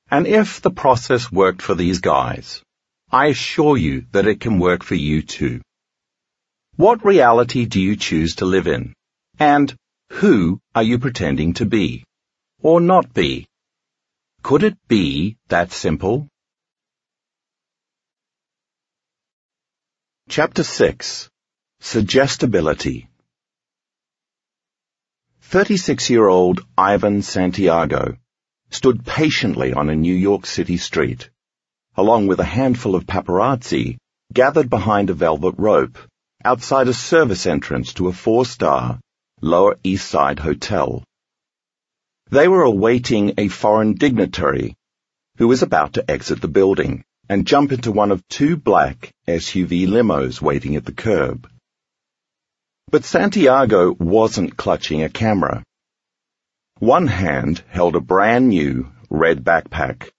[0.09, 2.63] And if the process worked for these guys,
[3.11, 5.61] I assure you that it can work for you too.
[6.79, 8.93] What reality do you choose to live in?
[9.37, 9.75] And
[10.11, 12.05] who are you pretending to be?
[12.61, 13.47] Or not be?
[14.43, 16.29] Could it be that simple?
[20.29, 21.29] Chapter 6
[21.81, 23.09] Suggestibility
[25.51, 28.15] 36-year-old Ivan Santiago
[28.69, 31.29] stood patiently on a New York City street,
[31.97, 33.97] along with a handful of paparazzi
[34.31, 35.97] gathered behind a velvet rope
[36.43, 38.99] outside a service entrance to a four-star
[39.41, 41.03] Lower East Side hotel.
[42.29, 44.75] They were awaiting a foreign dignitary
[45.37, 49.87] who was about to exit the building and jump into one of two black SUV
[49.87, 51.49] limos waiting at the curb.
[52.91, 55.63] But Santiago wasn't clutching a camera.
[56.79, 60.09] One hand held a brand new red backpack,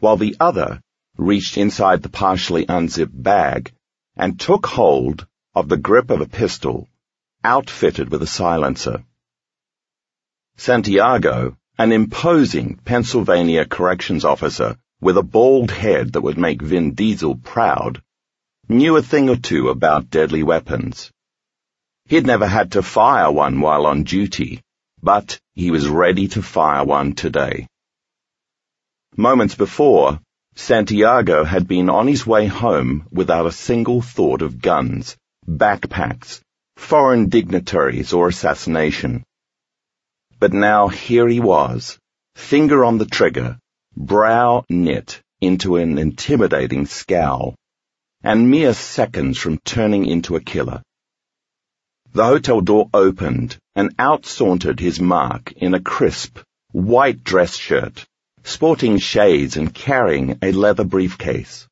[0.00, 0.80] while the other
[1.16, 3.72] reached inside the partially unzipped bag
[4.16, 5.26] and took hold
[5.58, 6.88] of the grip of a pistol,
[7.42, 9.02] outfitted with a silencer.
[10.56, 17.34] Santiago, an imposing Pennsylvania corrections officer with a bald head that would make Vin Diesel
[17.34, 18.00] proud,
[18.68, 21.10] knew a thing or two about deadly weapons.
[22.06, 24.62] He'd never had to fire one while on duty,
[25.02, 27.66] but he was ready to fire one today.
[29.16, 30.20] Moments before,
[30.54, 35.16] Santiago had been on his way home without a single thought of guns
[35.48, 36.42] backpacks,
[36.76, 39.24] foreign dignitaries, or assassination.
[40.38, 41.98] But now here he was,
[42.36, 43.58] finger on the trigger,
[43.96, 47.54] brow knit into an intimidating scowl,
[48.22, 50.82] and mere seconds from turning into a killer.
[52.12, 56.38] The hotel door opened, and out sauntered his mark in a crisp,
[56.72, 58.06] white dress shirt,
[58.44, 61.66] sporting shades and carrying a leather briefcase.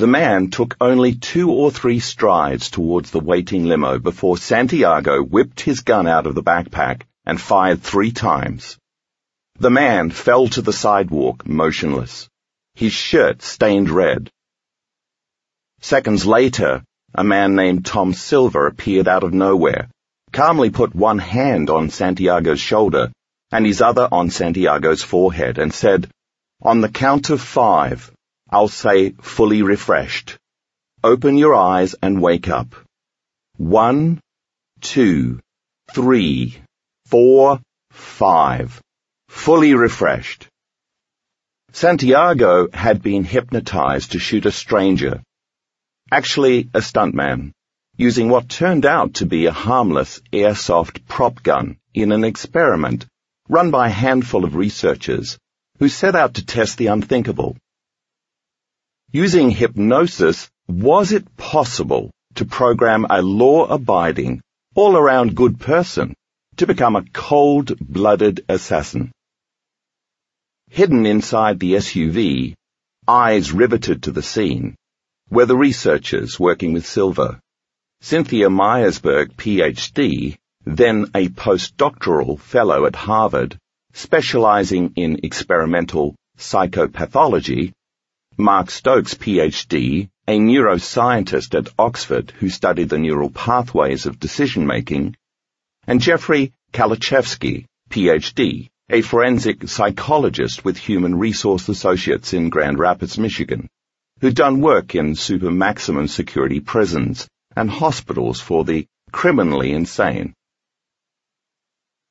[0.00, 5.60] The man took only two or three strides towards the waiting limo before Santiago whipped
[5.60, 8.78] his gun out of the backpack and fired three times.
[9.58, 12.30] The man fell to the sidewalk, motionless,
[12.74, 14.30] his shirt stained red.
[15.82, 16.82] Seconds later,
[17.14, 19.90] a man named Tom Silver appeared out of nowhere,
[20.32, 23.12] calmly put one hand on Santiago's shoulder
[23.52, 26.10] and his other on Santiago's forehead and said,
[26.62, 28.10] On the count of five,
[28.50, 30.36] I'll say fully refreshed.
[31.04, 32.74] Open your eyes and wake up.
[33.56, 34.20] One,
[34.80, 35.40] two,
[35.94, 36.58] three,
[37.06, 37.60] four,
[37.92, 38.80] five.
[39.28, 40.48] Fully refreshed.
[41.72, 45.22] Santiago had been hypnotized to shoot a stranger,
[46.10, 47.52] actually a stuntman,
[47.96, 53.06] using what turned out to be a harmless airsoft prop gun in an experiment
[53.48, 55.38] run by a handful of researchers
[55.78, 57.56] who set out to test the unthinkable.
[59.12, 64.40] Using hypnosis, was it possible to program a law-abiding,
[64.76, 66.14] all-around good person
[66.58, 69.10] to become a cold-blooded assassin?
[70.68, 72.54] Hidden inside the SUV,
[73.08, 74.76] eyes riveted to the scene,
[75.28, 77.40] were the researchers working with Silver.
[78.02, 83.58] Cynthia Meyersburg, PhD, then a postdoctoral fellow at Harvard,
[83.92, 87.72] specializing in experimental psychopathology,
[88.40, 95.16] Mark Stokes, PhD, a neuroscientist at Oxford who studied the neural pathways of decision-making,
[95.86, 103.68] and Jeffrey Kalachevsky, PhD, a forensic psychologist with Human Resource Associates in Grand Rapids, Michigan,
[104.20, 110.34] who'd done work in super maximum security prisons and hospitals for the criminally insane.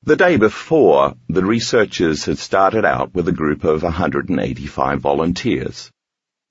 [0.04, 5.92] The day before, the researchers had started out with a group of 185 volunteers.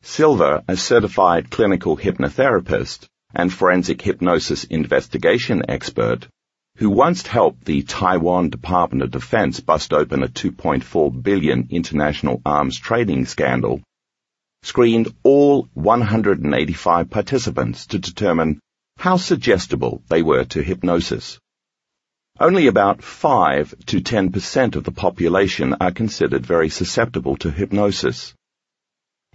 [0.03, 6.29] Silver, a certified clinical hypnotherapist and forensic hypnosis investigation expert,
[6.77, 12.79] who once helped the Taiwan Department of Defense bust open a 2.4 billion international arms
[12.79, 13.81] trading scandal,
[14.63, 18.61] screened all 185 participants to determine
[18.97, 21.39] how suggestible they were to hypnosis.
[22.41, 28.35] Only about 5 to 10% of the population are considered very susceptible to hypnosis.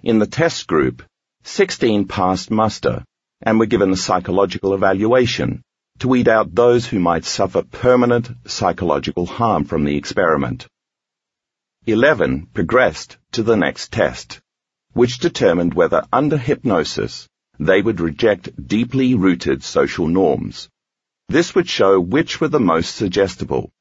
[0.03, 1.01] In the test group,
[1.43, 3.05] 16 passed muster
[3.41, 5.61] and were given a psychological evaluation
[5.99, 10.67] to weed out those who might suffer permanent psychological harm from the experiment.
[11.85, 14.41] 11 progressed to the next test,
[14.91, 20.67] which determined whether under hypnosis they would reject deeply rooted social norms.
[21.29, 23.71] This would show which were the most suggestible.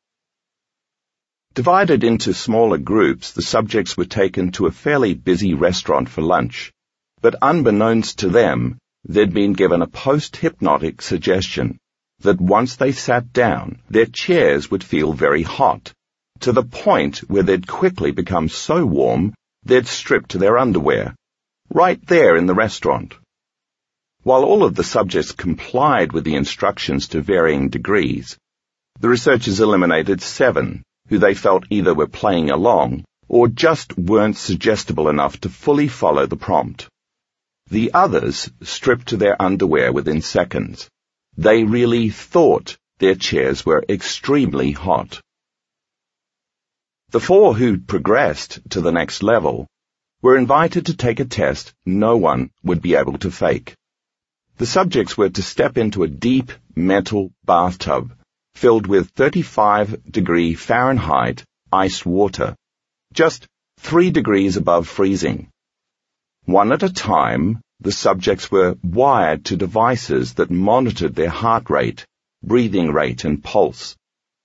[1.55, 6.73] Divided into smaller groups, the subjects were taken to a fairly busy restaurant for lunch,
[7.21, 11.79] but unbeknownst to them, they'd been given a post-hypnotic suggestion
[12.21, 15.93] that once they sat down, their chairs would feel very hot,
[16.41, 21.15] to the point where they'd quickly become so warm they'd strip to their underwear,
[21.69, 23.15] right there in the restaurant.
[24.23, 28.39] While all of the subjects complied with the instructions to varying degrees,
[29.01, 35.11] the researchers eliminated seven who they felt either were playing along or just weren't suggestible
[35.11, 36.89] enough to fully follow the prompt.
[37.67, 40.89] The others stripped to their underwear within seconds.
[41.37, 45.21] They really thought their chairs were extremely hot.
[47.11, 49.67] The four who progressed to the next level
[50.23, 53.75] were invited to take a test no one would be able to fake.
[54.57, 58.15] The subjects were to step into a deep metal bathtub
[58.63, 62.55] filled with 35 degree Fahrenheit iced water,
[63.13, 63.49] just
[63.81, 65.49] three degrees above freezing.
[66.45, 72.07] One at a time, the subjects were wired to devices that monitored their heart rate,
[72.45, 73.97] breathing rate, and pulse,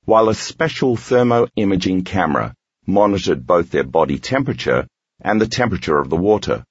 [0.05, 2.55] while a special thermo-imaging camera
[2.87, 4.87] monitored both their body temperature
[5.21, 6.63] and the temperature of the water.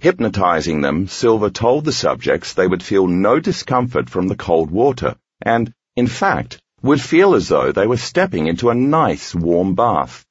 [0.00, 5.14] Hypnotizing them, Silver told the subjects they would feel no discomfort from the cold water
[5.40, 10.24] and, in fact, would feel as though they were stepping into a nice warm bath.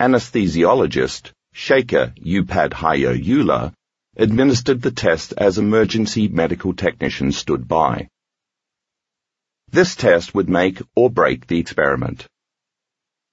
[0.00, 3.72] Anesthesiologist Shekhar Upadhyayula
[4.16, 8.08] administered the test as emergency medical technicians stood by.
[9.70, 12.26] This test would make or break the experiment.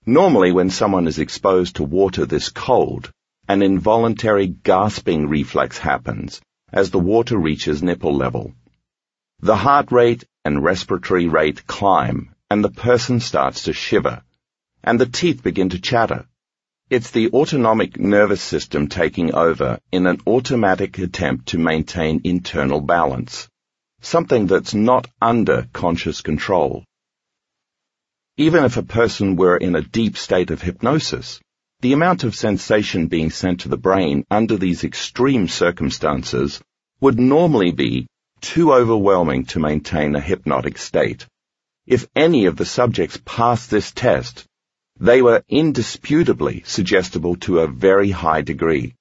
[0.05, 3.11] Normally when someone is exposed to water this cold,
[3.47, 6.41] an involuntary gasping reflex happens
[6.73, 8.53] as the water reaches nipple level.
[9.39, 14.21] The heart rate and respiratory rate climb and the person starts to shiver
[14.85, 16.27] and the teeth begin to chatter.
[16.91, 23.49] It's the autonomic nervous system taking over in an automatic attempt to maintain internal balance,
[24.01, 26.83] something that's not under conscious control.
[28.37, 31.39] Even if a person were in a deep state of hypnosis,
[31.79, 36.61] the amount of sensation being sent to the brain under these extreme circumstances
[37.01, 38.07] would normally be
[38.45, 41.25] too overwhelming to maintain a hypnotic state.
[41.87, 44.45] If any of the subjects passed this test,
[44.99, 48.93] they were indisputably suggestible to a very high degree.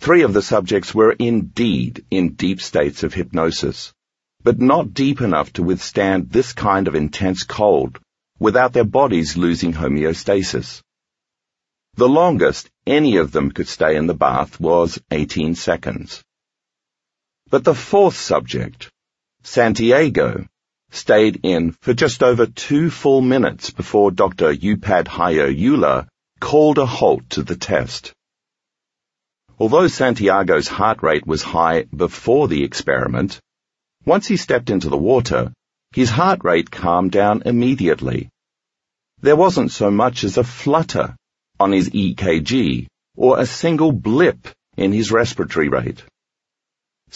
[0.00, 3.94] Three of the subjects were indeed in deep states of hypnosis,
[4.42, 8.00] but not deep enough to withstand this kind of intense cold
[8.40, 10.82] without their bodies losing homeostasis.
[11.94, 16.24] The longest any of them could stay in the bath was 18 seconds.
[17.48, 18.90] But the fourth subject,
[19.44, 20.46] Santiago,
[20.90, 24.52] stayed in for just over two full minutes before Dr.
[24.52, 26.08] Upadhyayula
[26.40, 28.12] called a halt to the test.
[29.58, 33.40] Although Santiago's heart rate was high before the experiment,
[34.04, 35.52] once he stepped into the water,
[35.92, 38.28] his heart rate calmed down immediately.
[39.20, 41.16] There wasn't so much as a flutter
[41.60, 46.04] on his EKG or a single blip in his respiratory rate.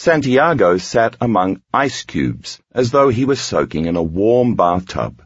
[0.01, 5.23] Santiago sat among ice cubes as though he was soaking in a warm bathtub.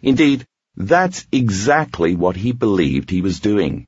[0.00, 3.86] Indeed, that's exactly what he believed he was doing.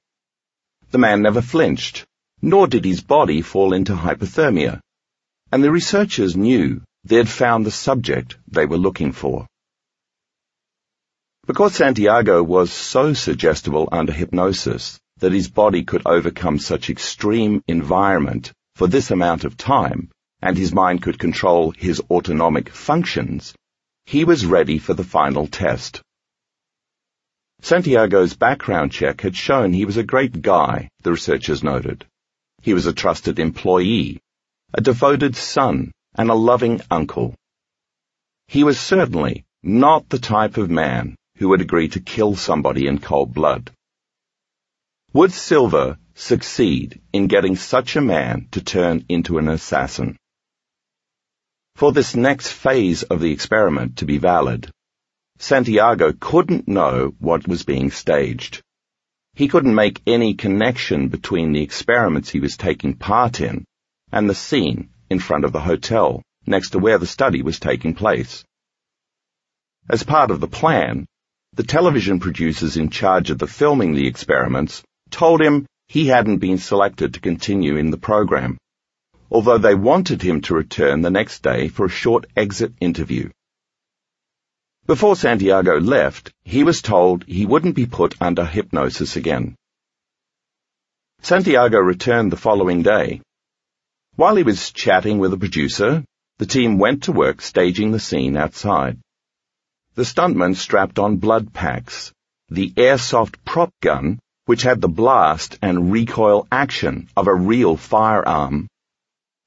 [0.91, 2.05] The man never flinched,
[2.43, 4.81] nor did his body fall into hypothermia,
[5.51, 9.47] and the researchers knew they had found the subject they were looking for.
[11.47, 18.53] Because Santiago was so suggestible under hypnosis that his body could overcome such extreme environment
[18.83, 23.55] for this amount of time, and his mind could control his autonomic functions,
[24.07, 26.03] he was ready for the final test.
[27.61, 32.05] Santiago's background check had shown he was a great guy, the researchers noted.
[32.61, 34.19] He was a trusted employee,
[34.75, 37.37] a devoted son, and a loving uncle.
[38.49, 42.99] He was certainly not the type of man who would agree to kill somebody in
[42.99, 43.71] cold blood.
[45.13, 50.17] Would Silva succeed in getting such a man to turn into an assassin?
[51.77, 54.71] For this next phase of the experiment to be valid,
[55.39, 58.63] Santiago couldn't know what was being staged.
[59.35, 63.65] He couldn't make any connection between the experiments he was taking part in
[64.13, 67.95] and the scene in front of the hotel next to where the study was taking
[67.95, 68.45] place.
[69.89, 71.07] As part of the plan,
[71.55, 76.57] the television producers in charge of the filming the experiments told him he hadn't been
[76.57, 78.57] selected to continue in the program,
[79.31, 83.29] although they wanted him to return the next day for a short exit interview.
[84.87, 89.55] Before Santiago left, he was told he wouldn't be put under hypnosis again.
[91.21, 93.21] Santiago returned the following day.
[94.17, 96.03] While he was chatting with the producer,
[96.39, 98.99] the team went to work staging the scene outside.
[99.95, 102.15] The stuntman strapped on blood packs,
[102.49, 108.69] the airsoft prop gun, which had the blast and recoil action of a real firearm,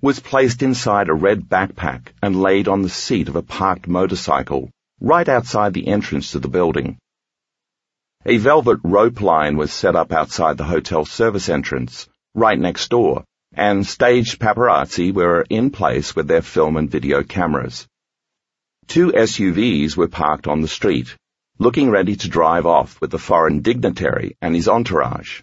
[0.01, 4.69] was placed inside a red backpack and laid on the seat of a parked motorcycle
[5.01, 6.97] right outside the entrance to the building.
[8.25, 13.23] A velvet rope line was set up outside the hotel service entrance, right next door,
[13.53, 17.87] and staged paparazzi were in place with their film and video cameras.
[18.87, 21.15] Two SUVs were parked on the street,
[21.57, 25.41] looking ready to drive off with the foreign dignitary and his entourage.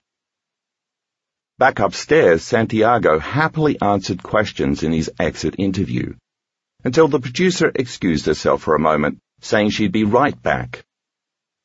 [1.59, 6.15] Back upstairs, Santiago happily answered questions in his exit interview,
[6.85, 10.85] until the producer excused herself for a moment, saying she'd be right back.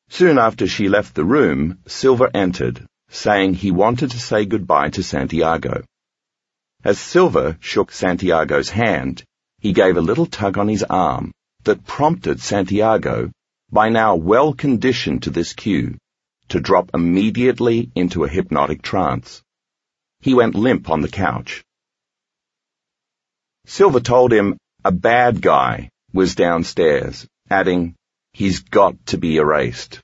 [0.08, 5.02] Soon after she left the room, Silva entered, saying he wanted to say goodbye to
[5.02, 5.84] Santiago.
[6.84, 9.24] As Silva shook Santiago's hand,
[9.58, 11.32] he gave a little tug on his arm
[11.64, 13.30] that prompted Santiago,
[13.70, 15.96] by now well conditioned to this cue,
[16.48, 19.42] to drop immediately into a hypnotic trance.
[20.20, 21.64] He went limp on the couch.
[23.66, 27.94] Silva told him a bad guy was downstairs, adding,
[28.32, 30.00] He's got to be erased.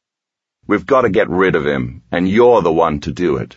[0.67, 3.57] We've got to get rid of him, and you're the one to do it.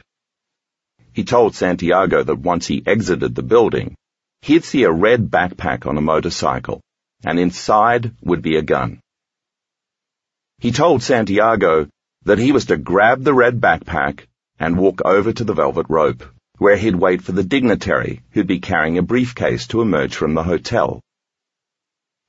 [1.13, 3.95] He told Santiago that once he exited the building,
[4.41, 6.79] he'd see a red backpack on a motorcycle,
[7.25, 8.99] and inside would be a gun.
[10.59, 11.87] He told Santiago
[12.23, 14.25] that he was to grab the red backpack
[14.59, 16.23] and walk over to the velvet rope,
[16.57, 20.43] where he'd wait for the dignitary who'd be carrying a briefcase to emerge from the
[20.43, 20.99] hotel.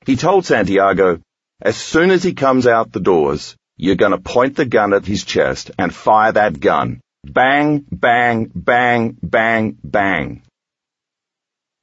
[0.05, 1.21] He told Santiago,
[1.61, 5.23] as soon as he comes out the doors, you're to point the gun at his
[5.23, 10.41] chest and fire that gun Bang, bang, bang, bang, bang.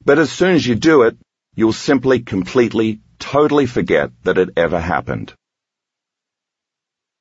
[0.03, 1.15] But as soon as you do it,
[1.55, 5.33] you'll simply completely, totally forget that it ever happened.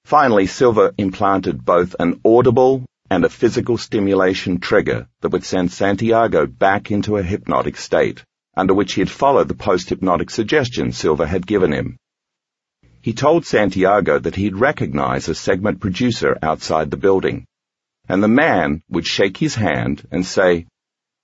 [0.06, 6.46] Finally, Silva implanted both an audible and a physical stimulation trigger that would send Santiago
[6.46, 8.22] back into a hypnotic state,
[8.56, 11.96] under which he'd followed the post-hypnotic suggestions Silva had given him.
[13.02, 17.44] He told Santiago that he'd recognize a segment producer outside the building
[18.08, 20.68] and the man would shake his hand and say,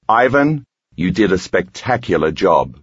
[0.09, 0.65] Ivan,
[0.97, 2.81] you did a spectacular job.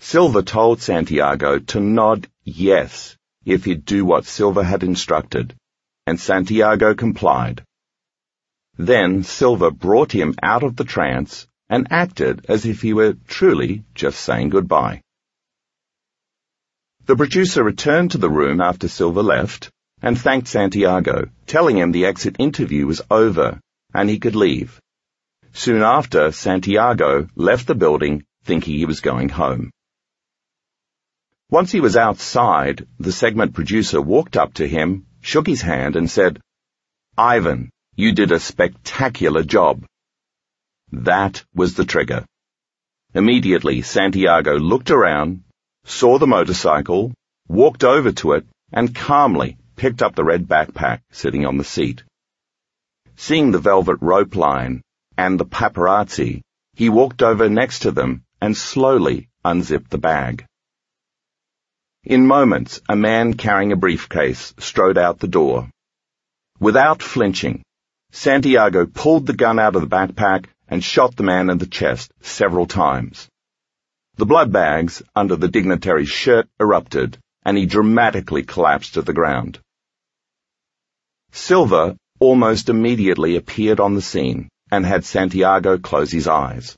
[0.00, 3.17] Silva told Santiago to nod yes
[3.48, 5.54] if he'd do what Silva had instructed,
[6.06, 7.64] and Santiago complied.
[8.76, 13.84] Then Silva brought him out of the trance and acted as if he were truly
[13.94, 15.00] just saying goodbye.
[17.06, 19.70] The producer returned to the room after Silva left
[20.02, 23.58] and thanked Santiago, telling him the exit interview was over
[23.94, 24.78] and he could leave.
[25.54, 29.70] Soon after, Santiago left the building thinking he was going home.
[31.50, 36.10] Once he was outside, the segment producer walked up to him, shook his hand and
[36.10, 36.38] said,
[37.16, 39.84] Ivan, you did a spectacular job.
[40.92, 42.26] That was the trigger.
[43.14, 45.42] Immediately, Santiago looked around,
[45.84, 47.14] saw the motorcycle,
[47.48, 52.02] walked over to it, and calmly picked up the red backpack sitting on the seat.
[53.16, 54.82] Seeing the velvet rope line
[55.16, 56.42] and the paparazzi,
[56.74, 60.44] he walked over next to them and slowly unzipped the bag.
[62.08, 65.68] In moments, a man carrying a briefcase strode out the door.
[66.58, 67.62] Without flinching,
[68.12, 72.10] Santiago pulled the gun out of the backpack and shot the man in the chest
[72.22, 73.28] several times.
[74.16, 79.58] The blood bags under the dignitary's shirt erupted, and he dramatically collapsed to the ground.
[81.32, 86.74] Silva almost immediately appeared on the scene and had Santiago close his eyes.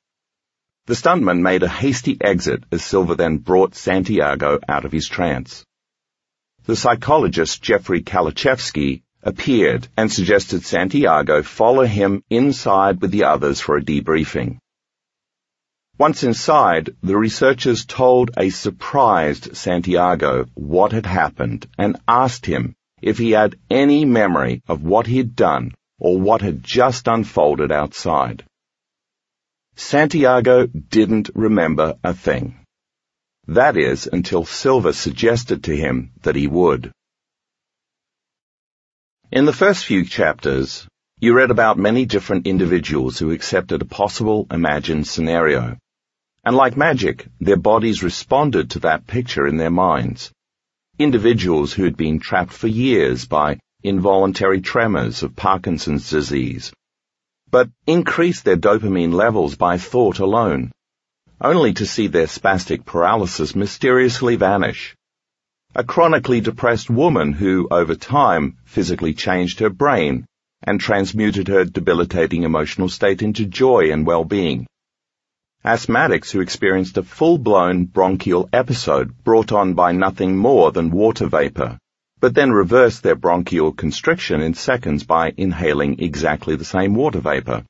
[0.90, 5.64] The stuntman made a hasty exit as Silva then brought Santiago out of his trance.
[6.64, 13.76] The psychologist Jeffrey Kalachevsky appeared and suggested Santiago follow him inside with the others for
[13.76, 14.58] a debriefing.
[15.96, 23.16] Once inside, the researchers told a surprised Santiago what had happened and asked him if
[23.16, 28.42] he had any memory of what he'd done or what had just unfolded outside.
[29.80, 32.54] Santiago didn't remember a thing.
[33.48, 36.92] That is, until Silva suggested to him that he would.
[39.32, 40.86] In the first few chapters,
[41.18, 45.78] you read about many different individuals who accepted a possible imagined scenario.
[46.44, 50.30] And like magic, their bodies responded to that picture in their minds.
[50.98, 56.70] Individuals who had been trapped for years by involuntary tremors of Parkinson's disease,
[57.50, 60.70] but increase their dopamine levels by thought alone,
[61.40, 64.94] only to see their spastic paralysis mysteriously vanish.
[65.74, 70.26] A chronically depressed woman who, over time, physically changed her brain
[70.62, 74.66] and transmuted her debilitating emotional state into joy and well-being.
[75.64, 81.78] Asthmatics who experienced a full-blown bronchial episode brought on by nothing more than water vapor,
[82.20, 87.64] but then reverse their bronchial constriction in seconds by inhaling exactly the same water vapor.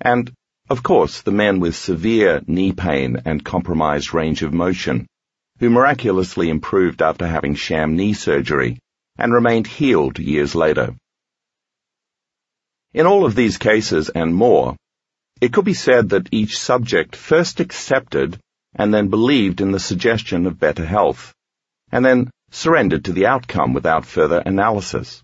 [0.00, 0.30] And,
[0.68, 5.06] of course, the men with severe knee pain and compromised range of motion,
[5.58, 8.78] who miraculously improved after having sham knee surgery
[9.18, 10.94] and remained healed years later.
[12.92, 14.76] In all of these cases and more,
[15.40, 18.38] it could be said that each subject first accepted
[18.74, 21.32] and then believed in the suggestion of better health,
[21.90, 25.22] and then surrendered to the outcome without further analysis.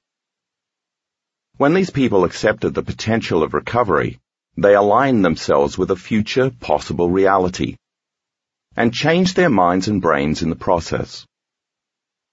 [1.56, 4.18] When these people accepted the potential of recovery,
[4.56, 7.76] they aligned themselves with a future possible reality
[8.76, 11.26] and changed their minds and brains in the process.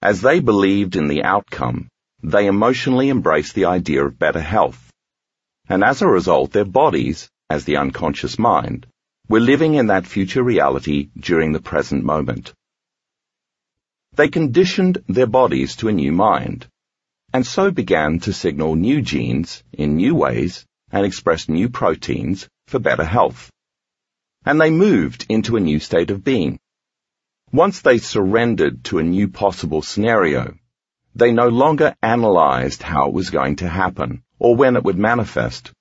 [0.02, 1.88] As they believed in the outcome,
[2.22, 4.84] they emotionally embraced the idea of better health
[5.68, 8.86] and as a result, their bodies, as the unconscious mind,
[9.28, 12.52] were living in that future reality during the present moment.
[14.16, 16.68] They conditioned their bodies to a new mind,
[17.32, 22.78] and so began to signal new genes in new ways and express new proteins for
[22.78, 23.50] better health.
[24.46, 26.60] And they moved into a new state of being.
[27.52, 30.54] Once they surrendered to a new possible scenario,
[31.16, 35.72] they no longer analyzed how it was going to happen or when it would manifest.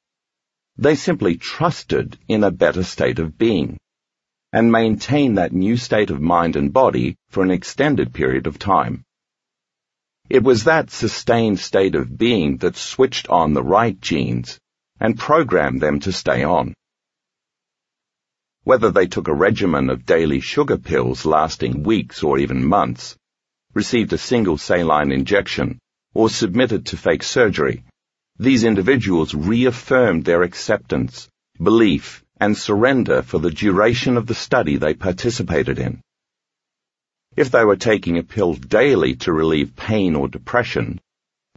[0.77, 3.77] They simply trusted in a better state of being
[4.53, 9.03] and maintain that new state of mind and body for an extended period of time.
[10.29, 14.59] It was that sustained state of being that switched on the right genes
[14.99, 16.75] and programmed them to stay on.
[18.63, 23.17] Whether they took a regimen of daily sugar pills lasting weeks or even months,
[23.73, 25.79] received a single saline injection,
[26.13, 27.83] or submitted to fake surgery,
[28.37, 31.27] these individuals reaffirmed their acceptance,
[31.61, 36.01] belief, and surrender for the duration of the study they participated in.
[37.37, 40.99] If they were taking a pill daily to relieve pain or depression,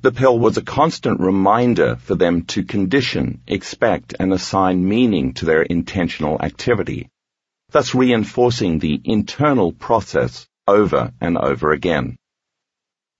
[0.02, 5.44] the pill was a constant reminder for them to condition, expect, and assign meaning to
[5.44, 7.08] their intentional activity,
[7.70, 12.16] thus reinforcing the internal process over and over again.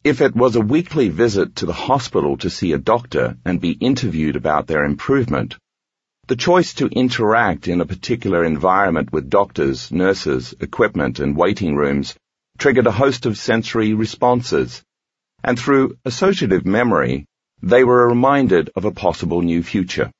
[0.04, 3.72] If it was a weekly visit to the hospital to see a doctor and be
[3.72, 5.56] interviewed about their improvement,
[6.28, 12.16] the choice to interact in a particular environment with doctors, nurses, equipment, and waiting rooms
[12.58, 14.82] triggered a host of sensory responses,
[15.44, 17.26] and through associative memory,
[17.62, 20.10] they were reminded of a possible new future.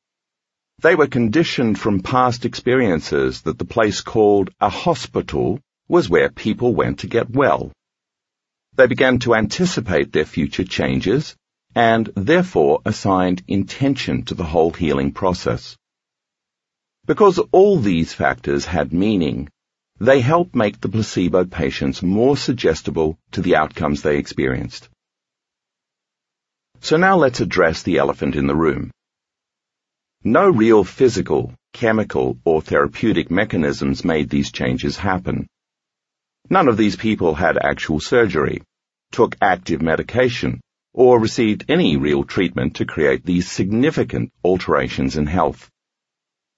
[0.81, 5.59] They were conditioned from past experiences that the place called a hospital
[5.89, 7.73] was where people went to get well.
[8.77, 11.35] They began to anticipate their future changes
[11.75, 15.77] and therefore assigned intention to the whole healing process.
[17.07, 19.49] Because all these factors had meaning,
[20.01, 24.89] they helped make the placebo patients more suggestible to the outcomes they experienced.
[26.81, 28.91] So now let's address the elephant in the room.
[30.25, 35.47] No real physical, chemical, or therapeutic mechanisms made these changes happen.
[36.51, 38.63] None of these people had actual surgery,
[39.13, 40.61] took active medication,
[40.93, 45.71] or received any real treatment to create these significant alterations in health.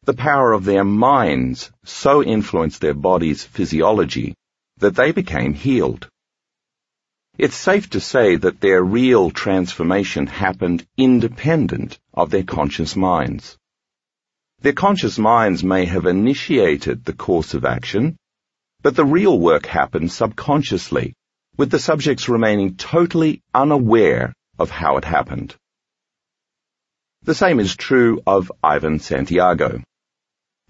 [0.04, 4.34] The power of their minds so influenced their body's physiology
[4.78, 6.08] that they became healed.
[7.36, 13.56] It's safe to say that their real transformation happened independent of their conscious minds.
[14.60, 18.16] Their conscious minds may have initiated the course of action
[18.81, 21.12] but the real work happened subconsciously,
[21.56, 25.56] with the subjects remaining totally unaware of how it happened.
[27.22, 29.83] The same is true of Ivan Santiago.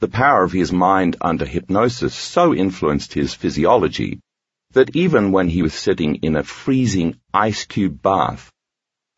[0.01, 4.21] the power of his mind under hypnosis so influenced his physiology
[4.73, 8.51] that even when he was sitting in a freezing ice cube bath,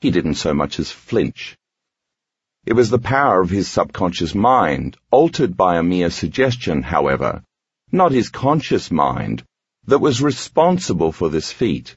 [0.01, 1.57] he didn't so much as flinch.
[2.67, 7.43] It was the power of his subconscious mind, altered by a mere suggestion, however,
[7.91, 9.43] not his conscious mind,
[9.87, 11.97] that was responsible for this feat.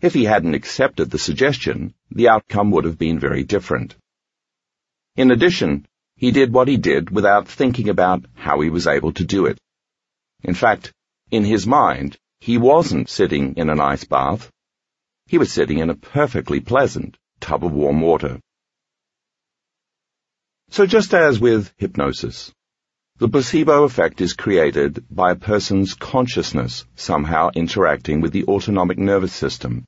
[0.00, 3.96] If he hadn't accepted the suggestion, the outcome would have been very different.
[5.14, 9.24] In addition, he did what he did without thinking about how he was able to
[9.24, 9.58] do it.
[10.42, 10.90] In fact,
[11.30, 14.50] in his mind, he wasn't sitting in an ice bath.
[15.26, 18.40] He was sitting in a perfectly pleasant tub of warm water.
[20.70, 22.50] So just as with hypnosis,
[23.18, 29.34] the placebo effect is created by a person's consciousness somehow interacting with the autonomic nervous
[29.34, 29.84] system.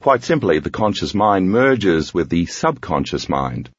[0.00, 3.70] Quite simply, the conscious mind merges with the subconscious mind.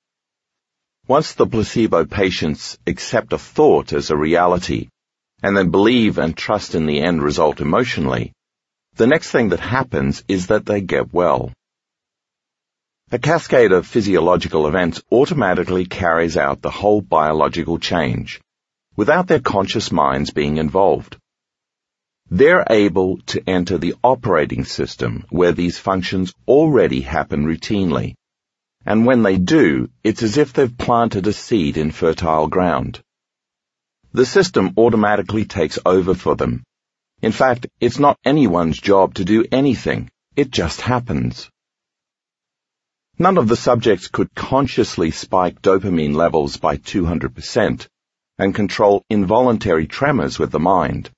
[1.08, 4.88] Once the placebo patients accept a thought as a reality,
[5.42, 8.32] and then believe and trust in the end result emotionally,
[8.96, 11.52] the next thing that happens is that they get well.
[13.12, 18.40] A cascade of physiological events automatically carries out the whole biological change,
[18.96, 21.18] without their conscious minds being involved.
[22.30, 28.16] They're able to enter the operating system where these functions already happen routinely.
[28.86, 33.02] And when they do, it's as if they've planted a seed in fertile ground.
[34.12, 36.64] The system automatically takes over for them.
[37.22, 40.12] In fact, it's not anyone's job to do anything.
[40.36, 41.50] It just happens.
[43.18, 47.88] None of the subjects could consciously spike dopamine levels by 200%
[48.38, 51.12] and control involuntary tremors with the mind,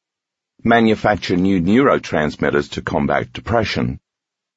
[0.63, 3.99] manufacture new neurotransmitters to combat depression,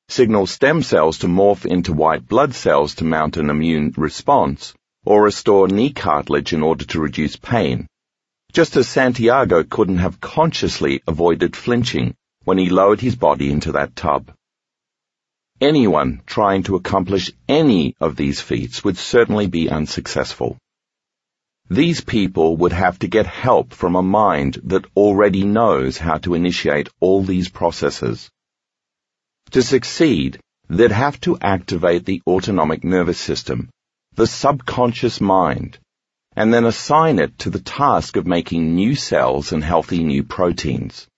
[0.08, 4.74] signal stem cells to morph into white blood cells to mount an immune response,
[5.04, 7.86] or restore knee cartilage in order to reduce pain
[8.52, 13.94] just as Santiago couldn't have consciously avoided flinching when he lowered his body into that
[13.94, 14.32] tub.
[15.60, 20.56] Anyone trying to accomplish any of these feats would certainly be unsuccessful.
[21.68, 26.34] These people would have to get help from a mind that already knows how to
[26.34, 28.30] initiate all these processes.
[29.52, 33.70] To succeed, they'd have to activate the autonomic nervous system,
[34.14, 35.78] the subconscious mind,
[36.36, 41.08] and then assign it to the task of making new cells and healthy new proteins.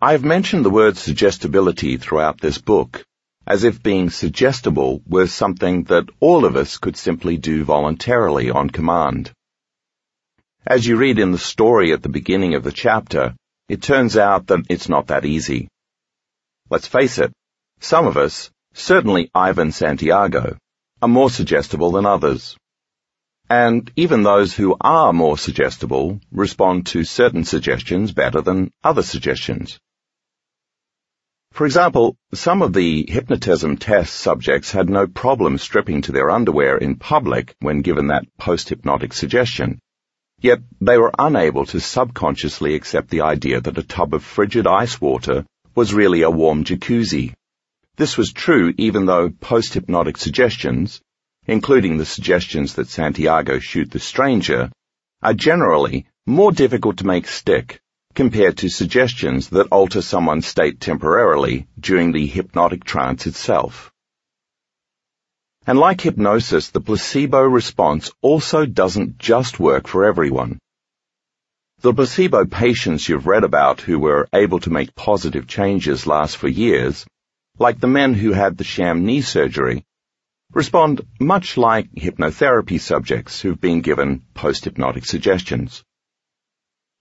[0.00, 3.04] I've mentioned the word suggestibility throughout this book,
[3.46, 8.70] as if being suggestible were something that all of us could simply do voluntarily on
[8.70, 9.30] command.
[10.66, 13.34] As you read in the story at the beginning of the chapter,
[13.70, 15.68] it turns out that it's not that easy.
[16.70, 17.32] Let's face it,
[17.78, 20.56] some of us, certainly Ivan Santiago,
[21.00, 22.56] are more suggestible than others.
[23.48, 29.78] And even those who are more suggestible respond to certain suggestions better than other suggestions.
[31.52, 36.76] For example, some of the hypnotism test subjects had no problem stripping to their underwear
[36.76, 39.78] in public when given that post-hypnotic suggestion.
[40.40, 45.00] Yet they were unable to subconsciously accept the idea that a tub of frigid ice
[45.00, 47.34] water was really a warm jacuzzi.
[47.96, 51.02] This was true even though post-hypnotic suggestions,
[51.46, 54.70] including the suggestions that Santiago shoot the stranger,
[55.22, 57.80] are generally more difficult to make stick
[58.14, 63.89] compared to suggestions that alter someone's state temporarily during the hypnotic trance itself.
[65.66, 70.58] And like hypnosis, the placebo response also doesn't just work for everyone.
[71.80, 76.48] The placebo patients you've read about who were able to make positive changes last for
[76.48, 77.06] years
[77.60, 79.84] like the men who had the sham knee surgery,
[80.52, 85.84] respond much like hypnotherapy subjects who've been given post-hypnotic suggestions.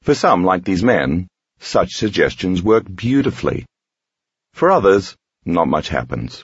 [0.02, 3.66] For some, like these men, such suggestions work beautifully.
[4.54, 6.44] For others, not much happens.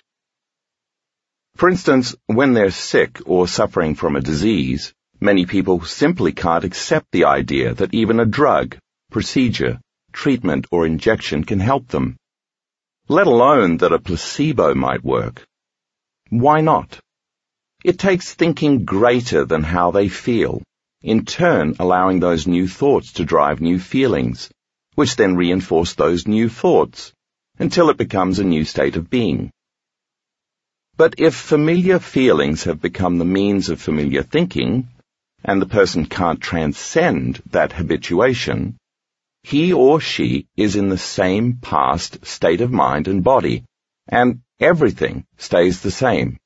[1.56, 7.08] For instance, when they're sick or suffering from a disease, many people simply can't accept
[7.12, 8.78] the idea that even a drug,
[9.12, 9.80] procedure,
[10.12, 12.18] treatment, or injection can help them
[13.08, 15.46] let alone that a placebo might work.
[16.30, 17.00] Why not?
[17.84, 20.64] It takes thinking greater than how they feel,
[21.04, 24.50] in turn allowing those new thoughts to drive new feelings,
[24.96, 27.14] which then reinforce those new thoughts,
[27.60, 29.52] until it becomes a new state of being.
[30.98, 34.88] But if familiar feelings have become the means of familiar thinking,
[35.44, 38.78] and the person can't transcend that habituation,
[39.44, 43.64] he or she is in the same past state of mind and body,
[44.08, 46.38] and everything stays the same.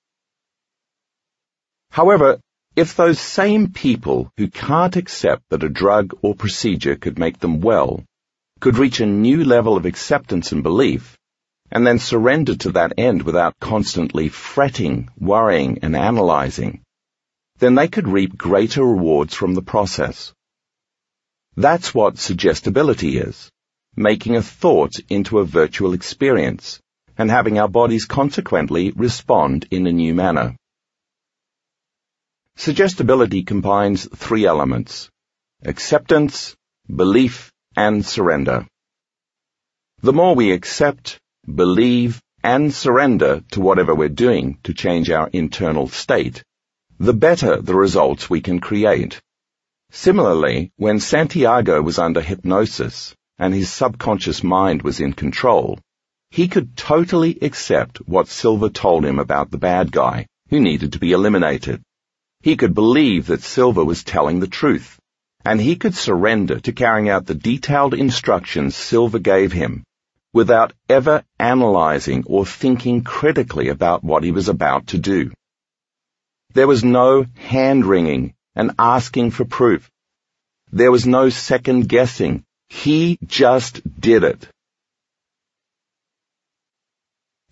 [1.92, 2.40] However,
[2.76, 7.60] If those same people who can't accept that a drug or procedure could make them
[7.60, 8.06] well
[8.62, 11.19] could reach a new level of acceptance and belief,
[11.72, 16.82] and then surrender to that end without constantly fretting, worrying, and analyzing,
[17.58, 20.34] then they could reap greater rewards from the process.
[21.56, 23.52] That's what suggestibility is,
[23.96, 26.80] making a thought into a virtual experience,
[27.18, 30.56] and having our bodies consequently respond in a new manner.
[32.56, 35.10] Suggestibility combines three elements,
[35.64, 36.56] acceptance,
[36.94, 38.66] belief, and surrender.
[40.02, 41.20] The more we accept,
[41.56, 46.44] believe, and surrender to whatever we're doing to change our internal state,
[47.00, 49.20] the better the results we can create.
[49.92, 55.80] Similarly, when Santiago was under hypnosis and his subconscious mind was in control,
[56.32, 61.00] he could totally accept what Silva told him about the bad guy who needed to
[61.00, 61.82] be eliminated.
[62.42, 65.00] He could believe that Silva was telling the truth,
[65.44, 69.84] and he could surrender to carrying out the detailed instructions Silva gave him
[70.34, 75.32] without ever analyzing or thinking critically about what he was about to do.
[76.54, 79.90] There was no hand-wringing and asking for proof.
[80.72, 82.44] There was no second guessing.
[82.70, 84.48] He just did it.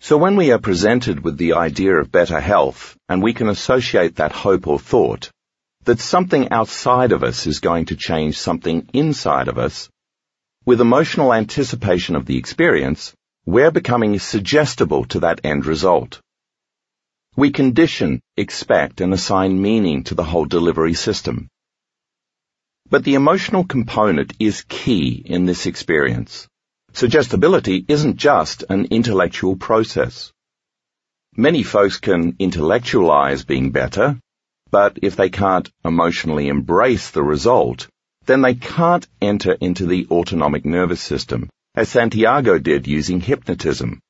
[0.00, 4.16] So when we are presented with the idea of better health, and we can associate
[4.16, 5.30] that hope or thought,
[5.84, 9.88] that something outside of us is going to change something inside of us,
[10.68, 13.14] with emotional anticipation of the experience,
[13.46, 16.20] we're becoming suggestible to that end result.
[17.36, 21.48] We condition, expect, and assign meaning to the whole delivery system.
[22.90, 26.46] But the emotional component is key in this experience.
[26.92, 30.34] Suggestibility isn't just an intellectual process.
[31.34, 34.20] Many folks can intellectualize being better,
[34.70, 37.88] but if they can't emotionally embrace the result,
[38.28, 44.00] then they can't enter into the autonomic nervous system, as Santiago did using hypnotism,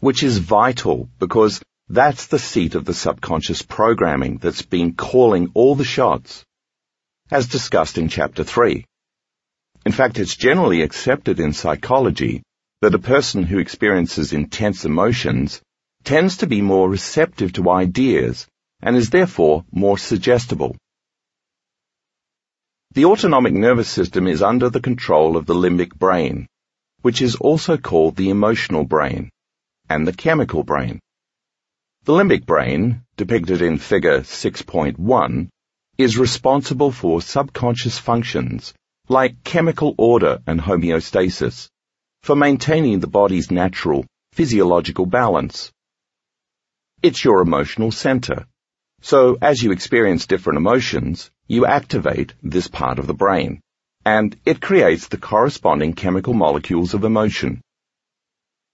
[0.00, 5.74] which is vital because that's the seat of the subconscious programming that's been calling all
[5.74, 6.44] the shots,
[7.30, 8.84] as discussed in chapter 3.
[9.86, 12.42] In fact, it's generally accepted in psychology
[12.82, 15.62] that a person who experiences intense emotions
[16.04, 18.46] tends to be more receptive to ideas
[18.82, 20.76] and is therefore more suggestible.
[22.98, 26.48] The autonomic nervous system is under the control of the limbic brain,
[27.02, 29.30] which is also called the emotional brain,
[29.88, 30.98] and the chemical brain.
[32.06, 35.48] The limbic brain, depicted in figure 6.1,
[35.96, 38.74] is responsible for subconscious functions
[39.08, 41.68] like chemical order and homeostasis,
[42.24, 45.70] for maintaining the body's natural physiological balance.
[47.00, 48.48] It's your emotional center
[49.00, 53.60] so as you experience different emotions, you activate this part of the brain,
[54.04, 57.60] and it creates the corresponding chemical molecules of emotion.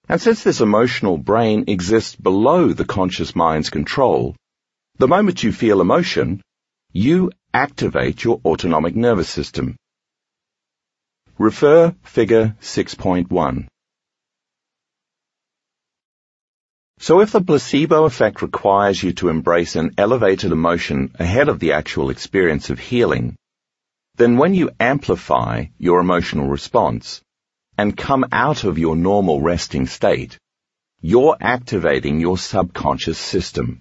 [0.09, 4.37] And since this emotional brain exists below the conscious mind's control,
[4.99, 6.43] the moment you feel emotion,
[6.93, 9.77] you activate your autonomic nervous system.
[11.39, 13.67] Refer figure 6.1.
[16.99, 21.73] So if the placebo effect requires you to embrace an elevated emotion ahead of the
[21.73, 23.37] actual experience of healing,
[24.15, 27.21] then when you amplify your emotional response
[27.77, 30.39] and come out of your normal resting state,
[31.01, 33.81] you're activating your subconscious system.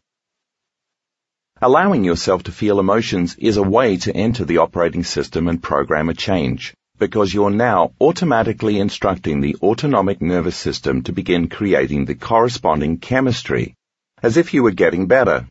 [1.61, 6.09] Allowing yourself to feel emotions is a way to enter the operating system and program
[6.09, 12.15] a change because you're now automatically instructing the autonomic nervous system to begin creating the
[12.15, 13.75] corresponding chemistry,
[14.21, 15.45] as if you were getting better.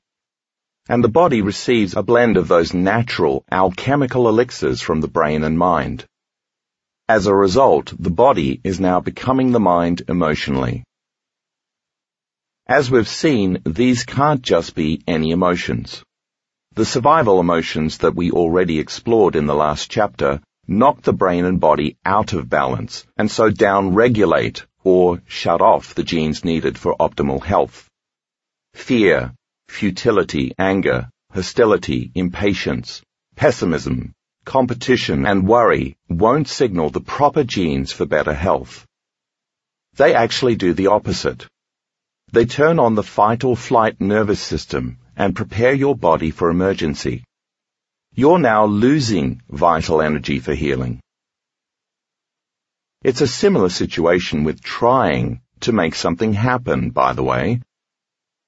[0.89, 5.59] And the body receives a blend of those natural alchemical elixirs from the brain and
[5.59, 6.07] mind.
[7.07, 10.85] As a result, the body is now becoming the mind emotionally.
[12.67, 16.03] As we've seen, these can't just be any emotions.
[16.77, 21.61] The survival emotions that we already explored in the last chapter knock the brain and
[21.61, 27.43] body out of balance, and so down-regulate or shut off the genes needed for optimal
[27.43, 27.89] health.
[28.75, 29.35] Fear,
[29.69, 33.03] futility, anger, hostility, impatience,
[33.37, 34.13] pessimism,
[34.45, 38.87] competition, and worry won't signal the proper genes for better health.
[39.95, 41.47] They actually do the opposite.
[42.33, 47.25] They turn on the fight or flight nervous system and prepare your body for emergency
[48.15, 51.01] you're now losing vital energy for healing.
[53.03, 57.61] It's a similar situation with trying to make something happen, by the way.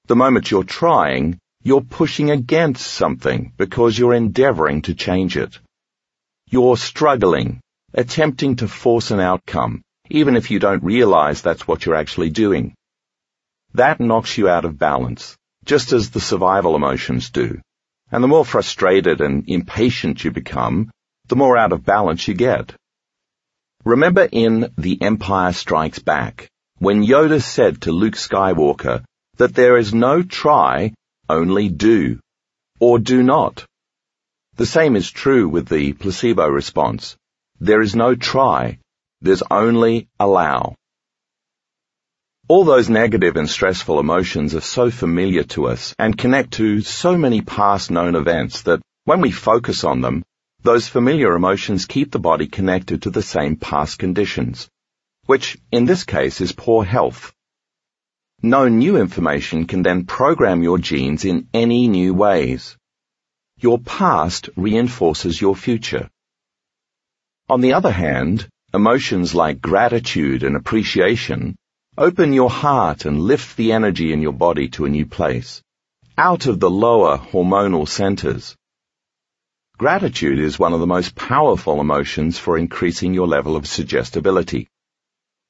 [0.07, 5.57] The moment you're trying, You're pushing against something because you're endeavoring to change it.
[6.47, 7.59] You're struggling,
[7.91, 12.75] attempting to force an outcome, even if you don't realize that's what you're actually doing.
[13.73, 17.59] That knocks you out of balance, just as the survival emotions do.
[18.11, 20.91] And the more frustrated and impatient you become,
[21.27, 22.75] the more out of balance you get.
[23.83, 29.03] Remember in The Empire Strikes Back, when Yoda said to Luke Skywalker
[29.37, 30.93] that there is no try
[31.29, 32.19] only do,
[32.79, 33.65] or do not.
[34.55, 37.17] The same is true with the placebo response.
[37.59, 38.79] There is no try,
[39.21, 40.75] there's only allow.
[42.47, 47.17] All those negative and stressful emotions are so familiar to us and connect to so
[47.17, 50.23] many past known events that when we focus on them,
[50.61, 54.69] those familiar emotions keep the body connected to the same past conditions,
[55.25, 57.33] which in this case is poor health.
[58.43, 62.77] No new information can then program your genes in any new ways.
[63.57, 66.11] Your past reinforces your future.
[67.49, 71.55] On the other hand, emotions like gratitude and appreciation
[71.97, 75.61] open your heart and lift the energy in your body to a new place,
[76.17, 78.53] out of the lower hormonal centers.
[79.77, 84.67] Gratitude is one of the most powerful emotions for increasing your level of suggestibility.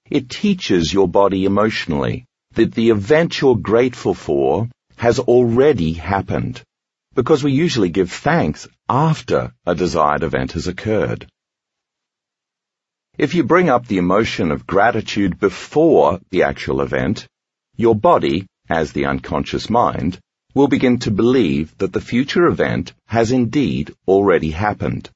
[0.09, 6.61] It teaches your body emotionally that the event you're grateful for has already happened,
[7.15, 11.27] because we usually give thanks after a desired event has occurred.
[13.17, 17.29] If you bring up the emotion of gratitude before the actual event,
[17.77, 20.19] your body, as the unconscious mind,
[20.53, 25.09] will begin to believe that the future event has indeed already happened,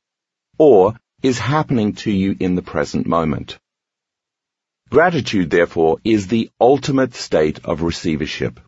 [0.58, 3.60] or is happening to you in the present moment.
[4.90, 8.62] Gratitude, therefore, is the ultimate state of receivership.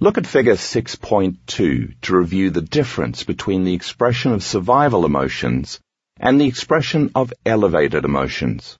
[0.00, 5.78] Look at figure 6.2 to review the difference between the expression of survival emotions
[6.20, 8.76] and the expression of elevated emotions.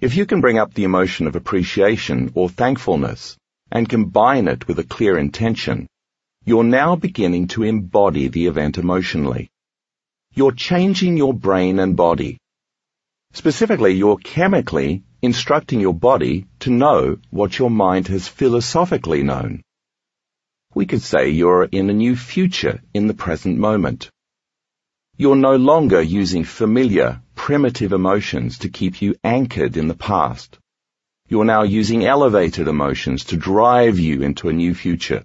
[0.00, 3.36] If you can bring up the emotion of appreciation or thankfulness
[3.70, 5.86] and combine it with a clear intention,
[6.44, 9.50] you're now beginning to embody the event emotionally.
[10.34, 12.38] You're changing your brain and body
[13.36, 19.60] Specifically, you're chemically instructing your body to know what your mind has philosophically known.
[20.74, 24.08] We could say you're in a new future in the present moment.
[25.18, 30.58] You're no longer using familiar, primitive emotions to keep you anchored in the past.
[31.26, 35.24] You're now using elevated emotions to drive you into a new future.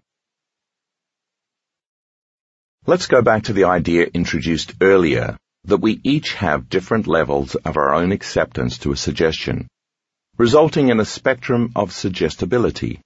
[2.88, 7.76] Let's go back to the idea introduced earlier that we each have different levels of
[7.76, 9.68] our own acceptance to a suggestion,
[10.38, 13.02] resulting in a spectrum of suggestibility.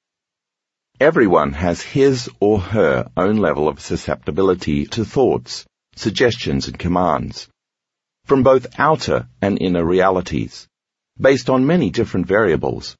[0.99, 7.47] Everyone has his or her own level of susceptibility to thoughts, suggestions and commands,
[8.25, 10.67] from both outer and inner realities,
[11.19, 12.95] based on many different variables.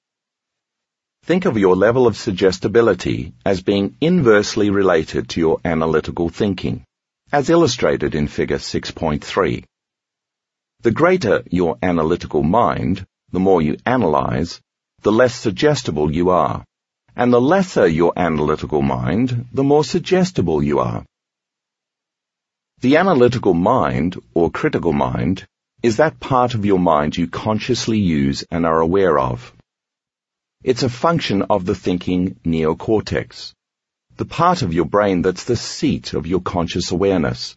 [1.23, 6.85] Think of your level of suggestibility as being inversely related to your analytical thinking
[7.31, 9.63] as illustrated in figure 6.3.
[10.81, 14.61] The greater your analytical mind, the more you analyze,
[15.01, 16.63] the less suggestible you are,
[17.15, 21.03] and the lesser your analytical mind, the more suggestible you are.
[22.81, 25.47] The analytical mind, or critical mind,
[25.81, 29.53] is that part of your mind you consciously use and are aware of.
[30.63, 33.53] It's a function of the thinking neocortex,
[34.17, 37.55] the part of your brain that's the seat of your conscious awareness,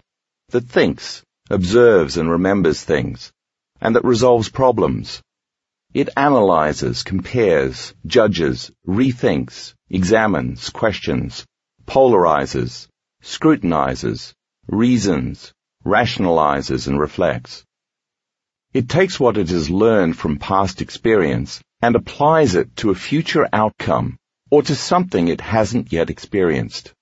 [0.51, 3.33] that thinks, observes and remembers things,
[3.81, 5.20] and that resolves problems.
[5.94, 11.47] It analyzes, compares, judges, rethinks, examines, questions,
[11.86, 12.88] polarizes,
[13.22, 14.34] scrutinizes,
[14.68, 15.52] reasons,
[15.84, 17.65] rationalizes and reflects.
[18.74, 23.49] It takes what it has learned from past experience and applies it to a future
[23.52, 24.18] outcome
[24.51, 26.92] or to something it hasn't yet experienced.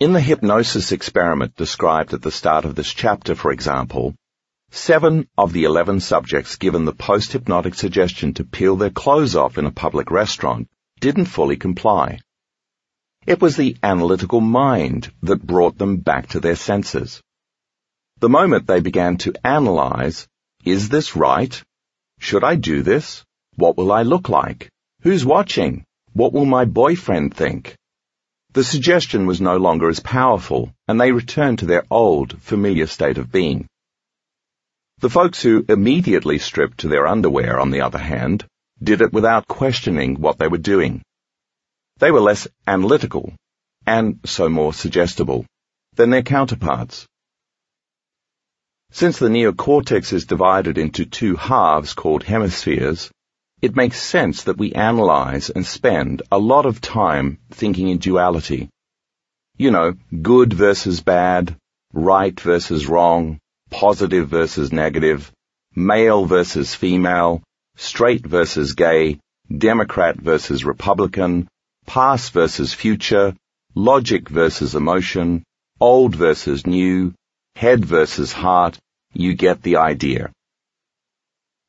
[0.00, 4.14] In the hypnosis experiment described at the start of this chapter, for example,
[4.70, 9.66] seven of the eleven subjects given the post-hypnotic suggestion to peel their clothes off in
[9.66, 10.68] a public restaurant
[11.00, 12.18] didn't fully comply.
[13.26, 17.20] It was the analytical mind that brought them back to their senses.
[18.20, 20.28] The moment they began to analyze,
[20.64, 21.60] is this right?
[22.20, 23.24] Should I do this?
[23.56, 24.70] What will I look like?
[25.02, 25.84] Who's watching?
[26.12, 27.76] What will my boyfriend think?
[28.52, 33.18] The suggestion was no longer as powerful, and they returned to their old, familiar state
[33.18, 33.66] of being.
[35.00, 38.46] The folks who immediately stripped to their underwear, on the other hand,
[38.80, 41.02] did it without questioning what they were doing.
[41.98, 43.32] They were less analytical,
[43.86, 45.46] and so more suggestible,
[45.94, 47.06] than their counterparts.
[48.90, 53.10] Since the neocortex is divided into two halves called hemispheres,
[53.62, 58.68] it makes sense that we analyze and spend a lot of time thinking in duality.
[59.56, 61.56] You know, good versus bad,
[61.94, 63.38] right versus wrong,
[63.70, 65.32] positive versus negative,
[65.74, 67.42] male versus female,
[67.76, 69.18] straight versus gay,
[69.50, 71.48] Democrat versus Republican,
[71.86, 73.34] past versus future,
[73.74, 75.44] logic versus emotion,
[75.80, 77.14] old versus new,
[77.54, 78.78] head versus heart,
[79.12, 80.32] you get the idea.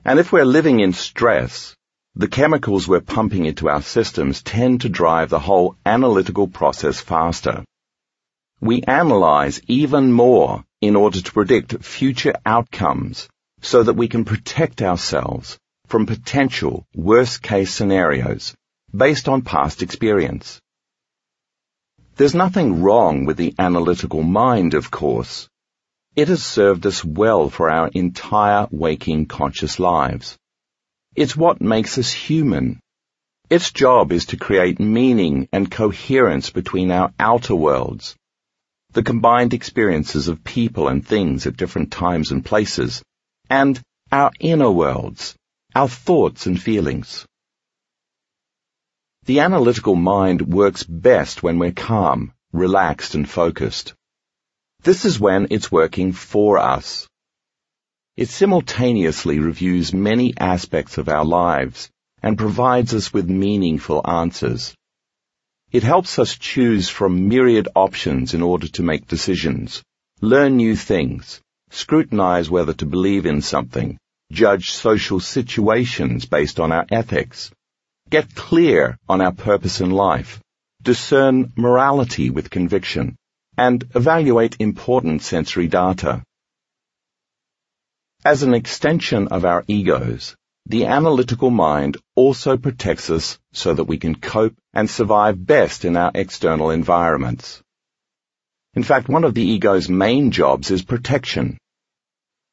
[0.03, 1.75] And if we're living in stress,
[2.15, 7.63] the chemicals we're pumping into our systems tend to drive the whole analytical process faster.
[8.59, 13.27] We analyze even more in order to predict future outcomes
[13.61, 18.55] so that we can protect ourselves from potential worst case scenarios
[18.95, 20.59] based on past experience.
[22.15, 25.47] There's nothing wrong with the analytical mind, of course.
[26.15, 30.35] It has served us well for our entire waking conscious lives.
[31.15, 32.79] It's what makes us human.
[33.49, 38.15] Its job is to create meaning and coherence between our outer worlds,
[38.93, 43.03] the combined experiences of people and things at different times and places,
[43.49, 43.79] and
[44.11, 45.35] our inner worlds,
[45.75, 47.25] our thoughts and feelings.
[49.27, 53.93] The analytical mind works best when we're calm, relaxed and focused.
[54.83, 57.09] This is when it's working for us.
[58.15, 61.89] It simultaneously reviews many aspects of our lives
[62.23, 64.73] and provides us with meaningful answers.
[65.73, 69.83] It helps us choose from myriad options in order to make decisions,
[70.21, 73.97] learn new things, scrutinize whether to believe in something,
[74.31, 77.51] judge social situations based on our ethics,
[78.09, 80.39] get clear on our purpose in life,
[80.81, 83.17] discern morality with conviction,
[83.57, 86.23] and evaluate important sensory data.
[88.23, 93.97] As an extension of our egos, the analytical mind also protects us so that we
[93.97, 97.61] can cope and survive best in our external environments.
[98.73, 101.57] In fact, one of the ego's main jobs is protection.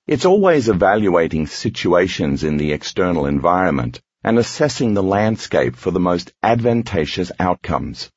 [0.06, 6.33] It's always evaluating situations in the external environment and assessing the landscape for the most
[6.42, 8.10] advantageous outcomes.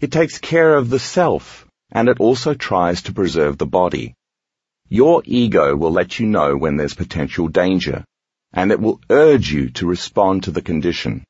[0.00, 4.14] It takes care of the self, and it also tries to preserve the body.
[4.88, 8.04] Your ego will let you know when there's potential danger,
[8.52, 11.24] and it will urge you to respond to the condition.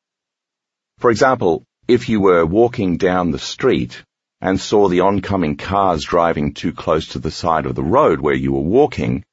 [0.98, 4.02] For example, if you were walking down the street
[4.40, 8.34] and saw the oncoming cars driving too close to the side of the road where
[8.34, 9.24] you were walking,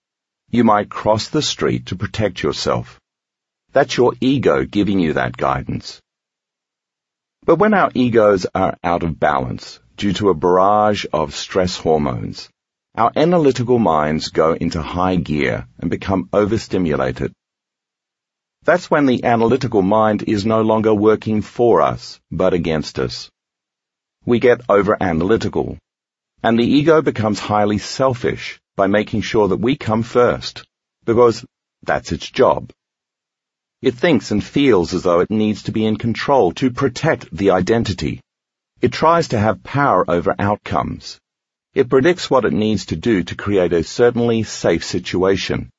[0.50, 2.99] you might cross the street to protect yourself.
[3.72, 6.02] That's your ego giving you that guidance.
[7.46, 12.50] But when our egos are out of balance due to a barrage of stress hormones,
[12.96, 17.32] our analytical minds go into high gear and become overstimulated.
[18.64, 23.30] That's when the analytical mind is no longer working for us, but against us.
[24.26, 25.78] We get over-analytical,
[26.44, 30.66] and the ego becomes highly selfish by making sure that we come first,
[31.06, 31.46] because
[31.84, 32.72] that's its job.
[33.82, 37.52] It thinks and feels as though it needs to be in control to protect the
[37.52, 38.20] identity.
[38.82, 41.18] It tries to have power over outcomes.
[41.74, 45.70] It predicts what it needs to do to create a certainly safe situation.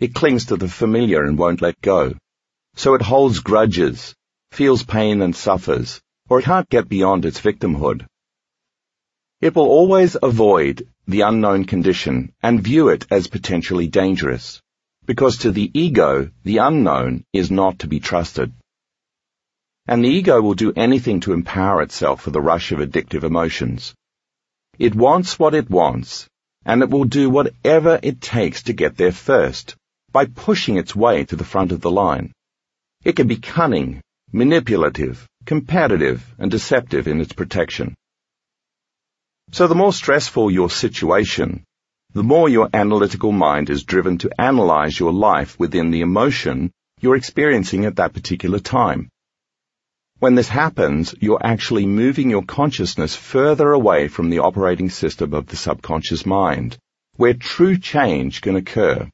[0.00, 2.14] It clings to the familiar and won't let go.
[2.74, 4.12] So it holds grudges,
[4.50, 8.06] feels pain and suffers, or it can't get beyond its victimhood.
[9.40, 14.60] It will always avoid the unknown condition and view it as potentially dangerous,
[15.06, 18.52] because to the ego, the unknown is not to be trusted.
[19.86, 23.94] And the ego will do anything to empower itself for the rush of addictive emotions.
[24.78, 26.28] It wants what it wants,
[26.64, 29.76] and it will do whatever it takes to get there first,
[30.12, 32.32] by pushing its way to the front of the line.
[33.02, 34.02] It can be cunning,
[34.32, 37.94] manipulative, competitive, and deceptive in its protection.
[39.52, 41.64] So the more stressful your situation,
[42.12, 47.14] the more your analytical mind is driven to analyze your life within the emotion you're
[47.14, 49.08] experiencing at that particular time.
[50.18, 55.46] When this happens, you're actually moving your consciousness further away from the operating system of
[55.46, 56.76] the subconscious mind,
[57.14, 59.08] where true change can occur.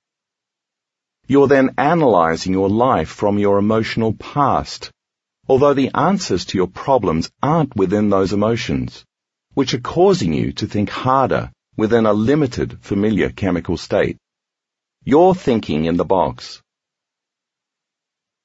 [1.27, 4.91] You're then analyzing your life from your emotional past,
[5.47, 9.05] although the answers to your problems aren't within those emotions
[9.53, 14.17] which are causing you to think harder within a limited, familiar chemical state.
[15.05, 16.63] You're thinking in the box.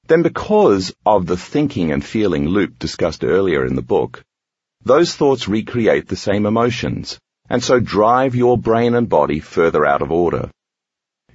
[0.08, 4.22] then because of the thinking and feeling loop discussed earlier in the book,
[4.84, 10.02] those thoughts recreate the same emotions and so drive your brain and body further out
[10.02, 10.50] of order.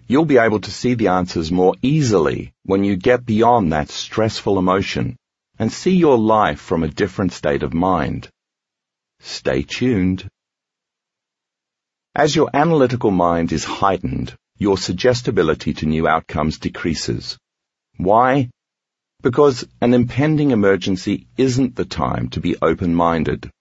[0.07, 4.57] You'll be able to see the answers more easily when you get beyond that stressful
[4.57, 5.17] emotion
[5.59, 8.29] and see your life from a different state of mind.
[9.19, 10.27] Stay tuned.
[12.17, 17.37] As your analytical mind is heightened, your suggestibility to new outcomes decreases.
[17.97, 18.49] Why?
[19.21, 23.51] Because an impending emergency isn't the time to be open-minded,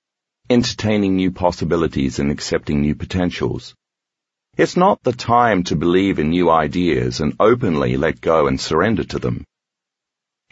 [0.48, 3.74] entertaining new possibilities and accepting new potentials.
[4.56, 9.04] It's not the time to believe in new ideas and openly let go and surrender
[9.04, 9.44] to them.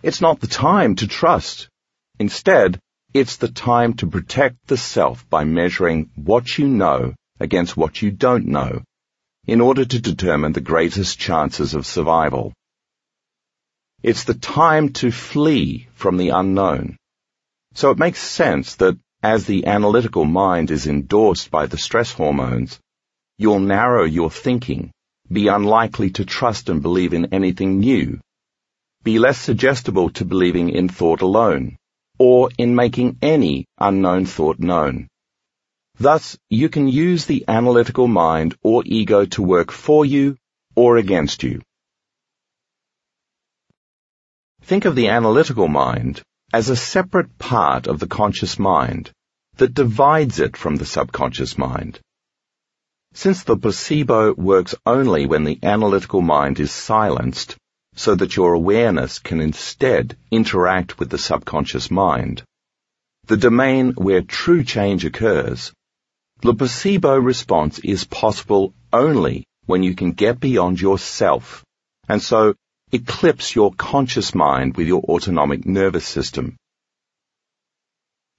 [0.03, 1.71] It's not the time to trust.
[2.19, 2.79] Instead,
[3.15, 8.11] it's the time to protect the self by measuring what you know against what you
[8.11, 8.83] don't know
[9.47, 12.53] in order to determine the greatest chances of survival.
[14.03, 16.97] It's the time to flee from the unknown.
[17.75, 22.79] So it makes sense that as the analytical mind is endorsed by the stress hormones,
[23.39, 24.93] you'll narrow your thinking,
[25.31, 28.21] be unlikely to trust and believe in anything new,
[29.03, 31.77] be less suggestible to believing in thought alone,
[32.19, 35.09] or in making any unknown thought known.
[35.99, 40.37] Thus, you can use the analytical mind or ego to work for you
[40.75, 41.63] or against you.
[44.63, 46.21] Think of the analytical mind
[46.53, 49.13] as a separate part of the conscious mind
[49.57, 52.01] that divides it from the subconscious mind.
[53.13, 57.57] Since the placebo works only when the analytical mind is silenced,
[57.95, 62.43] so that your awareness can instead interact with the subconscious mind,
[63.27, 65.73] the domain where true change occurs,
[66.45, 71.65] the placebo response is possible only when you can get beyond yourself,
[72.07, 72.55] and so
[72.93, 76.55] eclipse your conscious mind with your autonomic nervous system.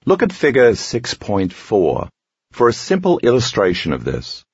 [0.04, 2.08] Look at figure 6.4
[2.52, 4.44] for a simple illustration of this.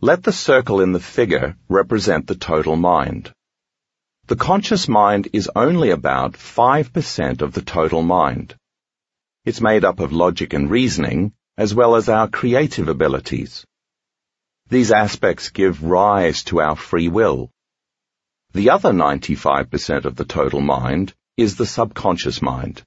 [0.00, 3.32] Let the circle in the figure represent the total mind.
[4.26, 8.54] The conscious mind is only about 5% of the total mind.
[9.44, 13.64] It's made up of logic and reasoning, as well as our creative abilities.
[14.68, 17.50] These aspects give rise to our free will.
[18.52, 22.82] The other 95% of the total mind is the subconscious mind.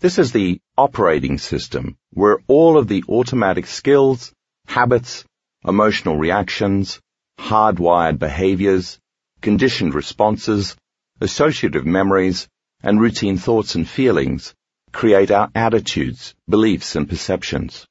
[0.00, 4.32] This is the operating system where all of the automatic skills,
[4.66, 5.24] habits,
[5.64, 7.00] emotional reactions,
[7.38, 8.98] hardwired behaviors,
[9.40, 10.76] conditioned responses,
[11.20, 12.46] associative memories,
[12.82, 14.54] and routine thoughts and feelings
[14.96, 17.86] create our attitudes, beliefs, and perceptions.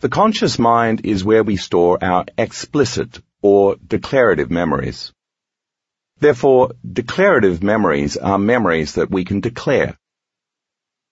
[0.00, 5.12] The conscious mind is where we store our explicit or declarative memories.
[6.18, 9.98] Therefore, declarative memories are memories that we can declare.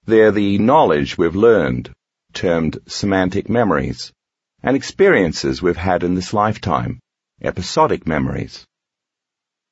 [0.07, 1.93] They're the knowledge we've learned,
[2.33, 4.15] termed semantic memories,
[4.63, 7.01] and experiences we've had in this lifetime,
[7.43, 8.65] episodic memories.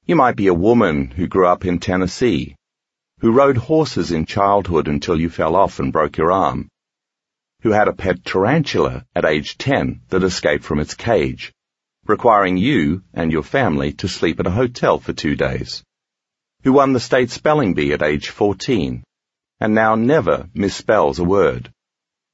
[0.05, 2.58] You might be a woman who grew up in Tennessee
[3.19, 6.69] who rode horses in childhood until you fell off and broke your arm,
[7.63, 11.53] who had a pet tarantula at age 10 that escaped from its cage,
[12.07, 15.83] requiring you and your family to sleep at a hotel for two days,
[16.63, 19.03] who won the state spelling bee at age 14
[19.61, 21.73] and now never misspells a word,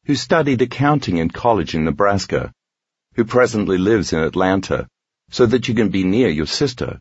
[0.05, 2.53] who studied accounting in college in Nebraska,
[3.15, 4.87] who presently lives in Atlanta
[5.31, 7.01] so that you can be near your sister,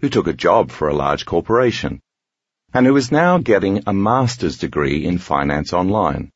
[0.00, 2.00] who took a job for a large corporation,
[2.72, 6.30] and who is now getting a master's degree in finance online.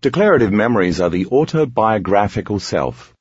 [0.00, 3.12] Declarative memories are the autobiographical self.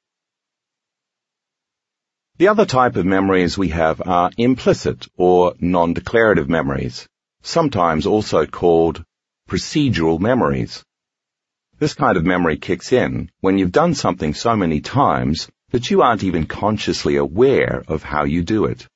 [2.38, 7.08] The other type of memories we have are implicit or non-declarative memories,
[7.42, 9.04] sometimes also called
[9.50, 10.84] procedural memories.
[11.80, 16.04] This kind of memory kicks in when you've done something so many times that you
[16.04, 18.88] aren't even consciously aware of how you do it.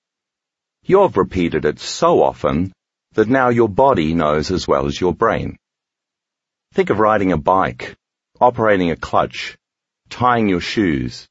[0.84, 2.72] You've repeated it so often
[3.14, 5.58] that now your body knows as well as your brain.
[6.74, 7.96] Think of riding a bike,
[8.40, 9.58] operating a clutch,
[10.10, 11.28] tying your shoes,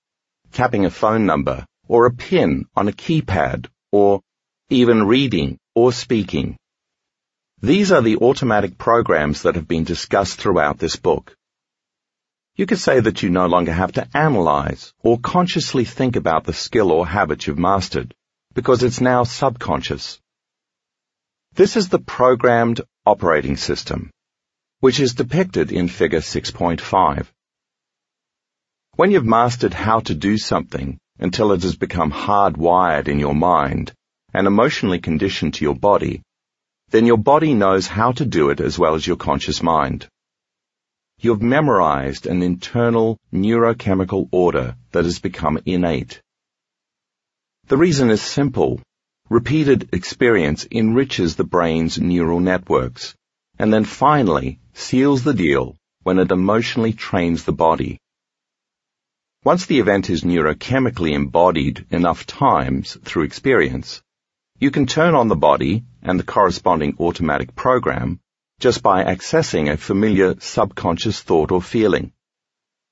[0.53, 4.21] tapping a phone number or a pin on a keypad or
[4.69, 6.57] even reading or speaking.
[7.63, 11.35] These are the automatic programs that have been discussed throughout this book.
[12.57, 16.53] You could say that you no longer have to analyze or consciously think about the
[16.53, 18.15] skill or habit you've mastered
[18.55, 20.21] because it's now subconscious.
[21.55, 24.11] This is the programmed operating system,
[24.79, 27.27] which is depicted in figure 6.5.
[28.95, 33.93] When you've mastered how to do something until it has become hardwired in your mind,
[34.33, 36.23] and emotionally conditioned to your body,
[36.91, 40.09] then your body knows how to do it as well as your conscious mind.
[41.19, 46.23] You've memorized an internal neurochemical order that has become innate.
[47.67, 48.81] The reason is simple.
[49.31, 53.15] Repeated experience enriches the brain's neural networks
[53.61, 58.01] and then finally seals the deal when it emotionally trains the body.
[59.45, 64.03] Once the event is neurochemically embodied enough times through experience,
[64.59, 68.19] you can turn on the body and the corresponding automatic program
[68.59, 72.13] just by accessing a familiar subconscious thought or feeling.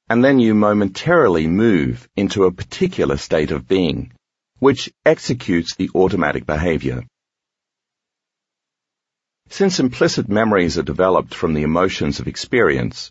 [0.08, 4.12] And then you momentarily move into a particular state of being
[4.58, 7.04] which executes the automatic behavior.
[9.50, 13.10] Since implicit memories are developed from the emotions of experience,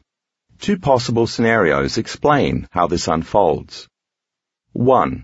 [0.59, 3.87] two possible scenarios explain how this unfolds.
[4.73, 5.23] 1.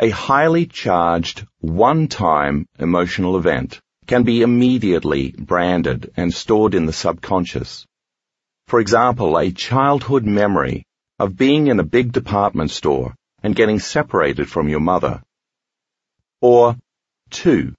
[0.00, 7.86] A highly charged, one-time emotional event can be immediately branded and stored in the subconscious.
[8.66, 10.84] For example, a childhood memory
[11.18, 15.22] of being in a big department store and getting separated from your mother.
[16.40, 16.76] Or
[17.30, 17.74] two,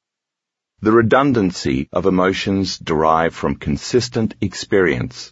[0.82, 5.32] the redundancy of emotions derived from consistent experience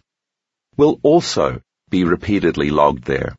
[0.76, 3.34] will also be repeatedly logged there.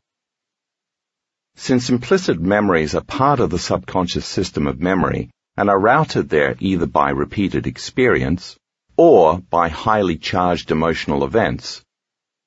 [1.56, 6.56] Since implicit memories are part of the subconscious system of memory and are routed there
[6.60, 8.56] either by repeated experience
[8.96, 11.82] or by highly charged emotional events,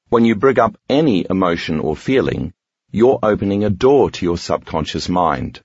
[0.10, 2.54] when you bring up any emotion or feeling,
[2.96, 5.60] you're opening a door to your subconscious mind.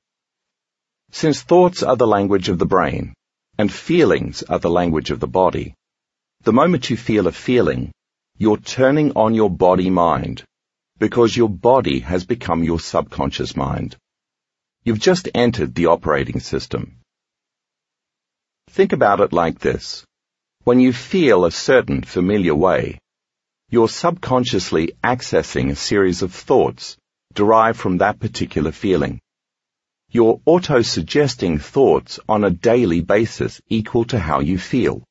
[1.13, 3.15] Since thoughts are the language of the brain,
[3.57, 5.75] and feelings are the language of the body,
[6.43, 7.93] the moment you feel a feeling,
[8.37, 10.43] you're turning on your body mind,
[10.99, 13.97] because your body has become your subconscious mind.
[14.83, 16.99] You've just entered the operating system.
[18.71, 20.05] Think about it like this.
[20.65, 22.99] When you feel a certain familiar way,
[23.69, 26.97] you're subconsciously accessing a series of thoughts
[27.35, 29.21] derived from that particular feeling.
[30.11, 35.05] You're auto-suggesting thoughts on a daily basis equal to how you feel.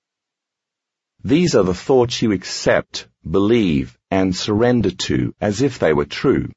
[1.24, 6.52] These are the thoughts you accept, believe, and surrender to as if they were true.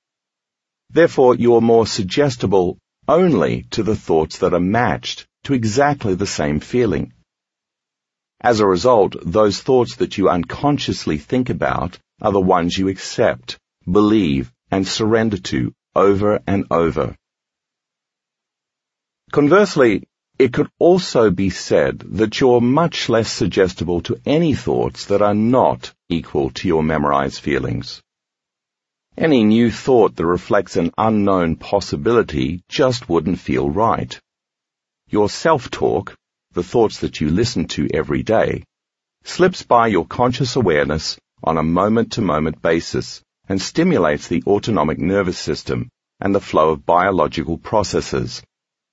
[0.91, 2.79] Therefore, you're more suggestible
[3.09, 7.13] only to the thoughts that are matched to exactly the same feeling.
[8.41, 13.59] As a result, those thoughts that you unconsciously think about are the ones you accept,
[13.91, 17.15] believe, and surrender to over and over.
[19.31, 25.23] Conversely, it could also be said that you're much less suggestible to any thoughts that
[25.23, 28.03] are not equal to your memorized feelings.
[29.17, 34.19] Any new thought that reflects an unknown possibility just wouldn't feel right.
[35.11, 36.17] Your self-talk,
[36.53, 38.65] the thoughts that you listen to every day,
[39.25, 45.91] slips by your conscious awareness on a moment-to-moment basis and stimulates the autonomic nervous system
[46.23, 48.43] and the flow of biological processes,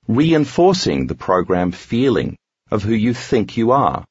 [0.10, 2.36] reinforcing the program feeling
[2.70, 4.04] of who you think you are.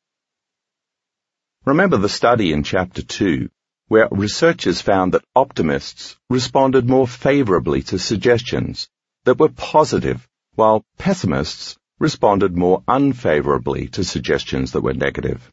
[1.66, 3.50] Remember the study in chapter 2
[3.88, 8.88] where researchers found that optimists responded more favorably to suggestions
[9.24, 15.50] that were positive while pessimists responded more unfavorably to suggestions that were negative.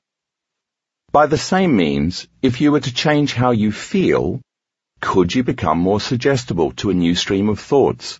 [1.12, 4.40] By the same means, if you were to change how you feel,
[5.06, 8.18] could you become more suggestible to a new stream of thoughts?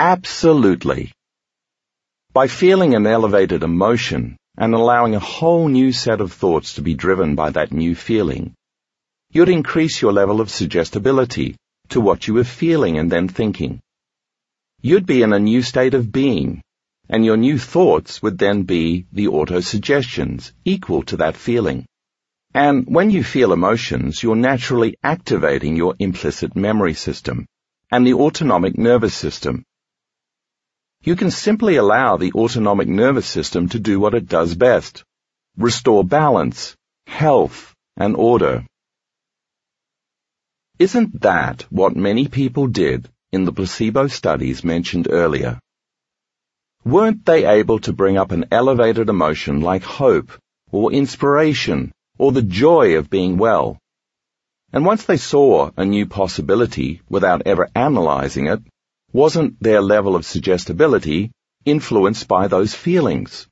[0.00, 1.12] Absolutely.
[2.32, 6.94] By feeling an elevated emotion and allowing a whole new set of thoughts to be
[6.94, 8.52] driven by that new feeling,
[9.30, 11.56] you'd increase your level of suggestibility
[11.90, 13.80] to what you were feeling and then thinking.
[14.82, 16.62] You'd be in a new state of being
[17.08, 21.86] and your new thoughts would then be the auto-suggestions equal to that feeling.
[22.56, 27.44] And when you feel emotions, you're naturally activating your implicit memory system
[27.92, 29.62] and the autonomic nervous system.
[31.02, 35.04] You can simply allow the autonomic nervous system to do what it does best.
[35.58, 36.74] Restore balance,
[37.06, 38.64] health, and order.
[40.78, 45.60] Isn't that what many people did in the placebo studies mentioned earlier?
[46.86, 50.30] weren't they able to bring up an elevated emotion like hope
[50.70, 53.78] or inspiration or the joy of being well?
[54.72, 58.60] And once they saw a new possibility without ever analyzing it,
[59.12, 61.30] wasn't their level of suggestibility
[61.64, 63.48] influenced by those feelings?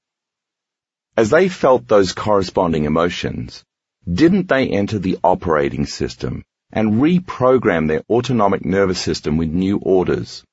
[1.16, 3.64] As they felt those corresponding emotions,
[4.12, 10.44] didn't they enter the operating system and reprogram their autonomic nervous system with new orders?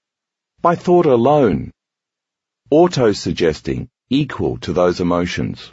[0.62, 1.72] By thought alone,
[2.70, 5.72] auto-suggesting equal to those emotions.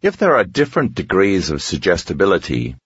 [0.00, 2.76] If there are different degrees of suggestibility,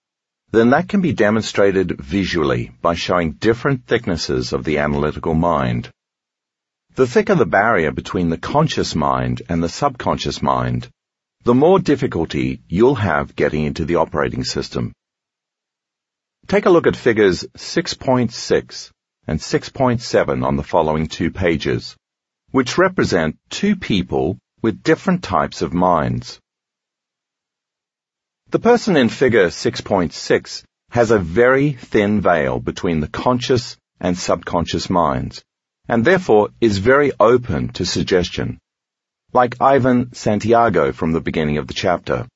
[0.51, 5.91] then that can be demonstrated visually by showing different thicknesses of the analytical mind.
[6.95, 10.89] The thicker the barrier between the conscious mind and the subconscious mind,
[11.43, 14.91] the more difficulty you'll have getting into the operating system.
[16.47, 18.91] Take a look at figures 6.6
[19.27, 21.95] and 6.7 on the following two pages,
[22.49, 26.39] which represent two people with different types of minds.
[28.53, 34.91] The person in figure 6.6 has a very thin veil between the conscious and subconscious
[34.91, 35.43] minds,
[35.87, 38.59] and therefore is very open to suggestion.
[39.33, 42.27] Like Ivan Santiago from the beginning of the chapter.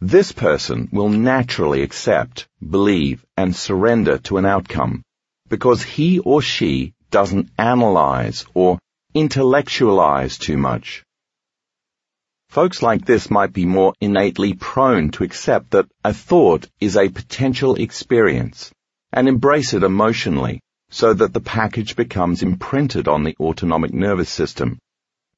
[0.00, 5.02] This person will naturally accept, believe, and surrender to an outcome
[5.50, 8.78] because he or she doesn't analyze or
[9.12, 11.04] intellectualize too much.
[12.54, 17.08] Folks like this might be more innately prone to accept that a thought is a
[17.08, 18.70] potential experience
[19.12, 24.78] and embrace it emotionally so that the package becomes imprinted on the autonomic nervous system,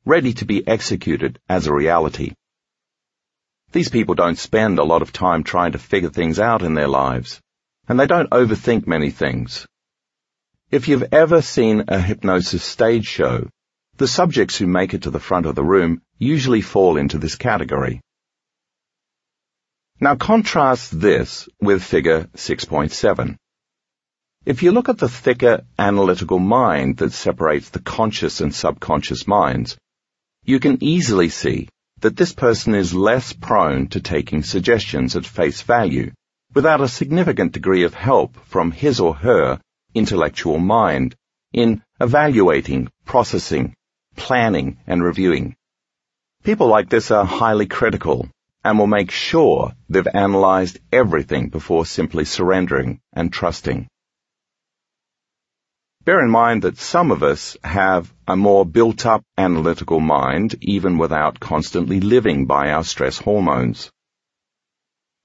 [0.04, 2.34] ready to be executed as a reality.
[3.72, 6.86] These people don't spend a lot of time trying to figure things out in their
[6.86, 7.40] lives,
[7.88, 9.66] and they don't overthink many things.
[10.70, 13.48] If you've ever seen a hypnosis stage show,
[13.96, 17.34] the subjects who make it to the front of the room usually fall into this
[17.34, 18.00] category.
[20.00, 23.36] Now contrast this with figure 6.7.
[24.44, 29.76] If you look at the thicker analytical mind that separates the conscious and subconscious minds,
[30.44, 31.68] you can easily see
[32.00, 36.12] that this person is less prone to taking suggestions at face value
[36.54, 39.60] without a significant degree of help from his or her
[39.94, 41.14] intellectual mind
[41.52, 43.74] in evaluating, processing,
[44.16, 45.54] planning, and reviewing.
[46.42, 48.28] People like this are highly critical
[48.64, 53.86] and will make sure they've analyzed everything before simply surrendering and trusting.
[56.04, 61.40] Bear in mind that some of us have a more built-up analytical mind even without
[61.40, 63.90] constantly living by our stress hormones.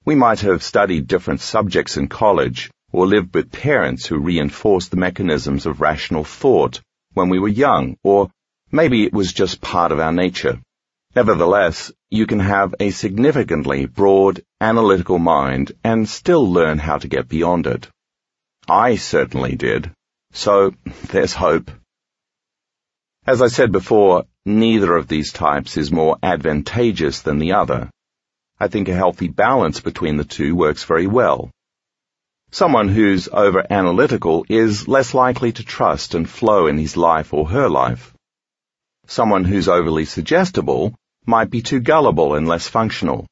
[0.04, 4.96] We might have studied different subjects in college or lived with parents who reinforced the
[4.96, 6.80] mechanisms of rational thought
[7.14, 8.28] when we were young, or
[8.72, 10.58] maybe it was just part of our nature.
[11.14, 17.28] Nevertheless, you can have a significantly broad analytical mind and still learn how to get
[17.28, 17.88] beyond it.
[18.66, 19.90] I certainly did.
[20.32, 20.74] So,
[21.10, 21.70] there's hope.
[23.26, 27.90] As I said before, neither of these types is more advantageous than the other.
[28.58, 31.50] I think a healthy balance between the two works very well.
[32.50, 37.68] Someone who's over-analytical is less likely to trust and flow in his life or her
[37.68, 38.14] life.
[39.18, 40.94] Someone who's overly suggestible
[41.26, 43.26] might be too gullible and less functional.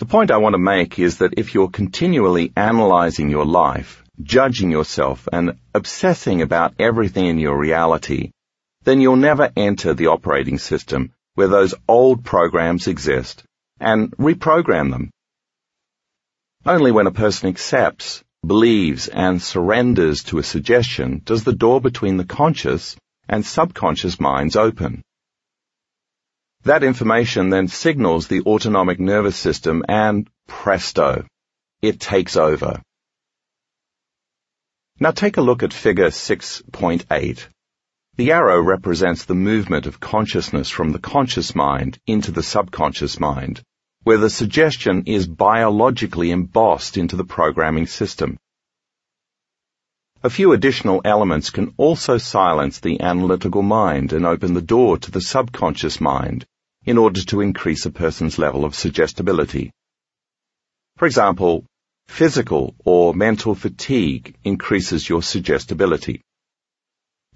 [0.00, 4.72] The point I want to make is that if you're continually analyzing your life, judging
[4.72, 8.32] yourself, and obsessing about everything in your reality,
[8.82, 13.44] then you'll never enter the operating system where those old programs exist
[13.78, 15.10] and reprogram them.
[16.66, 22.16] Only when a person accepts, believes, and surrenders to a suggestion does the door between
[22.16, 22.96] the conscious
[23.28, 25.02] and subconscious minds open.
[26.64, 31.26] That information then signals the autonomic nervous system and presto,
[31.82, 32.82] it takes over.
[34.98, 37.46] Now take a look at figure 6.8.
[38.16, 43.62] The arrow represents the movement of consciousness from the conscious mind into the subconscious mind
[44.08, 48.38] where the suggestion is biologically embossed into the programming system.
[50.20, 55.12] A few additional elements can also silence the analytical mind and open the door to
[55.12, 56.44] the subconscious mind
[56.84, 59.70] in order to increase a person's level of suggestibility.
[60.96, 61.64] For example,
[62.08, 66.20] physical or mental fatigue increases your suggestibility.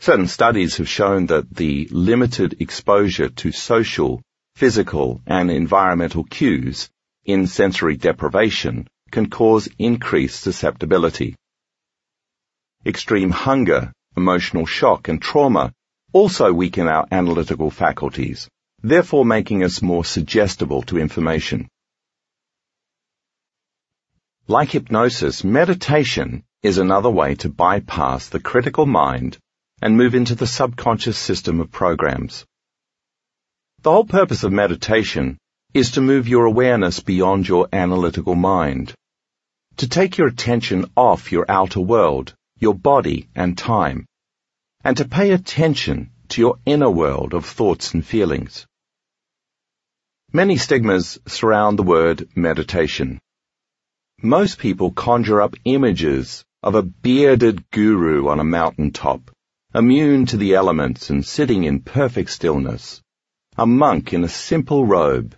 [0.01, 4.21] Certain studies have shown that the limited exposure to social
[4.57, 6.91] physical and environmental cues
[7.25, 11.37] in sensory deprivation can cause increased susceptibility.
[12.85, 15.73] Extreme hunger, emotional shock, and trauma
[16.13, 18.49] also weaken our analytical faculties,
[18.83, 21.69] therefore making us more suggestible to information.
[24.49, 29.39] Like hypnosis, meditation is another way to bypass the critical mind
[29.81, 32.45] and move into the subconscious system of programs.
[33.83, 35.39] The whole purpose of meditation
[35.73, 38.93] is to move your awareness beyond your analytical mind,
[39.77, 44.07] to take your attention off your outer world, your body and time,
[44.85, 48.67] and to pay attention to your inner world of thoughts and feelings.
[50.33, 53.19] Many stigmas surround the word meditation.
[54.23, 59.33] Most people conjure up images of a bearded guru on a mountain top,
[59.75, 63.03] immune to the elements and sitting in perfect stillness.
[63.59, 65.35] A monk in a simple robe,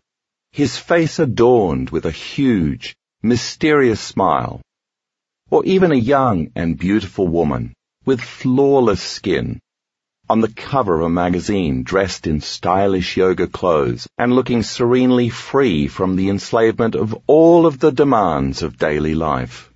[0.52, 4.60] his face adorned with a huge, mysterious smile.
[5.50, 9.60] Or even a young and beautiful woman with flawless skin
[10.28, 15.86] on the cover of a magazine dressed in stylish yoga clothes and looking serenely free
[15.86, 19.70] from the enslavement of all of the demands of daily life.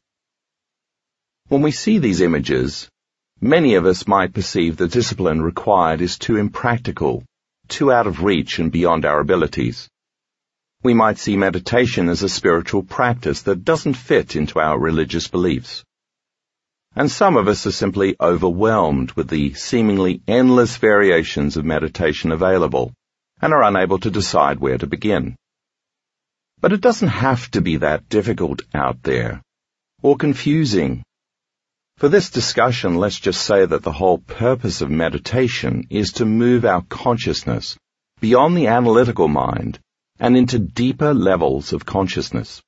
[1.48, 2.88] When we see these images,
[3.40, 7.24] many of us might perceive the discipline required is too impractical,
[7.68, 9.88] too out of reach and beyond our abilities.
[10.84, 15.82] We might see meditation as a spiritual practice that doesn't fit into our religious beliefs.
[16.94, 22.92] And some of us are simply overwhelmed with the seemingly endless variations of meditation available
[23.42, 25.34] and are unable to decide where to begin.
[26.60, 29.42] But it doesn't have to be that difficult out there,
[30.00, 31.02] or confusing.
[31.96, 36.64] For this discussion, let's just say that the whole purpose of meditation is to move
[36.64, 37.76] our consciousness
[38.20, 39.80] beyond the analytical mind
[40.18, 42.62] and into deeper levels of consciousness.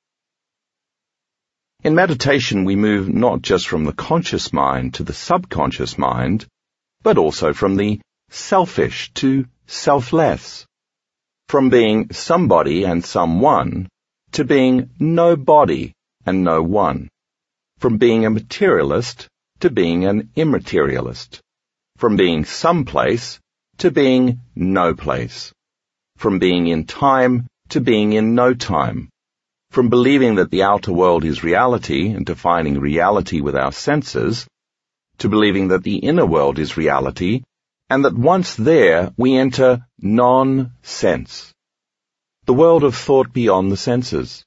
[1.83, 6.45] In meditation, we move not just from the conscious mind to the subconscious mind,
[7.01, 10.65] but also from the selfish to selfless.
[11.47, 13.89] From being somebody and someone
[14.33, 15.93] to being nobody
[16.25, 17.09] and no one.
[17.79, 19.27] From being a materialist
[19.61, 21.41] to being an immaterialist.
[21.97, 23.39] From being someplace
[23.79, 25.51] to being no place.
[26.21, 27.33] From being in time
[27.69, 29.09] to being in no time
[29.71, 34.45] from believing that the outer world is reality and defining reality with our senses,
[35.17, 37.41] to believing that the inner world is reality,
[37.89, 41.53] and that once there we enter non-sense,
[42.45, 44.43] the world of thought beyond the senses.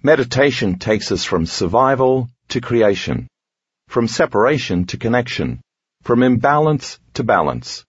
[0.00, 3.26] Meditation takes us from survival to creation,
[3.88, 5.60] from separation to connection,
[6.02, 7.84] from imbalance to balance,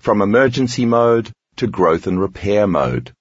[0.00, 3.12] from emergency mode to growth and repair mode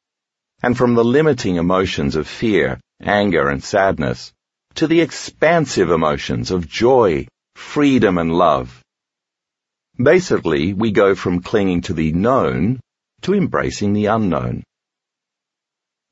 [0.63, 4.33] and from the limiting emotions of fear, anger, and sadness
[4.75, 8.83] to the expansive emotions of joy, freedom, and love.
[9.97, 12.79] Basically, we go from clinging to the known
[13.21, 14.63] to embracing the unknown.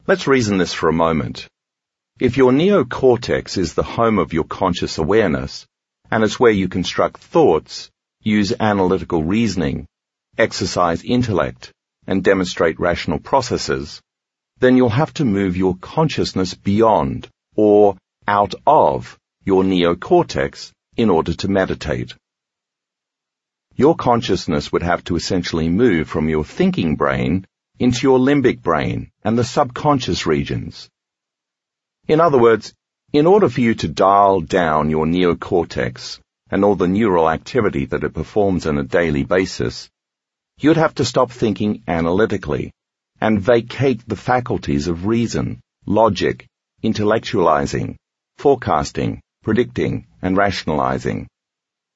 [0.07, 1.47] Let's reason this for a moment.
[2.19, 5.65] If your neocortex is the home of your conscious awareness,
[6.09, 7.89] and it's where you construct thoughts,
[8.21, 9.87] use analytical reasoning,
[10.37, 11.71] exercise intellect,
[12.07, 14.01] and demonstrate rational processes,
[14.59, 21.33] then you'll have to move your consciousness beyond or out of your neocortex in order
[21.33, 22.15] to meditate.
[23.75, 27.45] Your consciousness would have to essentially move from your thinking brain
[27.77, 30.89] into your limbic brain and the subconscious regions.
[32.07, 32.73] In other words,
[33.11, 38.03] in order for you to dial down your neocortex and all the neural activity that
[38.03, 39.89] it performs on a daily basis,
[40.57, 42.71] you'd have to stop thinking analytically
[43.21, 46.47] and vacate the faculties of reason, logic,
[46.83, 47.95] intellectualizing,
[48.37, 51.27] forecasting, predicting, and rationalizing.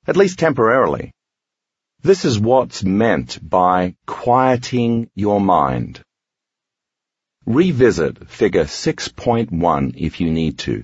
[0.07, 1.11] At least temporarily.
[2.01, 6.01] This is what's meant by quieting your mind.
[7.45, 10.83] Revisit figure 6.1 if you need to.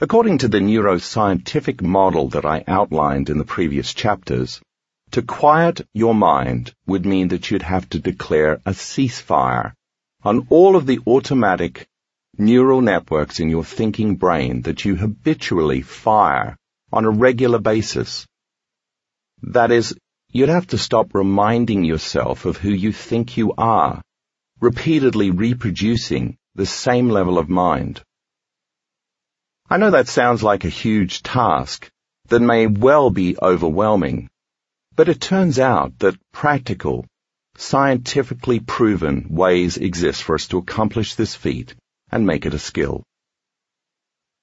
[0.00, 4.60] According to the neuroscientific model that I outlined in the previous chapters,
[5.10, 9.74] to quiet your mind would mean that you'd have to declare a ceasefire
[10.22, 11.88] on all of the automatic
[12.38, 16.56] neural networks in your thinking brain that you habitually fire
[16.92, 18.26] on a regular basis.
[19.42, 19.96] That is,
[20.30, 24.00] you'd have to stop reminding yourself of who you think you are,
[24.60, 28.02] repeatedly reproducing the same level of mind.
[29.68, 31.90] I know that sounds like a huge task
[32.28, 34.29] that may well be overwhelming,
[35.00, 37.06] but it turns out that practical,
[37.56, 41.74] scientifically proven ways exist for us to accomplish this feat
[42.10, 43.02] and make it a skill.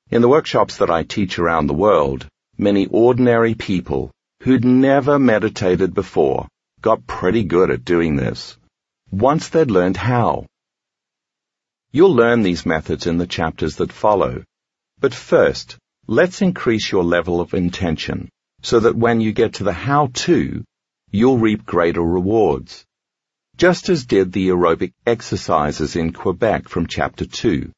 [0.09, 4.09] In the workshops that I teach around the world, many ordinary people
[4.41, 6.47] who'd never meditated before
[6.81, 8.57] got pretty good at doing this,
[9.11, 10.47] once they'd learned how.
[11.91, 14.43] You'll learn these methods in the chapters that follow,
[14.99, 18.29] but first, let's increase your level of intention
[18.61, 20.63] so that when you get to the how-to,
[21.11, 22.85] you'll reap greater rewards.
[23.57, 27.71] Just as did the aerobic exercises in Quebec from Chapter 2,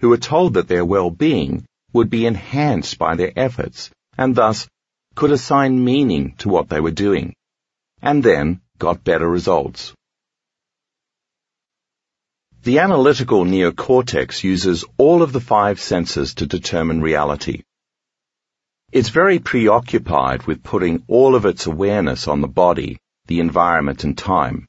[0.00, 4.68] who were told that their well-being would be enhanced by their efforts, and thus
[5.14, 7.34] could assign meaning to what they were doing,
[8.00, 9.94] and then got better results.
[12.64, 17.62] The analytical neocortex uses all of the five senses to determine reality.
[18.92, 24.18] It's very preoccupied with putting all of its awareness on the body, the environment and
[24.18, 24.66] time.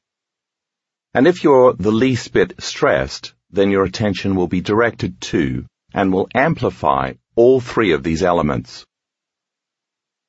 [1.12, 6.10] And if you're the least bit stressed, then your attention will be directed to and
[6.10, 8.86] will amplify all three of these elements.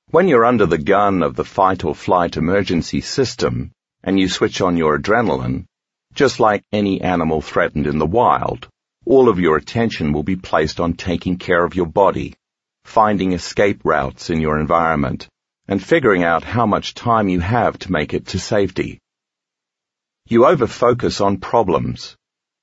[0.10, 3.72] When you're under the gun of the fight or flight emergency system
[4.03, 5.67] and you switch on your adrenaline,
[6.13, 8.67] just like any animal threatened in the wild,
[9.06, 12.35] all of your attention will be placed on taking care of your body,
[12.85, 15.27] finding escape routes in your environment,
[15.67, 18.99] and figuring out how much time you have to make it to safety.
[20.27, 22.15] You overfocus on problems,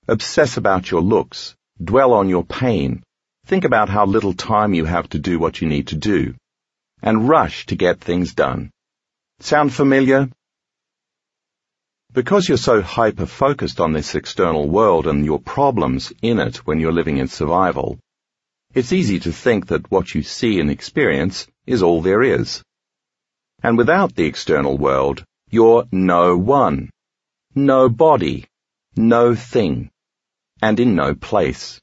[0.08, 3.03] obsess about your looks, dwell on your pain,
[3.47, 6.35] think about how little time you have to do what you need to do,
[7.03, 8.71] and rush to get things done.
[9.40, 10.31] Sound familiar?
[12.12, 16.92] Because you're so hyper-focused on this external world and your problems in it when you're
[16.92, 17.99] living in survival,
[18.74, 22.62] it's easy to think that what you see and experience is all there is.
[23.62, 26.90] And without the external world, you're no one,
[27.55, 28.47] no body,
[28.97, 29.90] no thing,
[30.62, 31.81] and in no place.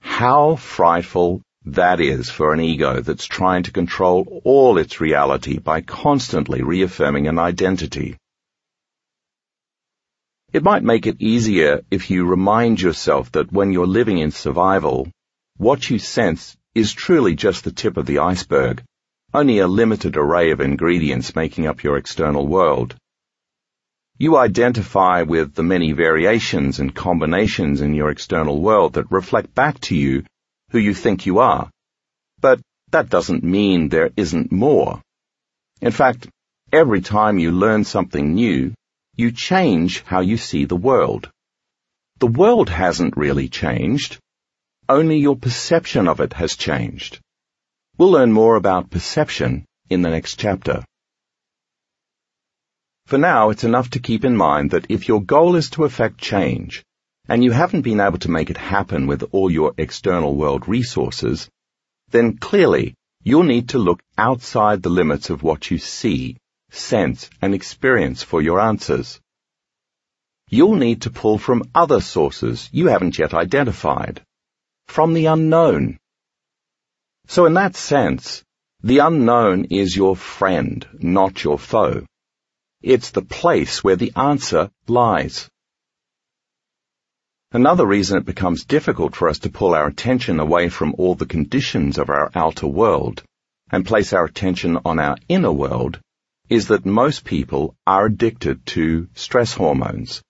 [0.00, 5.80] How frightful that is for an ego that's trying to control all its reality by
[5.80, 8.16] constantly reaffirming an identity.
[10.52, 15.08] It might make it easier if you remind yourself that when you're living in survival,
[15.56, 18.82] what you sense is truly just the tip of the iceberg,
[19.34, 22.96] only a limited array of ingredients making up your external world.
[24.18, 29.80] You identify with the many variations and combinations in your external world that reflect back
[29.80, 30.24] to you
[30.70, 31.70] who you think you are.
[32.40, 35.00] But that doesn't mean there isn't more.
[35.80, 36.28] In fact,
[36.72, 38.74] every time you learn something new,
[39.16, 41.30] you change how you see the world.
[42.18, 44.18] The world hasn't really changed.
[44.88, 47.20] Only your perception of it has changed.
[47.98, 50.84] We'll learn more about perception in the next chapter.
[53.06, 56.18] For now, it's enough to keep in mind that if your goal is to affect
[56.18, 56.84] change,
[57.28, 61.48] and you haven't been able to make it happen with all your external world resources,
[62.08, 66.36] then clearly you'll need to look outside the limits of what you see,
[66.70, 69.20] sense, and experience for your answers.
[70.48, 74.22] You'll need to pull from other sources you haven't yet identified,
[74.86, 75.98] from the unknown.
[77.26, 78.44] So in that sense,
[78.82, 82.04] the unknown is your friend, not your foe.
[82.82, 85.48] It's the place where the answer lies.
[87.52, 91.26] Another reason it becomes difficult for us to pull our attention away from all the
[91.26, 93.22] conditions of our outer world
[93.70, 96.00] and place our attention on our inner world
[96.48, 100.22] is that most people are addicted to stress hormones,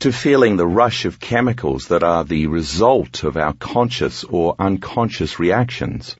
[0.00, 5.40] to feeling the rush of chemicals that are the result of our conscious or unconscious
[5.40, 6.16] reactions.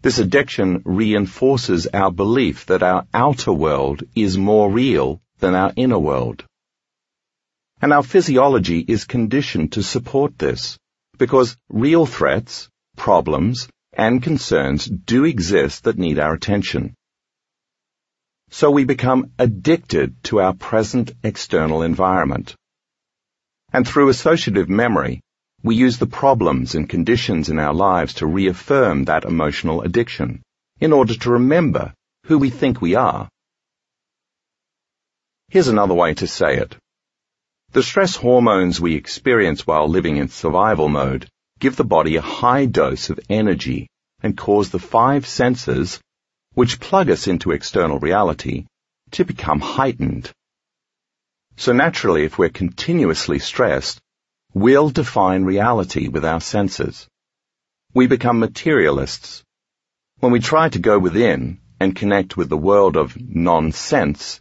[0.00, 5.98] This addiction reinforces our belief that our outer world is more real than our inner
[5.98, 6.44] world.
[7.80, 10.78] And our physiology is conditioned to support this,
[11.18, 16.94] because real threats, problems, and concerns do exist that need our attention.
[18.56, 22.54] So we become addicted to our present external environment.
[23.72, 25.22] And through associative memory,
[25.64, 30.40] we use the problems and conditions in our lives to reaffirm that emotional addiction,
[30.78, 31.92] in order to remember
[32.26, 33.28] who we think we are.
[35.48, 36.76] Here's another way to say it.
[37.72, 42.66] The stress hormones we experience while living in survival mode give the body a high
[42.66, 43.88] dose of energy
[44.22, 45.98] and cause the five senses,
[46.54, 48.66] which plug us into external reality,
[49.10, 50.30] to become heightened.
[51.56, 54.00] So naturally, if we're continuously stressed,
[54.54, 57.08] we'll define reality with our senses.
[57.92, 59.44] We become materialists.
[60.20, 64.40] When we try to go within and connect with the world of non-sense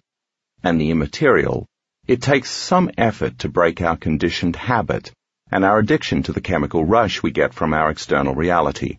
[0.63, 1.67] and the immaterial,
[2.07, 5.11] it takes some effort to break our conditioned habit
[5.51, 8.97] and our addiction to the chemical rush we get from our external reality.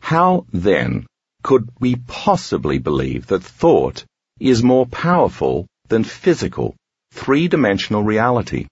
[0.00, 1.06] How, then,
[1.44, 4.04] could we possibly believe that thought
[4.40, 6.74] is more powerful than physical,
[7.12, 8.66] three-dimensional reality?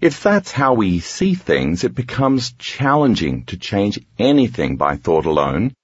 [0.00, 5.74] If that's how we see things, it becomes challenging to change anything by thought alone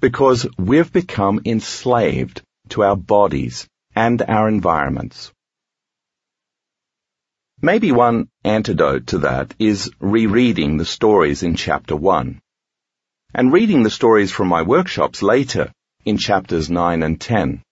[0.00, 5.30] because we've become enslaved to our bodies and our environments.
[7.60, 12.40] Maybe one antidote to that is rereading the stories in chapter 1.
[13.32, 15.72] And reading the stories from my workshops later
[16.04, 17.62] in chapters 9 and 10.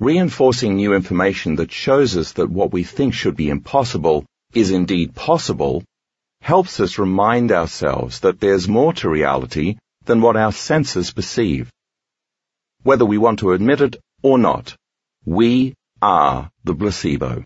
[0.00, 4.24] Reinforcing new information that shows us that what we think should be impossible
[4.54, 5.84] is indeed possible
[6.40, 11.70] helps us remind ourselves that there's more to reality than what our senses perceive.
[12.82, 14.76] Whether we want to admit it or not,
[15.24, 17.44] we are the placebo.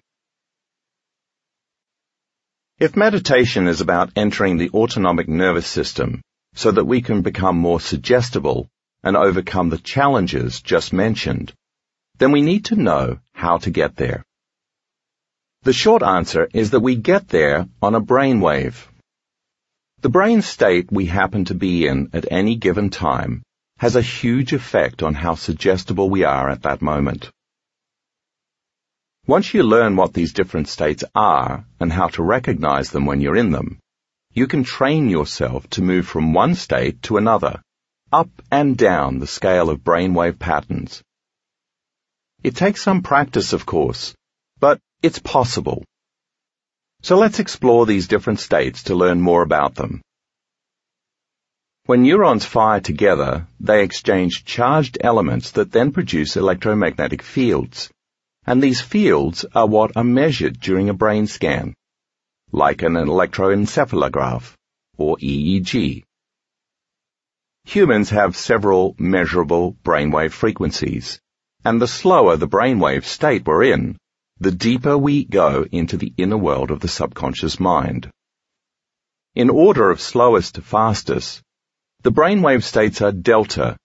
[2.79, 6.21] If meditation is about entering the autonomic nervous system
[6.55, 8.69] so that we can become more suggestible
[9.03, 11.53] and overcome the challenges just mentioned,
[12.19, 14.25] then we need to know how to get there.
[15.63, 18.87] The short answer is that we get there on a brainwave.
[20.01, 23.43] The brain state we happen to be in at any given time
[23.79, 27.31] has a huge effect on how suggestible we are at that moment.
[29.27, 33.37] Once you learn what these different states are and how to recognize them when you're
[33.37, 33.79] in them,
[34.35, 37.61] you can train yourself to move from one state to another,
[38.11, 41.03] up and down the scale of brainwave patterns.
[42.43, 44.15] It takes some practice, of course,
[44.59, 45.85] but it's possible.
[47.03, 50.01] So let's explore these different states to learn more about them.
[51.85, 57.91] When neurons fire together, they exchange charged elements that then produce electromagnetic fields.
[58.47, 61.75] And these fields are what are measured during a brain scan,
[62.53, 64.53] like an electroencephalograph,
[64.99, 66.05] or EEG.
[67.65, 71.19] Humans have several measurable brainwave frequencies,
[71.65, 73.97] and the slower the brainwave state we're in,
[74.39, 78.11] the deeper we go into the inner world of the subconscious mind.
[79.35, 81.41] In order of slowest to fastest,
[82.03, 83.79] the brainwave states are delta,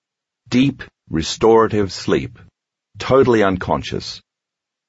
[0.50, 2.38] deep, restorative sleep,
[2.98, 4.22] totally unconscious.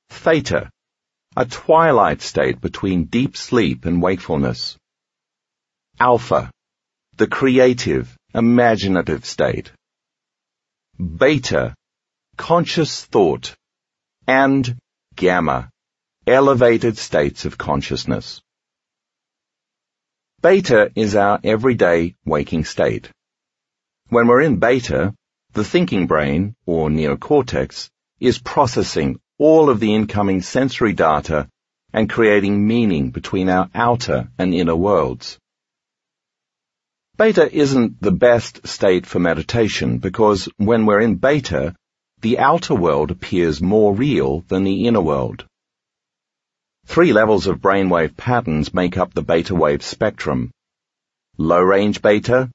[0.08, 0.70] Theta,
[1.38, 4.76] a twilight state between deep sleep and wakefulness.
[6.00, 6.50] Alpha,
[7.14, 9.70] the creative, imaginative state.
[10.98, 11.76] Beta,
[12.36, 13.54] conscious thought,
[14.26, 14.76] and
[15.14, 15.70] gamma,
[16.26, 18.42] elevated states of consciousness.
[20.42, 23.12] Beta is our everyday waking state.
[24.08, 25.14] When we're in beta,
[25.52, 27.88] the thinking brain, or neocortex,
[28.18, 31.48] is processing all of the incoming sensory data
[31.92, 35.38] and creating meaning between our outer and inner worlds.
[37.16, 41.74] Beta isn't the best state for meditation because when we're in beta,
[42.20, 45.44] the outer world appears more real than the inner world.
[46.86, 50.50] Three levels of brainwave patterns make up the beta wave spectrum.
[51.36, 52.50] Low range beta,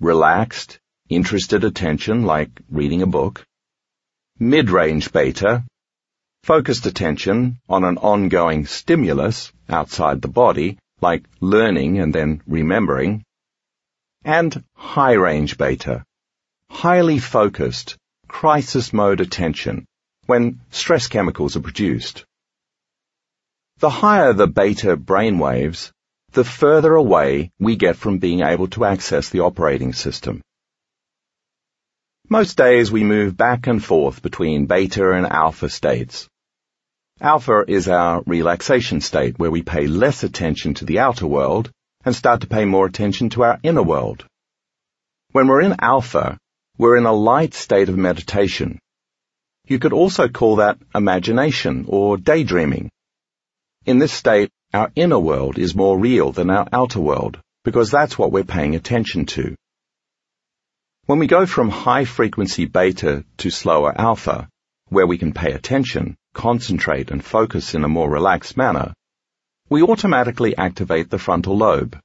[0.00, 3.44] relaxed, interested attention like reading a book.
[4.38, 5.64] Mid range beta,
[6.44, 13.22] focused attention on an ongoing stimulus outside the body like learning and then remembering.
[14.24, 16.04] And high range beta,
[16.68, 17.96] highly focused,
[18.28, 19.86] crisis mode attention
[20.26, 22.24] when stress chemicals are produced.
[23.78, 25.90] The higher the beta brainwaves,
[26.32, 30.42] the further away we get from being able to access the operating system.
[32.32, 36.28] Most days we move back and forth between beta and alpha states.
[37.20, 41.72] Alpha is our relaxation state where we pay less attention to the outer world
[42.04, 44.24] and start to pay more attention to our inner world.
[45.32, 46.38] When we're in alpha,
[46.78, 48.78] we're in a light state of meditation.
[49.66, 52.90] You could also call that imagination or daydreaming.
[53.86, 58.16] In this state, our inner world is more real than our outer world because that's
[58.16, 59.56] what we're paying attention to.
[61.10, 64.48] When we go from high frequency beta to slower alpha,
[64.90, 68.94] where we can pay attention, concentrate and focus in a more relaxed manner,
[69.68, 71.98] we automatically activate the frontal lobe.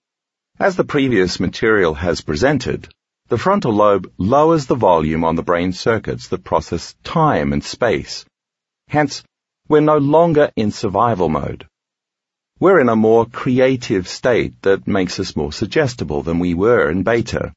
[0.58, 2.90] As the previous material has presented,
[3.28, 8.26] the frontal lobe lowers the volume on the brain circuits that process time and space.
[8.88, 9.24] Hence,
[9.70, 11.68] we're no longer in survival mode.
[12.60, 17.04] We're in a more creative state that makes us more suggestible than we were in
[17.04, 17.54] beta.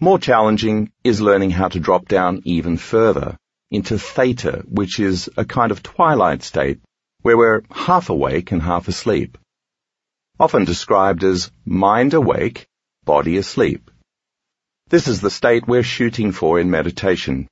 [0.00, 3.36] More challenging is learning how to drop down even further
[3.68, 6.80] into theta, which is a kind of twilight state
[7.22, 9.36] where we're half awake and half asleep.
[10.38, 12.68] Often described as mind awake
[13.04, 13.90] body asleep.
[14.88, 17.48] This is the state we're shooting for in meditation,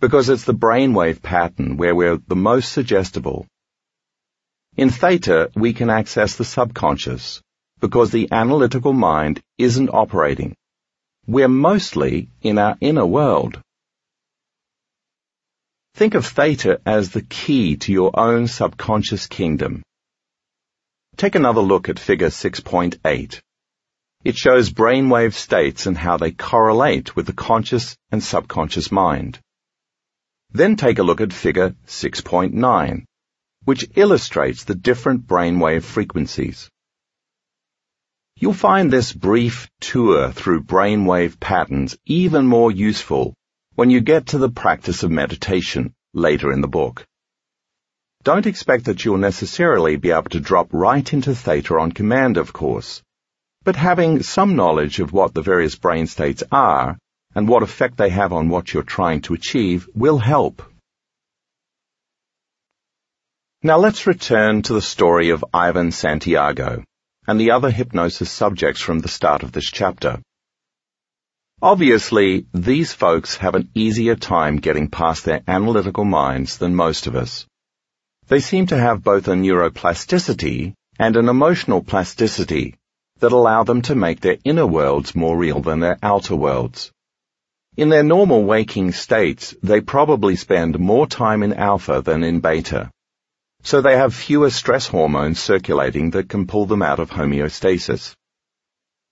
[0.00, 3.46] because it's the brainwave pattern where we're the most suggestible.
[4.76, 7.40] In theta, we can access the subconscious,
[7.78, 10.56] because the analytical mind isn't operating.
[11.26, 13.60] We're mostly in our inner world.
[15.94, 19.82] Think of theta as the key to your own subconscious kingdom.
[21.16, 23.40] Take another look at figure 6.8.
[24.22, 29.40] It shows brainwave states and how they correlate with the conscious and subconscious mind.
[30.50, 33.04] Then take a look at figure 6.9,
[33.64, 36.68] which illustrates the different brainwave frequencies.
[38.36, 43.34] You'll find this brief tour through brainwave patterns even more useful
[43.74, 47.04] when you get to the practice of meditation later in the book.
[48.22, 52.52] Don't expect that you'll necessarily be able to drop right into theta on command, of
[52.52, 53.02] course
[53.66, 56.96] but having some knowledge of what the various brain states are
[57.34, 60.62] and what effect they have on what you're trying to achieve will help.
[63.64, 66.84] Now let's return to the story of Ivan Santiago
[67.26, 70.20] and the other hypnosis subjects from the start of this chapter.
[71.62, 77.16] Obviously, these folks have an easier time getting past their analytical minds than most of
[77.16, 77.46] us.
[78.28, 82.74] They seem to have both a neuroplasticity and an emotional plasticity
[83.20, 86.92] that allow them to make their inner worlds more real than their outer worlds.
[87.76, 92.90] In their normal waking states, they probably spend more time in alpha than in beta.
[93.66, 98.14] So they have fewer stress hormones circulating that can pull them out of homeostasis.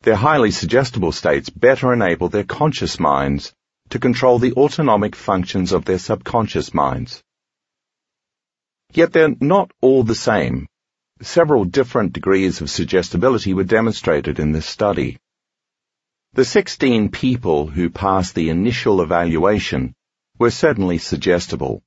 [0.03, 3.53] Their highly suggestible states better enable their conscious minds
[3.91, 7.23] to control the autonomic functions of their subconscious minds.
[8.93, 10.69] Yet they're not all the same,
[11.23, 15.17] Several different degrees of suggestibility were demonstrated in this study.
[16.33, 19.95] The 16 people who passed the initial evaluation
[20.41, 21.83] were certainly suggestible,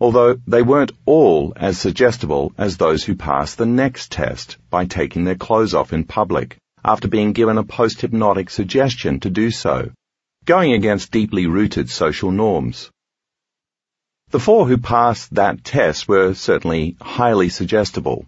[0.00, 5.24] although they weren't all as suggestible as those who passed the next test by taking
[5.24, 9.90] their clothes off in public after being given a post-hypnotic suggestion to do so,
[10.44, 12.90] going against deeply rooted social norms.
[14.30, 18.26] The four who passed that test were certainly highly suggestible,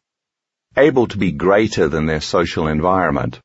[0.77, 3.41] able to be greater than their social environment.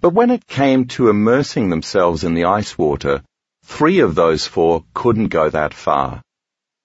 [0.00, 3.22] But when it came to immersing themselves in the ice water,
[3.64, 6.22] three of those four couldn't go that far.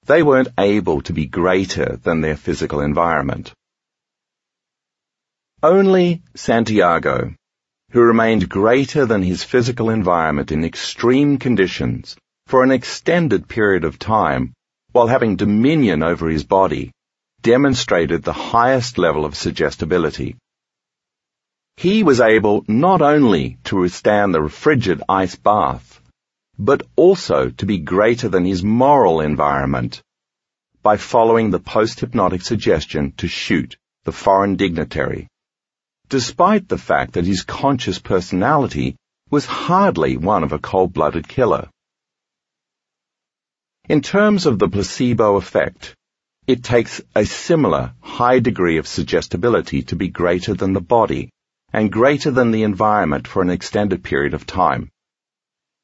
[0.05, 3.53] They weren't able to be greater than their physical environment.
[5.61, 7.33] Only Santiago,
[7.91, 13.97] who remained greater than his physical environment in extreme conditions for an extended period of
[13.97, 14.53] time,
[14.91, 16.91] while having dominion over his body,
[17.41, 20.35] demonstrated the highest level of suggestibility.
[21.77, 26.01] He was able not only to withstand the frigid ice bath,
[26.59, 30.01] but also to be greater than his moral environment
[30.83, 35.27] by following the post-hypnotic suggestion to shoot the foreign dignitary,
[36.09, 38.95] despite the fact that his conscious personality
[39.31, 41.69] was hardly one of a cold-blooded killer.
[43.89, 45.95] In terms of the placebo effect,
[46.45, 51.29] it takes a similar high degree of suggestibility to be greater than the body
[51.71, 54.89] and greater than the environment for an extended period of time.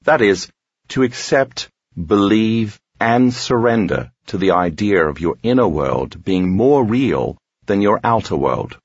[0.03, 0.49] That is,
[0.89, 7.38] to accept, believe, and surrender to the idea of your inner world being more real
[7.65, 8.77] than your outer world.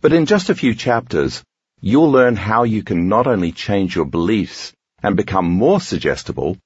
[0.00, 1.42] But in just a few chapters,
[1.80, 6.56] you'll learn how you can not only change your beliefs and become more suggestible,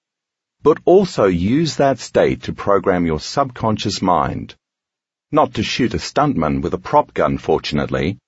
[0.62, 4.54] but also use that state to program your subconscious mind.
[5.30, 8.18] Not to shoot a stuntman with a prop gun, fortunately,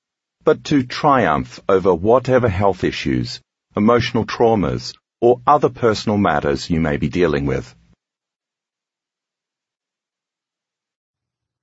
[0.43, 3.41] but to triumph over whatever health issues,
[3.77, 7.75] emotional traumas, or other personal matters you may be dealing with.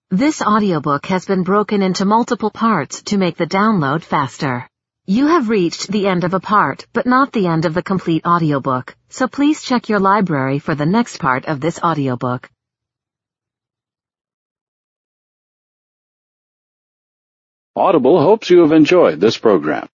[0.09, 4.67] This audiobook has been broken into multiple parts to make the download faster.
[5.05, 8.25] You have reached the end of a part, but not the end of the complete
[8.25, 12.49] audiobook, so please check your library for the next part of this audiobook.
[17.73, 19.87] Audible hopes you have enjoyed this program.